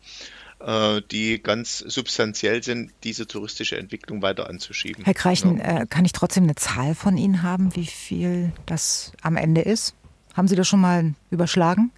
die 1.10 1.42
ganz 1.42 1.78
substanziell 1.78 2.62
sind, 2.62 2.92
diese 3.02 3.26
touristische 3.26 3.78
Entwicklung 3.78 4.20
weiter 4.20 4.48
anzuschieben. 4.48 5.04
Herr 5.04 5.14
Kreichen, 5.14 5.58
ja. 5.58 5.82
Äh, 5.82 5.86
kann 5.86 6.04
ich 6.04 6.12
trotzdem 6.12 6.44
eine 6.44 6.54
Zahl 6.54 6.94
von 6.94 7.16
Ihnen 7.16 7.42
haben, 7.42 7.74
wie 7.76 7.86
viel 7.86 8.52
das 8.66 9.12
am 9.22 9.36
Ende 9.36 9.62
ist? 9.62 9.94
Haben 10.34 10.48
Sie 10.48 10.56
das 10.56 10.68
schon 10.68 10.80
mal 10.80 11.14
überschlagen? 11.30 11.90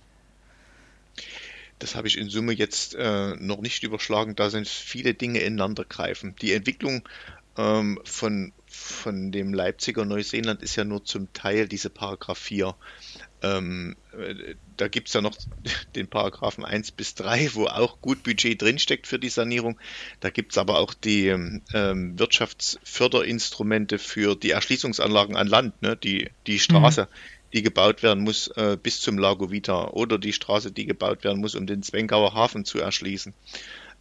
Das 1.78 1.96
habe 1.96 2.06
ich 2.06 2.16
in 2.16 2.28
Summe 2.28 2.52
jetzt 2.52 2.94
äh, 2.94 3.34
noch 3.36 3.60
nicht 3.60 3.82
überschlagen, 3.82 4.36
da 4.36 4.50
sind 4.50 4.68
viele 4.68 5.14
Dinge 5.14 5.40
ineinander 5.40 5.84
greifen. 5.84 6.36
Die 6.40 6.52
Entwicklung 6.52 7.02
ähm, 7.58 7.98
von, 8.04 8.52
von 8.66 9.32
dem 9.32 9.52
Leipziger 9.52 10.04
Neuseeland 10.04 10.62
ist 10.62 10.76
ja 10.76 10.84
nur 10.84 11.04
zum 11.04 11.32
Teil 11.32 11.66
diese 11.66 11.90
Paragraph 11.90 12.38
4 12.38 12.76
ähm, 13.42 13.96
äh, 14.12 14.54
da 14.76 14.88
gibt 14.88 15.08
es 15.08 15.14
ja 15.14 15.20
noch 15.20 15.36
den 15.94 16.08
Paragraphen 16.08 16.64
1 16.64 16.92
bis 16.92 17.14
3, 17.14 17.50
wo 17.54 17.66
auch 17.66 18.00
gut 18.00 18.22
Budget 18.22 18.60
drinsteckt 18.60 19.06
für 19.06 19.18
die 19.18 19.28
Sanierung. 19.28 19.78
Da 20.20 20.30
gibt 20.30 20.52
es 20.52 20.58
aber 20.58 20.78
auch 20.78 20.94
die 20.94 21.28
ähm, 21.28 22.18
Wirtschaftsförderinstrumente 22.18 23.98
für 23.98 24.36
die 24.36 24.50
Erschließungsanlagen 24.50 25.36
an 25.36 25.46
Land, 25.46 25.82
ne? 25.82 25.96
die, 25.96 26.30
die 26.46 26.58
Straße, 26.58 27.02
mhm. 27.02 27.50
die 27.52 27.62
gebaut 27.62 28.02
werden 28.02 28.22
muss 28.22 28.48
äh, 28.48 28.78
bis 28.80 29.00
zum 29.00 29.18
Lago 29.18 29.50
Vita 29.50 29.88
oder 29.88 30.18
die 30.18 30.32
Straße, 30.32 30.72
die 30.72 30.86
gebaut 30.86 31.24
werden 31.24 31.40
muss, 31.40 31.54
um 31.54 31.66
den 31.66 31.82
Zwenkauer 31.82 32.34
Hafen 32.34 32.64
zu 32.64 32.78
erschließen. 32.78 33.34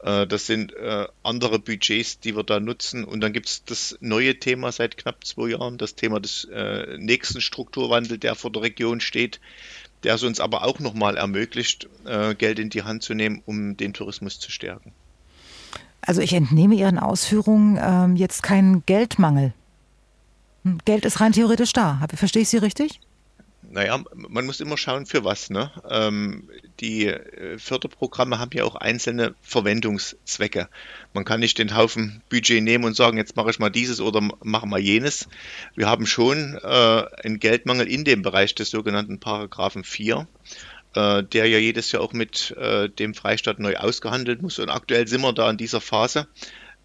Äh, 0.04 0.28
das 0.28 0.46
sind 0.48 0.74
äh, 0.74 1.08
andere 1.24 1.60
Budgets, 1.60 2.20
die 2.20 2.36
wir 2.36 2.44
da 2.44 2.60
nutzen. 2.60 3.04
Und 3.04 3.22
dann 3.22 3.34
gibt 3.34 3.48
es 3.48 3.64
das 3.66 3.98
neue 4.02 4.40
Thema 4.40 4.72
seit 4.72 4.98
knapp 4.98 5.26
zwei 5.26 5.50
Jahren, 5.50 5.78
das 5.78 5.96
Thema 5.96 6.20
des 6.20 6.46
äh, 6.46 6.98
nächsten 6.98 7.42
Strukturwandels, 7.42 8.20
der 8.20 8.36
vor 8.36 8.52
der 8.52 8.64
Region 8.64 9.02
steht, 9.02 9.40
der 10.04 10.16
es 10.16 10.24
uns 10.24 10.40
aber 10.40 10.64
auch 10.64 10.80
nochmal 10.80 11.16
ermöglicht, 11.16 11.88
Geld 12.40 12.58
in 12.58 12.72
die 12.72 12.82
Hand 12.82 13.04
zu 13.04 13.14
nehmen, 13.14 13.44
um 13.46 13.78
den 13.78 13.94
Tourismus 13.94 14.40
zu 14.40 14.50
stärken. 14.50 14.94
Also 16.02 16.22
ich 16.22 16.34
entnehme 16.34 16.74
Ihren 16.74 16.98
Ausführungen 16.98 17.80
ähm, 17.80 18.16
jetzt 18.16 18.42
keinen 18.42 18.84
Geldmangel. 18.88 19.54
Hm, 20.64 20.80
Geld 20.86 21.06
ist 21.06 21.22
rein 21.22 21.34
theoretisch 21.34 21.74
da. 21.74 22.04
Verstehe 22.16 22.42
ich 22.42 22.50
Sie 22.50 22.58
richtig? 22.58 23.00
Naja, 23.72 24.04
man 24.14 24.46
muss 24.46 24.60
immer 24.60 24.78
schauen, 24.78 25.06
für 25.06 25.24
was. 25.24 25.50
Ne? 25.50 25.72
Ähm, 25.90 26.50
die 26.82 27.08
äh, 27.08 27.58
Förderprogramme 27.58 28.38
haben 28.38 28.52
ja 28.54 28.66
auch 28.66 28.76
einzelne 28.76 29.34
Verwendungszwecke. 29.42 30.68
Man 31.14 31.24
kann 31.24 31.40
nicht 31.40 31.58
den 31.58 31.76
Haufen 31.76 32.22
Budget 32.30 32.62
nehmen 32.62 32.84
und 32.84 32.98
sagen, 32.98 33.18
jetzt 33.18 33.38
mache 33.38 33.50
ich 33.50 33.60
mal 33.60 33.70
dieses 33.70 34.02
oder 34.02 34.22
mache 34.44 34.68
mal 34.68 34.80
jenes. 34.80 35.30
Wir 35.76 35.88
haben 35.88 36.06
schon 36.06 36.60
äh, 36.62 37.04
einen 37.24 37.40
Geldmangel 37.40 37.88
in 37.88 38.04
dem 38.04 38.24
Bereich 38.24 38.56
des 38.56 38.72
sogenannten 38.72 39.20
Paragraphen 39.20 39.86
4 39.86 40.28
äh, 40.94 41.24
der 41.24 41.46
ja 41.46 41.58
jedes 41.58 41.94
Jahr 41.94 42.02
auch 42.02 42.12
mit 42.12 42.52
äh, 42.58 42.90
dem 42.90 43.14
Freistaat 43.14 43.60
neu 43.60 43.78
ausgehandelt 43.78 44.42
muss. 44.42 44.60
Und 44.60 44.70
aktuell 44.70 45.08
sind 45.08 45.22
wir 45.22 45.32
da 45.32 45.50
in 45.50 45.56
dieser 45.56 45.80
Phase, 45.80 46.28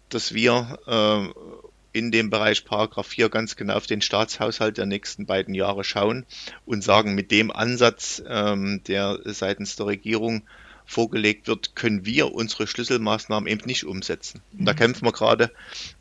dass 0.07 0.33
wir 0.33 0.79
äh, 0.87 1.66
in 1.97 2.11
dem 2.11 2.29
Bereich 2.29 2.65
Paragraph 2.65 3.07
4 3.07 3.29
ganz 3.29 3.55
genau 3.55 3.75
auf 3.75 3.87
den 3.87 4.01
Staatshaushalt 4.01 4.77
der 4.77 4.85
nächsten 4.85 5.25
beiden 5.25 5.53
Jahre 5.53 5.83
schauen 5.83 6.25
und 6.65 6.83
sagen, 6.83 7.15
mit 7.15 7.31
dem 7.31 7.51
Ansatz, 7.51 8.21
ähm, 8.27 8.81
der 8.87 9.19
seitens 9.25 9.75
der 9.75 9.87
Regierung 9.87 10.43
vorgelegt 10.85 11.47
wird, 11.47 11.75
können 11.75 12.05
wir 12.05 12.33
unsere 12.33 12.65
Schlüsselmaßnahmen 12.65 13.47
eben 13.47 13.65
nicht 13.65 13.83
umsetzen. 13.83 14.41
Und 14.57 14.65
da 14.65 14.73
mhm. 14.73 14.77
kämpfen 14.77 15.05
wir 15.05 15.11
gerade 15.11 15.51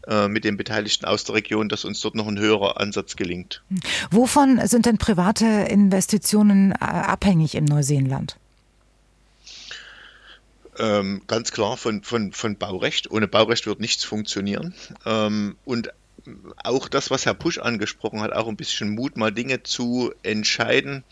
äh, 0.07 0.29
mit 0.29 0.45
den 0.45 0.57
Beteiligten 0.57 1.05
aus 1.07 1.25
der 1.25 1.35
Region, 1.35 1.69
dass 1.69 1.85
uns 1.85 2.01
dort 2.01 2.15
noch 2.15 2.29
ein 2.29 2.39
höherer 2.39 2.81
Ansatz 2.81 3.17
gelingt. 3.17 3.63
Wovon 4.11 4.65
sind 4.67 4.87
denn 4.87 4.99
private 4.99 5.45
Investitionen 5.45 6.73
äh, 6.73 6.77
abhängig 6.85 7.57
im 7.57 7.65
Neuseeland? 7.65 8.37
Ähm, 10.79 11.23
ganz 11.27 11.53
klar 11.53 11.77
von, 11.77 12.03
von, 12.03 12.33
von 12.33 12.57
Baurecht. 12.57 13.11
Ohne 13.11 13.29
Baurecht 13.29 13.67
wird 13.67 13.81
nichts 13.81 14.05
funktionieren. 14.05 14.75
Ähm, 15.05 15.57
und 15.65 15.91
auch 16.63 16.89
das, 16.89 17.11
was 17.11 17.27
Herr 17.27 17.35
Pusch 17.35 17.59
angesprochen 17.59 18.21
hat, 18.21 18.33
auch 18.33 18.49
ein 18.49 18.57
bisschen 18.57 18.91
Mut, 18.91 19.17
mal 19.17 19.33
Dinge 19.33 19.63
zu 19.63 20.13
entscheiden, 20.23 21.05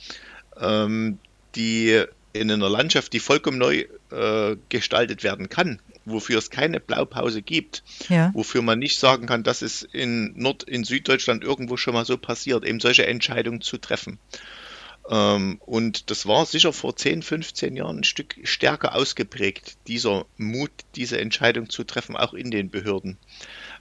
ähm, 0.60 1.18
die 1.54 2.04
in 2.32 2.50
einer 2.50 2.68
Landschaft, 2.68 3.12
die 3.12 3.20
vollkommen 3.20 3.58
neu 3.58 3.84
äh, 4.10 4.56
gestaltet 4.68 5.22
werden 5.22 5.48
kann, 5.48 5.78
wofür 6.04 6.38
es 6.38 6.50
keine 6.50 6.80
Blaupause 6.80 7.42
gibt, 7.42 7.84
ja. 8.08 8.32
wofür 8.34 8.60
man 8.60 8.80
nicht 8.80 8.98
sagen 8.98 9.26
kann, 9.26 9.44
das 9.44 9.62
ist 9.62 9.82
in 9.92 10.34
Nord-, 10.36 10.64
in 10.64 10.82
Süddeutschland 10.82 11.44
irgendwo 11.44 11.76
schon 11.76 11.94
mal 11.94 12.04
so 12.04 12.18
passiert, 12.18 12.64
eben 12.64 12.80
solche 12.80 13.06
Entscheidungen 13.06 13.60
zu 13.60 13.78
treffen. 13.78 14.18
Ähm, 15.10 15.59
und 15.60 16.10
das 16.10 16.26
war 16.26 16.47
sicher 16.47 16.72
vor 16.72 16.97
10, 16.97 17.22
15 17.22 17.76
Jahren 17.76 17.98
ein 17.98 18.05
Stück 18.05 18.36
stärker 18.44 18.94
ausgeprägt, 18.94 19.76
dieser 19.86 20.24
Mut, 20.39 20.70
diese 20.97 21.20
Entscheidung 21.20 21.68
zu 21.68 21.85
treffen, 21.85 22.16
auch 22.16 22.32
in 22.32 22.51
den 22.51 22.70
Behörden. 22.70 23.18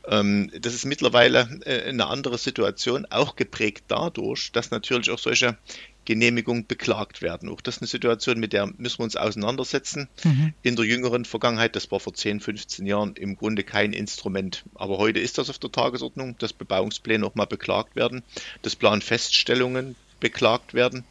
Ähm, 0.08 0.52
das 0.60 0.74
ist 0.74 0.86
mittlerweile 0.86 1.62
äh, 1.66 1.90
eine 1.90 2.08
andere 2.08 2.38
Situation, 2.38 3.06
auch 3.10 3.36
geprägt 3.36 3.86
dadurch, 3.88 4.52
dass 4.52 4.72
natürlich 4.72 5.12
auch 5.12 5.20
solche 5.20 5.58
Genehmigungen 6.06 6.68
beklagt 6.68 7.22
werden. 7.22 7.48
Auch 7.48 7.62
das 7.62 7.78
ist 7.78 7.82
eine 7.82 7.88
Situation, 7.88 8.40
mit 8.40 8.52
der 8.52 8.68
müssen 8.78 9.00
wir 9.00 9.06
uns 9.06 9.16
auseinandersetzen. 9.16 10.10
Mhm. 10.26 10.54
In 10.62 10.76
der 10.76 10.84
jüngeren 10.84 11.24
Vergangenheit, 11.24 11.78
das 11.78 11.90
war 11.91 12.02
vor 12.02 12.14
10, 12.14 12.41
15 12.41 12.86
Jahren 12.86 13.16
im 13.16 13.38
Grunde 13.38 13.64
kein 13.64 13.94
Instrument. 13.94 14.66
Aber 14.76 14.98
heute 14.98 15.20
ist 15.20 15.38
das 15.38 15.50
auf 15.50 15.60
der 15.60 15.72
Tagesordnung, 15.72 16.38
dass 16.40 16.52
Bebauungspläne 16.52 17.26
auch 17.26 17.36
mal 17.36 17.45
beklagt 17.45 17.95
werden, 17.95 18.24
dass 18.62 18.76
Planfeststellungen 18.76 19.95
beklagt 20.24 20.74
werden. 20.74 21.04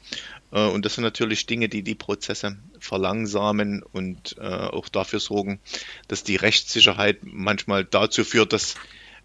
Äh, 0.50 0.66
und 0.66 0.84
das 0.84 0.94
sind 0.94 1.04
natürlich 1.04 1.46
Dinge, 1.46 1.68
die 1.68 1.82
die 1.82 1.94
Prozesse 1.94 2.56
verlangsamen 2.80 3.84
und 3.92 4.36
äh, 4.38 4.42
auch 4.42 4.88
dafür 4.88 5.20
sorgen, 5.20 5.60
dass 6.08 6.24
die 6.24 6.36
Rechtssicherheit 6.36 7.18
manchmal 7.22 7.84
dazu 7.84 8.24
führt, 8.24 8.52
dass 8.52 8.74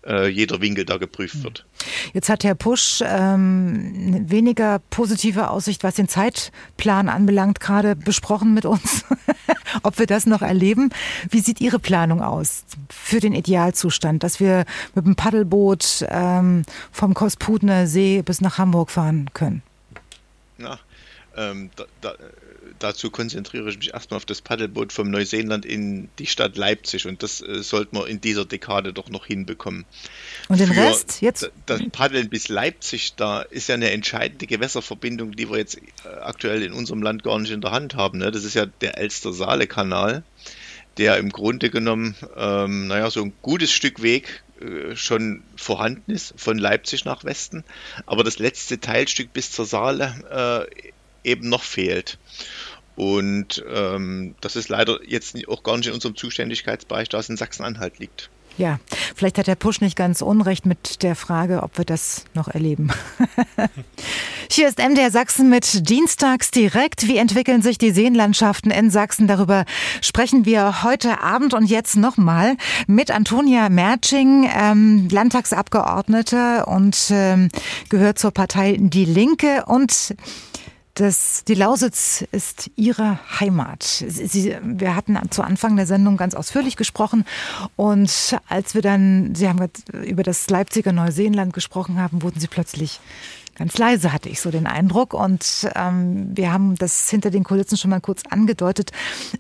äh, 0.06 0.28
jeder 0.28 0.62
Winkel 0.62 0.86
da 0.86 0.98
geprüft 0.98 1.36
hm. 1.36 1.44
wird. 1.44 1.66
Jetzt 2.14 2.30
hat 2.30 2.44
Herr 2.44 2.56
Pusch 2.56 3.02
ähm, 3.04 4.30
weniger 4.30 4.80
positive 4.90 5.50
Aussicht, 5.50 5.84
was 5.84 5.96
den 5.96 6.08
Zeitplan 6.08 7.10
anbelangt, 7.10 7.60
gerade 7.60 7.96
besprochen 7.96 8.54
mit 8.54 8.66
uns, 8.66 9.06
ob 9.84 10.00
wir 10.00 10.06
das 10.06 10.26
noch 10.26 10.42
erleben. 10.42 10.90
Wie 11.30 11.40
sieht 11.40 11.62
Ihre 11.62 11.80
Planung 11.80 12.22
aus 12.22 12.66
für 12.90 13.20
den 13.20 13.34
Idealzustand, 13.34 14.24
dass 14.24 14.40
wir 14.40 14.66
mit 14.96 15.06
dem 15.06 15.16
Paddelboot 15.16 16.06
ähm, 16.10 16.64
vom 16.92 17.14
Kosputner 17.14 17.88
See 17.88 18.22
bis 18.22 18.42
nach 18.42 18.58
Hamburg 18.58 18.92
fahren 18.92 19.30
können? 19.34 19.64
Na, 20.58 20.80
ähm, 21.38 21.70
da, 21.76 21.86
da, 22.02 22.16
dazu 22.80 23.12
konzentriere 23.12 23.70
ich 23.70 23.78
mich 23.78 23.94
erstmal 23.94 24.18
auf 24.18 24.26
das 24.26 24.42
Paddelboot 24.42 24.92
vom 24.92 25.12
Neuseeland 25.12 25.66
in 25.66 26.10
die 26.18 26.26
Stadt 26.26 26.58
Leipzig 26.58 27.06
und 27.06 27.22
das 27.22 27.42
äh, 27.42 27.62
sollten 27.62 27.96
wir 27.96 28.08
in 28.08 28.20
dieser 28.20 28.44
Dekade 28.44 28.92
doch 28.92 29.10
noch 29.10 29.28
hinbekommen. 29.28 29.86
Und 30.48 30.60
den 30.60 30.74
Für 30.74 30.82
Rest 30.82 31.22
jetzt? 31.22 31.52
Das 31.68 31.82
Paddeln 31.92 32.30
bis 32.30 32.48
Leipzig, 32.48 33.14
da 33.16 33.44
ist 33.44 33.70
ja 33.70 33.76
eine 33.76 33.92
entscheidende 33.92 34.48
Gewässerverbindung, 34.48 35.36
die 35.36 35.50
wir 35.50 35.58
jetzt 35.58 35.78
äh, 35.78 36.08
aktuell 36.22 36.64
in 36.64 36.74
unserem 36.74 37.04
Land 37.04 37.24
gar 37.24 37.38
nicht 37.38 37.52
in 37.52 37.62
der 37.62 37.72
Hand 37.72 37.94
haben. 37.94 38.18
Ne? 38.18 38.32
Das 38.32 38.44
ist 38.44 38.56
ja 38.56 38.66
der 38.66 38.98
Elster-Saale-Kanal, 38.98 40.24
der 40.98 41.18
im 41.18 41.30
Grunde 41.30 41.70
genommen, 41.70 42.16
ähm, 42.36 42.88
naja, 42.88 43.12
so 43.12 43.22
ein 43.22 43.34
gutes 43.44 43.72
Stück 43.72 44.02
Weg 44.02 44.44
schon 44.96 45.44
vorhanden 45.56 46.12
ist, 46.12 46.34
von 46.38 46.58
Leipzig 46.58 47.06
nach 47.06 47.24
Westen, 47.24 47.64
aber 48.06 48.24
das 48.24 48.40
letzte 48.40 48.80
Teilstück 48.80 49.34
bis 49.34 49.52
zur 49.52 49.66
Saale 49.66 50.68
äh, 51.24 51.30
eben 51.30 51.50
noch 51.50 51.64
fehlt. 51.64 52.18
Und 52.96 53.64
ähm, 53.70 54.34
das 54.42 54.56
ist 54.56 54.70
leider 54.70 55.00
jetzt 55.08 55.38
auch 55.48 55.62
gar 55.62 55.78
nicht 55.78 55.88
in 55.88 55.94
unserem 55.94 56.16
Zuständigkeitsbereich, 56.16 57.10
da 57.10 57.20
es 57.20 57.30
in 57.30 57.38
Sachsen-Anhalt 57.38 58.00
liegt. 58.00 58.32
Ja, 58.58 58.80
vielleicht 59.16 59.38
hat 59.38 59.46
der 59.46 59.56
Push 59.56 59.82
nicht 59.82 59.96
ganz 59.96 60.22
unrecht 60.22 60.66
mit 60.66 61.04
der 61.04 61.16
Frage, 61.16 61.62
ob 61.62 61.78
wir 61.78 61.86
das 61.86 62.26
noch 62.34 62.48
erleben. 62.48 62.90
Hier 64.50 64.68
ist 64.68 64.80
MDR 64.80 65.12
Sachsen 65.12 65.50
mit 65.50 65.88
Dienstags 65.90 66.50
direkt. 66.50 67.08
Wie 67.08 67.18
entwickeln 67.18 67.62
sich 67.62 67.78
die 67.78 67.92
Seenlandschaften 67.92 68.72
in 68.72 68.90
Sachsen? 68.90 69.28
Darüber 69.28 69.66
sprechen 70.02 70.46
wir 70.46 70.82
heute 70.82 71.22
Abend 71.22 71.54
und 71.54 71.66
jetzt 71.66 71.98
nochmal 71.98 72.58
mit 72.88 73.12
Antonia 73.12 73.70
Merching, 73.70 74.50
ähm, 74.52 75.08
Landtagsabgeordnete 75.12 76.66
und 76.66 77.10
ähm, 77.12 77.50
gehört 77.90 78.18
zur 78.18 78.32
Partei 78.32 78.78
Die 78.80 79.06
Linke 79.06 79.66
und 79.68 80.16
das, 81.00 81.44
die 81.44 81.54
Lausitz 81.54 82.26
ist 82.32 82.72
Ihre 82.76 83.20
Heimat. 83.40 83.84
Sie, 83.84 84.58
wir 84.64 84.96
hatten 84.96 85.18
zu 85.30 85.44
Anfang 85.44 85.76
der 85.76 85.86
Sendung 85.86 86.18
ganz 86.18 86.34
ausführlich 86.34 86.76
gesprochen 86.76 87.26
und 87.76 88.38
als 88.48 88.74
wir 88.74 88.82
dann, 88.82 89.36
Sie 89.36 89.48
haben 89.48 89.70
über 90.04 90.24
das 90.24 90.50
Leipziger 90.50 90.92
Neuseenland 90.92 91.54
gesprochen 91.54 92.00
haben, 92.00 92.24
wurden 92.24 92.40
Sie 92.40 92.48
plötzlich 92.48 93.00
ganz 93.56 93.78
leise, 93.78 94.12
hatte 94.12 94.30
ich 94.30 94.42
so 94.42 94.52
den 94.52 94.68
Eindruck. 94.68 95.14
Und 95.14 95.70
ähm, 95.76 96.32
wir 96.36 96.52
haben 96.52 96.76
das 96.76 97.10
hinter 97.10 97.32
den 97.32 97.44
Kulissen 97.44 97.78
schon 97.78 97.92
mal 97.92 98.02
kurz 98.02 98.24
angedeutet. 98.30 98.92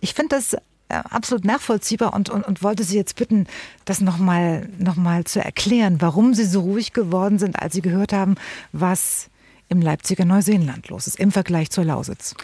Ich 0.01 0.13
finde 0.13 0.35
das 0.35 0.53
äh, 0.53 0.59
absolut 0.89 1.45
nachvollziehbar 1.45 2.13
und, 2.13 2.29
und, 2.29 2.43
und 2.43 2.63
wollte 2.63 2.83
Sie 2.83 2.95
jetzt 2.97 3.15
bitten, 3.15 3.47
das 3.85 4.01
nochmal 4.01 4.69
noch 4.77 4.95
mal 4.95 5.23
zu 5.23 5.43
erklären, 5.43 5.97
warum 6.01 6.33
Sie 6.33 6.45
so 6.45 6.61
ruhig 6.61 6.93
geworden 6.93 7.39
sind, 7.39 7.59
als 7.59 7.73
Sie 7.73 7.81
gehört 7.81 8.13
haben, 8.13 8.35
was 8.71 9.29
im 9.69 9.81
Leipziger 9.81 10.25
Neuseenland 10.25 10.89
los 10.89 11.07
ist 11.07 11.19
im 11.19 11.31
Vergleich 11.31 11.69
zur 11.69 11.85
Lausitz. 11.85 12.35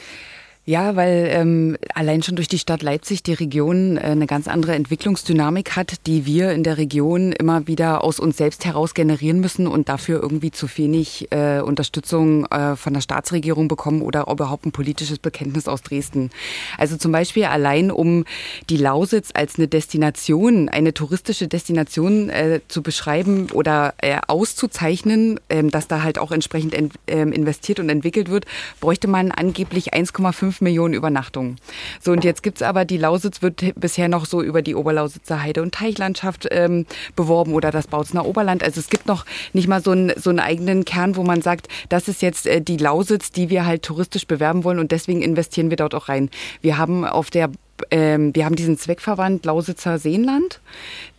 Ja, 0.66 0.96
weil 0.96 1.28
ähm, 1.30 1.76
allein 1.94 2.24
schon 2.24 2.38
durch 2.38 2.48
die 2.48 2.58
Stadt 2.58 2.84
Leipzig 2.84 3.22
die 3.22 3.34
Region 3.34 3.98
äh, 3.98 4.02
eine 4.02 4.28
ganz 4.28 4.48
andere 4.48 4.76
Entwicklungsdynamik 4.76 5.76
hat, 5.76 6.08
die 6.08 6.26
wir 6.26 6.54
in 6.54 6.64
der 6.64 6.78
Region 6.78 7.34
immer 7.34 7.68
wieder 7.68 8.02
aus 8.02 8.18
uns 8.18 8.38
selbst 8.38 8.64
heraus 8.64 8.94
generieren 8.94 9.42
müssen 9.42 9.68
und 9.68 9.90
dafür 9.90 10.22
irgendwie 10.22 10.52
zu 10.52 10.70
wenig 10.78 11.28
äh, 11.32 11.60
Unterstützung 11.60 12.46
äh, 12.46 12.78
von 12.78 12.94
der 12.94 13.02
Staatsregierung 13.02 13.68
bekommen 13.68 14.02
oder 14.02 14.30
überhaupt 14.32 14.66
ein 14.66 14.72
politisches 14.72 15.20
Bekenntnis 15.20 15.68
aus 15.68 15.82
Dresden. 15.82 16.30
Also 16.78 16.96
zum 16.96 17.12
Beispiel 17.12 17.44
allein 17.44 17.92
um 17.92 18.24
die 18.70 18.78
Lausitz 18.78 19.32
als 19.34 19.58
eine 19.58 19.68
Destination, 19.68 20.70
eine 20.70 20.94
touristische 20.94 21.50
Destination 21.50 22.30
äh, 22.30 22.62
zu 22.70 22.82
beschreiben 22.84 23.52
oder 23.52 23.96
äh, 23.98 24.16
auszuzeichnen, 24.28 25.42
äh, 25.50 25.62
dass 25.62 25.90
da 25.90 26.04
halt 26.04 26.20
auch 26.20 26.32
entsprechend 26.32 26.74
in, 26.74 26.90
äh, 27.08 27.20
investiert 27.20 27.82
und 27.82 27.90
entwickelt 27.90 28.30
wird, 28.30 28.46
bräuchte 28.80 29.10
man 29.10 29.30
angeblich 29.32 29.94
1,5 29.94 30.53
5 30.54 30.62
Millionen 30.62 30.94
Übernachtungen. 30.94 31.58
So, 32.00 32.12
und 32.12 32.24
jetzt 32.24 32.44
gibt's 32.44 32.62
aber, 32.62 32.86
die 32.86 32.98
Lausitz 32.98 33.42
wird 33.42 33.74
bisher 33.76 34.08
noch 34.08 34.26
so 34.26 34.42
über 34.42 34.62
die 34.62 34.76
Oberlausitzer 34.76 35.42
Heide- 35.42 35.64
und 35.64 35.74
Teichlandschaft 35.74 36.48
ähm, 36.52 36.86
beworben 37.16 37.54
oder 37.54 37.72
das 37.72 37.88
Bautzner 37.88 38.26
Oberland. 38.26 38.64
Also 38.64 38.80
es 38.80 38.90
gibt 38.90 39.08
noch 39.08 39.26
nicht 39.54 39.68
mal 39.68 39.82
so 39.82 39.92
einen, 39.92 40.14
so 40.16 40.30
einen 40.30 40.40
eigenen 40.40 40.86
Kern, 40.86 41.16
wo 41.16 41.24
man 41.24 41.42
sagt, 41.42 41.68
das 41.90 42.08
ist 42.08 42.22
jetzt 42.22 42.46
äh, 42.46 42.62
die 42.62 42.78
Lausitz, 42.78 43.32
die 43.32 43.50
wir 43.50 43.66
halt 43.66 43.84
touristisch 43.84 44.28
bewerben 44.28 44.64
wollen 44.64 44.80
und 44.80 44.92
deswegen 44.92 45.22
investieren 45.22 45.70
wir 45.70 45.78
dort 45.78 45.96
auch 45.96 46.10
rein. 46.10 46.30
Wir 46.62 46.78
haben 46.78 47.06
auf 47.06 47.32
der 47.32 47.50
ähm, 47.92 48.36
wir 48.36 48.46
haben 48.46 48.56
diesen 48.56 48.78
Zweckverband 48.78 49.46
Lausitzer 49.46 49.98
Seenland. 49.98 50.62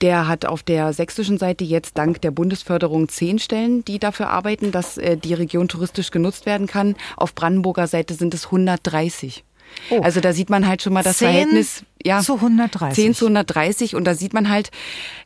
Der 0.01 0.29
hat 0.29 0.47
auf 0.47 0.63
der 0.63 0.93
sächsischen 0.93 1.39
Seite 1.39 1.65
jetzt 1.65 1.99
dank 1.99 2.21
der 2.21 2.31
Bundesförderung 2.31 3.09
zehn 3.09 3.39
Stellen, 3.39 3.85
die 3.85 3.99
dafür 3.99 4.29
arbeiten, 4.31 4.73
dass 4.73 4.99
äh, 4.99 5.17
die 5.17 5.35
Region 5.35 5.69
touristisch 5.69 6.11
genutzt 6.11 6.47
werden 6.47 6.67
kann. 6.67 6.97
Auf 7.17 7.35
Brandenburger 7.35 7.87
Seite 7.87 8.15
sind 8.15 8.35
es 8.35 8.47
130. 8.47 9.45
Oh. 9.91 10.01
Also 10.03 10.21
da 10.21 10.33
sieht 10.33 10.51
man 10.51 10.67
halt 10.67 10.83
schon 10.83 10.93
mal 10.93 11.03
das 11.03 11.19
10 11.19 11.29
Verhältnis 11.29 11.85
ja, 12.05 12.21
zu 12.21 12.35
130. 12.35 12.95
10 12.95 13.15
zu 13.15 13.25
130 13.27 13.97
und 13.97 14.05
da 14.05 14.15
sieht 14.15 14.35
man 14.35 14.51
halt, 14.51 14.71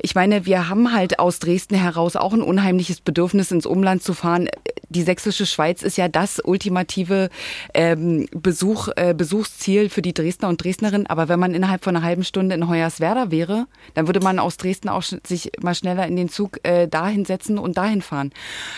ich 0.00 0.14
meine, 0.14 0.46
wir 0.46 0.68
haben 0.68 0.92
halt 0.92 1.18
aus 1.18 1.40
Dresden 1.40 1.74
heraus 1.74 2.14
auch 2.14 2.32
ein 2.32 2.42
unheimliches 2.42 3.00
Bedürfnis 3.00 3.50
ins 3.50 3.66
Umland 3.66 4.02
zu 4.02 4.14
fahren. 4.14 4.48
Die 4.88 5.02
sächsische 5.02 5.44
Schweiz 5.44 5.82
ist 5.82 5.98
ja 5.98 6.08
das 6.08 6.40
ultimative 6.42 7.30
ähm, 7.74 8.26
Besuch, 8.30 8.88
äh, 8.96 9.12
Besuchsziel 9.12 9.88
für 9.88 10.02
die 10.02 10.14
Dresdner 10.14 10.48
und 10.48 10.62
Dresdnerinnen. 10.62 11.08
Aber 11.08 11.28
wenn 11.28 11.40
man 11.40 11.52
innerhalb 11.52 11.82
von 11.82 11.96
einer 11.96 12.04
halben 12.04 12.24
Stunde 12.24 12.54
in 12.54 12.68
Hoyerswerda 12.68 13.30
wäre, 13.30 13.66
dann 13.94 14.06
würde 14.06 14.20
man 14.20 14.38
aus 14.38 14.56
Dresden 14.56 14.88
auch 14.88 15.02
sich 15.02 15.50
mal 15.60 15.74
schneller 15.74 16.06
in 16.06 16.16
den 16.16 16.28
Zug 16.28 16.60
äh, 16.62 16.86
dahin 16.86 17.24
setzen 17.24 17.58
und 17.58 17.76
dahin 17.76 18.02
fahren. 18.02 18.32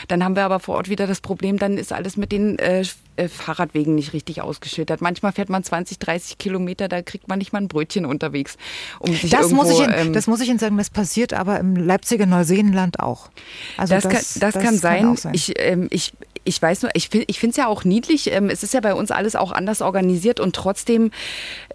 Dann 0.09 0.25
haben 0.25 0.37
wir 0.37 0.45
aber 0.45 0.59
vor 0.59 0.77
Ort 0.77 0.89
wieder 0.89 1.07
das 1.07 1.21
Problem, 1.21 1.59
dann 1.59 1.77
ist 1.77 1.93
alles 1.93 2.17
mit 2.17 2.33
den 2.33 2.59
äh, 2.59 2.85
äh 3.21 3.29
Fahrradwegen 3.29 3.95
nicht 3.95 4.13
richtig 4.13 4.43
ausgeschildert. 4.43 5.01
Manchmal 5.01 5.33
fährt 5.33 5.49
man 5.49 5.63
20, 5.63 5.99
30 5.99 6.39
Kilometer, 6.39 6.89
da 6.89 7.03
kriegt 7.03 7.29
man 7.29 7.39
nicht 7.39 7.53
mal 7.53 7.61
ein 7.61 7.69
Brötchen 7.69 8.07
unterwegs, 8.07 8.57
um 8.99 9.13
sich 9.13 9.31
das 9.31 9.43
irgendwo, 9.43 9.63
muss 9.63 9.71
ich 9.71 9.81
Ihnen, 9.81 9.95
ähm, 9.97 10.13
Das 10.13 10.27
muss 10.27 10.41
ich 10.41 10.49
Ihnen 10.49 10.59
sagen, 10.59 10.77
das 10.77 10.91
passiert 10.91 11.33
aber 11.33 11.61
im 11.61 11.77
Leipziger 11.77 12.27
Neuseenland 12.27 13.01
auch. 13.01 13.31
Also 13.77 13.95
das, 13.95 14.05
das, 14.05 14.13
kann, 14.13 14.23
das, 14.41 14.55
das 14.55 14.63
kann, 14.63 14.77
sein. 14.77 15.03
Kann 15.03 15.17
sein. 15.17 15.35
Ich, 15.35 15.53
ähm, 15.57 15.89
ich, 15.91 16.13
ich 16.45 16.61
weiß 16.61 16.83
nur, 16.83 16.91
ich, 16.95 17.11
ich 17.13 17.39
finde 17.39 17.51
es 17.51 17.57
ja 17.57 17.67
auch 17.67 17.85
niedlich. 17.85 18.33
Ähm, 18.33 18.49
es 18.49 18.63
ist 18.63 18.75
ja 18.75 18.81
bei 18.81 18.95
uns 18.95 19.11
alles 19.11 19.37
auch 19.37 19.53
anders 19.53 19.83
organisiert 19.83 20.41
und 20.41 20.55
trotzdem 20.57 21.11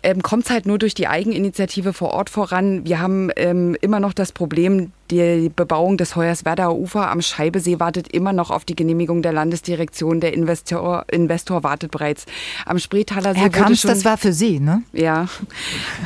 ähm, 0.06 0.22
kommt 0.22 0.45
es 0.45 0.52
halt 0.52 0.68
nur 0.68 0.77
durch 0.77 0.94
die 0.94 1.07
Eigeninitiative 1.07 1.91
vor 1.91 2.11
Ort 2.11 2.30
voran. 2.30 2.86
Wir 2.86 2.99
haben 2.99 3.32
ähm, 3.36 3.76
immer 3.82 3.99
noch 3.99 4.14
das 4.14 4.32
Problem, 4.32 4.91
die 5.10 5.52
Bebauung 5.56 5.98
des 5.98 6.15
Hoyerswerdaer 6.15 6.76
Ufer 6.76 7.10
am 7.10 7.22
Scheibesee 7.22 7.80
wartet 7.80 8.07
immer 8.10 8.32
noch 8.32 8.52
auf 8.52 8.65
die 8.65 8.76
Genehmigung 8.76 9.23
der 9.23 9.34
Landesdirektion. 9.34 10.19
Der 10.19 10.34
Investor, 10.34 11.06
Investor 11.11 11.64
wartet 11.64 11.90
bereits. 11.90 12.26
Am 12.68 12.77
Spreetaler 12.77 13.34
See. 13.34 13.40
Herr 13.40 13.49
Kamps, 13.49 13.82
schon, 13.82 13.90
das 13.90 14.06
war 14.06 14.18
für 14.18 14.32
Sie, 14.32 14.60
ne? 14.60 14.84
Ja. 14.94 15.27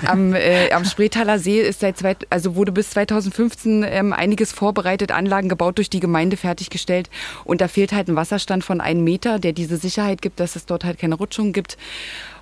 Am, 0.06 0.34
äh, 0.34 0.72
am 0.72 0.86
Spreetaler 0.86 1.38
See 1.38 1.60
ist 1.60 1.82
seit 1.82 1.98
zwei, 1.98 2.16
also 2.30 2.56
wurde 2.56 2.72
bis 2.72 2.92
2015 2.92 3.86
ähm, 3.88 4.14
einiges 4.14 4.54
vorbereitet, 4.54 5.12
Anlagen 5.12 5.50
gebaut, 5.50 5.78
durch 5.78 5.90
die 5.90 6.00
Gemeinde 6.00 6.38
fertiggestellt. 6.38 7.10
Und 7.44 7.60
da 7.60 7.68
fehlt 7.68 7.92
halt 7.92 8.08
ein 8.08 8.16
Wasserstand 8.16 8.64
von 8.64 8.80
einem 8.80 9.04
Meter, 9.04 9.40
der 9.40 9.52
diese 9.52 9.76
Sicherheit 9.76 10.22
gibt, 10.22 10.40
dass 10.40 10.56
es 10.56 10.66
dort 10.66 10.86
halt 10.86 11.00
keine 11.00 11.16
Rutschung 11.16 11.52
gibt. 11.52 11.78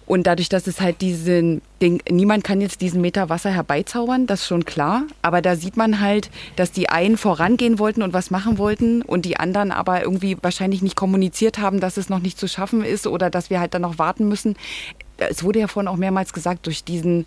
Und 0.08 0.26
dadurch, 0.26 0.48
dass 0.48 0.68
es 0.68 0.80
halt 0.80 1.02
diesen, 1.02 1.62
den, 1.82 2.02
niemand 2.10 2.46
kann 2.46 2.62
jetzt 2.62 2.80
diesen 2.82 3.02
Meter 3.02 3.30
Wasser 3.30 3.52
herbeizaubern, 3.52 4.26
das 4.26 4.42
ist 4.42 4.48
schon 4.48 4.64
klar. 4.64 5.04
Aber 5.22 5.42
da 5.42 5.58
sieht 5.58 5.76
man 5.76 6.00
halt, 6.00 6.32
dass 6.56 6.72
die 6.72 6.90
einen 6.90 7.18
vorangehen 7.18 7.78
wollten 7.78 8.02
und 8.02 8.14
was 8.14 8.32
machen 8.32 8.58
wollten 8.58 9.02
und 9.02 9.26
die 9.26 9.38
anderen 9.38 9.72
aber 9.72 10.02
irgendwie 10.02 10.38
wahrscheinlich 10.42 10.82
nicht 10.82 10.96
kommuniziert 10.96 11.60
haben, 11.60 11.82
dass 11.82 11.98
es 11.98 12.08
noch 12.10 12.20
nicht 12.20 12.40
zu 12.40 12.48
schaffen 12.48 12.84
ist 12.84 13.06
oder 13.06 13.30
dass 13.30 13.50
wir 13.50 13.60
halt 13.60 13.74
dann 13.74 13.82
noch 13.82 14.00
warten 14.00 14.28
müssen 14.28 14.56
es 15.18 15.44
wurde 15.44 15.60
ja 15.60 15.68
vorhin 15.68 15.88
auch 15.88 15.98
mehrmals 15.98 16.34
gesagt, 16.34 16.66
durch 16.66 16.84
diesen 16.84 17.26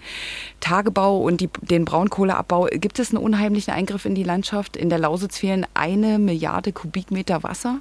Tagebau 0.61 1.19
und 1.19 1.40
die, 1.40 1.51
den 1.62 1.85
Braunkohleabbau 1.85 2.69
gibt 2.70 2.98
es 2.98 3.11
einen 3.11 3.23
unheimlichen 3.23 3.73
Eingriff 3.74 4.05
in 4.05 4.15
die 4.15 4.23
Landschaft. 4.23 4.77
In 4.77 4.90
der 4.90 4.98
Lausitz 4.98 5.39
fehlen 5.39 5.66
eine 5.74 6.19
Milliarde 6.19 6.73
Kubikmeter 6.73 7.43
Wasser. 7.43 7.81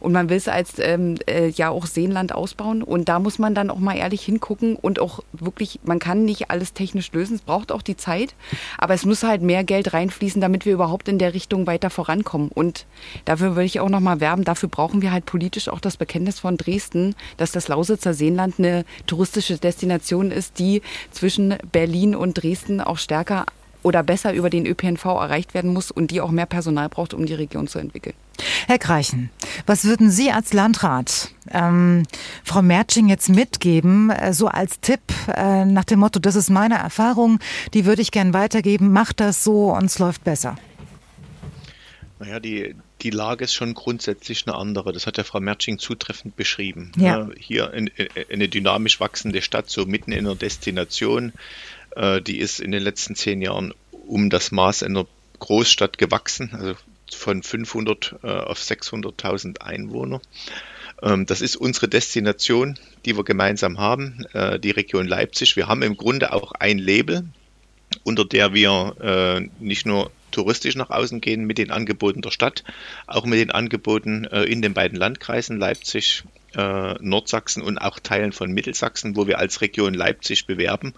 Und 0.00 0.12
man 0.12 0.28
will 0.28 0.36
es 0.36 0.48
als 0.48 0.78
ähm, 0.78 1.16
äh, 1.28 1.48
ja 1.48 1.70
auch 1.70 1.86
Seenland 1.86 2.34
ausbauen. 2.34 2.82
Und 2.82 3.08
da 3.08 3.18
muss 3.18 3.38
man 3.38 3.54
dann 3.54 3.70
auch 3.70 3.78
mal 3.78 3.96
ehrlich 3.96 4.22
hingucken 4.22 4.76
und 4.76 5.00
auch 5.00 5.20
wirklich, 5.32 5.80
man 5.84 5.98
kann 5.98 6.24
nicht 6.24 6.50
alles 6.50 6.72
technisch 6.72 7.12
lösen. 7.12 7.36
Es 7.36 7.42
braucht 7.42 7.72
auch 7.72 7.82
die 7.82 7.96
Zeit. 7.96 8.34
Aber 8.78 8.94
es 8.94 9.04
muss 9.04 9.22
halt 9.22 9.42
mehr 9.42 9.64
Geld 9.64 9.92
reinfließen, 9.92 10.40
damit 10.40 10.64
wir 10.66 10.72
überhaupt 10.72 11.08
in 11.08 11.18
der 11.18 11.34
Richtung 11.34 11.66
weiter 11.66 11.90
vorankommen. 11.90 12.48
Und 12.48 12.86
dafür 13.24 13.56
würde 13.56 13.64
ich 13.64 13.80
auch 13.80 13.88
noch 13.88 14.00
mal 14.00 14.20
werben. 14.20 14.44
Dafür 14.44 14.68
brauchen 14.68 15.02
wir 15.02 15.12
halt 15.12 15.26
politisch 15.26 15.68
auch 15.68 15.80
das 15.80 15.96
Bekenntnis 15.96 16.38
von 16.38 16.56
Dresden, 16.56 17.14
dass 17.36 17.52
das 17.52 17.68
Lausitzer 17.68 18.14
Seenland 18.14 18.54
eine 18.58 18.84
touristische 19.06 19.58
Destination 19.58 20.30
ist, 20.30 20.58
die 20.58 20.82
zwischen 21.10 21.56
Berlin 21.72 22.14
und 22.14 22.42
Dresden 22.42 22.80
auch 22.80 22.98
stärker 22.98 23.46
oder 23.82 24.02
besser 24.02 24.32
über 24.32 24.50
den 24.50 24.66
ÖPNV 24.66 25.04
erreicht 25.04 25.54
werden 25.54 25.72
muss 25.72 25.90
und 25.90 26.10
die 26.10 26.20
auch 26.20 26.30
mehr 26.30 26.46
Personal 26.46 26.88
braucht, 26.88 27.14
um 27.14 27.26
die 27.26 27.34
Region 27.34 27.66
zu 27.66 27.78
entwickeln. 27.78 28.14
Herr 28.66 28.78
Greichen, 28.78 29.30
was 29.66 29.84
würden 29.84 30.10
Sie 30.10 30.30
als 30.30 30.52
Landrat 30.52 31.30
ähm, 31.50 32.04
Frau 32.44 32.62
Mertsching 32.62 33.08
jetzt 33.08 33.28
mitgeben, 33.28 34.10
äh, 34.10 34.32
so 34.32 34.48
als 34.48 34.80
Tipp 34.80 35.00
äh, 35.34 35.64
nach 35.64 35.84
dem 35.84 36.00
Motto, 36.00 36.20
das 36.20 36.36
ist 36.36 36.50
meine 36.50 36.76
Erfahrung, 36.76 37.38
die 37.74 37.84
würde 37.84 38.02
ich 38.02 38.10
gern 38.10 38.32
weitergeben, 38.32 38.92
macht 38.92 39.20
das 39.20 39.44
so 39.44 39.74
und 39.74 39.84
es 39.84 39.98
läuft 39.98 40.24
besser? 40.24 40.56
Naja, 42.20 42.38
die, 42.38 42.74
die 43.00 43.10
Lage 43.10 43.44
ist 43.44 43.54
schon 43.54 43.72
grundsätzlich 43.72 44.46
eine 44.46 44.54
andere. 44.54 44.92
Das 44.92 45.06
hat 45.06 45.16
ja 45.16 45.24
Frau 45.24 45.40
Mertsching 45.40 45.78
zutreffend 45.78 46.36
beschrieben. 46.36 46.92
Ja. 46.98 47.30
Hier 47.38 47.72
in, 47.72 47.86
in, 47.86 48.08
eine 48.30 48.48
dynamisch 48.48 49.00
wachsende 49.00 49.40
Stadt, 49.40 49.70
so 49.70 49.86
mitten 49.86 50.12
in 50.12 50.26
einer 50.26 50.36
Destination, 50.36 51.32
äh, 51.96 52.20
die 52.20 52.38
ist 52.38 52.60
in 52.60 52.72
den 52.72 52.82
letzten 52.82 53.14
zehn 53.14 53.42
Jahren 53.42 53.74
um 54.06 54.30
das 54.30 54.50
Maß 54.50 54.82
einer 54.82 55.06
Großstadt 55.38 55.98
gewachsen, 55.98 56.50
also 56.52 56.74
von 57.12 57.42
500 57.42 58.16
äh, 58.22 58.26
auf 58.26 58.60
600.000 58.60 59.60
Einwohner. 59.60 60.20
Ähm, 61.02 61.26
das 61.26 61.40
ist 61.40 61.56
unsere 61.56 61.88
Destination, 61.88 62.78
die 63.04 63.16
wir 63.16 63.24
gemeinsam 63.24 63.78
haben, 63.78 64.24
äh, 64.32 64.58
die 64.58 64.70
Region 64.70 65.06
Leipzig. 65.06 65.56
Wir 65.56 65.66
haben 65.66 65.82
im 65.82 65.96
Grunde 65.96 66.32
auch 66.32 66.52
ein 66.52 66.78
Label, 66.78 67.24
unter 68.04 68.24
der 68.24 68.54
wir 68.54 69.48
nicht 69.58 69.84
nur 69.84 70.12
touristisch 70.30 70.76
nach 70.76 70.90
außen 70.90 71.20
gehen 71.20 71.44
mit 71.44 71.58
den 71.58 71.72
Angeboten 71.72 72.22
der 72.22 72.30
Stadt, 72.30 72.62
auch 73.08 73.24
mit 73.26 73.40
den 73.40 73.50
Angeboten 73.50 74.22
in 74.26 74.62
den 74.62 74.74
beiden 74.74 74.96
Landkreisen 74.96 75.58
Leipzig, 75.58 76.22
Nordsachsen 76.54 77.64
und 77.64 77.78
auch 77.78 77.98
Teilen 77.98 78.30
von 78.30 78.52
Mittelsachsen, 78.52 79.16
wo 79.16 79.26
wir 79.26 79.40
als 79.40 79.60
Region 79.60 79.92
Leipzig 79.92 80.46
bewerben 80.46 80.94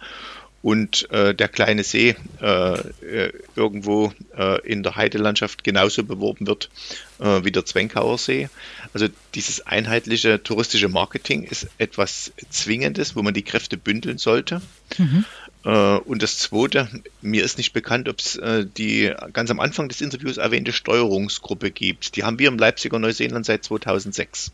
und 0.62 1.10
äh, 1.10 1.34
der 1.34 1.48
kleine 1.48 1.82
See 1.82 2.14
äh, 2.40 2.78
äh, 2.78 3.32
irgendwo 3.56 4.12
äh, 4.36 4.60
in 4.66 4.82
der 4.82 4.94
Heidelandschaft 4.94 5.64
genauso 5.64 6.04
beworben 6.04 6.46
wird 6.46 6.70
äh, 7.18 7.44
wie 7.44 7.50
der 7.50 7.64
Zwenkauer 7.64 8.16
See. 8.16 8.48
Also 8.94 9.08
dieses 9.34 9.66
einheitliche 9.66 10.42
touristische 10.42 10.88
Marketing 10.88 11.42
ist 11.42 11.68
etwas 11.78 12.32
Zwingendes, 12.48 13.16
wo 13.16 13.22
man 13.22 13.34
die 13.34 13.42
Kräfte 13.42 13.76
bündeln 13.76 14.18
sollte. 14.18 14.62
Mhm. 14.98 15.24
Äh, 15.64 15.96
und 15.96 16.22
das 16.22 16.38
Zweite, 16.38 16.88
mir 17.20 17.44
ist 17.44 17.58
nicht 17.58 17.72
bekannt, 17.72 18.08
ob 18.08 18.18
es 18.18 18.36
äh, 18.36 18.66
die 18.66 19.12
ganz 19.32 19.50
am 19.50 19.60
Anfang 19.60 19.88
des 19.88 20.00
Interviews 20.00 20.36
erwähnte 20.36 20.72
Steuerungsgruppe 20.72 21.70
gibt. 21.70 22.16
Die 22.16 22.24
haben 22.24 22.38
wir 22.38 22.48
im 22.48 22.58
Leipziger 22.58 22.98
Neuseeland 22.98 23.46
seit 23.46 23.64
2006. 23.64 24.52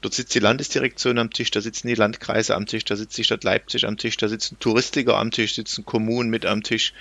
Dort 0.00 0.14
sitzt 0.14 0.34
die 0.34 0.40
Landesdirektion 0.40 1.18
am 1.18 1.30
Tisch, 1.30 1.50
da 1.50 1.60
sitzen 1.60 1.88
die 1.88 1.94
Landkreise 1.94 2.54
am 2.54 2.66
Tisch, 2.66 2.84
da 2.84 2.96
sitzt 2.96 3.18
die 3.18 3.24
Stadt 3.24 3.44
Leipzig 3.44 3.86
am 3.86 3.96
Tisch, 3.96 4.16
da 4.16 4.28
sitzen 4.28 4.58
Touristiker 4.60 5.18
am 5.18 5.30
Tisch, 5.30 5.54
sitzen 5.54 5.84
Kommunen 5.84 6.30
mit 6.30 6.46
am 6.46 6.62
Tisch. 6.62 6.92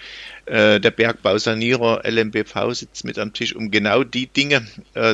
Äh, 0.45 0.79
der 0.79 0.91
Bergbausanierer 0.91 2.03
LMBV 2.05 2.73
sitzt 2.73 3.05
mit 3.05 3.17
am 3.17 3.33
Tisch, 3.33 3.55
um 3.55 3.71
genau 3.71 4.03
die 4.03 4.27
Dinge 4.27 4.65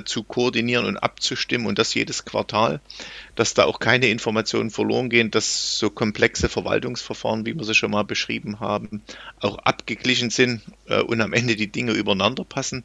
zu 0.06 0.24
koordinieren 0.24 0.86
und 0.86 0.98
abzustimmen 0.98 1.68
und 1.68 1.80
das 1.80 1.94
jedes 1.94 2.26
Quartal 2.26 2.82
dass 3.40 3.54
da 3.54 3.64
auch 3.64 3.80
keine 3.80 4.10
Informationen 4.10 4.70
verloren 4.70 5.10
gehen, 5.10 5.32
dass 5.32 5.80
so 5.80 5.90
komplexe 5.90 6.50
Verwaltungsverfahren, 6.50 7.46
wie 7.46 7.56
wir 7.56 7.64
sie 7.64 7.74
schon 7.74 7.92
mal 7.92 8.04
beschrieben 8.04 8.60
haben, 8.60 9.02
auch 9.40 9.58
abgeglichen 9.60 10.30
sind 10.30 10.62
äh, 10.88 11.00
und 11.00 11.22
am 11.22 11.32
Ende 11.32 11.56
die 11.56 11.72
Dinge 11.72 11.94
übereinander 11.94 12.44
passen. 12.44 12.84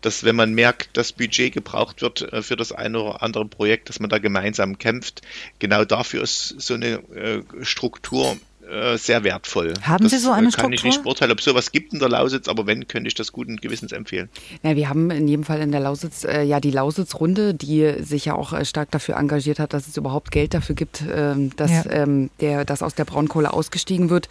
Dass 0.00 0.24
wenn 0.24 0.34
man 0.34 0.54
merkt, 0.54 0.96
dass 0.96 1.12
Budget 1.12 1.54
gebraucht 1.54 2.02
wird 2.02 2.32
äh, 2.32 2.42
für 2.42 2.56
das 2.56 2.72
eine 2.72 3.00
oder 3.00 3.22
andere 3.22 3.44
Projekt, 3.44 3.90
dass 3.90 4.00
man 4.00 4.10
da 4.10 4.18
gemeinsam 4.18 4.76
kämpft. 4.76 5.22
Genau 5.60 5.84
dafür 5.84 6.24
ist 6.24 6.60
so 6.60 6.74
eine 6.74 6.94
äh, 7.14 7.42
Struktur 7.62 8.36
äh, 8.72 8.96
sehr 8.96 9.22
wertvoll. 9.22 9.74
Haben 9.82 10.04
das, 10.04 10.12
Sie 10.12 10.18
so 10.18 10.32
eine 10.32 10.50
Struktur? 10.50 10.62
Kann 10.62 10.72
ich 10.72 10.84
nicht 10.84 11.02
beurteilen, 11.02 11.30
ob 11.32 11.38
es 11.38 11.44
sowas 11.44 11.72
gibt 11.72 11.92
in 11.92 11.98
der 11.98 12.08
Lausitz, 12.08 12.48
aber 12.48 12.66
wenn, 12.66 12.88
könnte 12.88 13.08
ich 13.08 13.14
das 13.14 13.30
guten 13.32 13.56
Gewissens 13.56 13.92
empfehlen. 13.92 14.30
Ja, 14.62 14.76
wir 14.76 14.88
haben 14.88 15.10
in 15.10 15.28
jedem 15.28 15.44
Fall 15.44 15.60
in 15.60 15.72
der 15.72 15.80
Lausitz 15.80 16.24
äh, 16.24 16.42
ja 16.42 16.58
die 16.58 16.70
Lausitz-Runde, 16.70 17.54
die 17.54 18.02
sich 18.02 18.24
ja 18.24 18.34
auch 18.34 18.52
äh, 18.52 18.64
stark 18.64 18.90
dafür 18.90 19.16
engagiert 19.16 19.58
hat, 19.58 19.74
dass 19.74 19.86
es 19.86 19.96
überhaupt 19.96 20.30
Geld 20.30 20.54
dafür 20.54 20.74
gibt, 20.74 21.04
ähm, 21.12 21.54
dass, 21.56 21.70
ja. 21.70 21.90
ähm, 21.90 22.30
der, 22.40 22.64
dass 22.64 22.82
aus 22.82 22.94
der 22.94 23.04
Braunkohle 23.04 23.52
ausgestiegen 23.52 24.10
wird. 24.10 24.28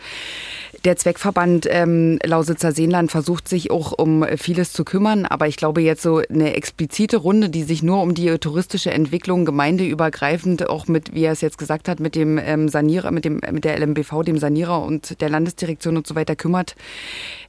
Der 0.83 0.97
Zweckverband 0.97 1.67
ähm, 1.69 2.17
Lausitzer 2.25 2.71
Seenland 2.71 3.11
versucht 3.11 3.47
sich 3.47 3.69
auch 3.69 3.91
um 3.91 4.25
vieles 4.37 4.73
zu 4.73 4.83
kümmern, 4.83 5.27
aber 5.27 5.47
ich 5.47 5.55
glaube 5.55 5.81
jetzt 5.81 6.01
so 6.01 6.23
eine 6.27 6.55
explizite 6.55 7.17
Runde, 7.17 7.49
die 7.49 7.61
sich 7.61 7.83
nur 7.83 8.01
um 8.01 8.15
die 8.15 8.35
touristische 8.39 8.89
Entwicklung 8.89 9.45
gemeindeübergreifend 9.45 10.67
auch 10.67 10.87
mit, 10.87 11.13
wie 11.13 11.25
er 11.25 11.33
es 11.33 11.41
jetzt 11.41 11.59
gesagt 11.59 11.87
hat, 11.87 11.99
mit 11.99 12.15
dem 12.15 12.39
ähm, 12.39 12.67
Sanierer, 12.67 13.11
mit 13.11 13.25
dem 13.25 13.41
mit 13.51 13.63
der 13.63 13.77
LMBV, 13.79 14.23
dem 14.23 14.39
Sanierer 14.39 14.81
und 14.81 15.21
der 15.21 15.29
Landesdirektion 15.29 15.97
und 15.97 16.07
so 16.07 16.15
weiter 16.15 16.35
kümmert, 16.35 16.75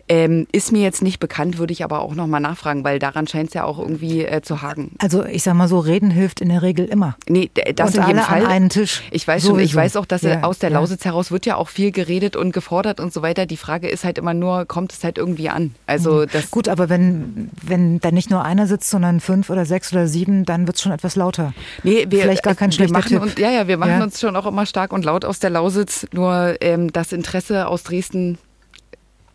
ähm, 0.09 0.47
ist 0.53 0.73
mir 0.73 0.83
jetzt 0.83 1.03
nicht 1.03 1.21
bekannt, 1.21 1.59
würde 1.59 1.73
ich 1.73 1.85
aber 1.85 2.01
auch 2.01 2.15
nochmal 2.15 2.41
nachfragen, 2.41 2.85
weil 2.85 2.99
daran 2.99 3.27
scheint 3.27 3.49
es 3.49 3.55
ja 3.55 3.65
auch 3.65 3.79
irgendwie 3.79 4.25
äh, 4.25 4.43
zu 4.43 4.63
hagen. 4.63 4.93
Also 4.99 5.25
ich 5.25 5.43
sag 5.43 5.55
mal 5.55 5.69
so, 5.69 5.79
reden 5.79 6.11
hilft 6.11 6.41
in 6.41 6.49
der 6.49 6.63
Regel 6.63 6.87
immer. 6.87 7.17
Nee, 7.29 7.51
das 7.75 7.95
und 7.95 8.03
in 8.03 8.07
jedem 8.09 8.23
Fall. 8.23 8.45
An 8.45 8.51
einen 8.51 8.69
Tisch. 8.69 9.03
Ich 9.11 9.27
weiß 9.27 9.45
schon, 9.45 9.59
ich 9.59 9.75
weiß 9.75 9.97
auch, 9.97 10.07
dass 10.07 10.23
ja, 10.23 10.43
aus 10.43 10.59
der 10.59 10.71
Lausitz 10.71 11.05
heraus 11.05 11.31
wird 11.31 11.47
ja 11.47 11.57
auch 11.57 11.69
viel 11.69 11.93
geredet 11.93 12.37
und 12.37 12.53
gefordert 12.53 13.01
und 13.01 13.13
so 13.13 13.23
weiter. 13.23 13.47
Die 13.47 13.57
Frage 13.57 13.89
ist 13.89 14.05
halt 14.05 14.19
immer 14.19 14.35
nur, 14.35 14.67
kommt 14.67 14.93
es 14.93 15.05
halt 15.05 15.19
irgendwie 15.19 15.49
an? 15.49 15.75
Also 15.87 16.23
mhm. 16.23 16.27
das 16.33 16.51
Gut, 16.51 16.69
aber 16.69 16.89
wenn, 16.89 17.51
wenn 17.63 18.01
da 18.01 18.11
nicht 18.11 18.31
nur 18.31 18.45
einer 18.45 18.67
sitzt, 18.67 18.91
sondern 18.91 19.21
fünf 19.21 19.51
oder 19.51 19.65
sechs 19.65 19.93
oder 19.93 20.07
sieben, 20.07 20.45
dann 20.45 20.67
wird 20.67 20.77
es 20.77 20.83
schon 20.83 20.93
etwas 20.93 21.17
lauter. 21.17 21.55
Nee, 21.83 22.07
wir, 22.09 22.23
Vielleicht 22.23 22.43
gar 22.43 22.55
kein 22.55 22.71
wir 22.71 22.75
schlechter 22.75 22.99
machen 22.99 23.29
Tipp. 23.29 23.39
ja, 23.39 23.51
ja, 23.51 23.69
wir 23.69 23.77
machen 23.77 23.99
ja. 23.99 24.03
uns 24.03 24.21
schon 24.21 24.37
auch 24.37 24.47
immer 24.47 24.67
stark 24.67 24.93
und 24.93 25.05
laut 25.05 25.25
aus 25.25 25.39
der 25.39 25.51
Lausitz. 25.51 26.07
Nur 26.13 26.57
ähm, 26.61 26.93
das 26.93 27.13
Interesse 27.13 27.69
aus 27.69 27.85
Dresden 27.85 28.39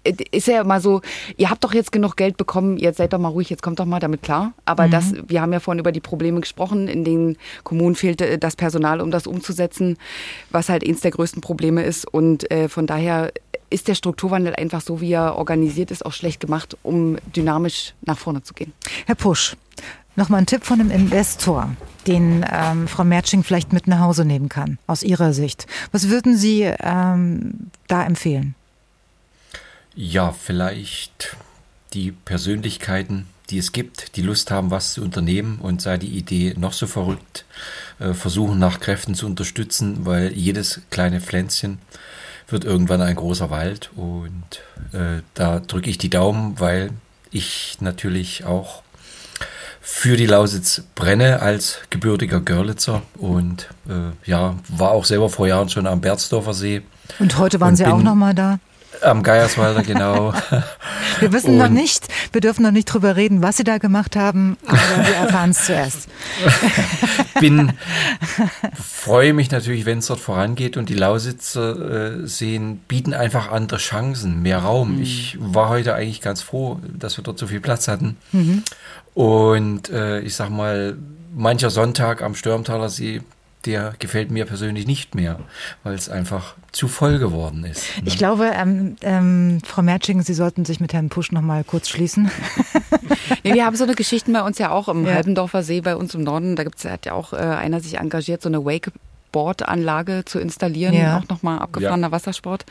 ist 0.04 0.48
ja 0.48 0.62
immer 0.62 0.80
so, 0.80 1.02
ihr 1.36 1.50
habt 1.50 1.64
doch 1.64 1.74
jetzt 1.74 1.92
genug 1.92 2.16
Geld 2.16 2.38
bekommen, 2.38 2.78
jetzt 2.78 2.98
seid 2.98 3.14
doch 3.14 3.20
mal 3.20 3.30
ruhig, 3.30 3.50
jetzt 3.50 3.62
kommt 3.62 3.80
doch 3.80 3.86
mal 3.86 4.00
damit 4.00 4.24
klar. 4.24 4.54
Aber 4.66 4.88
mhm. 4.88 4.92
das, 4.92 5.14
wir 5.28 5.42
haben 5.42 5.54
ja 5.54 5.60
vorhin 5.60 5.80
über 5.80 5.92
die 5.92 6.00
Probleme 6.00 6.40
gesprochen, 6.40 6.88
in 6.88 7.04
den 7.04 7.38
Kommunen 7.64 7.96
fehlte 7.96 8.38
das 8.38 8.56
Personal, 8.56 9.02
um 9.02 9.12
das 9.12 9.28
umzusetzen, 9.28 9.98
was 10.50 10.70
halt 10.70 10.88
eins 10.88 11.02
der 11.02 11.12
größten 11.12 11.42
Probleme 11.42 11.84
ist. 11.84 12.08
Und 12.08 12.50
äh, 12.52 12.70
von 12.70 12.88
daher 12.88 13.32
ist 13.70 13.88
der 13.88 13.96
Strukturwandel 13.96 14.56
einfach 14.56 14.82
so, 14.82 15.02
wie 15.02 15.12
er 15.12 15.36
organisiert 15.36 15.92
ist, 15.92 16.06
auch 16.06 16.14
schlecht 16.14 16.40
gemacht, 16.40 16.78
um 16.84 17.18
dynamisch 17.36 17.94
nach 18.02 18.18
vorne 18.18 18.44
zu 18.44 18.54
gehen. 18.54 18.74
Herr 19.06 19.16
Pusch, 19.16 19.58
nochmal 20.16 20.42
ein 20.42 20.46
Tipp 20.46 20.64
von 20.64 20.80
einem 20.80 20.92
Investor, 20.92 21.76
den 22.06 22.46
ähm, 22.52 22.88
Frau 22.88 23.04
Mertsching 23.04 23.44
vielleicht 23.44 23.74
mit 23.74 23.88
nach 23.88 24.00
Hause 24.00 24.26
nehmen 24.26 24.48
kann, 24.50 24.80
aus 24.88 25.04
Ihrer 25.04 25.34
Sicht. 25.34 25.68
Was 25.92 26.10
würden 26.10 26.38
Sie 26.38 26.62
ähm, 26.62 27.72
da 27.88 28.06
empfehlen? 28.06 28.56
Ja, 30.00 30.32
vielleicht 30.32 31.36
die 31.96 32.12
Persönlichkeiten, 32.12 33.26
die 33.50 33.58
es 33.58 33.72
gibt, 33.72 34.16
die 34.16 34.22
Lust 34.22 34.52
haben, 34.52 34.70
was 34.70 34.94
zu 34.94 35.02
unternehmen 35.02 35.58
und 35.60 35.82
sei 35.82 35.98
die 35.98 36.16
Idee 36.16 36.54
noch 36.56 36.74
so 36.74 36.86
verrückt, 36.86 37.46
äh, 37.98 38.14
versuchen 38.14 38.60
nach 38.60 38.80
Kräften 38.80 39.16
zu 39.16 39.26
unterstützen, 39.26 40.06
weil 40.06 40.34
jedes 40.34 40.82
kleine 40.92 41.20
Pflänzchen 41.20 41.80
wird 42.48 42.64
irgendwann 42.64 43.02
ein 43.02 43.16
großer 43.16 43.50
Wald 43.50 43.90
und 43.96 44.44
äh, 44.92 45.24
da 45.34 45.62
drücke 45.62 45.90
ich 45.90 45.98
die 45.98 46.12
Daumen, 46.12 46.60
weil 46.60 46.92
ich 47.32 47.78
natürlich 47.80 48.46
auch 48.46 48.84
für 49.82 50.16
die 50.16 50.28
Lausitz 50.28 50.84
brenne 50.94 51.42
als 51.42 51.80
gebürtiger 51.90 52.40
Görlitzer 52.40 53.02
und 53.16 53.68
äh, 53.90 54.30
ja, 54.30 54.60
war 54.68 54.92
auch 54.92 55.06
selber 55.06 55.32
vor 55.32 55.48
Jahren 55.48 55.70
schon 55.70 55.88
am 55.88 56.02
Berzdorfer 56.02 56.54
See. 56.54 56.84
Und 57.18 57.40
heute 57.40 57.60
waren 57.60 57.70
und 57.70 57.78
Sie 57.78 57.86
auch 57.88 58.04
noch 58.04 58.14
mal 58.14 58.36
da? 58.36 58.60
Am 59.02 59.24
Geierswalder, 59.24 59.84
genau. 59.84 60.34
wir 61.20 61.34
wissen 61.34 61.52
und 61.52 61.58
noch 61.58 61.70
nicht, 61.70 62.08
wir 62.32 62.42
dürfen 62.42 62.64
noch 62.64 62.72
nicht 62.72 62.86
drüber 62.86 63.16
reden, 63.16 63.42
was 63.42 63.58
Sie 63.58 63.64
da 63.64 63.78
gemacht 63.78 64.16
haben, 64.16 64.58
aber 64.66 65.08
wir 65.08 65.16
erfahren 65.16 65.52
es 65.52 65.66
zuerst. 65.66 66.08
Bin, 67.40 67.74
freue 68.82 69.34
mich 69.34 69.52
natürlich, 69.52 69.86
wenn 69.86 70.00
es 70.00 70.08
dort 70.08 70.20
vorangeht 70.20 70.78
und 70.78 70.90
die 70.90 70.96
Lausitzer 70.96 72.22
äh, 72.24 72.28
sehen, 72.28 72.80
bieten 72.88 73.14
einfach 73.14 73.52
andere 73.52 73.80
Chancen, 73.80 74.42
mehr 74.42 74.60
Raum. 74.60 74.96
Mhm. 74.96 75.02
Ich 75.02 75.38
war 75.40 75.70
heute 75.70 75.94
eigentlich 75.94 76.22
ganz 76.22 76.42
froh, 76.42 76.80
dass 76.98 77.18
wir 77.18 77.24
dort 77.24 77.38
so 77.40 77.48
viel 77.48 77.62
Platz 77.62 77.88
hatten. 77.88 78.18
Mhm. 78.32 78.64
Und 79.14 79.90
äh, 79.90 80.20
ich 80.22 80.36
sag 80.36 80.50
mal, 80.50 80.98
mancher 81.36 81.70
Sonntag 81.70 82.22
am 82.22 82.36
Stürmtaler 82.36 82.90
See 82.90 83.22
der 83.68 83.94
gefällt 84.00 84.32
mir 84.32 84.46
persönlich 84.46 84.88
nicht 84.88 85.14
mehr, 85.14 85.40
weil 85.84 85.94
es 85.94 86.10
einfach 86.10 86.56
zu 86.72 86.88
voll 86.88 87.20
geworden 87.20 87.66
ist. 87.66 87.98
Ne? 87.98 88.04
Ich 88.06 88.18
glaube, 88.18 88.52
ähm, 88.54 88.96
ähm, 89.02 89.60
Frau 89.66 89.82
Mertsching, 89.82 90.22
Sie 90.22 90.34
sollten 90.34 90.66
sich 90.66 90.80
mit 90.80 90.94
Herrn 90.94 91.10
Pusch 91.10 91.32
noch 91.32 91.42
mal 91.42 91.64
kurz 91.64 91.90
schließen. 91.90 92.32
ja, 93.44 93.54
wir 93.54 93.66
haben 93.66 93.76
so 93.76 93.84
eine 93.84 93.96
Geschichte 93.96 94.32
bei 94.32 94.42
uns 94.42 94.58
ja 94.58 94.72
auch 94.72 94.88
im 94.88 95.06
ja. 95.06 95.14
Halbendorfer 95.14 95.64
See 95.64 95.82
bei 95.82 95.96
uns 95.96 96.16
im 96.16 96.24
Norden. 96.24 96.56
Da 96.56 96.64
gibt's, 96.64 96.86
hat 96.86 97.06
ja 97.06 97.14
auch 97.14 97.34
äh, 97.34 97.38
einer 97.38 97.82
sich 97.82 97.98
engagiert, 97.98 98.42
so 98.42 98.50
eine 98.50 98.64
Wake 98.64 98.92
Sportanlage 99.28 100.24
zu 100.26 100.40
installieren, 100.40 100.94
ja. 100.94 101.20
auch 101.20 101.28
nochmal 101.28 101.60
abgefahrener 101.60 102.08
ja. 102.08 102.12
Wassersport. 102.12 102.66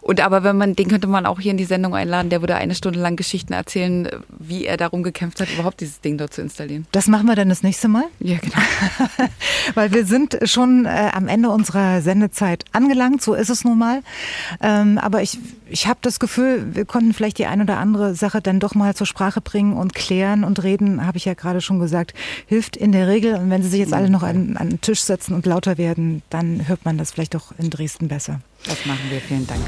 Und 0.00 0.20
aber 0.20 0.42
wenn 0.42 0.56
man, 0.56 0.74
den 0.74 0.88
könnte 0.88 1.06
man 1.06 1.26
auch 1.26 1.38
hier 1.38 1.50
in 1.50 1.58
die 1.58 1.64
Sendung 1.64 1.94
einladen, 1.94 2.30
der 2.30 2.40
würde 2.40 2.56
eine 2.56 2.74
Stunde 2.74 2.98
lang 2.98 3.16
Geschichten 3.16 3.52
erzählen, 3.52 4.08
wie 4.28 4.64
er 4.64 4.76
darum 4.76 5.02
gekämpft 5.02 5.40
hat, 5.40 5.52
überhaupt 5.52 5.80
dieses 5.80 6.00
Ding 6.00 6.18
dort 6.18 6.32
zu 6.32 6.40
installieren. 6.40 6.86
Das 6.92 7.08
machen 7.08 7.26
wir 7.26 7.36
dann 7.36 7.50
das 7.50 7.62
nächste 7.62 7.88
Mal? 7.88 8.04
Ja, 8.20 8.38
genau. 8.38 8.56
Weil 9.74 9.92
wir 9.92 10.06
sind 10.06 10.38
schon 10.44 10.86
äh, 10.86 11.10
am 11.12 11.28
Ende 11.28 11.50
unserer 11.50 12.00
Sendezeit 12.00 12.64
angelangt, 12.72 13.22
so 13.22 13.34
ist 13.34 13.50
es 13.50 13.64
nun 13.64 13.78
mal. 13.78 14.02
Ähm, 14.60 14.98
aber 14.98 15.22
ich, 15.22 15.38
ich 15.68 15.86
habe 15.86 15.98
das 16.02 16.18
Gefühl, 16.18 16.74
wir 16.74 16.86
konnten 16.86 17.12
vielleicht 17.12 17.38
die 17.38 17.46
eine 17.46 17.64
oder 17.64 17.78
andere 17.78 18.14
Sache 18.14 18.40
dann 18.40 18.60
doch 18.60 18.74
mal 18.74 18.96
zur 18.96 19.06
Sprache 19.06 19.40
bringen 19.40 19.74
und 19.74 19.94
klären 19.94 20.42
und 20.42 20.62
reden, 20.62 21.06
habe 21.06 21.18
ich 21.18 21.26
ja 21.26 21.34
gerade 21.34 21.60
schon 21.60 21.78
gesagt, 21.78 22.14
hilft 22.46 22.76
in 22.76 22.92
der 22.92 23.08
Regel. 23.08 23.34
Und 23.34 23.50
wenn 23.50 23.62
Sie 23.62 23.68
sich 23.68 23.80
jetzt 23.80 23.92
alle 23.92 24.10
noch 24.10 24.22
an, 24.22 24.56
an 24.56 24.70
den 24.70 24.80
Tisch 24.80 25.02
setzen 25.02 25.34
und 25.34 25.46
lauter 25.46 25.78
werden, 25.78 25.81
werden, 25.82 26.22
dann 26.30 26.68
hört 26.68 26.84
man 26.84 26.96
das 26.96 27.10
vielleicht 27.10 27.34
auch 27.34 27.52
in 27.58 27.68
Dresden 27.68 28.06
besser. 28.06 28.40
Das 28.64 28.86
machen 28.86 29.10
wir. 29.10 29.20
Vielen 29.20 29.46
Dank. 29.46 29.62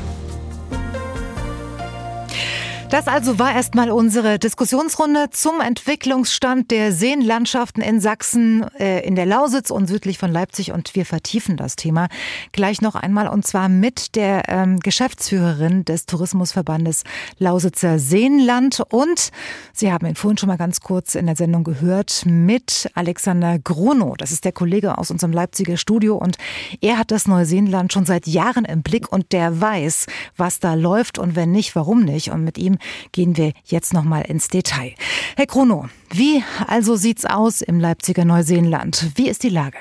Das 2.94 3.08
also 3.08 3.40
war 3.40 3.52
erstmal 3.52 3.90
unsere 3.90 4.38
Diskussionsrunde 4.38 5.28
zum 5.30 5.60
Entwicklungsstand 5.60 6.70
der 6.70 6.92
Seenlandschaften 6.92 7.82
in 7.82 7.98
Sachsen, 7.98 8.64
äh, 8.78 9.00
in 9.00 9.16
der 9.16 9.26
Lausitz 9.26 9.70
und 9.70 9.88
südlich 9.88 10.16
von 10.16 10.30
Leipzig. 10.30 10.70
Und 10.70 10.94
wir 10.94 11.04
vertiefen 11.04 11.56
das 11.56 11.74
Thema 11.74 12.06
gleich 12.52 12.82
noch 12.82 12.94
einmal 12.94 13.26
und 13.26 13.44
zwar 13.44 13.68
mit 13.68 14.14
der 14.14 14.44
ähm, 14.46 14.78
Geschäftsführerin 14.78 15.84
des 15.84 16.06
Tourismusverbandes 16.06 17.02
Lausitzer 17.40 17.98
Seenland. 17.98 18.80
Und 18.90 19.32
Sie 19.72 19.92
haben 19.92 20.06
ihn 20.06 20.14
vorhin 20.14 20.38
schon 20.38 20.46
mal 20.46 20.56
ganz 20.56 20.78
kurz 20.80 21.16
in 21.16 21.26
der 21.26 21.34
Sendung 21.34 21.64
gehört 21.64 22.22
mit 22.26 22.88
Alexander 22.94 23.58
Grunow. 23.58 24.16
Das 24.16 24.30
ist 24.30 24.44
der 24.44 24.52
Kollege 24.52 24.98
aus 24.98 25.10
unserem 25.10 25.32
Leipziger 25.32 25.78
Studio 25.78 26.16
und 26.16 26.36
er 26.80 26.96
hat 26.96 27.10
das 27.10 27.26
Neuseenland 27.26 27.92
schon 27.92 28.06
seit 28.06 28.28
Jahren 28.28 28.64
im 28.64 28.84
Blick 28.84 29.10
und 29.10 29.32
der 29.32 29.60
weiß, 29.60 30.06
was 30.36 30.60
da 30.60 30.74
läuft 30.74 31.18
und 31.18 31.34
wenn 31.34 31.50
nicht, 31.50 31.74
warum 31.74 32.04
nicht. 32.04 32.30
Und 32.30 32.44
mit 32.44 32.56
ihm 32.56 32.78
gehen 33.12 33.36
wir 33.36 33.52
jetzt 33.64 33.92
noch 33.92 34.04
mal 34.04 34.22
ins 34.22 34.48
Detail. 34.48 34.94
Herr 35.36 35.46
Krono, 35.46 35.88
wie 36.10 36.42
also 36.66 36.96
sieht's 36.96 37.24
aus 37.24 37.60
im 37.60 37.80
Leipziger 37.80 38.24
Neuseenland? 38.24 39.12
Wie 39.16 39.28
ist 39.28 39.42
die 39.42 39.48
Lage? 39.48 39.78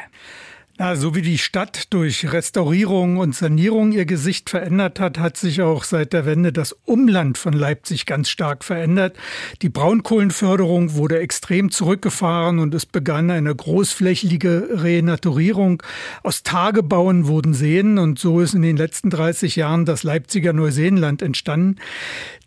Ja, 0.79 0.95
so 0.95 1.13
wie 1.13 1.21
die 1.21 1.37
Stadt 1.37 1.93
durch 1.93 2.33
Restaurierung 2.33 3.17
und 3.17 3.35
Sanierung 3.35 3.91
ihr 3.91 4.05
Gesicht 4.05 4.49
verändert 4.49 4.99
hat, 4.99 5.19
hat 5.19 5.37
sich 5.37 5.61
auch 5.61 5.83
seit 5.83 6.13
der 6.13 6.25
Wende 6.25 6.51
das 6.51 6.75
Umland 6.85 7.37
von 7.37 7.53
Leipzig 7.53 8.07
ganz 8.07 8.27
stark 8.27 8.63
verändert. 8.63 9.15
Die 9.61 9.69
Braunkohlenförderung 9.69 10.95
wurde 10.95 11.19
extrem 11.19 11.69
zurückgefahren 11.69 12.57
und 12.57 12.73
es 12.73 12.87
begann 12.87 13.29
eine 13.29 13.53
großflächige 13.55 14.69
Renaturierung. 14.71 15.83
Aus 16.23 16.41
Tagebauen 16.41 17.27
wurden 17.27 17.53
Seen 17.53 17.99
und 17.99 18.17
so 18.17 18.39
ist 18.39 18.55
in 18.55 18.63
den 18.63 18.75
letzten 18.75 19.11
30 19.11 19.55
Jahren 19.55 19.85
das 19.85 20.01
Leipziger 20.01 20.53
Neuseenland 20.53 21.21
entstanden. 21.21 21.75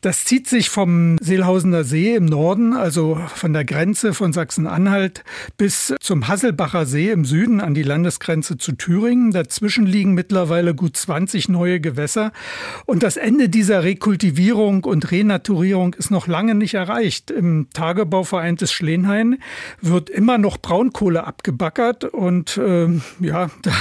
Das 0.02 0.24
zieht 0.24 0.46
sich 0.46 0.68
vom 0.68 1.16
Seelhausener 1.20 1.82
See 1.82 2.14
im 2.14 2.26
Norden, 2.26 2.74
also 2.74 3.18
von 3.34 3.52
der 3.52 3.64
Grenze 3.64 4.14
von 4.14 4.32
Sachsen-Anhalt 4.32 5.24
bis 5.56 5.94
zum 6.00 6.28
Hasselbacher 6.28 6.86
See 6.86 7.10
im 7.10 7.24
Süden 7.24 7.60
an 7.60 7.74
die 7.74 7.82
Landesgrenze 7.82 8.58
zu 8.58 8.72
Thüringen. 8.72 9.30
Dazwischen 9.32 9.86
liegen 9.86 10.14
mittlerweile 10.14 10.74
gut 10.74 10.96
20 10.96 11.48
neue 11.48 11.80
Gewässer. 11.80 12.32
Und 12.84 13.02
das 13.02 13.16
Ende 13.16 13.48
dieser 13.48 13.84
Rekultivierung 13.84 14.84
und 14.84 15.10
Renaturierung 15.10 15.94
ist 15.94 16.10
noch 16.10 16.26
lange 16.26 16.54
nicht 16.54 16.74
erreicht. 16.74 17.30
Im 17.30 17.68
Tagebauverein 17.72 18.56
des 18.56 18.72
Schlenhain 18.72 19.38
wird 19.80 20.10
immer 20.10 20.38
noch 20.38 20.58
Braunkohle 20.58 21.24
abgebackert 21.24 22.04
und 22.04 22.58
äh, 22.58 22.88
ja, 23.20 23.50
da 23.62 23.72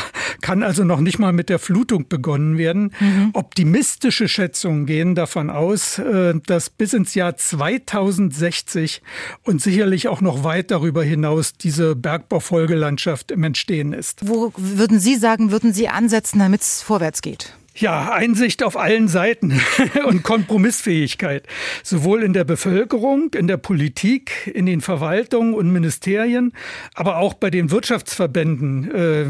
kann 0.42 0.64
also 0.64 0.84
noch 0.84 1.02
nicht 1.02 1.20
mal 1.20 1.34
mit 1.34 1.50
der 1.50 1.60
Flutung 1.60 2.08
begonnen 2.08 2.58
werden. 2.58 2.92
Mhm. 3.00 3.32
Optimistische 3.34 4.28
Schätzungen 4.28 4.86
gehen 4.86 5.16
davon 5.16 5.50
aus, 5.50 6.00
dass 6.46 6.70
bis 6.70 6.94
ins 6.94 7.16
Jahr 7.16 7.36
2060 7.36 9.02
und 9.44 9.62
sicherlich 9.62 10.08
auch 10.08 10.22
noch 10.22 10.44
weit 10.44 10.72
darüber 10.72 11.04
hinaus 11.04 11.54
diese 11.54 11.96
Bergbaufolgelandschaft 11.96 13.32
im 13.32 13.44
Entstehen 13.44 13.94
ist. 13.94 14.28
Wo 14.28 14.52
würden 14.56 15.00
Sie 15.00 15.16
sagen, 15.16 15.52
würden 15.52 15.74
Sie 15.74 15.88
ansetzen, 15.88 16.40
damit 16.40 16.62
es 16.62 16.82
vorwärts 16.82 17.22
geht? 17.22 17.54
Ja, 17.78 18.14
Einsicht 18.14 18.64
auf 18.64 18.78
allen 18.78 19.10
Seiten 19.10 19.62
und 20.08 20.24
Kompromissfähigkeit, 20.24 21.46
sowohl 21.84 22.24
in 22.24 22.32
der 22.32 22.46
Bevölkerung, 22.46 23.34
in 23.34 23.48
der 23.48 23.58
Politik, 23.58 24.50
in 24.54 24.66
den 24.66 24.80
Verwaltungen 24.80 25.54
und 25.54 25.72
Ministerien, 25.74 26.54
aber 26.94 27.18
auch 27.18 27.34
bei 27.34 27.50
den 27.50 27.72
Wirtschaftsverbänden 27.72 28.92
äh, 28.92 29.26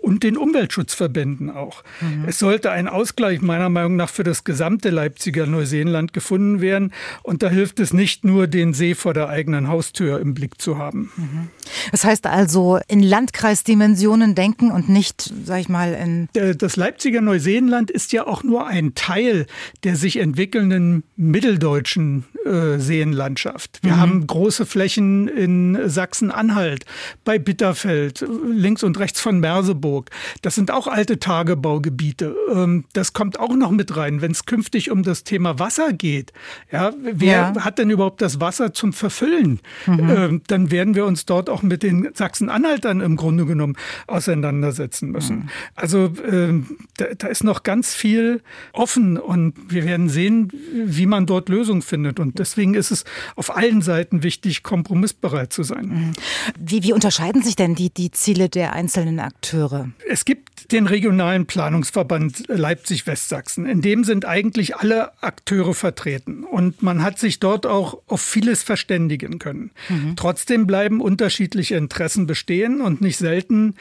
und 0.00 0.22
den 0.22 0.36
Umweltschutzverbänden 0.36 1.50
auch. 1.50 1.82
Mhm. 2.00 2.26
Es 2.28 2.38
sollte 2.38 2.70
ein 2.70 2.86
Ausgleich 2.86 3.40
meiner 3.40 3.68
Meinung 3.68 3.96
nach 3.96 4.10
für 4.10 4.22
das 4.22 4.44
gesamte 4.44 4.90
Leipziger 4.90 5.46
Neuseenland 5.46 6.12
gefunden 6.12 6.60
werden 6.60 6.92
und 7.24 7.42
da 7.42 7.48
hilft 7.48 7.80
es 7.80 7.92
nicht 7.92 8.24
nur, 8.24 8.46
den 8.46 8.74
See 8.74 8.94
vor 8.94 9.12
der 9.12 9.28
eigenen 9.28 9.66
Haustür 9.66 10.20
im 10.20 10.34
Blick 10.34 10.60
zu 10.60 10.78
haben. 10.78 11.10
Mhm. 11.16 11.48
Das 11.90 12.04
heißt 12.04 12.26
also 12.26 12.78
in 12.86 13.02
Landkreisdimensionen 13.02 14.36
denken 14.36 14.70
und 14.70 14.88
nicht, 14.88 15.32
sag 15.44 15.60
ich 15.60 15.68
mal, 15.68 15.94
in 15.94 16.28
äh, 16.34 16.54
das 16.54 16.76
Leipziger 16.76 17.20
Neuseenland 17.20 17.87
Seenland 17.88 17.90
ist 17.90 18.12
ja 18.12 18.26
auch 18.26 18.42
nur 18.42 18.66
ein 18.66 18.94
Teil 18.94 19.46
der 19.84 19.96
sich 19.96 20.18
entwickelnden 20.18 21.04
mitteldeutschen 21.16 22.24
äh, 22.44 22.78
Seenlandschaft. 22.78 23.80
Wir 23.82 23.94
mhm. 23.94 24.00
haben 24.00 24.26
große 24.26 24.66
Flächen 24.66 25.28
in 25.28 25.78
Sachsen-Anhalt, 25.88 26.84
bei 27.24 27.38
Bitterfeld, 27.38 28.24
links 28.44 28.82
und 28.82 28.98
rechts 28.98 29.20
von 29.20 29.40
Merseburg. 29.40 30.10
Das 30.42 30.54
sind 30.54 30.70
auch 30.70 30.86
alte 30.86 31.18
Tagebaugebiete. 31.18 32.34
Ähm, 32.52 32.84
das 32.92 33.12
kommt 33.12 33.38
auch 33.38 33.54
noch 33.54 33.70
mit 33.70 33.96
rein, 33.96 34.20
wenn 34.20 34.32
es 34.32 34.46
künftig 34.46 34.90
um 34.90 35.02
das 35.02 35.24
Thema 35.24 35.58
Wasser 35.58 35.92
geht. 35.92 36.32
Ja, 36.72 36.92
wer 37.00 37.52
ja. 37.54 37.64
hat 37.64 37.78
denn 37.78 37.90
überhaupt 37.90 38.20
das 38.20 38.40
Wasser 38.40 38.72
zum 38.72 38.92
Verfüllen? 38.92 39.60
Mhm. 39.86 40.10
Ähm, 40.10 40.42
dann 40.46 40.70
werden 40.70 40.94
wir 40.94 41.06
uns 41.06 41.26
dort 41.26 41.50
auch 41.50 41.62
mit 41.62 41.82
den 41.82 42.08
Sachsen-Anhaltern 42.14 43.00
im 43.00 43.16
Grunde 43.16 43.46
genommen 43.46 43.76
auseinandersetzen 44.06 45.10
müssen. 45.10 45.36
Mhm. 45.36 45.48
Also 45.74 46.12
ähm, 46.30 46.66
da, 46.96 47.06
da 47.16 47.28
ist 47.28 47.44
noch 47.44 47.62
ganz 47.62 47.77
ganz 47.78 47.94
viel 47.94 48.42
offen 48.72 49.18
und 49.18 49.54
wir 49.68 49.84
werden 49.84 50.08
sehen, 50.08 50.50
wie 50.74 51.06
man 51.06 51.26
dort 51.26 51.48
Lösungen 51.48 51.82
findet. 51.82 52.18
Und 52.18 52.40
deswegen 52.40 52.74
ist 52.74 52.90
es 52.90 53.04
auf 53.36 53.56
allen 53.56 53.82
Seiten 53.82 54.24
wichtig, 54.24 54.64
kompromissbereit 54.64 55.52
zu 55.52 55.62
sein. 55.62 55.86
Mhm. 55.86 56.12
Wie, 56.58 56.82
wie 56.82 56.92
unterscheiden 56.92 57.40
sich 57.40 57.54
denn 57.54 57.76
die, 57.76 57.90
die 57.90 58.10
Ziele 58.10 58.48
der 58.48 58.72
einzelnen 58.72 59.20
Akteure? 59.20 59.90
Es 60.08 60.24
gibt 60.24 60.72
den 60.72 60.88
regionalen 60.88 61.46
Planungsverband 61.46 62.48
Leipzig-Westsachsen. 62.48 63.64
In 63.64 63.80
dem 63.80 64.02
sind 64.02 64.26
eigentlich 64.26 64.76
alle 64.76 65.12
Akteure 65.22 65.72
vertreten. 65.72 66.42
Und 66.42 66.82
man 66.82 67.02
hat 67.02 67.20
sich 67.20 67.38
dort 67.38 67.64
auch 67.64 68.02
auf 68.08 68.20
vieles 68.20 68.64
verständigen 68.64 69.38
können. 69.38 69.70
Mhm. 69.88 70.16
Trotzdem 70.16 70.66
bleiben 70.66 71.00
unterschiedliche 71.00 71.76
Interessen 71.76 72.26
bestehen 72.26 72.80
und 72.80 73.00
nicht 73.00 73.18
selten 73.18 73.76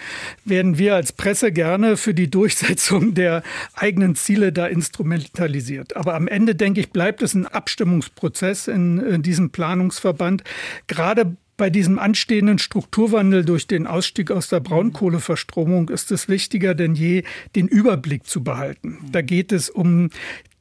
werden 0.45 0.78
wir 0.78 0.95
als 0.95 1.11
Presse 1.11 1.52
gerne 1.52 1.98
für 1.98 2.14
die 2.14 2.30
Durchsetzung 2.30 3.14
der 3.14 3.44
eigenen 3.88 4.15
Ziele 4.15 4.51
da 4.51 4.68
instrumentalisiert. 4.68 5.95
Aber 5.95 6.15
am 6.15 6.27
Ende, 6.27 6.55
denke 6.55 6.81
ich, 6.81 6.91
bleibt 6.91 7.22
es 7.22 7.34
ein 7.34 7.47
Abstimmungsprozess 7.47 8.68
in, 8.68 8.99
in 8.99 9.22
diesem 9.22 9.49
Planungsverband. 9.49 10.43
Gerade 10.88 11.38
bei 11.55 11.69
diesem 11.72 11.97
anstehenden 11.97 12.59
Strukturwandel 12.59 13.43
durch 13.43 13.65
den 13.65 13.88
Ausstieg 13.88 14.30
aus 14.30 14.49
der 14.49 14.59
Braunkohleverstromung 14.59 15.89
ist 15.89 16.11
es 16.11 16.30
wichtiger 16.30 16.76
denn 16.76 16.93
je, 16.93 17.23
den 17.55 17.68
Überblick 17.68 18.27
zu 18.27 18.43
behalten. 18.43 18.99
Da 19.11 19.22
geht 19.22 19.51
es 19.51 19.69
um 19.69 20.11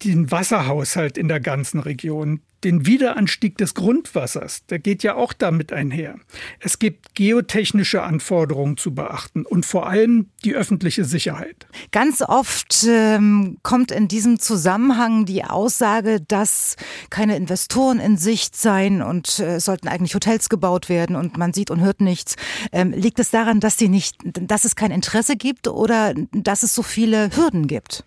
den 0.04 0.30
Wasserhaushalt 0.30 1.16
in 1.16 1.28
der 1.28 1.40
ganzen 1.40 1.80
Region, 1.80 2.40
den 2.64 2.86
Wiederanstieg 2.86 3.58
des 3.58 3.74
Grundwassers, 3.74 4.66
der 4.66 4.78
geht 4.78 5.02
ja 5.02 5.14
auch 5.14 5.32
damit 5.32 5.72
einher. 5.72 6.16
Es 6.58 6.78
gibt 6.78 7.14
geotechnische 7.14 8.02
Anforderungen 8.02 8.76
zu 8.76 8.94
beachten 8.94 9.44
und 9.44 9.64
vor 9.64 9.88
allem 9.88 10.30
die 10.44 10.54
öffentliche 10.54 11.04
Sicherheit. 11.04 11.66
Ganz 11.92 12.22
oft 12.22 12.84
ähm, 12.88 13.58
kommt 13.62 13.92
in 13.92 14.08
diesem 14.08 14.40
Zusammenhang 14.40 15.26
die 15.26 15.44
Aussage, 15.44 16.20
dass 16.20 16.76
keine 17.10 17.36
Investoren 17.36 18.00
in 18.00 18.16
Sicht 18.16 18.56
seien 18.56 19.02
und 19.02 19.38
äh, 19.38 19.60
sollten 19.60 19.88
eigentlich 19.88 20.14
Hotels 20.14 20.48
gebaut 20.48 20.88
werden 20.88 21.14
und 21.14 21.36
man 21.36 21.52
sieht 21.52 21.70
und 21.70 21.80
hört 21.80 22.00
nichts. 22.00 22.36
Ähm, 22.72 22.92
liegt 22.92 23.20
es 23.20 23.30
daran, 23.30 23.60
dass 23.60 23.76
die 23.76 23.88
nicht, 23.88 24.16
dass 24.24 24.64
es 24.64 24.76
kein 24.76 24.90
Interesse 24.90 25.36
gibt 25.36 25.68
oder 25.68 26.14
dass 26.32 26.62
es 26.62 26.74
so 26.74 26.82
viele 26.82 27.30
Hürden 27.36 27.66
gibt? 27.66 28.02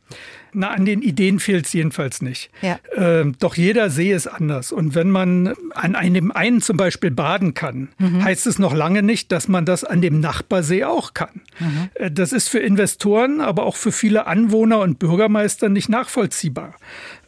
Na, 0.53 0.71
an 0.71 0.85
den 0.85 1.01
Ideen 1.01 1.39
fehlt 1.39 1.65
es 1.65 1.73
jedenfalls 1.73 2.21
nicht. 2.21 2.49
Ja. 2.61 2.79
Ähm, 2.95 3.35
doch 3.39 3.55
jeder 3.55 3.89
See 3.89 4.11
ist 4.11 4.27
anders. 4.27 4.71
Und 4.71 4.95
wenn 4.95 5.09
man 5.09 5.53
an 5.73 5.95
einem 5.95 6.31
einen 6.31 6.61
zum 6.61 6.77
Beispiel 6.77 7.11
baden 7.11 7.53
kann, 7.53 7.89
mhm. 7.97 8.23
heißt 8.23 8.47
es 8.47 8.59
noch 8.59 8.73
lange 8.73 9.03
nicht, 9.03 9.31
dass 9.31 9.47
man 9.47 9.65
das 9.65 9.83
an 9.83 10.01
dem 10.01 10.19
Nachbarsee 10.19 10.83
auch 10.83 11.13
kann. 11.13 11.41
Mhm. 11.59 12.13
Das 12.13 12.31
ist 12.31 12.49
für 12.49 12.59
Investoren, 12.59 13.41
aber 13.41 13.65
auch 13.65 13.75
für 13.75 13.91
viele 13.91 14.27
Anwohner 14.27 14.79
und 14.79 14.99
Bürgermeister 14.99 15.69
nicht 15.69 15.89
nachvollziehbar. 15.89 16.75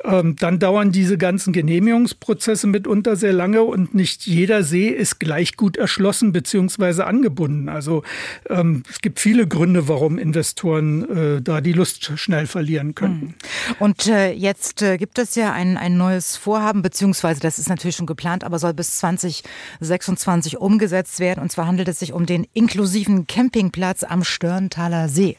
Ähm, 0.03 0.35
dann 0.37 0.59
dauern 0.59 0.91
diese 0.91 1.17
ganzen 1.17 1.53
Genehmigungsprozesse 1.53 2.67
mitunter 2.67 3.15
sehr 3.15 3.33
lange 3.33 3.63
und 3.63 3.93
nicht 3.93 4.25
jeder 4.25 4.63
See 4.63 4.87
ist 4.87 5.19
gleich 5.19 5.57
gut 5.57 5.77
erschlossen 5.77 6.31
bzw. 6.31 7.03
angebunden. 7.03 7.69
Also 7.69 8.03
ähm, 8.49 8.83
es 8.89 9.01
gibt 9.01 9.19
viele 9.19 9.47
Gründe, 9.47 9.87
warum 9.87 10.17
Investoren 10.17 11.37
äh, 11.37 11.41
da 11.41 11.61
die 11.61 11.73
Lust 11.73 12.11
schnell 12.15 12.47
verlieren 12.47 12.95
können. 12.95 13.35
Hm. 13.67 13.75
Und 13.79 14.07
äh, 14.07 14.31
jetzt 14.31 14.81
äh, 14.81 14.97
gibt 14.97 15.19
es 15.19 15.35
ja 15.35 15.53
ein, 15.53 15.77
ein 15.77 15.97
neues 15.97 16.35
Vorhaben, 16.35 16.81
beziehungsweise 16.81 17.39
das 17.39 17.59
ist 17.59 17.69
natürlich 17.69 17.95
schon 17.95 18.07
geplant, 18.07 18.43
aber 18.43 18.59
soll 18.59 18.73
bis 18.73 18.97
2026 18.97 20.57
umgesetzt 20.57 21.19
werden. 21.19 21.41
Und 21.41 21.51
zwar 21.51 21.67
handelt 21.67 21.87
es 21.87 21.99
sich 21.99 22.13
um 22.13 22.25
den 22.25 22.47
inklusiven 22.53 23.27
Campingplatz 23.27 24.03
am 24.03 24.23
Störntaler 24.23 25.09
See. 25.09 25.37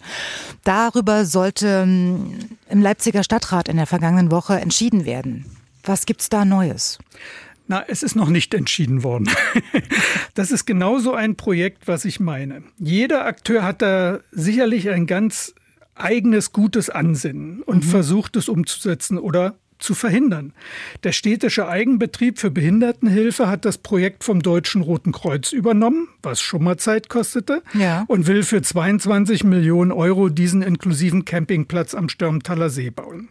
Darüber 0.65 1.25
sollte 1.25 1.83
ähm, 1.83 2.35
im 2.69 2.81
Leipziger 2.81 3.23
Stadtrat 3.23 3.69
in 3.69 3.77
der 3.77 3.87
vergangenen 3.87 4.31
Woche 4.31 4.52
entschieden 4.61 5.05
werden. 5.05 5.47
Was 5.85 6.07
gibt's 6.07 6.29
da 6.29 6.45
Neues? 6.45 6.99
Na, 7.69 7.85
es 7.87 8.03
ist 8.03 8.17
noch 8.17 8.29
nicht 8.29 8.55
entschieden 8.55 9.03
worden. 9.03 9.31
das 10.35 10.51
ist 10.51 10.67
genauso 10.67 11.15
ein 11.15 11.37
Projekt, 11.37 11.89
was 11.89 12.05
ich 12.05 12.21
meine. 12.21 12.63
Jeder 12.79 13.25
Akteur 13.25 13.63
hat 13.63 13.83
da 13.83 14.21
sicherlich 14.31 14.91
ein 14.91 15.07
ganz 15.07 15.55
eigenes 15.95 16.53
gutes 16.53 16.91
Ansinnen 16.91 17.63
und 17.63 17.85
mhm. 17.85 17.89
versucht 17.89 18.37
es 18.37 18.49
umzusetzen 18.49 19.19
oder 19.19 19.57
zu 19.83 19.95
verhindern. 19.95 20.53
Der 21.05 21.13
städtische 21.13 21.69
Eigenbetrieb 21.69 22.39
für 22.39 22.51
Behindertenhilfe 22.51 23.49
hat 23.49 23.65
das 23.65 23.79
Projekt 23.79 24.25
vom 24.25 24.43
Deutschen 24.43 24.83
Roten 24.83 25.13
Kreuz 25.13 25.53
übernommen, 25.53 26.09
was 26.23 26.41
schon 26.41 26.65
mal 26.65 26.77
Zeit 26.77 27.09
kostete, 27.09 27.63
ja. 27.75 28.05
und 28.09 28.27
will 28.27 28.43
für 28.43 28.63
22 28.63 29.45
Millionen 29.45 29.93
Euro 29.93 30.29
diesen 30.29 30.63
inklusiven 30.63 31.25
Campingplatz 31.25 31.95
am 31.95 32.09
Stürmtaler 32.09 32.71
See 32.71 32.91
bauen. 32.91 33.29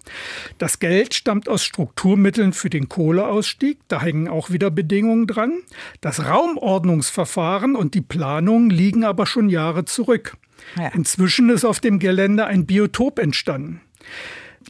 Das 0.58 0.80
Geld 0.80 1.14
stammt 1.14 1.50
aus 1.50 1.64
Strukturmitteln 1.64 2.54
für 2.54 2.70
den 2.70 2.90
Kohleausstieg, 2.90 3.80
da 3.88 4.02
hängen 4.02 4.28
auch 4.28 4.52
wieder 4.52 4.72
Bedingungen 4.72 5.28
dran. 5.28 5.54
Das 6.02 6.26
Raumordnungsverfahren 6.26 7.76
und 7.76 7.94
die 7.94 8.02
Planung 8.02 8.70
liegen 8.70 9.04
aber 9.04 9.26
schon 9.26 9.50
Jahre 9.50 9.86
zurück. 9.86 10.38
Ja. 10.78 10.90
Inzwischen 10.90 11.50
ist 11.50 11.66
auf 11.66 11.80
dem 11.80 12.00
Gelände 12.00 12.46
ein 12.46 12.66
Biotop 12.66 13.20
entstanden 13.20 13.82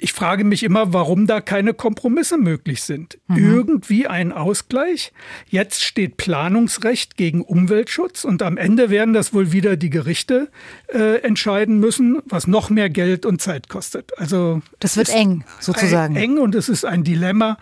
ich 0.02 0.14
frage 0.14 0.44
mich 0.44 0.64
immer, 0.64 0.94
warum 0.94 1.28
da 1.28 1.41
keine 1.41 1.76
Kompromisse 1.76 2.38
möglich 2.38 2.82
sind. 2.82 3.19
Mhm. 3.28 3.38
Irgendwie 3.38 4.07
ein 4.07 4.32
Ausgleich. 4.32 5.14
Jetzt 5.48 5.84
steht 5.84 6.18
Planungsrecht 6.18 7.18
gegen 7.18 7.41
Umweltschutz 7.41 8.23
und 8.23 8.41
am 8.41 8.57
Ende 8.57 8.90
werden 8.90 9.14
das 9.14 9.32
wohl 9.32 9.52
wieder 9.52 9.78
die 9.78 9.91
Gerichte 9.91 10.49
äh, 10.88 11.22
entscheiden 11.22 11.80
müssen, 11.80 12.19
was 12.26 12.48
noch 12.48 12.72
mehr 12.72 12.90
Geld 12.90 13.28
und 13.28 13.41
Zeit 13.41 13.69
kostet. 13.69 14.18
Also 14.18 14.61
das 14.80 14.98
wird 14.98 15.10
eng 15.10 15.44
sozusagen. 15.60 16.15
Eng 16.15 16.40
und 16.40 16.56
es 16.56 16.68
ist 16.68 16.84
ein 16.84 17.03
Dilemma. 17.03 17.57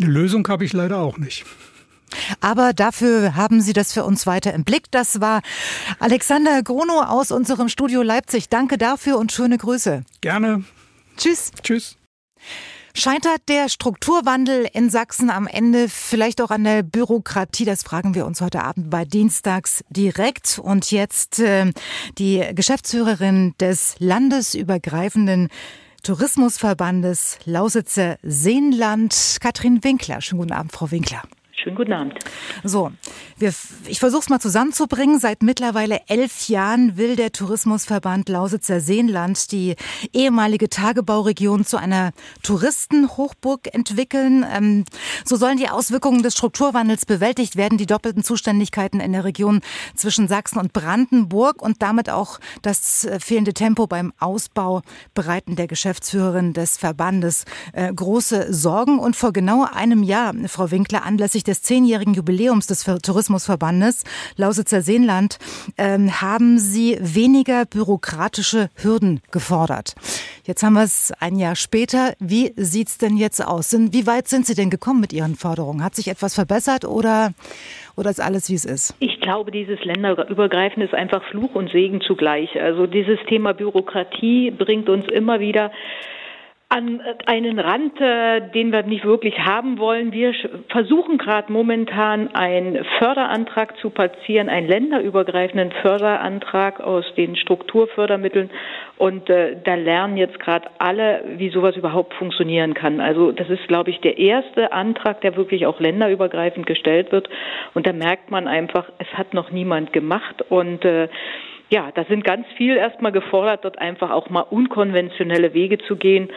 Eine 0.00 0.10
Lösung 0.10 0.48
habe 0.48 0.64
ich 0.64 0.72
leider 0.72 0.98
auch 0.98 1.18
nicht. 1.18 1.44
Aber 2.40 2.72
dafür 2.72 3.36
haben 3.36 3.60
Sie 3.60 3.74
das 3.74 3.92
für 3.92 4.04
uns 4.04 4.26
weiter 4.26 4.54
im 4.54 4.64
Blick. 4.64 4.90
Das 4.90 5.20
war 5.20 5.42
Alexander 5.98 6.62
Grono 6.62 7.02
aus 7.02 7.30
unserem 7.30 7.68
Studio 7.68 8.02
Leipzig. 8.02 8.48
Danke 8.48 8.78
dafür 8.78 9.18
und 9.18 9.32
schöne 9.32 9.58
Grüße. 9.58 10.04
Gerne. 10.22 10.64
Tschüss. 11.16 11.50
Tschüss. 11.62 11.96
Scheitert 12.96 13.48
der 13.48 13.68
Strukturwandel 13.68 14.68
in 14.72 14.88
Sachsen 14.88 15.28
am 15.28 15.48
Ende 15.48 15.88
vielleicht 15.88 16.40
auch 16.40 16.50
an 16.50 16.62
der 16.62 16.84
Bürokratie? 16.84 17.64
Das 17.64 17.82
fragen 17.82 18.14
wir 18.14 18.24
uns 18.24 18.40
heute 18.40 18.62
Abend 18.62 18.88
bei 18.88 19.04
Dienstags 19.04 19.82
direkt. 19.90 20.60
Und 20.60 20.92
jetzt 20.92 21.40
äh, 21.40 21.72
die 22.18 22.44
Geschäftsführerin 22.54 23.54
des 23.58 23.96
landesübergreifenden 23.98 25.48
Tourismusverbandes 26.04 27.38
Lausitzer 27.46 28.18
Seenland, 28.22 29.38
Katrin 29.40 29.82
Winkler. 29.82 30.20
Schönen 30.20 30.42
guten 30.42 30.52
Abend, 30.52 30.70
Frau 30.70 30.92
Winkler. 30.92 31.22
Schönen 31.64 31.76
guten 31.76 31.94
Abend. 31.94 32.18
So, 32.62 32.92
wir, 33.38 33.50
ich 33.86 33.98
versuche 33.98 34.20
es 34.20 34.28
mal 34.28 34.38
zusammenzubringen. 34.38 35.18
Seit 35.18 35.42
mittlerweile 35.42 36.02
elf 36.08 36.50
Jahren 36.50 36.98
will 36.98 37.16
der 37.16 37.32
Tourismusverband 37.32 38.28
Lausitzer 38.28 38.80
Seenland 38.80 39.50
die 39.50 39.74
ehemalige 40.12 40.68
Tagebauregion 40.68 41.64
zu 41.64 41.78
einer 41.78 42.12
Touristenhochburg 42.42 43.74
entwickeln. 43.74 44.44
Ähm, 44.52 44.84
so 45.24 45.36
sollen 45.36 45.56
die 45.56 45.70
Auswirkungen 45.70 46.22
des 46.22 46.34
Strukturwandels 46.34 47.06
bewältigt 47.06 47.56
werden, 47.56 47.78
die 47.78 47.86
doppelten 47.86 48.22
Zuständigkeiten 48.22 49.00
in 49.00 49.12
der 49.12 49.24
Region 49.24 49.62
zwischen 49.96 50.28
Sachsen 50.28 50.58
und 50.58 50.74
Brandenburg 50.74 51.62
und 51.62 51.80
damit 51.80 52.10
auch 52.10 52.40
das 52.60 53.06
äh, 53.06 53.18
fehlende 53.20 53.54
Tempo 53.54 53.86
beim 53.86 54.12
Ausbau 54.18 54.82
bereiten 55.14 55.56
der 55.56 55.66
Geschäftsführerin 55.66 56.52
des 56.52 56.76
Verbandes 56.76 57.46
äh, 57.72 57.90
große 57.90 58.52
Sorgen. 58.52 58.98
Und 58.98 59.16
vor 59.16 59.32
genau 59.32 59.64
einem 59.64 60.02
Jahr, 60.02 60.34
Frau 60.46 60.70
Winkler, 60.70 61.04
anlässlich 61.04 61.42
des 61.42 61.53
des 61.54 61.62
zehnjährigen 61.62 62.14
Jubiläums 62.14 62.66
des 62.66 62.82
Tourismusverbandes 62.82 64.02
Lausitzer 64.36 64.82
Seenland 64.82 65.38
ähm, 65.78 66.20
haben 66.20 66.58
Sie 66.58 66.98
weniger 67.00 67.64
bürokratische 67.64 68.70
Hürden 68.74 69.20
gefordert. 69.30 69.94
Jetzt 70.44 70.64
haben 70.64 70.72
wir 70.72 70.82
es 70.82 71.12
ein 71.20 71.36
Jahr 71.36 71.54
später. 71.54 72.14
Wie 72.18 72.52
sieht 72.56 72.88
es 72.88 72.98
denn 72.98 73.16
jetzt 73.16 73.40
aus? 73.40 73.72
Wie 73.72 74.06
weit 74.08 74.26
sind 74.26 74.46
Sie 74.46 74.56
denn 74.56 74.68
gekommen 74.68 75.00
mit 75.00 75.12
Ihren 75.12 75.36
Forderungen? 75.36 75.84
Hat 75.84 75.94
sich 75.94 76.08
etwas 76.08 76.34
verbessert 76.34 76.84
oder, 76.84 77.32
oder 77.96 78.10
ist 78.10 78.20
alles, 78.20 78.50
wie 78.50 78.54
es 78.54 78.64
ist? 78.64 78.96
Ich 78.98 79.20
glaube, 79.20 79.52
dieses 79.52 79.82
Länderübergreifende 79.84 80.86
ist 80.86 80.94
einfach 80.94 81.22
Fluch 81.30 81.54
und 81.54 81.70
Segen 81.70 82.00
zugleich. 82.00 82.60
Also 82.60 82.88
dieses 82.88 83.18
Thema 83.28 83.54
Bürokratie 83.54 84.50
bringt 84.50 84.88
uns 84.88 85.06
immer 85.06 85.38
wieder 85.38 85.70
an 86.74 87.00
einen 87.26 87.60
Rand, 87.60 88.00
äh, 88.00 88.50
den 88.50 88.72
wir 88.72 88.82
nicht 88.82 89.04
wirklich 89.04 89.38
haben 89.38 89.78
wollen. 89.78 90.10
Wir 90.10 90.34
versuchen 90.70 91.18
gerade 91.18 91.52
momentan 91.52 92.34
einen 92.34 92.84
Förderantrag 92.98 93.76
zu 93.78 93.90
platzieren, 93.90 94.48
einen 94.48 94.66
länderübergreifenden 94.66 95.70
Förderantrag 95.82 96.80
aus 96.80 97.04
den 97.16 97.36
Strukturfördermitteln. 97.36 98.50
Und 98.98 99.30
äh, 99.30 99.56
da 99.62 99.76
lernen 99.76 100.16
jetzt 100.16 100.40
gerade 100.40 100.68
alle, 100.78 101.22
wie 101.36 101.50
sowas 101.50 101.76
überhaupt 101.76 102.12
funktionieren 102.14 102.74
kann. 102.74 103.00
Also 103.00 103.30
das 103.30 103.48
ist, 103.50 103.68
glaube 103.68 103.90
ich, 103.90 104.00
der 104.00 104.18
erste 104.18 104.72
Antrag, 104.72 105.20
der 105.20 105.36
wirklich 105.36 105.66
auch 105.66 105.78
länderübergreifend 105.78 106.66
gestellt 106.66 107.12
wird. 107.12 107.28
Und 107.74 107.86
da 107.86 107.92
merkt 107.92 108.32
man 108.32 108.48
einfach, 108.48 108.90
es 108.98 109.06
hat 109.16 109.32
noch 109.32 109.52
niemand 109.52 109.92
gemacht. 109.92 110.42
Und 110.48 110.84
äh, 110.84 111.08
ja, 111.70 111.92
da 111.94 112.04
sind 112.04 112.24
ganz 112.24 112.48
viel 112.56 112.76
erstmal 112.76 113.12
gefordert, 113.12 113.64
dort 113.64 113.78
einfach 113.78 114.10
auch 114.10 114.28
mal 114.28 114.42
unkonventionelle 114.42 115.54
Wege 115.54 115.78
zu 115.78 115.94
gehen. 115.94 116.30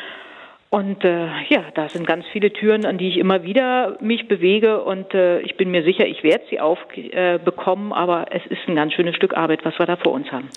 Und 0.70 1.06
äh, 1.06 1.28
ja, 1.48 1.64
da 1.76 1.88
sind 1.88 2.06
ganz 2.06 2.26
viele 2.34 2.52
Türen, 2.52 2.86
an 2.86 2.98
die 2.98 3.08
ich 3.08 3.18
immer 3.18 3.44
wieder 3.44 3.98
mich 4.02 4.28
bewege 4.28 4.84
und 4.84 5.14
äh, 5.14 5.40
ich 5.40 5.56
bin 5.56 5.72
mir 5.72 5.82
sicher, 5.84 6.06
ich 6.06 6.24
werde 6.24 6.44
sie 6.50 6.60
aufbekommen, 6.60 7.92
äh, 7.92 7.96
aber 7.96 8.26
es 8.32 8.46
ist 8.48 8.60
ein 8.68 8.76
ganz 8.76 8.92
schönes 8.92 9.16
Stück 9.16 9.34
Arbeit, 9.34 9.64
was 9.64 9.80
wir 9.80 9.86
da 9.86 9.96
vor 9.96 10.12
uns 10.12 10.30
haben. 10.30 10.50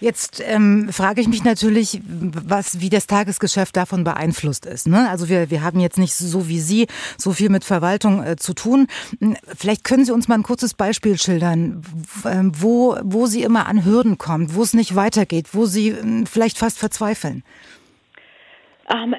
Jetzt 0.00 0.42
ähm, 0.48 0.88
frage 0.90 1.20
ich 1.20 1.28
mich 1.28 1.44
natürlich, 1.44 2.00
was, 2.02 2.80
wie 2.80 2.88
das 2.88 3.06
Tagesgeschäft 3.06 3.76
davon 3.76 4.04
beeinflusst 4.04 4.64
ist. 4.64 4.88
Ne? 4.88 5.06
Also 5.10 5.28
wir, 5.28 5.50
wir 5.50 5.62
haben 5.62 5.80
jetzt 5.80 5.98
nicht 5.98 6.14
so 6.14 6.48
wie 6.48 6.60
Sie 6.60 6.86
so 7.18 7.32
viel 7.32 7.50
mit 7.50 7.64
Verwaltung 7.64 8.24
äh, 8.24 8.36
zu 8.36 8.54
tun. 8.54 8.86
Hm, 9.20 9.36
vielleicht 9.54 9.84
können 9.84 10.06
Sie 10.06 10.12
uns 10.12 10.28
mal 10.28 10.36
ein 10.36 10.44
kurzes 10.44 10.72
Beispiel 10.72 11.18
schildern, 11.18 11.82
ähm, 12.24 12.52
wo, 12.54 12.96
wo 13.02 13.26
Sie 13.26 13.42
immer 13.42 13.66
an 13.66 13.84
Hürden 13.84 14.16
kommen, 14.16 14.54
wo 14.54 14.62
es 14.62 14.72
nicht 14.72 14.96
weitergeht, 14.96 15.48
wo 15.52 15.66
Sie 15.66 15.90
äh, 15.90 16.24
vielleicht 16.24 16.56
fast 16.56 16.78
verzweifeln. 16.78 17.42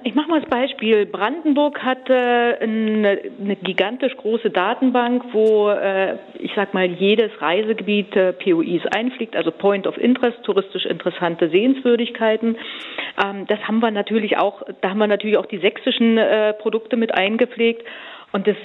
Ich 0.04 0.16
mache 0.16 0.30
mal 0.30 0.42
das 0.42 0.50
Beispiel. 0.50 1.06
Brandenburg 1.06 1.84
hat 1.84 2.10
eine, 2.10 3.20
gigantisch 3.62 4.18
große 4.18 4.50
Datenbank, 4.50 5.26
wo 5.32 5.70
äh, 5.70 6.18
ich 6.40 6.52
sag 6.56 6.74
mal 6.74 6.88
jedes 6.88 7.30
Reisegebiet 7.40 8.16
äh, 8.16 8.34
POIs 8.34 8.88
einfliegt, 8.88 9.36
also 9.36 9.52
Point 9.52 9.86
of 9.86 9.96
Interest, 10.00 10.42
touristisch 10.42 10.88
interessante 10.88 11.50
Sehenswürdigkeiten. 11.50 12.58
Ähm, 13.24 13.46
das 13.46 13.60
haben 13.68 13.80
wir 13.80 13.92
natürlich 13.92 14.38
auch, 14.38 14.64
da 14.82 14.90
haben 14.90 14.98
wir 14.98 15.06
natürlich 15.06 15.38
auch 15.38 15.46
die 15.46 15.60
sächsischen 15.60 16.18
äh, 16.18 16.54
Produkte 16.54 16.98
mit 16.98 17.14
eingepflegt. 17.14 17.86
Und 18.32 18.46
das 18.46 18.58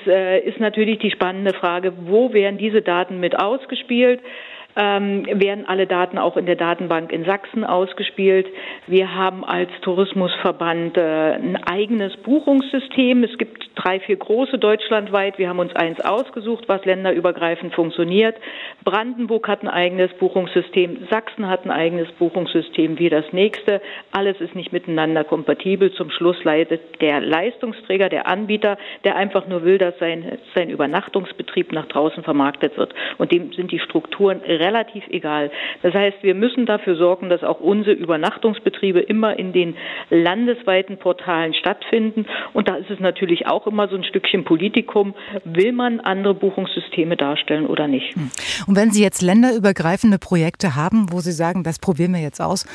ist 0.45 0.61
natürlich 0.61 0.99
die 0.99 1.11
spannende 1.11 1.55
Frage, 1.55 1.95
wo 2.05 2.35
werden 2.35 2.59
diese 2.59 2.83
Daten 2.83 3.19
mit 3.19 3.39
ausgespielt? 3.39 4.21
Ähm, 4.77 5.27
werden 5.27 5.67
alle 5.67 5.87
Daten 5.87 6.19
auch 6.19 6.37
in 6.37 6.47
der 6.47 6.57
Datenbank 6.57 7.13
in 7.13 7.25
Sachsen 7.25 7.65
ausgespielt. 7.65 8.47
Wir 8.87 9.15
haben 9.15 9.45
als 9.45 9.71
Tourismusverband 9.83 10.97
äh, 10.97 11.35
ein 11.35 11.57
eigenes 11.65 12.17
Buchungssystem. 12.19 13.25
Es 13.25 13.37
gibt 13.39 13.71
drei, 13.77 14.01
vier 14.01 14.17
große 14.17 14.59
deutschlandweit. 14.59 15.39
Wir 15.39 15.49
haben 15.49 15.59
uns 15.59 15.75
eins 15.77 16.01
ausgesucht, 16.01 16.65
was 16.69 16.85
länderübergreifend 16.85 17.75
funktioniert. 17.75 18.37
Brandenburg 18.85 19.49
hat 19.49 19.63
ein 19.63 19.69
eigenes 19.69 20.13
Buchungssystem. 20.15 21.07
Sachsen 21.11 21.49
hat 21.49 21.65
ein 21.65 21.71
eigenes 21.71 22.11
Buchungssystem 22.13 22.99
wie 22.99 23.09
das 23.09 23.25
nächste. 23.33 23.81
Alles 24.13 24.41
ist 24.41 24.55
nicht 24.55 24.73
miteinander 24.73 25.25
kompatibel. 25.25 25.93
Zum 25.93 26.11
Schluss 26.11 26.43
leidet 26.45 27.01
der 27.01 27.21
Leistungsträger, 27.21 28.09
der 28.09 28.27
Anbieter, 28.27 28.79
der 29.05 29.17
einfach 29.17 29.47
nur 29.47 29.65
will, 29.65 29.79
dass 29.79 29.99
sein, 29.99 30.39
sein 30.55 30.71
Übernachtungsbetrieb 30.71 31.73
nach 31.73 31.87
draußen 31.87 32.23
vermarktet 32.23 32.77
wird. 32.77 32.95
Und 33.19 33.33
dem 33.33 33.53
sind 33.53 33.71
die 33.71 33.79
Strukturen 33.79 34.43
relativ 34.65 35.05
egal. 35.09 35.51
Das 35.83 35.95
heißt, 35.95 36.19
wir 36.23 36.35
müssen 36.35 36.67
dafür 36.67 36.97
sorgen, 36.97 37.29
dass 37.29 37.43
auch 37.43 37.61
unsere 37.61 37.95
Übernachtungsbetriebe 37.95 39.01
immer 39.01 39.39
in 39.39 39.53
den 39.53 39.77
landesweiten 40.11 40.99
Portalen 40.99 41.55
stattfinden. 41.55 42.27
Und 42.53 42.69
da 42.69 42.77
ist 42.77 42.91
es 42.91 43.01
natürlich 43.01 43.47
auch 43.47 43.67
immer 43.67 43.89
so 43.89 43.97
ein 43.97 44.05
Stückchen 44.05 44.45
Politikum. 44.45 45.15
Will 45.45 45.73
man 45.73 46.01
andere 46.01 46.35
Buchungssysteme 46.35 47.17
darstellen 47.17 47.67
oder 47.67 47.89
nicht? 47.89 48.15
Hm. 48.15 48.31
Und 48.67 48.77
wenn 48.77 48.91
Sie 48.91 49.03
jetzt 49.03 49.23
länderübergreifende 49.23 50.19
Projekte 50.19 50.75
haben, 50.75 51.13
wo 51.13 51.21
Sie 51.21 51.33
sagen, 51.33 51.63
das 51.63 51.79
probieren 51.79 52.13
wir 52.15 52.21
jetzt 52.21 52.41
aus, 52.41 52.67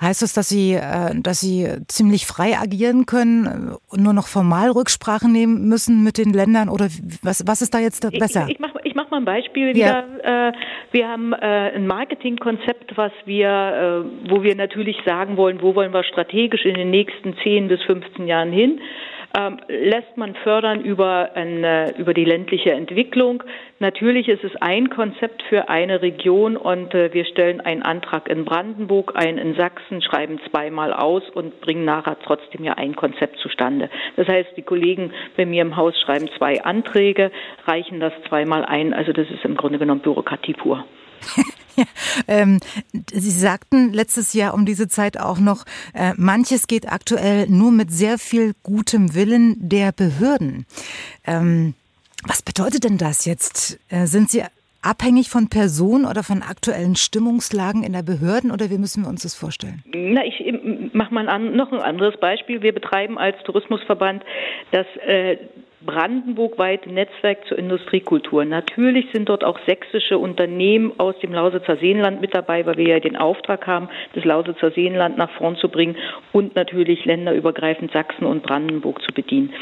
heißt 0.00 0.22
das, 0.22 0.32
dass 0.32 0.48
Sie, 0.48 0.74
äh, 0.74 1.14
dass 1.20 1.40
Sie 1.40 1.66
ziemlich 1.88 2.26
frei 2.26 2.58
agieren 2.58 3.06
können 3.06 3.76
und 3.90 4.02
nur 4.02 4.12
noch 4.12 4.26
formal 4.26 4.70
Rücksprache 4.70 5.28
nehmen 5.30 5.68
müssen 5.68 6.04
mit 6.04 6.18
den 6.18 6.32
Ländern 6.32 6.68
oder 6.68 6.88
was, 7.22 7.46
was 7.46 7.62
ist 7.62 7.74
da 7.74 7.78
jetzt 7.78 8.02
besser? 8.18 8.44
Ich, 8.48 8.54
ich 8.54 8.60
mache 8.60 8.78
ich 8.84 8.94
mach 8.94 9.10
mal 9.10 9.18
ein 9.18 9.24
Beispiel 9.24 9.74
wieder. 9.74 10.04
Ja. 10.24 10.48
Äh, 10.48 10.52
wir 10.92 11.08
haben 11.08 11.32
äh, 11.40 11.74
ein 11.74 11.86
Marketingkonzept, 11.86 12.96
was 12.96 13.12
wir, 13.24 14.04
wo 14.28 14.42
wir 14.42 14.54
natürlich 14.54 14.96
sagen 15.04 15.36
wollen, 15.36 15.62
wo 15.62 15.74
wollen 15.74 15.92
wir 15.92 16.04
strategisch 16.04 16.64
in 16.64 16.74
den 16.74 16.90
nächsten 16.90 17.36
10 17.38 17.68
bis 17.68 17.82
15 17.82 18.26
Jahren 18.26 18.52
hin 18.52 18.80
ähm, 19.36 19.58
lässt 19.68 20.16
man 20.16 20.34
fördern 20.36 20.80
über, 20.82 21.30
eine, 21.34 21.94
über 21.98 22.14
die 22.14 22.24
ländliche 22.24 22.72
Entwicklung. 22.72 23.42
Natürlich 23.78 24.28
ist 24.28 24.42
es 24.42 24.56
ein 24.60 24.88
Konzept 24.88 25.42
für 25.44 25.68
eine 25.68 26.00
Region 26.00 26.56
und 26.56 26.94
äh, 26.94 27.12
wir 27.12 27.24
stellen 27.26 27.60
einen 27.60 27.82
Antrag 27.82 28.28
in 28.28 28.44
Brandenburg, 28.44 29.12
einen 29.16 29.38
in 29.38 29.54
Sachsen, 29.54 30.00
schreiben 30.02 30.40
zweimal 30.50 30.92
aus 30.92 31.22
und 31.34 31.60
bringen 31.60 31.84
nachher 31.84 32.16
trotzdem 32.24 32.64
ja 32.64 32.74
ein 32.74 32.96
Konzept 32.96 33.38
zustande. 33.38 33.90
Das 34.16 34.26
heißt, 34.28 34.56
die 34.56 34.62
Kollegen 34.62 35.12
bei 35.36 35.44
mir 35.44 35.62
im 35.62 35.76
Haus 35.76 35.98
schreiben 36.00 36.28
zwei 36.38 36.62
Anträge, 36.64 37.30
reichen 37.66 38.00
das 38.00 38.12
zweimal 38.28 38.64
ein. 38.64 38.94
Also 38.94 39.12
das 39.12 39.30
ist 39.30 39.44
im 39.44 39.56
Grunde 39.56 39.78
genommen 39.78 40.00
Bürokratie 40.00 40.54
pur. 40.54 40.84
ähm, 42.28 42.58
Sie 43.12 43.30
sagten 43.30 43.92
letztes 43.92 44.32
Jahr 44.32 44.54
um 44.54 44.64
diese 44.66 44.88
Zeit 44.88 45.18
auch 45.18 45.38
noch, 45.38 45.64
äh, 45.94 46.12
manches 46.16 46.66
geht 46.66 46.90
aktuell 46.90 47.46
nur 47.48 47.70
mit 47.70 47.90
sehr 47.90 48.18
viel 48.18 48.54
gutem 48.62 49.14
Willen 49.14 49.56
der 49.68 49.92
Behörden. 49.92 50.66
Ähm, 51.26 51.74
was 52.26 52.42
bedeutet 52.42 52.84
denn 52.84 52.98
das 52.98 53.24
jetzt? 53.24 53.78
Äh, 53.90 54.06
sind 54.06 54.30
Sie 54.30 54.42
abhängig 54.82 55.28
von 55.28 55.48
Personen 55.48 56.04
oder 56.04 56.22
von 56.22 56.42
aktuellen 56.42 56.96
Stimmungslagen 56.96 57.82
in 57.82 57.92
der 57.92 58.02
Behörden 58.02 58.50
oder 58.50 58.70
wie 58.70 58.78
müssen 58.78 59.02
wir 59.02 59.08
uns 59.08 59.22
das 59.22 59.34
vorstellen? 59.34 59.82
Na, 59.92 60.24
ich 60.24 60.42
mache 60.92 61.12
mal 61.12 61.28
ein, 61.28 61.56
noch 61.56 61.72
ein 61.72 61.80
anderes 61.80 62.18
Beispiel. 62.20 62.62
Wir 62.62 62.72
betreiben 62.72 63.18
als 63.18 63.36
Tourismusverband 63.44 64.22
das 64.70 64.86
äh, 65.06 65.36
brandenburgweite 65.80 66.90
Netzwerk 66.90 67.46
zur 67.46 67.58
Industriekultur. 67.58 68.44
Natürlich 68.44 69.06
sind 69.12 69.28
dort 69.28 69.44
auch 69.44 69.58
sächsische 69.66 70.18
Unternehmen 70.18 70.92
aus 70.98 71.18
dem 71.20 71.32
Lausitzer 71.32 71.76
Seenland 71.76 72.20
mit 72.20 72.34
dabei, 72.34 72.66
weil 72.66 72.76
wir 72.76 72.88
ja 72.88 73.00
den 73.00 73.16
Auftrag 73.16 73.66
haben, 73.66 73.88
das 74.14 74.24
Lausitzer 74.24 74.70
Seenland 74.72 75.16
nach 75.18 75.30
vorn 75.32 75.56
zu 75.56 75.68
bringen 75.68 75.96
und 76.32 76.56
natürlich 76.56 77.04
länderübergreifend 77.04 77.92
Sachsen 77.92 78.24
und 78.24 78.42
Brandenburg 78.42 79.00
zu 79.02 79.14
bedienen. 79.14 79.52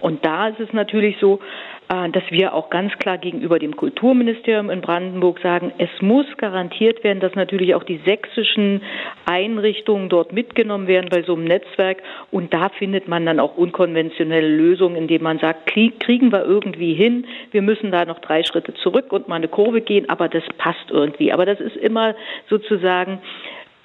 Und 0.00 0.24
da 0.24 0.48
ist 0.48 0.60
es 0.60 0.72
natürlich 0.72 1.16
so, 1.20 1.40
äh, 1.88 2.10
dass 2.10 2.24
wir 2.30 2.52
auch 2.52 2.68
ganz 2.68 2.92
klar 2.98 3.16
gegenüber 3.16 3.58
dem 3.58 3.76
Kulturministerium 3.76 4.70
in 4.70 4.80
Brandenburg 4.80 5.40
sagen, 5.40 5.72
es 5.78 5.88
muss 6.00 6.26
garantiert 6.36 7.04
werden, 7.04 7.20
dass 7.20 7.34
natürlich 7.34 7.74
auch 7.74 7.84
die 7.84 8.00
sächsischen 8.04 8.82
Einrichtungen 9.24 10.08
dort 10.08 10.32
mitgenommen 10.32 10.86
werden 10.86 11.08
bei 11.10 11.22
so 11.22 11.34
einem 11.34 11.44
Netzwerk. 11.44 12.02
Und 12.30 12.52
da 12.52 12.68
findet 12.70 13.08
man 13.08 13.24
dann 13.24 13.40
auch 13.40 13.56
unkonventionelle 13.56 14.48
Lösungen, 14.48 14.96
indem 14.96 15.22
man 15.22 15.38
sagt, 15.38 15.66
kriegen 15.66 16.32
wir 16.32 16.44
irgendwie 16.44 16.94
hin, 16.94 17.26
wir 17.52 17.62
müssen 17.62 17.90
da 17.90 18.04
noch 18.04 18.18
drei 18.18 18.42
Schritte 18.44 18.74
zurück 18.74 19.12
und 19.12 19.28
mal 19.28 19.36
eine 19.36 19.48
Kurve 19.48 19.80
gehen, 19.80 20.08
aber 20.08 20.28
das 20.28 20.44
passt 20.58 20.90
irgendwie. 20.90 21.32
Aber 21.32 21.46
das 21.46 21.60
ist 21.60 21.76
immer 21.76 22.14
sozusagen 22.50 23.20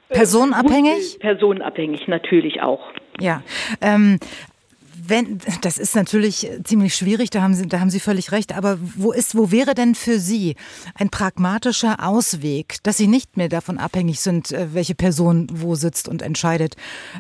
äh, 0.10 0.16
Personenabhängig? 0.16 1.20
Personenabhängig 1.20 2.08
natürlich 2.08 2.62
auch. 2.62 2.82
Ja, 3.20 3.44
ähm, 3.82 4.20
wenn, 5.08 5.40
das 5.62 5.78
ist 5.78 5.96
natürlich 5.96 6.50
ziemlich 6.64 6.96
schwierig, 6.96 7.30
da 7.30 7.42
haben 7.42 7.54
Sie, 7.54 7.68
da 7.68 7.80
haben 7.80 7.90
Sie 7.90 8.00
völlig 8.00 8.32
recht. 8.32 8.56
Aber 8.56 8.78
wo 8.96 9.12
ist, 9.12 9.36
wo 9.36 9.52
wäre 9.52 9.74
denn 9.74 9.96
für 9.96 10.20
Sie 10.20 10.56
ein 10.96 11.10
pragmatischer 11.10 12.06
Ausweg, 12.06 12.78
dass 12.84 12.98
Sie 12.98 13.08
nicht 13.08 13.38
mehr 13.38 13.50
davon 13.50 13.78
abhängig 13.78 14.20
sind, 14.20 14.52
äh, 14.52 14.74
welche 14.74 14.96
Person 14.96 15.48
wo 15.52 15.76
sitzt 15.76 16.08
und 16.08 16.22
entscheidet, 16.22 16.76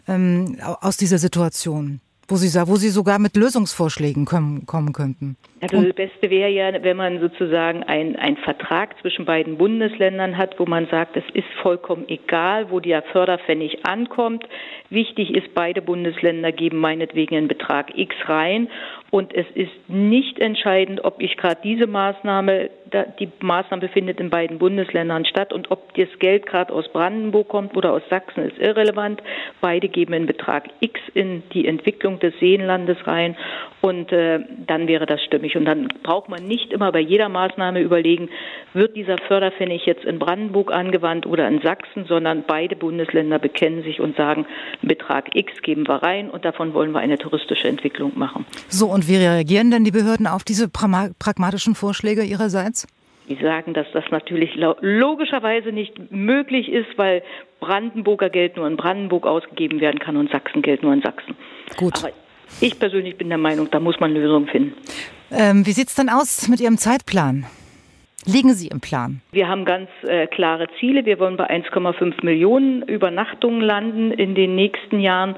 ähm, 0.07 0.57
aus 0.61 0.97
dieser 0.97 1.17
Situation? 1.17 2.01
Wo 2.31 2.37
Sie, 2.37 2.47
wo 2.67 2.75
Sie 2.77 2.89
sogar 2.89 3.19
mit 3.19 3.35
Lösungsvorschlägen 3.35 4.25
kommen, 4.25 4.65
kommen 4.65 4.93
könnten. 4.93 5.35
Also 5.61 5.81
das 5.81 5.93
Beste 5.93 6.29
wäre 6.29 6.49
ja, 6.49 6.81
wenn 6.81 6.97
man 6.97 7.19
sozusagen 7.19 7.83
einen 7.83 8.37
Vertrag 8.37 8.99
zwischen 9.01 9.25
beiden 9.25 9.57
Bundesländern 9.57 10.37
hat, 10.37 10.57
wo 10.57 10.65
man 10.65 10.87
sagt, 10.87 11.17
es 11.17 11.23
ist 11.33 11.47
vollkommen 11.61 12.05
egal, 12.07 12.71
wo 12.71 12.79
der 12.79 13.03
Förderpfennig 13.03 13.85
ankommt. 13.85 14.45
Wichtig 14.89 15.35
ist, 15.35 15.53
beide 15.53 15.81
Bundesländer 15.81 16.51
geben 16.51 16.77
meinetwegen 16.77 17.35
einen 17.35 17.47
Betrag 17.47 17.95
X 17.95 18.15
rein 18.25 18.69
und 19.11 19.35
es 19.35 19.45
ist 19.53 19.71
nicht 19.89 20.39
entscheidend, 20.39 21.03
ob 21.03 21.21
ich 21.21 21.37
gerade 21.37 21.59
diese 21.63 21.85
Maßnahme, 21.85 22.69
die 23.19 23.31
Maßnahme 23.39 23.89
findet 23.89 24.19
in 24.19 24.29
beiden 24.29 24.57
Bundesländern 24.59 25.25
statt 25.25 25.53
und 25.53 25.71
ob 25.71 25.93
das 25.95 26.07
Geld 26.19 26.45
gerade 26.45 26.73
aus 26.73 26.87
Brandenburg 26.91 27.47
kommt 27.47 27.75
oder 27.75 27.93
aus 27.93 28.01
Sachsen 28.09 28.43
ist 28.43 28.57
irrelevant. 28.57 29.21
Beide 29.61 29.89
geben 29.89 30.13
einen 30.13 30.25
Betrag 30.25 30.65
X 30.79 30.99
in 31.13 31.43
die 31.53 31.67
Entwicklung 31.67 32.19
des 32.19 32.33
Seenlandes 32.39 32.97
rein 33.07 33.35
und 33.81 34.11
äh, 34.11 34.39
dann 34.67 34.87
wäre 34.87 35.05
das 35.05 35.23
stimmig. 35.23 35.55
Und 35.57 35.65
dann 35.65 35.87
braucht 36.03 36.29
man 36.29 36.45
nicht 36.47 36.71
immer 36.71 36.91
bei 36.91 36.99
jeder 36.99 37.29
Maßnahme 37.29 37.81
überlegen, 37.81 38.29
wird 38.73 38.95
dieser 38.95 39.17
Förderpfennig 39.17 39.85
jetzt 39.85 40.05
in 40.05 40.19
Brandenburg 40.19 40.71
angewandt 40.71 41.25
oder 41.25 41.47
in 41.47 41.61
Sachsen, 41.61 42.05
sondern 42.05 42.43
beide 42.45 42.75
Bundesländer 42.75 43.39
bekennen 43.39 43.83
sich 43.83 43.99
und 43.99 44.15
sagen, 44.15 44.45
Betrag 44.81 45.35
X 45.35 45.61
geben 45.61 45.87
wir 45.87 46.03
rein 46.03 46.29
und 46.29 46.45
davon 46.45 46.73
wollen 46.73 46.91
wir 46.91 46.99
eine 46.99 47.17
touristische 47.17 47.67
Entwicklung 47.67 48.11
machen. 48.15 48.45
So, 48.67 48.87
und 48.87 49.07
wie 49.07 49.15
reagieren 49.15 49.71
denn 49.71 49.83
die 49.83 49.91
Behörden 49.91 50.27
auf 50.27 50.43
diese 50.43 50.69
pragmatischen 50.69 51.75
Vorschläge 51.75 52.23
ihrerseits? 52.23 52.80
Die 53.29 53.35
sagen, 53.41 53.73
dass 53.73 53.87
das 53.93 54.03
natürlich 54.11 54.55
logischerweise 54.55 55.71
nicht 55.71 56.11
möglich 56.11 56.69
ist, 56.69 56.97
weil 56.97 57.23
Brandenburger 57.59 58.29
Geld 58.29 58.57
nur 58.57 58.67
in 58.67 58.77
Brandenburg 58.77 59.25
ausgegeben 59.25 59.79
werden 59.79 59.99
kann 59.99 60.17
und 60.17 60.31
Sachsengeld 60.31 60.83
nur 60.83 60.93
in 60.93 61.01
Sachsen. 61.01 61.35
Gut. 61.77 61.97
Aber 61.99 62.11
ich 62.59 62.77
persönlich 62.79 63.17
bin 63.17 63.29
der 63.29 63.37
Meinung, 63.37 63.69
da 63.71 63.79
muss 63.79 63.99
man 63.99 64.13
Lösungen 64.13 64.47
finden. 64.47 64.73
Ähm, 65.31 65.65
wie 65.65 65.71
sieht 65.71 65.87
es 65.87 65.95
denn 65.95 66.09
aus 66.09 66.47
mit 66.49 66.59
Ihrem 66.59 66.77
Zeitplan? 66.77 67.45
Liegen 68.25 68.53
Sie 68.53 68.67
im 68.67 68.81
Plan? 68.81 69.21
Wir 69.31 69.47
haben 69.47 69.65
ganz 69.65 69.89
äh, 70.03 70.27
klare 70.27 70.67
Ziele. 70.79 71.05
Wir 71.05 71.19
wollen 71.19 71.37
bei 71.37 71.49
1,5 71.49 72.23
Millionen 72.23 72.83
Übernachtungen 72.83 73.61
landen 73.61 74.11
in 74.11 74.35
den 74.35 74.53
nächsten 74.53 74.99
Jahren. 74.99 75.35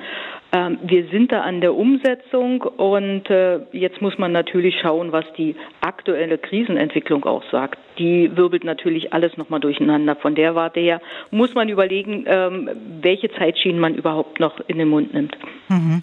Ähm, 0.53 0.77
wir 0.84 1.07
sind 1.09 1.31
da 1.31 1.41
an 1.41 1.61
der 1.61 1.73
Umsetzung 1.73 2.61
und 2.61 3.27
äh, 3.31 3.59
jetzt 3.71 4.01
muss 4.01 4.19
man 4.19 4.31
natürlich 4.31 4.75
schauen, 4.80 5.11
was 5.11 5.25
die 5.35 5.55
aktuelle 5.81 6.38
Krisenentwicklung 6.38 7.25
auch 7.25 7.43
sagt. 7.51 7.80
Die 7.97 8.30
wirbelt 8.38 8.63
natürlich 8.63 9.13
alles 9.13 9.35
nochmal 9.35 9.59
durcheinander. 9.59 10.15
Von 10.15 10.35
der 10.35 10.53
Warte 10.53 10.80
her 10.80 11.01
muss 11.31 11.55
man 11.55 11.69
überlegen, 11.69 12.25
ähm, 12.27 12.69
welche 13.01 13.31
Zeitschienen 13.31 13.80
man 13.80 13.95
überhaupt 13.95 14.39
noch 14.39 14.59
in 14.67 14.77
den 14.77 14.89
Mund 14.89 15.11
nimmt. 15.15 15.35
Mhm. 15.69 16.01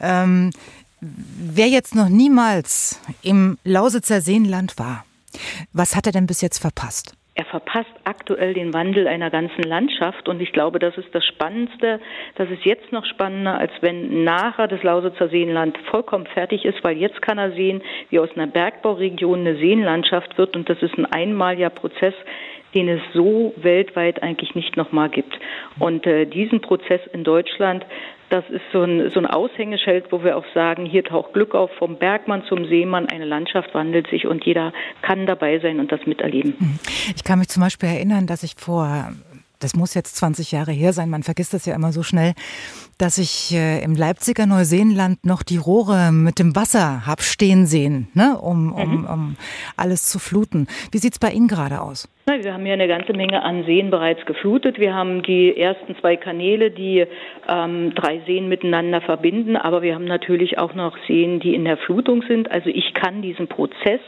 Ähm, 0.00 0.50
wer 1.02 1.68
jetzt 1.68 1.94
noch 1.94 2.08
niemals 2.08 3.02
im 3.22 3.58
Lausitzer 3.64 4.22
Seenland 4.22 4.78
war, 4.78 5.04
was 5.74 5.94
hat 5.94 6.06
er 6.06 6.12
denn 6.12 6.26
bis 6.26 6.40
jetzt 6.40 6.58
verpasst? 6.58 7.19
Er 7.40 7.46
verpasst 7.46 7.88
aktuell 8.04 8.52
den 8.52 8.74
Wandel 8.74 9.08
einer 9.08 9.30
ganzen 9.30 9.62
Landschaft 9.62 10.28
und 10.28 10.42
ich 10.42 10.52
glaube, 10.52 10.78
das 10.78 10.98
ist 10.98 11.08
das 11.14 11.24
Spannendste. 11.24 11.98
Das 12.34 12.50
ist 12.50 12.66
jetzt 12.66 12.92
noch 12.92 13.06
spannender, 13.06 13.56
als 13.56 13.72
wenn 13.80 14.24
nachher 14.24 14.68
das 14.68 14.82
Lausitzer 14.82 15.30
Seenland 15.30 15.78
vollkommen 15.90 16.26
fertig 16.26 16.66
ist, 16.66 16.84
weil 16.84 16.98
jetzt 16.98 17.22
kann 17.22 17.38
er 17.38 17.52
sehen, 17.52 17.80
wie 18.10 18.18
aus 18.18 18.28
einer 18.36 18.46
Bergbauregion 18.46 19.40
eine 19.40 19.56
Seenlandschaft 19.56 20.36
wird 20.36 20.54
und 20.54 20.68
das 20.68 20.82
ist 20.82 20.98
ein 20.98 21.06
einmaliger 21.06 21.70
Prozess, 21.70 22.12
den 22.74 22.90
es 22.90 23.00
so 23.14 23.54
weltweit 23.56 24.22
eigentlich 24.22 24.54
nicht 24.54 24.76
nochmal 24.76 25.08
gibt. 25.08 25.32
Und 25.78 26.06
äh, 26.06 26.26
diesen 26.26 26.60
Prozess 26.60 27.00
in 27.14 27.24
Deutschland, 27.24 27.86
das 28.30 28.44
ist 28.48 28.62
so 28.72 28.82
ein, 28.82 29.10
so 29.10 29.20
ein 29.20 29.26
Aushängeschild, 29.26 30.10
wo 30.10 30.22
wir 30.22 30.36
auch 30.36 30.44
sagen, 30.54 30.86
hier 30.86 31.04
taucht 31.04 31.34
Glück 31.34 31.54
auf, 31.54 31.70
vom 31.78 31.96
Bergmann 31.96 32.44
zum 32.48 32.64
Seemann, 32.66 33.06
eine 33.06 33.24
Landschaft 33.24 33.74
wandelt 33.74 34.08
sich 34.08 34.26
und 34.26 34.44
jeder 34.44 34.72
kann 35.02 35.26
dabei 35.26 35.58
sein 35.58 35.80
und 35.80 35.92
das 35.92 36.06
miterleben. 36.06 36.78
Ich 37.14 37.24
kann 37.24 37.38
mich 37.38 37.48
zum 37.48 37.62
Beispiel 37.62 37.88
erinnern, 37.88 38.26
dass 38.26 38.42
ich 38.42 38.54
vor 38.56 39.12
das 39.60 39.76
muss 39.76 39.94
jetzt 39.94 40.16
20 40.16 40.52
Jahre 40.52 40.72
her 40.72 40.92
sein, 40.92 41.10
man 41.10 41.22
vergisst 41.22 41.54
das 41.54 41.66
ja 41.66 41.74
immer 41.74 41.92
so 41.92 42.02
schnell, 42.02 42.32
dass 42.98 43.18
ich 43.18 43.54
äh, 43.54 43.82
im 43.82 43.94
Leipziger 43.94 44.46
Neuseenland 44.46 45.24
noch 45.24 45.42
die 45.42 45.56
Rohre 45.56 46.12
mit 46.12 46.38
dem 46.38 46.56
Wasser 46.56 47.06
hab 47.06 47.22
stehen 47.22 47.66
sehen, 47.66 48.08
ne, 48.14 48.38
um, 48.38 48.72
um, 48.72 49.02
mhm. 49.02 49.04
um 49.06 49.36
alles 49.76 50.08
zu 50.08 50.18
fluten. 50.18 50.66
Wie 50.92 50.98
sieht's 50.98 51.18
bei 51.18 51.30
Ihnen 51.30 51.48
gerade 51.48 51.80
aus? 51.80 52.08
Wir 52.26 52.54
haben 52.54 52.64
ja 52.64 52.74
eine 52.74 52.86
ganze 52.86 53.12
Menge 53.12 53.42
an 53.42 53.64
Seen 53.64 53.90
bereits 53.90 54.24
geflutet. 54.24 54.78
Wir 54.78 54.94
haben 54.94 55.22
die 55.22 55.56
ersten 55.56 55.96
zwei 55.96 56.16
Kanäle, 56.16 56.70
die 56.70 57.04
ähm, 57.48 57.92
drei 57.94 58.20
Seen 58.26 58.48
miteinander 58.48 59.00
verbinden, 59.00 59.56
aber 59.56 59.82
wir 59.82 59.94
haben 59.94 60.04
natürlich 60.04 60.58
auch 60.58 60.74
noch 60.74 60.96
Seen, 61.08 61.40
die 61.40 61.54
in 61.54 61.64
der 61.64 61.76
Flutung 61.76 62.22
sind. 62.28 62.50
Also 62.50 62.70
ich 62.70 62.94
kann 62.94 63.20
diesen 63.20 63.48
Prozess 63.48 64.00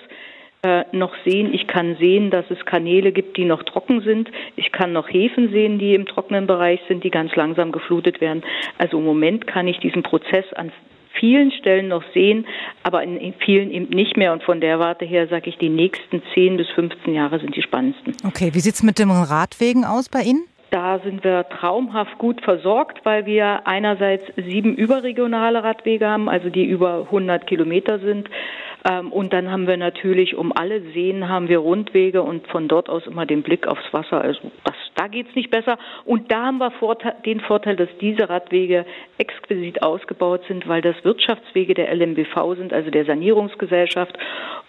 noch 0.93 1.13
sehen. 1.25 1.53
Ich 1.53 1.67
kann 1.67 1.97
sehen, 1.97 2.31
dass 2.31 2.45
es 2.49 2.65
Kanäle 2.65 3.11
gibt, 3.11 3.37
die 3.37 3.45
noch 3.45 3.65
trocken 3.65 4.01
sind. 4.03 4.31
Ich 4.55 4.71
kann 4.71 4.93
noch 4.93 5.09
Häfen 5.09 5.51
sehen, 5.51 5.81
die 5.81 5.95
im 5.95 6.07
trockenen 6.07 6.47
Bereich 6.47 6.81
sind, 6.87 7.03
die 7.03 7.11
ganz 7.11 7.35
langsam 7.35 7.73
geflutet 7.73 8.21
werden. 8.21 8.45
Also 8.79 8.99
im 8.99 9.05
Moment 9.05 9.49
kann 9.49 9.67
ich 9.67 9.79
diesen 9.81 10.05
Prozess 10.05 10.45
an 10.55 10.71
vielen 11.19 11.51
Stellen 11.51 11.89
noch 11.89 12.05
sehen, 12.15 12.47
aber 12.85 13.03
in 13.03 13.35
vielen 13.45 13.73
eben 13.73 13.89
nicht 13.89 14.17
mehr. 14.17 14.33
Und 14.33 14.45
von 14.45 14.61
der 14.61 14.79
Warte 14.79 15.05
her 15.05 15.27
sage 15.27 15.51
ich, 15.51 15.59
die 15.59 15.69
nächsten 15.69 16.23
10 16.33 16.57
bis 16.57 16.69
15 16.71 17.13
Jahre 17.13 17.41
sind 17.41 17.57
die 17.57 17.63
spannendsten. 17.63 18.15
Okay, 18.25 18.51
wie 18.53 18.61
sieht 18.61 18.75
es 18.75 18.85
mit 18.85 19.01
den 19.01 19.11
Radwegen 19.11 19.85
aus 19.85 20.09
bei 20.09 20.21
Ihnen? 20.21 20.45
Da 20.71 21.01
sind 21.01 21.23
wir 21.23 21.45
traumhaft 21.51 22.17
gut 22.17 22.41
versorgt, 22.41 23.05
weil 23.05 23.27
wir 23.27 23.67
einerseits 23.67 24.25
sieben 24.37 24.75
überregionale 24.75 25.63
Radwege 25.63 26.09
haben, 26.09 26.31
also 26.31 26.49
die 26.49 26.65
über 26.65 27.03
100 27.03 27.47
Kilometer 27.47 27.99
sind. 27.99 28.31
Ähm, 28.85 29.13
und 29.13 29.33
dann 29.33 29.51
haben 29.51 29.67
wir 29.67 29.77
natürlich 29.77 30.35
um 30.35 30.53
alle 30.53 30.81
Seen 30.93 31.29
haben 31.29 31.49
wir 31.49 31.59
Rundwege 31.59 32.23
und 32.23 32.47
von 32.49 32.69
dort 32.69 32.89
aus 32.89 33.07
immer 33.07 33.27
den 33.27 33.43
Blick 33.43 33.67
aufs 33.67 33.93
Wasser. 33.93 34.21
Also 34.21 34.41
das, 34.65 34.75
da 34.97 35.09
geht's 35.09 35.35
nicht 35.35 35.51
besser. 35.51 35.79
Und 36.05 36.33
da 36.33 36.47
haben 36.47 36.59
wir 36.59 36.71
Vorteil, 36.73 37.15
den 37.25 37.41
Vorteil, 37.41 37.77
dass 37.77 37.89
diese 38.01 38.29
Radwege 38.29 38.85
exquisit 39.19 39.83
ausgebaut 39.83 40.43
sind, 40.49 40.67
weil 40.67 40.83
das 40.83 40.97
Wirtschaftswege 41.05 41.75
der 41.75 41.95
LMBV 41.95 42.57
sind, 42.57 42.73
also 42.73 42.91
der 42.91 43.05
Sanierungsgesellschaft 43.05 44.19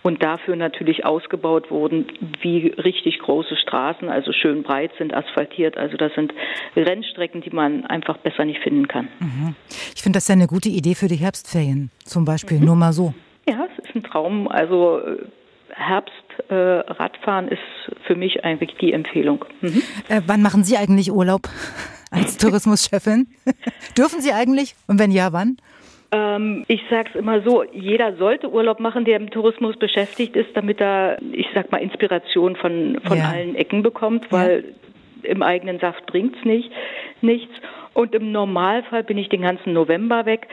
und 0.03 0.21
dafür 0.21 0.55
natürlich 0.55 1.05
ausgebaut 1.05 1.71
wurden 1.71 2.05
wie 2.41 2.67
richtig 2.67 3.19
große 3.19 3.55
Straßen, 3.55 4.09
also 4.09 4.31
schön 4.31 4.61
breit 4.61 4.91
sind, 4.97 5.13
asphaltiert. 5.13 5.77
Also 5.77 5.97
das 5.97 6.13
sind 6.13 6.33
Rennstrecken, 6.75 7.41
die 7.41 7.51
man 7.51 7.85
einfach 7.85 8.17
besser 8.17 8.45
nicht 8.45 8.59
finden 8.61 8.87
kann. 8.87 9.07
Mhm. 9.19 9.55
Ich 9.95 10.03
finde 10.03 10.17
das 10.17 10.27
ja 10.27 10.33
eine 10.33 10.47
gute 10.47 10.69
Idee 10.69 10.93
für 10.93 11.07
die 11.07 11.15
Herbstferien, 11.15 11.89
zum 12.03 12.25
Beispiel, 12.25 12.59
mhm. 12.59 12.65
nur 12.65 12.75
mal 12.75 12.93
so. 12.93 13.13
Ja, 13.47 13.67
es 13.71 13.85
ist 13.85 13.95
ein 13.95 14.03
Traum. 14.03 14.47
Also 14.47 14.99
äh, 14.99 15.17
Herbstradfahren 15.75 17.49
äh, 17.49 17.53
ist 17.53 17.97
für 18.05 18.15
mich 18.15 18.43
eigentlich 18.43 18.75
die 18.79 18.93
Empfehlung. 18.93 19.45
Mhm. 19.61 19.81
Äh, 20.09 20.21
wann 20.27 20.41
machen 20.41 20.63
Sie 20.63 20.77
eigentlich 20.77 21.11
Urlaub 21.11 21.49
als 22.11 22.37
Tourismuschefin? 22.37 23.27
Dürfen 23.97 24.21
Sie 24.21 24.31
eigentlich? 24.31 24.75
Und 24.87 24.99
wenn 24.99 25.11
ja, 25.11 25.33
wann? 25.33 25.57
Ähm, 26.11 26.63
ich 26.67 26.81
sage 26.89 27.09
es 27.13 27.15
immer 27.15 27.41
so, 27.41 27.63
jeder 27.63 28.15
sollte 28.17 28.51
Urlaub 28.51 28.79
machen, 28.79 29.03
der 29.03 29.17
im 29.17 29.31
Tourismus 29.31 29.77
beschäftigt 29.77 30.35
ist, 30.35 30.49
damit 30.53 30.79
er, 30.79 31.17
ich 31.31 31.47
sag 31.55 31.71
mal, 31.71 31.79
Inspiration 31.79 32.55
von, 32.55 32.99
von 33.03 33.17
ja. 33.17 33.29
allen 33.29 33.55
Ecken 33.55 33.81
bekommt, 33.81 34.31
weil 34.31 34.75
ja. 35.23 35.29
im 35.31 35.41
eigenen 35.41 35.79
Saft 35.79 36.05
bringt's 36.05 36.37
nicht, 36.45 36.71
nichts. 37.21 37.51
Und 37.93 38.13
im 38.13 38.31
Normalfall 38.31 39.03
bin 39.03 39.17
ich 39.17 39.29
den 39.29 39.41
ganzen 39.41 39.73
November 39.73 40.25
weg. 40.25 40.47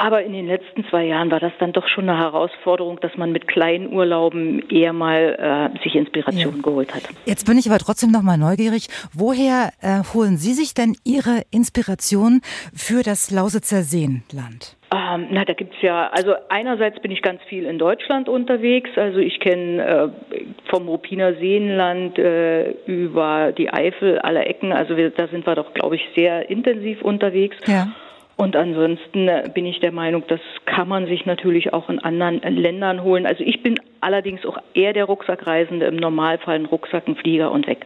Aber 0.00 0.24
in 0.24 0.32
den 0.32 0.46
letzten 0.46 0.82
zwei 0.88 1.04
Jahren 1.04 1.30
war 1.30 1.40
das 1.40 1.52
dann 1.58 1.74
doch 1.74 1.86
schon 1.86 2.08
eine 2.08 2.18
Herausforderung, 2.18 2.98
dass 3.00 3.14
man 3.18 3.32
mit 3.32 3.46
kleinen 3.46 3.92
Urlauben 3.92 4.66
eher 4.70 4.94
mal 4.94 5.70
äh, 5.76 5.82
sich 5.82 5.94
Inspiration 5.94 6.56
ja. 6.56 6.62
geholt 6.62 6.94
hat. 6.94 7.02
Jetzt 7.26 7.44
bin 7.44 7.58
ich 7.58 7.68
aber 7.68 7.78
trotzdem 7.78 8.10
noch 8.10 8.22
mal 8.22 8.38
neugierig. 8.38 8.88
Woher 9.12 9.72
äh, 9.82 10.02
holen 10.14 10.38
Sie 10.38 10.54
sich 10.54 10.72
denn 10.72 10.96
Ihre 11.04 11.42
Inspiration 11.50 12.40
für 12.74 13.02
das 13.02 13.30
Lausitzer 13.30 13.82
Seenland? 13.82 14.78
Ähm, 14.90 15.26
na, 15.32 15.44
da 15.44 15.52
gibt's 15.52 15.76
ja, 15.82 16.08
also 16.08 16.34
einerseits 16.48 16.98
bin 17.00 17.10
ich 17.10 17.20
ganz 17.20 17.42
viel 17.42 17.64
in 17.64 17.78
Deutschland 17.78 18.30
unterwegs. 18.30 18.88
Also 18.96 19.18
ich 19.18 19.38
kenne 19.38 19.84
äh, 19.84 20.08
vom 20.70 20.88
Ruppiner 20.88 21.34
Seenland 21.34 22.18
äh, 22.18 22.70
über 22.86 23.52
die 23.52 23.70
Eifel, 23.70 24.18
alle 24.20 24.46
Ecken. 24.46 24.72
Also 24.72 24.96
wir, 24.96 25.10
da 25.10 25.28
sind 25.28 25.46
wir 25.46 25.56
doch, 25.56 25.74
glaube 25.74 25.96
ich, 25.96 26.02
sehr 26.16 26.48
intensiv 26.48 27.02
unterwegs. 27.02 27.58
Ja. 27.66 27.88
Und 28.40 28.56
ansonsten 28.56 29.28
äh, 29.28 29.50
bin 29.52 29.66
ich 29.66 29.80
der 29.80 29.92
Meinung, 29.92 30.24
das 30.28 30.40
kann 30.64 30.88
man 30.88 31.04
sich 31.04 31.26
natürlich 31.26 31.74
auch 31.74 31.90
in 31.90 31.98
anderen 31.98 32.40
Ländern 32.56 33.02
holen. 33.02 33.26
Also 33.26 33.44
ich 33.44 33.62
bin 33.62 33.78
allerdings 34.00 34.46
auch 34.46 34.56
eher 34.72 34.94
der 34.94 35.04
Rucksackreisende, 35.04 35.84
im 35.84 35.96
Normalfall 35.96 36.54
ein 36.54 36.64
Rucksack, 36.64 37.06
ein 37.06 37.16
Flieger 37.16 37.52
und 37.52 37.66
weg. 37.66 37.84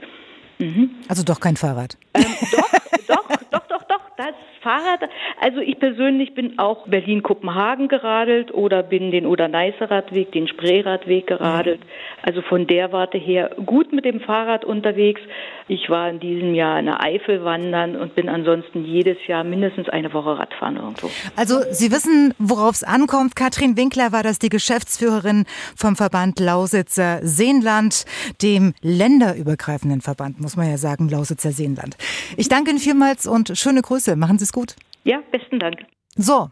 Mhm. 0.61 0.91
Also 1.09 1.25
doch 1.25 1.41
kein 1.41 1.57
Fahrrad. 1.57 1.97
Ähm, 2.15 2.23
doch, 2.53 2.71
doch, 3.09 3.41
doch, 3.51 3.67
doch, 3.67 3.83
doch. 3.83 4.01
Das 4.17 4.35
Fahrrad, 4.65 5.09
also 5.41 5.61
ich 5.61 5.79
persönlich 5.79 6.35
bin 6.35 6.59
auch 6.59 6.89
Berlin-Kopenhagen 6.89 7.89
geradelt 7.89 8.53
oder 8.53 8.83
bin 8.83 9.11
den 9.11 9.27
Oder-Neiße-Radweg, 9.27 10.33
den 10.33 10.49
Spreeradweg 10.49 11.27
geradelt. 11.27 11.81
Also 12.23 12.41
von 12.41 12.67
der 12.67 12.91
Warte 12.91 13.19
her 13.19 13.51
gut 13.67 13.93
mit 13.93 14.07
dem 14.07 14.21
Fahrrad 14.21 14.65
unterwegs. 14.65 15.21
Ich 15.69 15.91
war 15.91 16.09
in 16.09 16.19
diesem 16.19 16.55
Jahr 16.55 16.79
in 16.79 16.87
der 16.87 17.03
Eifel 17.03 17.45
wandern 17.45 17.97
und 17.97 18.15
bin 18.15 18.29
ansonsten 18.29 18.85
jedes 18.85 19.19
Jahr 19.27 19.45
mindestens 19.45 19.89
eine 19.91 20.13
Woche 20.15 20.39
Radfahren 20.39 20.77
irgendwo. 20.77 21.11
Also 21.37 21.61
Sie 21.71 21.93
wissen, 21.93 22.33
worauf 22.39 22.77
es 22.77 22.85
ankommt. 22.85 23.37
Katrin 23.37 23.77
Winkler 23.77 24.13
war 24.13 24.23
das 24.23 24.39
die 24.39 24.49
Geschäftsführerin 24.49 25.45
vom 25.77 25.97
Verband 25.97 26.41
Lausitzer 26.41 27.21
Seenland, 27.23 28.07
dem 28.43 28.73
länderübergreifenden 28.81 30.01
Verband, 30.01 30.41
muss 30.41 30.57
man 30.57 30.71
ja 30.71 30.79
sagen, 30.79 31.11
Lausitzer 31.11 31.53
Seenland. 31.53 31.99
Ich 32.39 32.49
danke 32.49 32.71
Ihnen 32.71 32.79
vielmals 32.79 33.27
und 33.27 33.53
schöne 33.59 33.83
Grüße. 33.83 34.17
Machen 34.17 34.39
Sie 34.39 34.45
es 34.45 34.54
gut. 34.55 34.75
Ja, 35.05 35.21
besten 35.31 35.59
Dank. 35.59 35.81
So, 36.17 36.49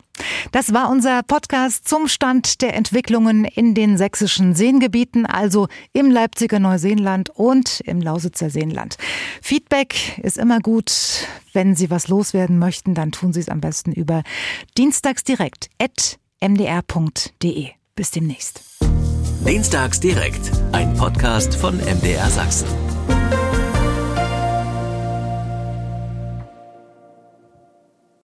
das 0.50 0.74
war 0.74 0.90
unser 0.90 1.22
Podcast 1.22 1.88
zum 1.88 2.08
Stand 2.08 2.62
der 2.62 2.74
Entwicklungen 2.74 3.44
in 3.44 3.74
den 3.74 3.96
sächsischen 3.96 4.56
Seengebieten, 4.56 5.24
also 5.24 5.68
im 5.92 6.10
Leipziger 6.10 6.58
Neuseenland 6.58 7.30
und 7.30 7.78
im 7.80 8.02
Lausitzer 8.02 8.50
Seenland. 8.50 8.96
Feedback 9.40 10.18
ist 10.18 10.36
immer 10.36 10.58
gut. 10.58 10.92
Wenn 11.52 11.76
Sie 11.76 11.90
was 11.90 12.08
loswerden 12.08 12.58
möchten, 12.58 12.94
dann 12.94 13.12
tun 13.12 13.32
Sie 13.32 13.38
es 13.40 13.48
am 13.48 13.60
besten 13.60 13.92
über 13.92 14.24
dienstagsdirekt.mdr.de. 14.76 17.68
Bis 17.94 18.10
demnächst. 18.10 18.80
Dienstags 19.46 20.00
direkt, 20.00 20.50
ein 20.72 20.92
Podcast 20.94 21.54
von 21.54 21.76
MDR 21.76 22.30
Sachsen. 22.30 22.66